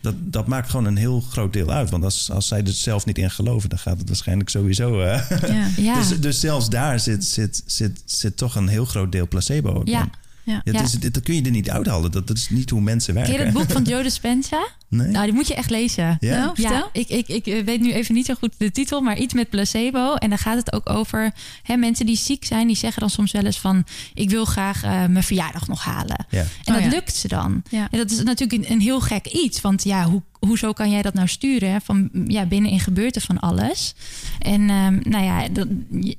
Dat, 0.00 0.14
dat 0.18 0.46
maakt 0.46 0.70
gewoon 0.70 0.84
een 0.84 0.96
heel 0.96 1.20
groot 1.20 1.52
deel 1.52 1.70
uit. 1.70 1.90
Want 1.90 2.04
als, 2.04 2.30
als 2.30 2.48
zij 2.48 2.62
er 2.64 2.72
zelf 2.72 3.06
niet 3.06 3.18
in 3.18 3.30
geloven, 3.30 3.68
dan 3.68 3.78
gaat 3.78 3.98
het 3.98 4.08
waarschijnlijk 4.08 4.48
sowieso. 4.48 5.00
eh. 5.00 5.30
Ja. 5.48 5.68
Ja. 5.76 5.94
dus, 5.98 6.20
dus 6.20 6.40
zelfs 6.40 6.68
daar 6.68 7.00
zit, 7.00 7.24
zit, 7.24 7.62
zit, 7.66 8.02
zit 8.04 8.36
toch 8.36 8.54
een 8.54 8.68
heel 8.68 8.84
groot 8.84 9.12
deel 9.12 9.28
placebo. 9.28 9.80
Ja. 9.84 10.08
Ja. 10.44 10.62
Is- 10.64 10.92
dat 10.92 11.20
kun 11.22 11.34
je 11.34 11.42
er 11.42 11.50
niet 11.50 11.70
uithalen. 11.70 12.10
Dat, 12.10 12.26
dat 12.26 12.36
is 12.36 12.48
niet 12.50 12.70
hoe 12.70 12.80
mensen 12.80 13.14
Ken 13.14 13.22
werken. 13.22 13.38
je 13.40 13.44
het 13.50 13.58
boek 13.58 13.70
van 13.70 13.82
Joe 13.92 14.02
Dispenza? 14.02 14.66
Nee? 14.88 15.08
Nou, 15.08 15.24
die 15.24 15.34
moet 15.34 15.46
je 15.48 15.54
echt 15.54 15.70
lezen. 15.70 16.16
Ja? 16.20 16.36
Nou. 16.38 16.50
Ja, 16.62 16.88
ik, 16.92 17.08
ik, 17.08 17.28
ik 17.28 17.64
weet 17.64 17.80
nu 17.80 17.92
even 17.92 18.14
niet 18.14 18.26
zo 18.26 18.34
goed 18.34 18.54
de 18.58 18.70
titel, 18.70 19.00
maar 19.00 19.18
iets 19.18 19.34
met 19.34 19.50
placebo. 19.50 20.14
En 20.14 20.28
dan 20.28 20.38
gaat 20.38 20.56
het 20.56 20.72
ook 20.72 20.88
over 20.90 21.32
hè, 21.62 21.76
mensen 21.76 22.06
die 22.06 22.16
ziek 22.16 22.44
zijn. 22.44 22.66
Die 22.66 22.76
zeggen 22.76 23.00
dan 23.00 23.10
soms 23.10 23.32
wel 23.32 23.44
eens 23.44 23.58
van... 23.58 23.84
ik 24.14 24.30
wil 24.30 24.44
graag 24.44 24.82
eh, 24.82 24.90
mijn 24.90 25.22
verjaardag 25.22 25.68
nog 25.68 25.84
halen. 25.84 26.26
Ja. 26.30 26.40
En 26.40 26.46
Oh, 26.64 26.74
dat 26.74 26.82
ja. 26.82 26.88
lukt 26.88 27.14
ze 27.16 27.28
dan. 27.28 27.62
Ja. 27.70 27.88
En 27.90 27.98
dat 27.98 28.10
is 28.10 28.22
natuurlijk 28.22 28.64
een, 28.64 28.72
een 28.72 28.80
heel 28.80 29.00
gek 29.00 29.26
iets. 29.26 29.60
Want 29.60 29.84
ja, 29.84 30.04
hoe, 30.04 30.22
hoezo 30.40 30.72
kan 30.72 30.90
jij 30.90 31.02
dat 31.02 31.14
nou 31.14 31.28
sturen? 31.28 31.70
hè? 31.70 31.80
Van, 31.80 32.10
ja, 32.26 32.46
binnenin 32.46 32.80
gebeurt 32.80 33.16
er 33.16 33.22
van 33.22 33.40
alles. 33.40 33.94
En 34.38 34.70
ehm, 34.70 34.98
nou 35.02 35.24
ja, 35.24 35.48
dat, 35.48 35.68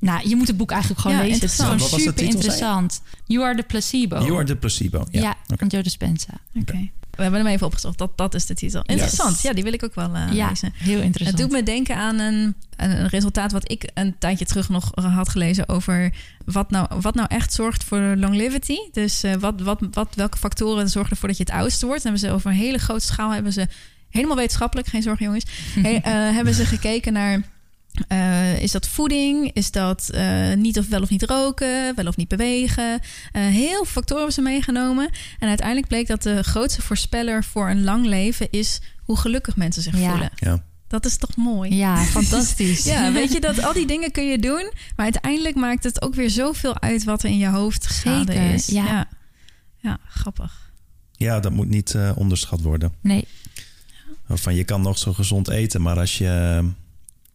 nou, 0.00 0.28
je 0.28 0.36
moet 0.36 0.48
het 0.48 0.56
boek 0.56 0.70
eigenlijk 0.70 1.00
gewoon 1.00 1.16
Ja, 1.16 1.22
lezen. 1.22 1.40
Het 1.40 1.50
is 1.50 1.58
gewoon 1.58 1.80
super 1.80 2.12
zei 2.16 2.30
interessant. 2.30 3.02
You 3.26 3.44
are 3.44 3.56
the 3.56 3.62
placebo. 3.62 4.16
You 4.16 4.34
are 4.34 4.44
the 4.44 4.56
placebo. 4.56 5.06
Ja. 5.10 5.36
Van 5.56 5.68
Joe 5.68 5.82
Dispenza. 5.82 6.40
Oké. 6.54 6.90
We 7.16 7.22
hebben 7.22 7.40
hem 7.40 7.50
even 7.54 7.66
opgezocht. 7.66 7.98
Dat, 7.98 8.16
dat 8.16 8.34
is 8.34 8.46
de 8.46 8.54
titel. 8.54 8.82
Interessant. 8.86 9.40
Ja, 9.40 9.52
die 9.52 9.64
wil 9.64 9.72
ik 9.72 9.84
ook 9.84 9.94
wel 9.94 10.14
eh, 10.14 10.32
ja, 10.32 10.48
lezen. 10.48 10.72
heel 10.74 11.00
interessant. 11.00 11.38
Het 11.38 11.48
doet 11.48 11.58
me 11.58 11.62
denken 11.62 11.96
aan 11.96 12.18
een, 12.18 12.54
een 12.76 13.08
resultaat 13.08 13.52
wat 13.52 13.70
ik 13.70 13.90
een 13.94 14.14
tijdje 14.18 14.44
terug 14.44 14.68
nog 14.68 14.90
had 14.94 15.28
gelezen 15.28 15.68
over 15.68 16.12
wat 16.44 16.70
nou, 16.70 16.88
wat 17.00 17.14
nou 17.14 17.28
echt 17.30 17.52
zorgt 17.52 17.84
voor 17.84 18.14
longevity. 18.16 18.76
Dus 18.92 19.22
eh, 19.22 19.34
wat, 19.34 19.60
wat, 19.60 19.80
wat, 19.90 20.14
welke 20.14 20.38
factoren 20.38 20.88
zorgen 20.88 21.10
ervoor 21.10 21.28
dat 21.28 21.36
je 21.36 21.44
het 21.44 21.52
oudste 21.52 21.86
wordt. 21.86 22.02
Dan 22.02 22.12
hebben 22.12 22.30
ze 22.30 22.34
over 22.36 22.50
een 22.50 22.56
hele 22.56 22.78
grote 22.78 23.04
schaal 23.04 23.30
hebben 23.30 23.52
ze 23.52 23.66
helemaal 24.12 24.36
wetenschappelijk, 24.36 24.88
geen 24.88 25.02
zorgen 25.02 25.24
jongens, 25.24 25.44
he- 25.74 25.90
eh, 25.96 26.02
hebben 26.36 26.54
ze 26.54 26.64
gekeken 26.64 27.12
naar 27.12 27.42
eh, 28.08 28.62
is 28.62 28.70
dat 28.72 28.88
voeding? 28.88 29.50
Is 29.52 29.70
dat 29.70 30.08
eh, 30.14 30.52
niet 30.54 30.78
of 30.78 30.88
wel 30.88 31.02
of 31.02 31.08
niet 31.10 31.22
roken? 31.22 31.94
Wel 31.94 32.06
of 32.06 32.16
niet 32.16 32.28
bewegen? 32.28 33.00
Eh, 33.32 33.42
heel 33.46 33.68
veel 33.74 33.84
factoren 33.84 34.16
hebben 34.24 34.32
ze 34.34 34.50
meegenomen. 34.50 35.10
En 35.38 35.48
uiteindelijk 35.48 35.88
bleek 35.88 36.06
dat 36.06 36.22
de 36.22 36.42
grootste 36.42 36.82
voorspeller 36.82 37.44
voor 37.44 37.70
een 37.70 37.84
lang 37.84 38.06
leven 38.06 38.50
is 38.50 38.80
hoe 39.02 39.16
gelukkig 39.18 39.56
mensen 39.56 39.82
zich 39.82 39.98
Ja. 39.98 40.10
voelen. 40.10 40.30
Ja. 40.34 40.62
Dat 40.88 41.04
is 41.06 41.16
toch 41.16 41.36
mooi? 41.36 41.74
Ja, 41.74 41.96
fantastisch. 42.04 42.84
Ja, 42.92 43.12
weet 43.12 43.32
je 43.32 43.40
dat 43.40 43.62
al 43.64 43.72
die 43.72 43.86
dingen 43.86 44.10
kun 44.10 44.26
je 44.26 44.38
doen, 44.38 44.72
maar 44.96 45.04
uiteindelijk 45.04 45.54
maakt 45.54 45.84
het 45.84 46.02
ook 46.02 46.14
weer 46.14 46.30
zoveel 46.30 46.80
uit 46.80 47.04
wat 47.04 47.22
er 47.22 47.30
in 47.30 47.38
je 47.38 47.48
hoofd 47.48 47.86
gaande 47.86 48.34
is. 48.34 48.66
ja. 48.66 48.84
ja. 48.84 49.08
Ja, 49.78 49.98
grappig. 50.08 50.72
ja, 51.12 51.40
dat 51.40 51.52
moet 51.52 51.68
niet 51.68 51.96
onderschat 52.14 52.60
worden. 52.60 52.92
Nee, 53.00 53.26
Van 54.28 54.54
je 54.54 54.64
kan 54.64 54.82
nog 54.82 54.98
zo 54.98 55.12
gezond 55.12 55.48
eten, 55.48 55.82
maar 55.82 55.98
als 55.98 56.18
je, 56.18 56.62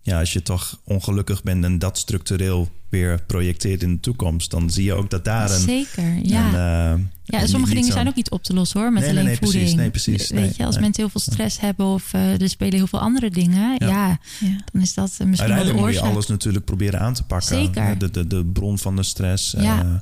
ja, 0.01 0.19
als 0.19 0.33
je 0.33 0.41
toch 0.41 0.79
ongelukkig 0.83 1.43
bent 1.43 1.63
en 1.63 1.79
dat 1.79 1.97
structureel 1.97 2.69
weer 2.89 3.23
projecteert 3.27 3.83
in 3.83 3.93
de 3.93 3.99
toekomst, 3.99 4.51
dan 4.51 4.69
zie 4.69 4.83
je 4.83 4.93
ook 4.93 5.09
dat 5.09 5.25
daar 5.25 5.51
een. 5.51 5.59
zeker. 5.59 6.19
Ja. 6.23 6.47
een, 6.93 6.99
eh, 6.99 7.05
Ja, 7.23 7.39
sommige 7.47 7.73
niet 7.73 7.81
dingen 7.81 7.93
zijn 7.93 8.07
ook 8.07 8.15
niet 8.15 8.29
op 8.31 8.43
te 8.43 8.53
lossen 8.53 8.79
hoor, 8.79 8.91
met 8.93 9.03
Nee, 9.03 9.11
nee, 9.11 9.19
alleen 9.21 9.31
nee, 9.31 9.37
voeding. 9.41 9.61
precies. 9.63 9.79
Nee, 9.79 9.89
precies. 9.89 10.29
Weet 10.29 10.39
Nee, 10.39 10.53
je, 10.57 10.65
als 10.65 10.73
nee. 10.75 10.83
mensen 10.83 11.03
heel 11.03 11.11
veel 11.11 11.21
stress 11.33 11.59
hebben 11.59 11.85
of 11.85 12.13
eh, 12.13 12.41
er 12.41 12.49
spelen 12.49 12.73
heel 12.73 12.87
veel 12.87 12.99
andere 12.99 13.29
dingen, 13.29 13.75
Ja. 13.79 13.87
ja, 13.87 14.19
Ja. 14.39 14.57
dan 14.71 14.81
is 14.81 14.93
dat 14.93 15.15
eh, 15.17 15.27
misschien 15.27 15.27
wel 15.27 15.37
de 15.37 15.41
Uiteindelijk 15.41 15.73
moet 15.79 15.89
je 15.89 15.95
oorzaak. 15.95 16.11
alles 16.13 16.27
natuurlijk 16.27 16.65
proberen 16.65 16.99
aan 16.99 17.13
te 17.13 17.23
pakken. 17.23 17.47
Zeker. 17.47 17.97
De, 17.97 18.11
de, 18.11 18.27
de 18.27 18.45
bron 18.45 18.77
van 18.77 18.95
de 18.95 19.03
stress. 19.03 19.51
Ja. 19.57 19.79
eh, 19.81 19.93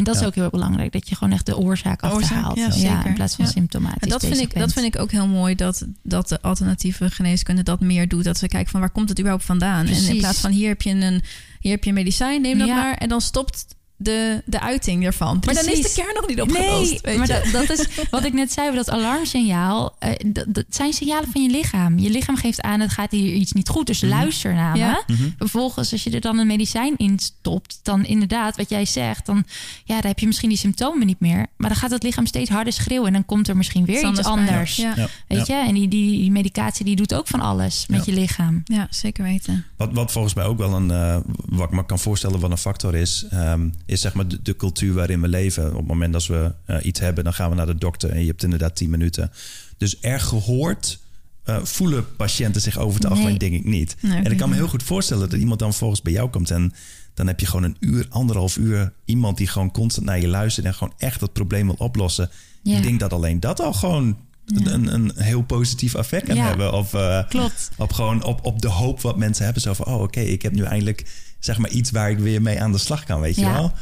En 0.00 0.06
dat 0.12 0.20
is 0.20 0.26
ook 0.26 0.34
heel 0.34 0.42
erg 0.42 0.52
belangrijk. 0.52 0.92
Dat 0.92 1.08
je 1.08 1.14
gewoon 1.16 1.32
echt 1.32 1.46
de 1.46 1.56
oorzaak 1.58 2.02
achterhaalt. 2.02 2.56
ja, 2.56 2.64
Ja, 2.64 2.70
zeker. 2.70 3.06
in 3.06 3.14
plaats 3.14 3.34
van 3.34 3.44
Ja. 3.44 3.50
symptomatisch 3.50 4.00
En 4.02 4.08
dat 4.08 4.20
vind, 4.26 4.38
ik, 4.40 4.58
dat 4.58 4.72
vind 4.72 4.86
ik 4.94 4.98
ook 5.00 5.10
heel 5.10 5.26
mooi 5.26 5.54
dat, 5.54 5.86
dat 6.02 6.28
de 6.28 6.42
alternatieve 6.42 7.10
geneeskunde 7.10 7.62
dat 7.62 7.80
meer 7.80 8.08
doet. 8.08 8.24
Dat 8.24 8.38
ze 8.38 8.48
kijken 8.48 8.70
van 8.70 8.80
waar 8.80 8.90
komt 8.90 9.08
het 9.08 9.18
überhaupt 9.18 9.44
vandaan? 9.46 9.86
En 9.86 10.08
in 10.08 10.16
plaats 10.18 10.40
van 10.40 10.50
hier 10.50 10.68
heb 10.68 10.82
je 10.82 10.90
een, 10.90 11.22
hier 11.60 11.72
heb 11.72 11.82
je 11.84 11.88
een 11.88 11.94
medicijn, 11.96 12.42
neem 12.42 12.58
dat 12.58 12.68
Ja. 12.68 12.74
maar. 12.74 12.94
En 12.94 13.08
dan 13.08 13.20
stopt 13.20 13.66
de, 14.02 14.42
de 14.44 14.60
uiting 14.60 15.04
ervan. 15.04 15.40
Maar 15.44 15.54
dan 15.54 15.66
is 15.68 15.80
de 15.82 15.92
kern 15.94 16.14
nog 16.14 16.26
niet 16.26 16.40
opgelost. 16.40 16.90
Nee, 16.90 16.98
weet 17.02 17.16
maar 17.16 17.26
je. 17.26 17.50
dat, 17.52 17.66
dat 17.66 17.78
is 17.78 17.86
wat 18.10 18.24
ik 18.24 18.32
net 18.32 18.52
zei, 18.52 18.74
dat 18.74 18.90
alarmsignaal. 18.90 19.96
eh, 19.98 20.10
dat, 20.26 20.44
dat 20.48 20.64
zijn 20.68 20.92
signalen 20.92 21.28
van 21.32 21.42
je 21.42 21.50
lichaam. 21.50 21.98
Je 21.98 22.10
lichaam 22.10 22.36
geeft 22.36 22.60
aan, 22.60 22.80
het 22.80 22.90
gaat 22.90 23.10
hier 23.10 23.32
iets 23.32 23.52
niet 23.52 23.68
goed. 23.68 23.86
Dus 23.86 24.00
luister 24.00 24.54
naar 24.54 24.72
me. 24.72 24.78
Ja. 24.78 25.02
Vervolgens, 25.38 25.92
als 25.92 26.02
je 26.04 26.10
er 26.10 26.20
dan 26.20 26.38
een 26.38 26.46
medicijn 26.46 26.94
in 26.96 27.18
stopt, 27.18 27.80
dan 27.82 28.04
inderdaad, 28.04 28.56
wat 28.56 28.70
jij 28.70 28.84
zegt, 28.84 29.26
dan, 29.26 29.44
ja, 29.84 30.00
dan 30.00 30.06
heb 30.10 30.18
je 30.18 30.26
misschien 30.26 30.48
die 30.48 30.58
symptomen 30.58 31.06
niet 31.06 31.20
meer. 31.20 31.46
Maar 31.56 31.68
dan 31.68 31.78
gaat 31.78 31.90
het 31.90 32.02
lichaam 32.02 32.26
steeds 32.26 32.50
harder 32.50 32.72
schreeuwen 32.72 33.06
en 33.06 33.12
dan 33.12 33.24
komt 33.24 33.48
er 33.48 33.56
misschien 33.56 33.84
weer 33.84 34.08
Iets 34.08 34.18
iets 34.18 34.28
anders. 34.28 34.76
Ja. 34.76 34.92
Ja. 34.96 35.08
Weet 35.28 35.46
je? 35.46 35.54
En 35.54 35.74
die, 35.74 35.88
die, 35.88 36.18
die 36.18 36.30
medicatie 36.30 36.84
die 36.84 36.96
doet 36.96 37.14
ook 37.14 37.26
van 37.26 37.40
alles 37.40 37.84
met 37.88 38.04
Ja. 38.04 38.12
je 38.12 38.20
lichaam. 38.20 38.62
ja, 38.64 38.86
zeker 38.90 39.24
weten. 39.24 39.64
Wat, 39.76 39.88
wat 39.92 40.12
volgens 40.12 40.34
mij 40.34 40.44
ook 40.44 40.58
wel 40.58 40.72
een, 40.74 40.90
eh, 40.90 41.16
wat 41.48 41.68
ik 41.68 41.74
me 41.74 41.86
kan 41.86 41.98
voorstellen 41.98 42.40
wat 42.40 42.50
een 42.50 42.58
factor 42.58 42.94
is, 42.94 43.26
ehm, 43.30 43.68
is 43.90 44.00
zeg 44.00 44.14
maar 44.14 44.28
de, 44.28 44.42
de 44.42 44.56
cultuur 44.56 44.94
waarin 44.94 45.20
we 45.20 45.28
leven. 45.28 45.70
Op 45.70 45.76
het 45.76 45.86
moment 45.86 46.12
dat 46.12 46.26
we 46.26 46.52
eh, 46.66 46.76
iets 46.82 47.00
hebben, 47.00 47.24
dan 47.24 47.32
gaan 47.34 47.50
we 47.50 47.56
naar 47.56 47.66
de 47.66 47.74
dokter 47.78 48.10
en 48.10 48.20
je 48.20 48.26
hebt 48.26 48.42
inderdaad 48.42 48.76
10 48.76 48.90
minuten. 48.90 49.30
Dus 49.76 50.00
erg 50.00 50.24
gehoord 50.24 50.98
eh, 51.44 51.58
voelen 51.64 52.16
patiënten 52.16 52.60
zich 52.60 52.78
over 52.78 52.94
het 52.94 53.02
Nee. 53.02 53.12
algemeen, 53.12 53.38
denk 53.38 53.52
ik 53.52 53.64
niet. 53.64 53.96
Nee, 54.00 54.22
en 54.22 54.30
ik 54.32 54.38
kan 54.38 54.48
me 54.48 54.54
heel 54.54 54.68
goed 54.68 54.82
voorstellen 54.82 55.28
dat 55.30 55.38
iemand 55.38 55.58
dan 55.58 55.74
volgens 55.74 56.02
bij 56.02 56.12
jou 56.12 56.30
komt 56.30 56.50
en 56.50 56.72
dan 57.14 57.26
heb 57.26 57.40
je 57.40 57.46
gewoon 57.46 57.62
een 57.64 57.76
uur, 57.80 58.06
anderhalf 58.08 58.56
uur 58.56 58.92
iemand 59.04 59.36
die 59.36 59.46
gewoon 59.46 59.70
constant 59.70 60.06
naar 60.06 60.20
je 60.20 60.28
luistert 60.28 60.66
en 60.66 60.74
gewoon 60.74 60.94
echt 60.98 61.20
dat 61.20 61.32
probleem 61.32 61.66
wil 61.66 61.74
oplossen. 61.78 62.30
Ja. 62.62 62.76
Ik 62.76 62.82
denk 62.82 63.00
dat 63.00 63.12
alleen 63.12 63.40
dat 63.40 63.60
al 63.60 63.72
gewoon 63.72 64.18
een, 64.46 64.94
een 64.94 65.12
heel 65.16 65.42
positief 65.42 65.94
effect 65.94 66.26
kan 66.26 66.36
Ja. 66.36 66.46
hebben. 66.46 66.72
Of, 66.72 66.94
eh, 66.94 67.28
Klopt. 67.28 67.70
op 67.76 67.92
gewoon 67.92 68.22
op, 68.24 68.44
op 68.44 68.62
de 68.62 68.68
hoop 68.68 69.00
wat 69.00 69.16
mensen 69.16 69.44
hebben. 69.44 69.62
Zo 69.62 69.72
van, 69.74 69.86
oh 69.86 70.02
oké, 70.02 70.20
ik 70.20 70.42
heb 70.42 70.52
nu 70.52 70.62
eindelijk 70.62 71.06
zeg 71.40 71.58
maar 71.58 71.70
iets 71.70 71.90
waar 71.90 72.10
ik 72.10 72.18
weer 72.18 72.42
mee 72.42 72.60
aan 72.62 72.72
de 72.72 72.78
slag 72.78 73.04
kan, 73.04 73.20
weet 73.20 73.34
je 73.34 73.40
Ja. 73.40 73.52
wel. 73.52 73.72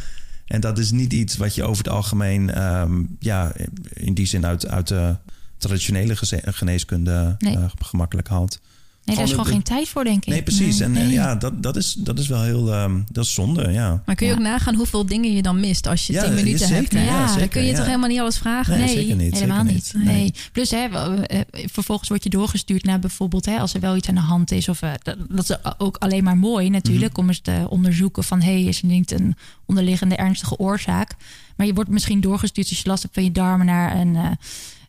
En 0.46 0.60
dat 0.60 0.78
is 0.78 0.90
niet 0.90 1.12
iets 1.12 1.36
wat 1.36 1.54
je 1.54 1.62
over 1.64 1.84
het 1.84 1.92
algemeen, 1.92 2.50
ehm, 2.50 3.02
ja, 3.18 3.52
in 3.92 4.14
die 4.14 4.26
zin 4.26 4.46
uit, 4.46 4.66
uit 4.68 4.88
de 4.88 5.16
traditionele 5.56 6.16
geneeskunde 6.44 7.34
Nee. 7.38 7.56
eh, 7.56 7.64
gemakkelijk 7.78 8.28
haalt. 8.28 8.60
Nee, 9.08 9.16
daar 9.16 9.24
is 9.24 9.30
Gewoon 9.30 9.46
geen 9.46 9.62
tijd 9.62 9.88
voor, 9.88 10.04
denk 10.04 10.24
ik. 10.24 10.32
Nee, 10.32 10.42
precies. 10.42 10.80
En, 10.80 10.96
en 10.96 11.02
Nee. 11.04 11.12
ja, 11.12 11.34
dat, 11.34 11.62
dat, 11.62 11.76
is, 11.76 11.92
dat 11.98 12.18
is 12.18 12.28
wel 12.28 12.42
heel, 12.42 12.72
ehm, 12.72 13.00
dat 13.12 13.24
is 13.24 13.34
zonde, 13.34 13.70
ja. 13.72 14.02
Maar 14.06 14.14
kun 14.14 14.26
je 14.26 14.32
Ja. 14.32 14.38
ook 14.38 14.44
nagaan 14.44 14.74
hoeveel 14.74 15.06
dingen 15.06 15.32
je 15.32 15.42
dan 15.42 15.60
mist 15.60 15.86
als 15.86 16.06
je 16.06 16.12
Ja, 16.12 16.22
10 16.24 16.34
minuten 16.34 16.58
zeker, 16.66 16.76
hebt? 16.76 16.92
hè? 16.92 17.04
ja, 17.04 17.36
dan 17.36 17.48
kun 17.48 17.62
je 17.62 17.70
ja. 17.70 17.76
toch 17.76 17.86
helemaal 17.86 18.08
niet 18.08 18.18
alles 18.20 18.38
vragen? 18.38 18.78
Nee, 18.78 18.88
zeker 18.88 19.16
niet, 19.16 19.34
Helemaal 19.34 19.64
zeker 19.64 19.72
niet. 19.74 19.94
Nee. 20.04 20.34
Plus, 20.52 20.70
hè, 20.70 20.84
eh, 21.26 21.40
vervolgens 21.52 22.08
word 22.08 22.22
je 22.24 22.30
doorgestuurd 22.30 22.84
naar 22.84 22.98
bijvoorbeeld 22.98 23.46
hè, 23.46 23.58
als 23.58 23.74
er 23.74 23.80
wel 23.80 23.96
iets 23.96 24.08
aan 24.08 24.14
de 24.14 24.20
hand 24.20 24.50
is. 24.52 24.68
Of, 24.68 24.82
eh, 24.82 24.90
dat, 25.02 25.16
dat 25.28 25.50
is 25.50 25.56
ook 25.78 25.96
alleen 25.96 26.24
maar 26.24 26.36
mooi 26.36 26.68
natuurlijk 26.70 27.12
Mhm. 27.12 27.20
om 27.20 27.28
eens 27.28 27.40
te 27.40 27.66
onderzoeken 27.68 28.24
van 28.24 28.42
hey, 28.42 28.62
is 28.62 28.80
er 28.82 28.86
niet 28.86 29.10
een 29.12 29.36
onderliggende 29.66 30.16
ernstige 30.16 30.56
oorzaak. 30.58 31.14
Maar 31.56 31.66
je 31.66 31.74
wordt 31.74 31.90
misschien 31.90 32.20
doorgestuurd 32.20 32.68
als 32.68 32.80
je 32.82 32.88
last 32.88 33.02
hebt 33.02 33.14
van 33.14 33.24
je 33.24 33.32
darmen 33.32 33.66
naar 33.66 33.96
een 33.96 34.16
eh, 34.16 34.30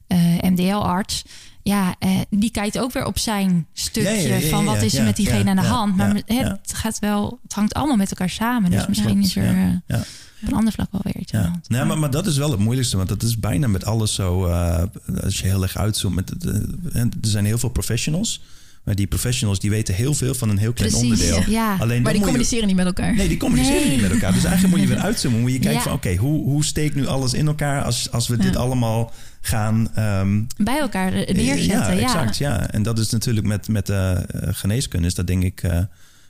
eh, 0.08 0.52
MDL-arts. 0.52 1.24
Ja, 1.70 1.96
eh, 2.00 2.20
die 2.30 2.52
kijkt 2.52 2.80
ook 2.80 2.92
weer 2.92 3.06
op 3.06 3.18
zijn 3.20 3.68
stukje 3.74 4.10
Ja, 4.10 4.16
ja, 4.28 4.36
ja, 4.36 4.50
van 4.50 4.66
wat 4.66 4.82
is 4.82 4.94
er 4.96 5.04
met 5.04 5.16
diegene 5.16 5.50
aan 5.50 5.56
de 5.56 5.62
hand. 5.62 5.96
Maar 5.96 6.22
het 6.26 6.74
gaat 6.74 7.00
wel, 7.00 7.40
het 7.44 7.54
hangt 7.54 7.74
allemaal 7.74 7.96
met 7.96 8.10
elkaar 8.10 8.30
samen. 8.30 8.72
Dus 8.72 8.88
misschien 8.88 9.10
klopt, 9.12 9.26
is 9.26 9.36
er 9.36 9.58
eh, 9.88 10.00
op 10.42 10.48
een 10.48 10.54
ander 10.54 10.74
vlak 10.74 10.88
wel 10.92 11.02
weer 11.04 11.18
iets 11.18 11.34
aan 11.34 11.40
de 11.42 11.46
Ja, 11.48 11.52
hand. 11.52 11.70
nee, 11.70 11.84
maar, 11.84 11.98
maar 12.00 12.12
dat 12.12 12.26
is 12.28 12.38
wel 12.38 12.52
het 12.52 12.60
moeilijkste, 12.60 12.98
want 12.98 13.10
dat 13.10 13.24
is 13.24 13.40
bijna 13.40 13.68
met 13.68 13.86
alles 13.86 14.14
zo. 14.14 14.46
eh, 14.48 14.84
als 15.24 15.40
je 15.40 15.46
heel 15.46 15.62
erg 15.64 15.78
uitzoomt, 15.78 16.16
met, 16.16 16.34
eh, 16.46 17.02
er 17.02 17.10
zijn 17.22 17.46
heel 17.46 17.58
veel 17.58 17.70
professionals. 17.70 18.42
Maar 18.84 18.96
die 18.96 19.08
professionals 19.08 19.60
die 19.60 19.70
weten 19.70 19.94
heel 19.96 20.14
veel 20.14 20.34
van 20.34 20.50
een 20.50 20.58
heel 20.58 20.74
klein 20.74 20.92
Precies, 20.92 21.10
onderdeel. 21.12 21.54
ja. 21.54 21.76
Alleen 21.80 22.02
Maar 22.02 22.12
die 22.12 22.20
je- 22.22 22.26
communiceren 22.28 22.68
niet 22.68 22.76
met 22.76 22.86
elkaar. 22.86 23.16
Nee, 23.16 23.28
die 23.28 23.38
communiceren 23.38 23.82
Nee. 23.82 23.90
niet 23.92 24.02
met 24.02 24.12
elkaar. 24.12 24.34
Dus 24.34 24.44
eigenlijk 24.44 24.76
moet 24.78 24.88
je 24.88 24.94
weer 24.94 25.04
uitzoomen. 25.04 25.40
Moet 25.42 25.52
je 25.52 25.60
kijken 25.60 25.78
Ja. 25.78 25.84
van 25.84 25.94
oké, 25.94 26.16
hoe, 26.16 26.44
hoe 26.44 26.64
steekt 26.66 26.96
nu 26.96 27.08
alles 27.08 27.34
in 27.34 27.48
elkaar 27.48 27.84
als, 27.84 28.12
als 28.12 28.28
we 28.28 28.38
dit 28.38 28.56
allemaal 28.56 29.12
gaan 29.42 29.90
ehm, 29.96 30.42
Bij 30.58 30.80
elkaar 30.80 31.14
eh, 31.14 31.36
neerzetten. 31.36 31.78
ja, 31.78 31.92
ja. 31.92 32.02
exact. 32.02 32.38
Ja. 32.38 32.70
En 32.72 32.84
dat 32.84 33.00
is 33.00 33.10
natuurlijk 33.10 33.48
met, 33.48 33.68
met 33.68 33.86
de 33.86 34.26
eh, 34.32 34.50
geneeskunde, 34.52 35.08
is 35.08 35.16
dat 35.16 35.28
denk 35.28 35.44
ik 35.44 35.64
eh, 35.64 35.80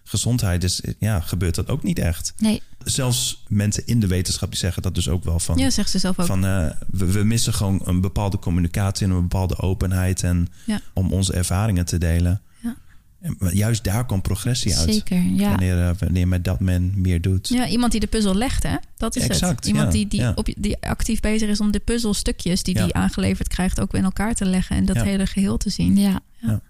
gezondheid. 0.10 0.64
is 0.64 0.82
ja, 1.00 1.20
gebeurt 1.20 1.56
dat 1.56 1.70
ook 1.70 1.84
niet 1.84 2.00
echt. 2.00 2.34
Nee, 2.38 2.62
Zelfs 2.84 3.44
mensen 3.48 3.84
in 3.86 4.00
de 4.00 4.08
wetenschap 4.08 4.50
die 4.50 4.60
zeggen 4.60 4.82
dat 4.82 4.96
dus 4.96 5.10
ook 5.10 5.24
wel 5.24 5.40
van. 5.40 5.58
Ja, 5.58 5.70
zegt 5.70 5.90
ze 5.90 6.00
zelf 6.00 6.20
ook. 6.20 6.26
Van, 6.26 6.46
eh, 6.46 6.70
we, 6.92 7.12
we 7.12 7.24
missen 7.24 7.54
gewoon 7.54 7.82
een 7.84 8.02
bepaalde 8.02 8.40
communicatie 8.40 9.08
en 9.08 9.14
een 9.14 9.22
bepaalde 9.22 9.58
openheid 9.58 10.24
en 10.24 10.48
Ja. 10.66 10.82
om 10.94 11.14
onze 11.14 11.34
ervaringen 11.34 11.86
te 11.86 11.98
delen. 11.98 12.42
Ja. 12.62 12.76
En, 13.22 13.38
juist 13.54 13.84
daar 13.84 14.06
komt 14.06 14.22
progressie 14.22 14.78
uit. 14.78 14.94
zeker. 14.94 15.22
Ja. 15.22 15.50
Wanneer, 15.50 15.88
eh, 15.88 15.92
wanneer 16.00 16.28
met 16.28 16.44
dat 16.44 16.60
men 16.60 16.94
meer 16.96 17.22
doet. 17.22 17.48
Ja, 17.48 17.68
iemand 17.68 17.92
die 17.92 18.02
de 18.02 18.08
puzzel 18.08 18.36
legt, 18.36 18.64
hè? 18.64 18.76
Dat 18.98 19.16
is 19.16 19.24
Exact, 19.24 19.56
het. 19.56 19.66
Iemand 19.66 19.86
ja, 19.86 19.92
die, 19.92 20.08
die, 20.08 20.38
op, 20.38 20.48
die 20.58 20.78
actief 20.86 21.20
bezig 21.20 21.50
is 21.50 21.60
om 21.60 21.72
de 21.72 21.80
puzzelstukjes 21.80 22.64
die 22.64 22.74
die 22.74 22.94
aangeleverd 22.94 23.48
krijgt 23.48 23.80
ook 23.80 23.94
in 23.94 24.04
elkaar 24.04 24.36
te 24.36 24.46
leggen 24.46 24.76
en 24.76 24.86
dat 24.86 25.02
hele 25.02 25.26
geheel 25.26 25.58
te 25.58 25.70
zien. 25.70 25.98
Ja. 25.98 26.20
Ja. 26.38 26.62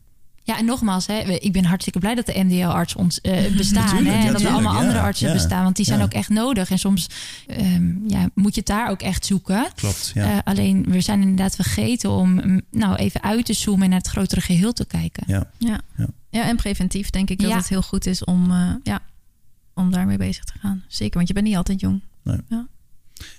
Ja. 0.43 0.57
en 0.57 0.65
nogmaals, 0.65 1.07
hè, 1.07 1.19
ik 1.19 1.51
ben 1.51 1.65
hartstikke 1.65 1.99
blij 1.99 2.15
dat 2.15 2.25
de 2.25 2.43
MDL-arts 2.43 2.95
ons 2.95 3.21
eh, 3.21 3.55
bestaan. 3.55 4.05
Hè, 4.05 4.11
ja, 4.19 4.25
en 4.25 4.33
dat 4.33 4.41
er 4.41 4.49
allemaal 4.49 4.75
andere 4.75 4.99
artsen 4.99 5.27
ja. 5.27 5.33
bestaan, 5.33 5.63
want 5.63 5.75
die 5.75 5.85
zijn 5.85 5.99
Ja. 5.99 6.05
ook 6.05 6.13
echt 6.13 6.29
nodig. 6.29 6.71
En 6.71 6.79
soms 6.79 7.09
ehm, 7.47 8.07
ja, 8.07 8.29
moet 8.33 8.53
je 8.53 8.59
het 8.59 8.69
daar 8.69 8.89
ook 8.89 9.01
echt 9.01 9.25
zoeken. 9.25 9.67
Klopt, 9.75 10.11
ja. 10.13 10.31
Eh, 10.31 10.37
alleen 10.43 10.85
we 10.89 11.01
zijn 11.01 11.21
inderdaad 11.21 11.55
vergeten 11.55 12.11
om 12.11 12.33
mm, 12.33 12.61
nou, 12.71 12.95
even 12.95 13.23
uit 13.23 13.45
te 13.45 13.53
zoomen 13.53 13.83
en 13.83 13.89
naar 13.89 13.99
het 13.99 14.07
grotere 14.07 14.41
geheel 14.41 14.73
te 14.73 14.85
kijken. 14.85 15.23
ja. 15.27 15.49
Ja. 15.57 15.81
Ja. 15.97 16.07
ja, 16.29 16.47
en 16.47 16.55
preventief 16.55 17.09
denk 17.09 17.29
ik 17.29 17.39
dat 17.39 17.49
Ja. 17.49 17.57
het 17.57 17.69
heel 17.69 17.81
goed 17.81 18.05
is 18.05 18.23
om, 18.23 18.51
eh, 18.51 18.71
ja, 18.83 18.99
om 19.73 19.91
daarmee 19.91 20.17
bezig 20.17 20.43
te 20.43 20.53
gaan. 20.59 20.83
Zeker, 20.87 21.15
want 21.15 21.27
je 21.27 21.33
bent 21.33 21.45
niet 21.45 21.55
altijd 21.55 21.79
jong. 21.79 22.01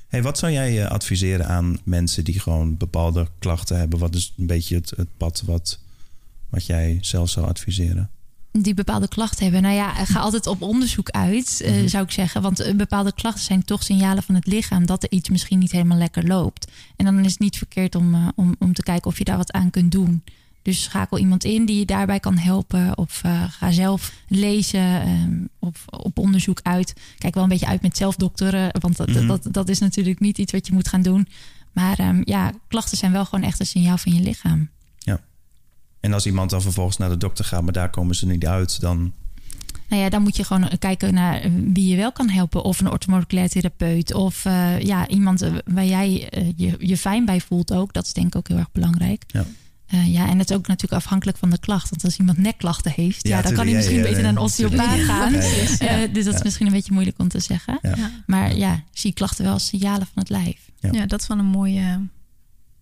Hey, 0.08 0.22
wat 0.22 0.38
zou 0.38 0.52
jij 0.52 0.88
adviseren 0.88 1.48
aan 1.48 1.78
mensen 1.84 2.24
die 2.24 2.40
gewoon 2.40 2.76
bepaalde 2.76 3.28
klachten 3.38 3.78
hebben? 3.78 3.98
Wat 3.98 4.14
is 4.14 4.32
een 4.38 4.46
beetje 4.46 4.74
het, 4.76 4.92
het 4.96 5.08
pad 5.16 5.42
wat, 5.46 5.78
wat 6.50 6.66
jij 6.66 6.98
zelf 7.00 7.30
zou 7.30 7.46
adviseren? 7.46 8.10
die 8.52 8.74
bepaalde 8.74 9.08
klachten 9.08 9.42
hebben. 9.42 9.62
Nou 9.62 9.74
ja, 9.74 9.92
ga 10.04 10.20
altijd 10.20 10.46
op 10.46 10.62
onderzoek 10.62 11.10
uit, 11.10 11.60
eh, 11.64 11.72
Mhm. 11.76 11.88
zou 11.88 12.04
ik 12.04 12.10
zeggen. 12.10 12.42
Want 12.42 12.60
eh, 12.60 12.74
bepaalde 12.74 13.12
klachten 13.12 13.44
zijn 13.44 13.64
toch 13.64 13.82
signalen 13.82 14.22
van 14.22 14.34
het 14.34 14.46
lichaam 14.46 14.86
dat 14.86 15.02
er 15.02 15.10
iets 15.10 15.28
misschien 15.28 15.58
niet 15.58 15.72
helemaal 15.72 15.98
lekker 15.98 16.26
loopt. 16.26 16.70
En 16.96 17.04
dan 17.04 17.18
is 17.24 17.30
het 17.30 17.40
niet 17.40 17.56
verkeerd 17.56 17.94
om, 17.94 18.14
eh, 18.14 18.28
om, 18.34 18.56
om 18.58 18.72
te 18.72 18.82
kijken 18.82 19.10
of 19.10 19.18
je 19.18 19.24
daar 19.24 19.36
wat 19.36 19.52
aan 19.52 19.70
kunt 19.70 19.92
doen. 19.92 20.22
Dus 20.62 20.82
schakel 20.82 21.18
iemand 21.18 21.44
in 21.44 21.64
die 21.66 21.78
je 21.78 21.84
daarbij 21.84 22.20
kan 22.20 22.38
helpen. 22.38 22.98
Of 22.98 23.22
ga 23.50 23.70
zelf 23.70 24.12
lezen 24.28 25.02
ehm, 25.02 25.38
of 25.58 25.84
op 25.86 26.18
onderzoek 26.18 26.60
uit. 26.62 26.92
Kijk 27.18 27.34
wel 27.34 27.42
een 27.42 27.48
beetje 27.48 27.66
uit 27.66 27.82
met 27.82 27.96
zelfdokteren. 27.96 28.70
Want 28.80 28.96
dat, 28.96 29.08
Mhm. 29.08 29.26
dat, 29.26 29.46
dat 29.50 29.68
is 29.68 29.78
natuurlijk 29.78 30.20
niet 30.20 30.38
iets 30.38 30.52
wat 30.52 30.66
je 30.66 30.72
moet 30.72 30.88
gaan 30.88 31.02
doen. 31.02 31.28
Maar 31.72 31.98
ehm, 31.98 32.20
ja, 32.24 32.52
klachten 32.68 32.96
zijn 32.98 33.12
wel 33.12 33.24
gewoon 33.24 33.44
echt 33.44 33.60
een 33.60 33.66
signaal 33.66 33.98
van 33.98 34.14
je 34.14 34.20
lichaam. 34.20 34.68
En 36.00 36.12
als 36.12 36.26
iemand 36.26 36.50
dan 36.50 36.62
vervolgens 36.62 36.96
naar 36.96 37.08
de 37.08 37.16
dokter 37.16 37.44
gaat, 37.44 37.62
maar 37.62 37.72
daar 37.72 37.90
komen 37.90 38.14
ze 38.14 38.26
niet 38.26 38.46
uit, 38.46 38.80
dan 38.80 39.12
Nou 39.88 40.02
ja, 40.02 40.08
dan 40.08 40.22
moet 40.22 40.36
je 40.36 40.44
gewoon 40.44 40.70
kijken 40.78 41.14
naar 41.14 41.42
wie 41.72 41.88
je 41.88 41.96
wel 41.96 42.12
kan 42.12 42.28
helpen. 42.28 42.62
Of 42.62 42.80
een 42.80 42.90
orthomoleculair 42.90 43.48
therapeut. 43.48 44.14
Of 44.14 44.44
eh, 44.44 44.80
ja, 44.80 45.08
iemand 45.08 45.42
eh, 45.42 45.52
waar 45.64 45.86
jij 45.86 46.28
eh, 46.28 46.46
je, 46.56 46.74
je 46.78 46.96
fijn 46.96 47.24
bij 47.24 47.40
voelt 47.40 47.72
ook. 47.72 47.92
Dat 47.92 48.06
is 48.06 48.12
denk 48.12 48.26
ik 48.26 48.36
ook 48.36 48.48
heel 48.48 48.58
erg 48.58 48.72
belangrijk. 48.72 49.24
Ja. 49.26 49.44
Eh, 49.90 50.12
ja, 50.12 50.28
en 50.28 50.38
het 50.38 50.50
is 50.50 50.56
ook 50.56 50.66
natuurlijk 50.66 51.02
afhankelijk 51.02 51.38
van 51.38 51.50
de 51.50 51.58
klacht. 51.58 51.90
Want 51.90 52.04
als 52.04 52.16
iemand 52.16 52.38
nekklachten 52.38 52.92
heeft, 52.94 53.28
ja, 53.28 53.36
Ja, 53.36 53.42
dan 53.42 53.52
kan 53.52 53.66
hij 53.66 53.74
misschien 53.74 53.96
ja, 53.96 54.02
beter 54.02 54.16
ja, 54.16 54.22
naar 54.22 54.32
een 54.32 54.38
osteopaat 54.38 54.98
gaan. 54.98 55.32
Eh, 55.80 56.12
dus 56.12 56.24
dat 56.24 56.34
is 56.34 56.42
misschien 56.42 56.66
een 56.66 56.72
beetje 56.72 56.92
moeilijk 56.92 57.18
om 57.18 57.28
te 57.28 57.40
zeggen. 57.40 57.78
Ja. 57.82 57.94
Ja. 57.96 58.10
Maar 58.26 58.56
ja, 58.56 58.82
zie 58.92 59.12
klachten 59.12 59.44
wel 59.44 59.52
als 59.52 59.66
signalen 59.66 60.06
van 60.06 60.22
het 60.22 60.28
lijf. 60.28 60.70
Ja. 60.80 60.92
Ja, 60.92 61.06
dat 61.06 61.20
is 61.20 61.26
wel 61.26 61.38
een 61.38 61.44
mooie, 61.44 62.00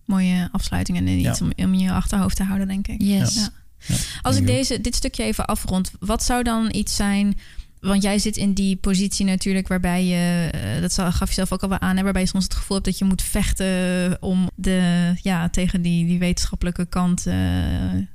mooie 0.09 0.49
afsluiting 0.51 0.97
en 0.97 1.07
iets 1.07 1.39
Ja. 1.39 1.45
om, 1.45 1.65
om 1.65 1.73
in 1.73 1.79
je 1.79 1.91
achterhoofd 1.91 2.35
te 2.35 2.43
houden, 2.43 2.67
denk 2.67 2.87
ik. 2.87 3.01
Yes. 3.01 3.35
Ja. 3.35 3.49
Ja, 3.87 3.95
Als 4.21 4.35
ik 4.37 4.45
deze, 4.45 4.81
dit 4.81 4.95
stukje 4.95 5.23
even 5.23 5.45
afrond, 5.45 5.91
wat 5.99 6.23
zou 6.23 6.43
dan 6.43 6.67
iets 6.73 6.95
zijn? 6.95 7.37
Want 7.79 8.03
jij 8.03 8.19
zit 8.19 8.37
in 8.37 8.53
die 8.53 8.75
positie 8.75 9.25
natuurlijk 9.25 9.67
waarbij 9.67 10.05
je, 10.05 10.49
eh, 10.51 10.81
dat 10.81 10.93
zal- 10.93 11.11
gaf 11.11 11.27
je 11.27 11.33
zelf 11.33 11.51
ook 11.51 11.63
al 11.63 11.69
wel 11.69 11.79
aan, 11.79 11.97
hè, 11.97 12.03
waarbij 12.03 12.21
je 12.21 12.27
soms 12.27 12.43
het 12.43 12.53
gevoel 12.53 12.75
hebt 12.77 12.89
dat 12.89 12.97
je 12.97 13.05
moet 13.05 13.21
vechten 13.21 14.17
om 14.21 14.49
de, 14.55 15.11
ja, 15.21 15.49
tegen 15.49 15.81
die, 15.81 16.05
die 16.05 16.19
wetenschappelijke 16.19 16.85
kant, 16.85 17.25
eh, 17.27 17.35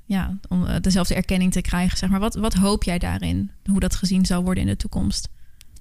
ja, 0.07 0.39
om 0.49 0.67
eh, 0.67 0.81
dezelfde 0.81 1.15
erkenning 1.15 1.53
te 1.53 1.61
krijgen. 1.61 1.99
Zeg 1.99 2.09
maar. 2.11 2.21
wat, 2.21 2.35
wat 2.35 2.55
hoop 2.55 2.83
jij 2.83 2.99
daarin? 2.99 3.51
Hoe 3.65 3.81
dat 3.81 3.95
gezien 3.95 4.27
zal 4.27 4.43
worden 4.43 4.63
in 4.63 4.69
de 4.69 4.77
toekomst? 4.77 5.29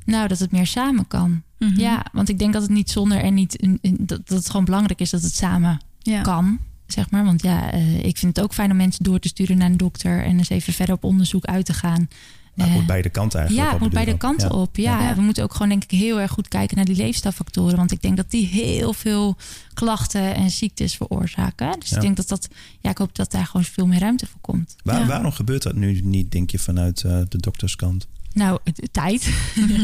Nou, 0.05 0.27
dat 0.27 0.39
het 0.39 0.51
meer 0.51 0.67
samen 0.67 1.07
kan. 1.07 1.43
Mhm. 1.59 1.79
Ja, 1.79 2.05
want 2.11 2.29
ik 2.29 2.39
denk 2.39 2.53
dat 2.53 2.61
het 2.61 2.71
niet 2.71 2.89
zonder 2.91 3.17
en 3.17 3.33
niet 3.33 3.67
dat, 3.99 4.27
dat 4.27 4.37
het 4.37 4.49
gewoon 4.49 4.65
belangrijk 4.65 4.99
is 5.01 5.09
dat 5.09 5.21
het 5.21 5.35
samen 5.35 5.79
ja. 6.03 6.21
kan, 6.21 6.59
zeg 6.87 7.09
maar. 7.11 7.23
Want 7.25 7.43
ja, 7.43 7.71
eh, 7.71 7.97
ik 8.03 8.17
vind 8.17 8.35
het 8.35 8.45
ook 8.45 8.53
fijn 8.53 8.71
om 8.71 8.77
mensen 8.77 9.03
door 9.03 9.19
te 9.19 9.27
sturen 9.27 9.57
naar 9.57 9.69
een 9.69 9.77
dokter 9.77 10.23
en 10.23 10.37
eens 10.37 10.49
even 10.49 10.73
verder 10.73 10.95
op 10.95 11.03
onderzoek 11.03 11.45
uit 11.45 11.65
te 11.65 11.73
gaan. 11.73 12.07
Maar 12.55 12.65
het 12.65 12.73
Eh, 12.73 12.79
moet 12.81 12.87
beide 12.91 13.09
kanten 13.09 13.39
eigenlijk 13.39 13.67
Ja, 13.69 13.73
het 13.75 13.83
moet 13.83 13.93
beide 13.93 14.17
kanten 14.17 14.51
op. 14.51 14.77
Ja. 14.77 15.01
Ja. 15.01 15.15
we 15.15 15.21
moeten 15.21 15.43
ook 15.43 15.51
gewoon 15.53 15.69
denk 15.69 15.83
ik 15.83 15.91
heel 15.91 16.19
erg 16.19 16.31
goed 16.31 16.47
kijken 16.47 16.75
naar 16.75 16.85
die 16.85 16.95
leefstijlfactoren. 16.95 17.77
Want 17.77 17.91
ik 17.91 18.01
denk 18.01 18.17
dat 18.17 18.31
die 18.31 18.47
heel 18.47 18.93
veel 18.93 19.37
klachten 19.73 20.35
en 20.35 20.49
ziektes 20.49 20.95
veroorzaken. 20.95 21.79
Dus 21.79 21.89
Ja. 21.89 21.95
ik 21.95 22.01
denk 22.01 22.15
dat 22.15 22.27
dat, 22.27 22.47
ja, 22.79 22.89
ik 22.89 22.97
hoop 22.97 23.15
dat 23.15 23.31
daar 23.31 23.45
gewoon 23.45 23.63
veel 23.65 23.87
meer 23.87 23.99
ruimte 23.99 24.25
voor 24.27 24.39
komt. 24.41 24.75
Waar- 24.83 24.99
Ja. 24.99 25.05
Waarom 25.07 25.31
gebeurt 25.31 25.63
dat 25.63 25.75
nu 25.75 26.01
niet, 26.03 26.31
denk 26.31 26.49
je, 26.51 26.59
vanuit 26.59 27.03
eh, 27.03 27.19
de 27.29 27.37
dokterskant? 27.37 28.07
Nou, 28.33 28.59
de 28.63 28.87
tijd. 28.91 29.29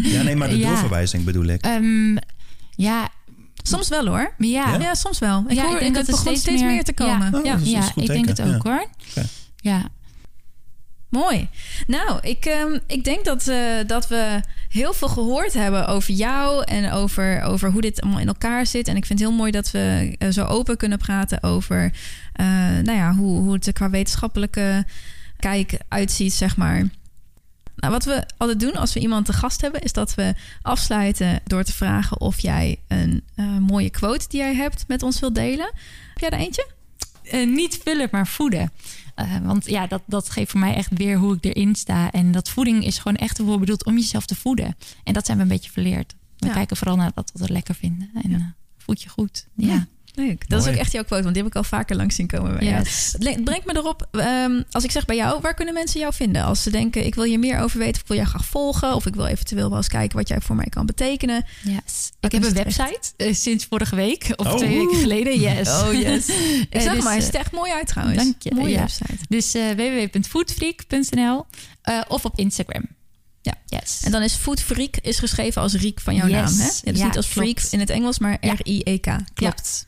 Ja, 0.03 0.21
nee, 0.21 0.35
maar 0.35 0.49
de 0.49 0.57
Ja. 0.57 0.67
doorverwijzing 0.69 1.23
bedoel 1.23 1.45
ik. 1.45 1.61
Ehm, 1.61 2.17
ja, 2.75 3.09
Soms 3.63 3.89
wel 3.89 4.05
hoor. 4.07 4.33
ja. 4.37 4.75
Ja, 4.75 4.93
soms 4.93 5.19
wel. 5.19 5.43
Ik 5.47 5.55
Ja, 5.55 5.63
hoor, 5.63 5.73
ik 5.73 5.79
denk 5.79 5.95
het 5.95 6.05
dat 6.05 6.15
er 6.17 6.23
begon 6.23 6.25
steeds 6.27 6.41
steeds 6.41 6.61
meer, 6.61 6.71
meer- 6.71 6.83
te 6.83 6.93
komen. 6.93 7.31
Ja. 7.31 7.37
Oh, 7.37 7.45
ja. 7.45 7.55
is 7.55 7.69
ja 7.69 7.91
ik 7.95 8.07
denk 8.07 8.27
het 8.27 8.41
ook 8.41 8.47
ja. 8.47 8.59
hoor. 8.63 8.85
Ja. 9.55 9.87
Mooi. 11.09 11.47
Nou, 11.87 12.19
ik, 12.21 12.45
ehm, 12.45 12.79
ik 12.87 13.03
denk 13.03 13.25
dat, 13.25 13.47
eh, 13.47 13.57
dat 13.87 14.07
we 14.07 14.41
heel 14.69 14.93
veel 14.93 15.07
gehoord 15.07 15.53
hebben 15.53 15.87
over 15.87 16.13
jou 16.13 16.63
en 16.63 16.91
over, 16.91 17.41
over 17.41 17.71
hoe 17.71 17.81
dit 17.81 18.01
allemaal 18.01 18.19
in 18.19 18.27
elkaar 18.27 18.65
zit. 18.65 18.87
En 18.87 18.95
ik 18.95 19.05
vind 19.05 19.19
het 19.19 19.27
heel 19.27 19.37
mooi 19.37 19.51
dat 19.51 19.71
we 19.71 20.15
eh, 20.17 20.29
zo 20.29 20.45
open 20.45 20.77
kunnen 20.77 20.97
praten 20.97 21.43
over 21.43 21.91
eh, 22.33 22.45
nou 22.83 22.91
ja, 22.91 23.13
hoe, 23.15 23.39
hoe 23.39 23.53
het 23.53 23.67
er 23.67 23.73
qua 23.73 23.89
wetenschappelijke 23.89 24.85
kijk 25.39 25.77
uitziet, 25.87 26.33
zeg 26.33 26.57
maar. 26.57 26.83
Nou, 27.79 27.93
wat 27.93 28.05
we 28.05 28.25
altijd 28.37 28.59
doen 28.59 28.73
als 28.75 28.93
we 28.93 28.99
iemand 28.99 29.25
te 29.25 29.33
gast 29.33 29.61
hebben, 29.61 29.81
is 29.81 29.93
dat 29.93 30.15
we 30.15 30.33
afsluiten 30.61 31.39
door 31.45 31.63
te 31.63 31.73
vragen 31.73 32.21
of 32.21 32.39
jij 32.39 32.79
een 32.87 33.23
eh, 33.35 33.57
mooie 33.57 33.89
quote 33.89 34.25
die 34.29 34.39
jij 34.39 34.55
hebt 34.55 34.87
met 34.87 35.03
ons 35.03 35.19
wilt 35.19 35.35
delen. 35.35 35.65
Heb 36.13 36.17
jij 36.17 36.29
er 36.29 36.45
eentje? 36.45 36.67
Eh, 37.23 37.47
niet 37.47 37.79
vullen, 37.83 38.07
maar 38.11 38.27
voeden. 38.27 38.71
Eh, 39.15 39.37
want 39.43 39.65
ja, 39.69 39.87
dat, 39.87 40.01
dat 40.05 40.29
geeft 40.29 40.51
voor 40.51 40.59
mij 40.59 40.75
echt 40.75 40.89
weer 40.93 41.17
hoe 41.17 41.35
ik 41.35 41.45
erin 41.45 41.75
sta. 41.75 42.11
En 42.11 42.31
dat 42.31 42.49
voeding 42.49 42.85
is 42.85 42.97
gewoon 42.97 43.17
echt 43.17 43.37
ervoor 43.39 43.59
bedoeld 43.59 43.85
om 43.85 43.95
jezelf 43.97 44.25
te 44.25 44.35
voeden. 44.35 44.75
En 45.03 45.13
dat 45.13 45.25
zijn 45.25 45.37
we 45.37 45.43
een 45.43 45.49
beetje 45.49 45.71
verleerd. 45.71 46.15
We 46.37 46.47
Ja. 46.47 46.53
kijken 46.53 46.77
vooral 46.77 46.95
naar 46.95 47.11
wat 47.15 47.31
we 47.33 47.51
lekker 47.51 47.75
vinden. 47.75 48.09
En 48.23 48.55
voed 48.77 49.01
je 49.01 49.09
goed. 49.09 49.47
Ja. 49.55 49.87
Leuk. 50.27 50.49
Dat 50.49 50.61
is 50.65 50.67
ook 50.71 50.75
echt 50.79 50.91
jouw 50.91 51.03
quote, 51.03 51.23
want 51.23 51.33
die 51.35 51.43
heb 51.43 51.51
ik 51.51 51.57
al 51.57 51.63
vaker 51.63 51.95
langs 51.95 52.15
zien 52.15 52.27
komen 52.27 52.57
bij 52.57 52.67
jou. 52.67 52.79
Yes. 52.83 53.09
Het 53.11 53.23
le- 53.23 53.41
brengt 53.43 53.65
me 53.65 53.75
erop, 53.77 54.07
ehm, 54.11 54.61
als 54.71 54.83
ik 54.83 54.91
zeg 54.91 55.05
bij 55.05 55.15
jou, 55.15 55.41
waar 55.41 55.53
kunnen 55.53 55.73
mensen 55.73 55.99
jou 55.99 56.13
vinden? 56.13 56.43
Als 56.43 56.63
ze 56.63 56.69
denken, 56.71 57.05
ik 57.05 57.15
wil 57.15 57.23
hier 57.23 57.39
meer 57.39 57.59
over 57.59 57.79
weten, 57.79 57.93
of 57.95 58.01
ik 58.01 58.07
wil 58.07 58.17
jou 58.17 58.29
graag 58.29 58.45
volgen, 58.45 58.95
of 58.95 59.05
ik 59.05 59.15
wil 59.15 59.25
eventueel 59.25 59.67
wel 59.69 59.77
eens 59.77 59.87
kijken 59.87 60.17
wat 60.17 60.27
jij 60.27 60.41
voor 60.41 60.55
mij 60.55 60.65
kan 60.69 60.85
betekenen. 60.85 61.45
Yes. 61.63 62.11
Ik 62.19 62.31
heb 62.31 62.43
een 62.43 62.53
website 62.53 62.99
eh, 63.17 63.33
sinds 63.33 63.65
vorige 63.65 63.95
week. 63.95 64.33
Of 64.35 64.47
Oh. 64.47 64.55
twee 64.55 64.77
weken 64.77 64.97
geleden. 64.97 65.39
Yes. 65.39 65.69
Oh 65.69 65.93
yes. 65.93 66.27
ik 66.59 66.67
Eh, 66.69 66.81
zeg 66.81 66.93
dus, 66.93 67.03
maar, 67.03 67.11
hij 67.11 67.17
eh, 67.17 67.25
ziet 67.25 67.33
er 67.33 67.39
echt 67.39 67.51
mooi 67.51 67.71
uit 67.71 67.87
trouwens. 67.87 68.17
dank 68.23 68.35
je. 68.39 68.53
Mooie 68.55 68.69
Ja. 68.69 68.79
website. 68.79 69.17
Dus 69.29 69.53
eh 69.53 69.63
www.foodfreak.nl 69.75 71.45
of 72.07 72.25
op 72.25 72.37
Instagram. 72.39 72.83
Ja. 73.41 73.53
Yes. 73.65 74.03
En 74.03 74.11
dan 74.11 74.21
is 74.21 74.33
Food 74.33 74.61
Freak 74.61 74.97
is 74.97 75.19
geschreven 75.19 75.61
als 75.61 75.73
Riek 75.73 75.99
van 75.99 76.15
jouw 76.15 76.27
Yes. 76.27 76.33
naam. 76.35 76.57
Hè? 76.57 76.63
Ja, 76.63 76.91
dus 76.91 76.99
Ja, 76.99 77.05
niet 77.05 77.17
als 77.17 77.27
Freak 77.27 77.55
klopt. 77.55 77.73
in 77.73 77.79
het 77.79 77.89
Engels, 77.89 78.19
maar. 78.19 78.37
R-I-E-K. 78.41 79.15
Klopt. 79.33 79.87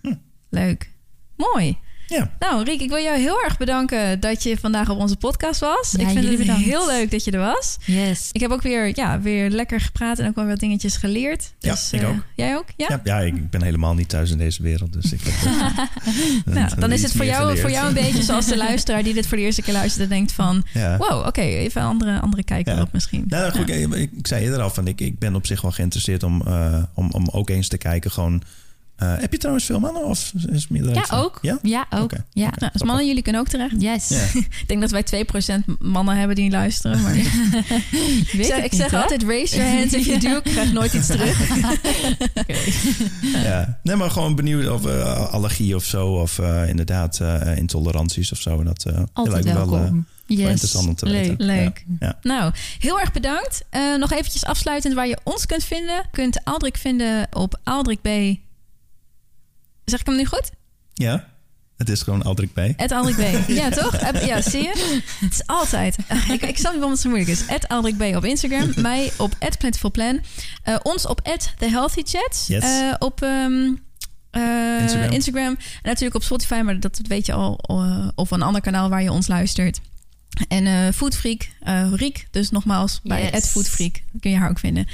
Leuk. 0.50 0.90
Mooi. 1.36 1.78
Ja. 2.12 2.32
Nou, 2.40 2.64
Riek, 2.64 2.82
ik 2.82 2.90
wil 2.90 2.98
jou 3.04 3.20
heel 3.20 3.42
erg 3.44 3.58
bedanken 3.58 4.20
dat 4.20 4.44
je 4.44 4.58
vandaag 4.58 4.90
op 4.90 4.98
onze 5.00 5.16
podcast 5.16 5.60
was. 5.60 5.94
Ja, 5.98 6.08
ik 6.08 6.14
vind 6.14 6.28
het 6.28 6.38
bedankt. 6.38 6.64
heel 6.64 6.88
leuk 6.88 7.12
dat 7.12 7.24
je 7.24 7.32
er 7.32 7.40
was. 7.40 7.78
Yes. 7.86 8.30
Ik 8.32 8.42
heb 8.42 8.52
ook 8.52 8.62
weer, 8.62 8.92
ja, 8.96 9.22
weer 9.22 9.50
lekker 9.50 9.82
gepraat 9.82 10.20
en 10.20 10.28
ook 10.28 10.36
wel 10.36 10.46
wat 10.46 10.60
dingetjes 10.60 10.96
geleerd. 10.98 11.54
Ja, 11.60 11.72
Dus, 11.72 11.92
ik 11.94 12.02
eh, 12.02 12.10
ook. 12.10 12.16
Jij 12.36 12.56
ook? 12.58 12.66
Ja? 12.78 12.86
Ja, 12.90 13.02
ja, 13.04 13.20
ik 13.20 13.50
ben 13.50 13.62
helemaal 13.64 13.94
niet 13.94 14.10
thuis 14.10 14.32
in 14.32 14.38
deze 14.38 14.62
wereld, 14.64 14.94
dus 14.94 15.12
ik 15.14 15.20
heb 15.24 15.52
Nou, 16.56 16.80
dan 16.80 16.92
is 16.92 17.04
het 17.04 17.12
voor 17.12 17.26
jou, 17.26 17.42
geleerd. 17.42 17.60
voor 17.60 17.72
jou 17.72 17.88
een 17.88 17.94
beetje 17.94 18.24
zoals 18.24 18.46
de 18.46 18.58
luisteraar 18.68 19.04
die 19.04 19.14
dit 19.14 19.28
voor 19.28 19.38
de 19.38 19.44
eerste 19.44 19.62
keer 19.62 19.74
luistert 19.74 20.04
en 20.04 20.10
denkt 20.10 20.32
van... 20.32 20.64
Ja. 20.74 20.98
Wow, 20.98 21.26
oké, 21.28 21.42
even 21.42 21.82
een 21.82 21.88
andere, 21.88 22.20
andere 22.20 22.44
kijk 22.44 22.68
Ja. 22.68 22.76
erop 22.76 22.94
misschien. 22.94 23.24
Nou, 23.28 23.52
goed, 23.52 23.70
ik, 23.70 23.94
ik, 23.94 24.12
ik 24.18 24.28
zei 24.28 24.44
eerder 24.44 24.62
al 24.62 24.70
van 24.70 24.88
ik, 24.88 25.02
ik 25.02 25.20
ben 25.20 25.36
op 25.36 25.46
zich 25.46 25.62
wel 25.62 25.72
geïnteresseerd 25.72 26.24
om, 26.24 26.42
eh, 26.46 26.84
om, 26.94 27.10
om 27.12 27.28
ook 27.32 27.50
eens 27.50 27.68
te 27.68 27.78
kijken. 27.78 28.12
Gewoon, 28.12 28.42
eh, 29.02 29.14
heb 29.20 29.32
je 29.32 29.38
trouwens 29.38 29.66
veel 29.66 29.80
mannen 29.80 30.06
of 30.06 30.32
is 30.50 30.62
het 30.62 30.70
meer 30.70 30.94
Ja, 30.94 31.06
ook. 31.14 31.40
Ja? 31.42 31.60
Ja, 31.62 31.86
ook. 31.90 32.12
Ja. 32.32 32.50
Nou, 32.56 32.72
dus 32.72 32.84
mannen, 32.84 33.08
jullie 33.08 33.22
kunnen 33.22 33.42
ook 33.42 33.48
terecht. 33.48 33.82
Yes. 33.82 34.08
Ja. 34.08 34.24
Ik 34.62 34.64
denk 34.68 34.82
dat 34.82 34.92
wij 34.92 35.04
2% 35.62 35.66
mannen 35.80 36.18
hebben 36.18 36.36
die 36.36 36.50
luisteren. 36.52 37.02
Maar 37.02 37.16
ik 37.18 38.30
weet 38.32 38.46
zeg, 38.46 38.56
het 38.56 38.66
ik 38.66 38.72
niet, 38.72 38.82
zeg 38.82 38.94
altijd 38.94 39.24
raise 39.24 39.56
your 39.56 39.72
hands 39.78 39.94
if 39.94 40.06
you 40.06 40.20
do. 40.20 40.36
Ik 40.44 40.44
krijg 40.44 40.72
nooit 40.74 40.94
iets 40.94 41.08
terug. 41.08 41.50
Ja. 43.44 43.80
Nee, 43.84 43.96
maar 43.96 44.12
gewoon 44.12 44.36
benieuwd 44.36 44.70
of 44.70 44.86
eh, 44.86 45.30
allergie 45.34 45.76
of 45.76 45.84
zo. 45.84 46.08
Of 46.08 46.40
eh, 46.40 46.70
inderdaad 46.70 47.20
eh, 47.20 47.58
intoleranties 47.58 48.32
of 48.32 48.40
zo. 48.42 48.64
Dat 48.64 48.86
eh, 48.86 49.00
Altijd 49.14 49.44
lijkt 49.46 49.60
me 49.60 49.66
wel, 49.66 49.76
eh, 49.80 49.92
yes. 50.26 50.50
interessant 50.50 50.88
om 50.88 50.96
te 50.96 51.06
Leuk. 51.06 51.28
weten. 51.28 51.46
Leuk. 51.46 51.86
Ja. 52.00 52.18
Nou, 52.22 52.52
heel 52.80 53.00
erg 53.00 53.12
bedankt. 53.12 53.64
Eh, 53.70 53.96
nog 53.98 54.12
eventjes 54.12 54.46
afsluitend 54.46 54.94
waar 54.94 55.08
je 55.08 55.18
ons 55.24 55.46
kunt 55.46 55.64
vinden. 55.64 55.96
Je 55.96 56.04
kunt 56.12 56.44
Aldrik 56.44 56.78
vinden 56.78 57.28
op 57.32 57.60
Aldrik 57.64 58.02
B. 58.02 58.08
Zeg 59.86 60.00
ik 60.00 60.06
hem 60.06 60.16
nu 60.16 60.26
goed? 60.26 60.50
ja, 60.94 61.30
het 61.78 61.90
is 61.90 62.02
gewoon 62.02 62.22
Aldrik 62.24 62.54
bij. 62.54 62.74
Het 62.78 62.92
Aldrik 62.92 63.16
B. 63.16 63.48
Ja, 63.62 63.70
toch? 63.70 63.96
Eh, 63.96 64.26
Ja, 64.28 64.42
zie 64.42 64.62
je? 64.64 65.00
Het 65.20 65.34
is 65.34 65.42
altijd. 65.46 65.96
Ik, 66.30 66.42
ik 66.42 66.58
snap 66.58 66.72
niet 66.72 66.82
waarom 66.82 66.92
het 66.92 67.00
zo 67.00 67.10
moeilijk 67.10 67.32
is. 67.32 67.42
Het 67.48 67.68
Aldrik 67.68 67.98
B 67.98 68.16
op 68.16 68.26
Instagram. 68.26 68.72
mij 68.82 69.12
op 69.18 69.36
@plentifulplan. 69.60 70.22
Eh, 70.64 70.76
ons 70.84 71.06
op 71.06 71.22
The 71.58 71.70
Healthy 71.70 72.02
Chats. 72.06 72.48
Yes. 72.48 72.64
Eh, 72.64 72.94
op 73.00 73.22
ehm, 73.22 73.72
eh, 74.32 74.82
Instagram. 74.82 75.12
Instagram. 75.12 75.48
En 75.58 75.58
natuurlijk 75.84 76.16
op 76.16 76.24
Spotify, 76.24 76.62
maar 76.64 76.80
dat 76.80 77.00
weet 77.08 77.26
je 77.26 77.34
al. 77.34 77.58
eh, 77.68 78.08
of 78.16 78.32
een 78.32 78.42
ander 78.42 78.62
kanaal 78.62 78.90
waar 78.90 79.04
je 79.04 79.12
ons 79.12 79.28
luistert. 79.28 79.80
En 80.48 80.66
eh 80.66 80.94
Foodfreak, 80.94 81.50
eh 81.60 81.88
Riek, 81.94 82.28
dus 82.32 82.50
nogmaals 82.50 83.00
bij 83.04 83.22
Yes. 83.22 83.32
het 83.32 83.50
Foodfreak 83.50 84.02
kun 84.20 84.32
je 84.32 84.38
haar 84.38 84.50
ook 84.50 84.60
vinden. 84.60 84.88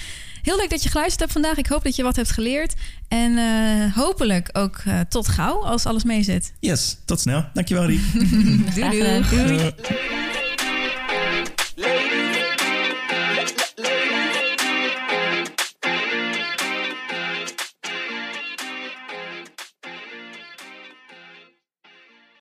Heel 0.47 0.57
leuk 0.57 0.69
dat 0.69 0.83
je 0.83 0.89
geluisterd 0.89 1.19
hebt 1.19 1.31
vandaag. 1.31 1.57
Ik 1.57 1.67
hoop 1.67 1.83
dat 1.83 1.95
je 1.95 2.03
wat 2.03 2.15
hebt 2.15 2.31
geleerd. 2.31 2.73
En 3.07 3.37
eh, 3.37 3.95
hopelijk 3.95 4.49
ook 4.53 4.81
eh, 4.85 4.99
tot 5.09 5.27
gauw 5.27 5.65
als 5.65 5.85
alles 5.85 6.03
mee 6.03 6.23
zit. 6.23 6.53
Yes, 6.59 6.97
tot 7.05 7.19
snel. 7.19 7.45
Dankjewel, 7.53 7.85
Riek. 7.85 8.01
Doei 8.75 9.23
doei. 9.29 9.73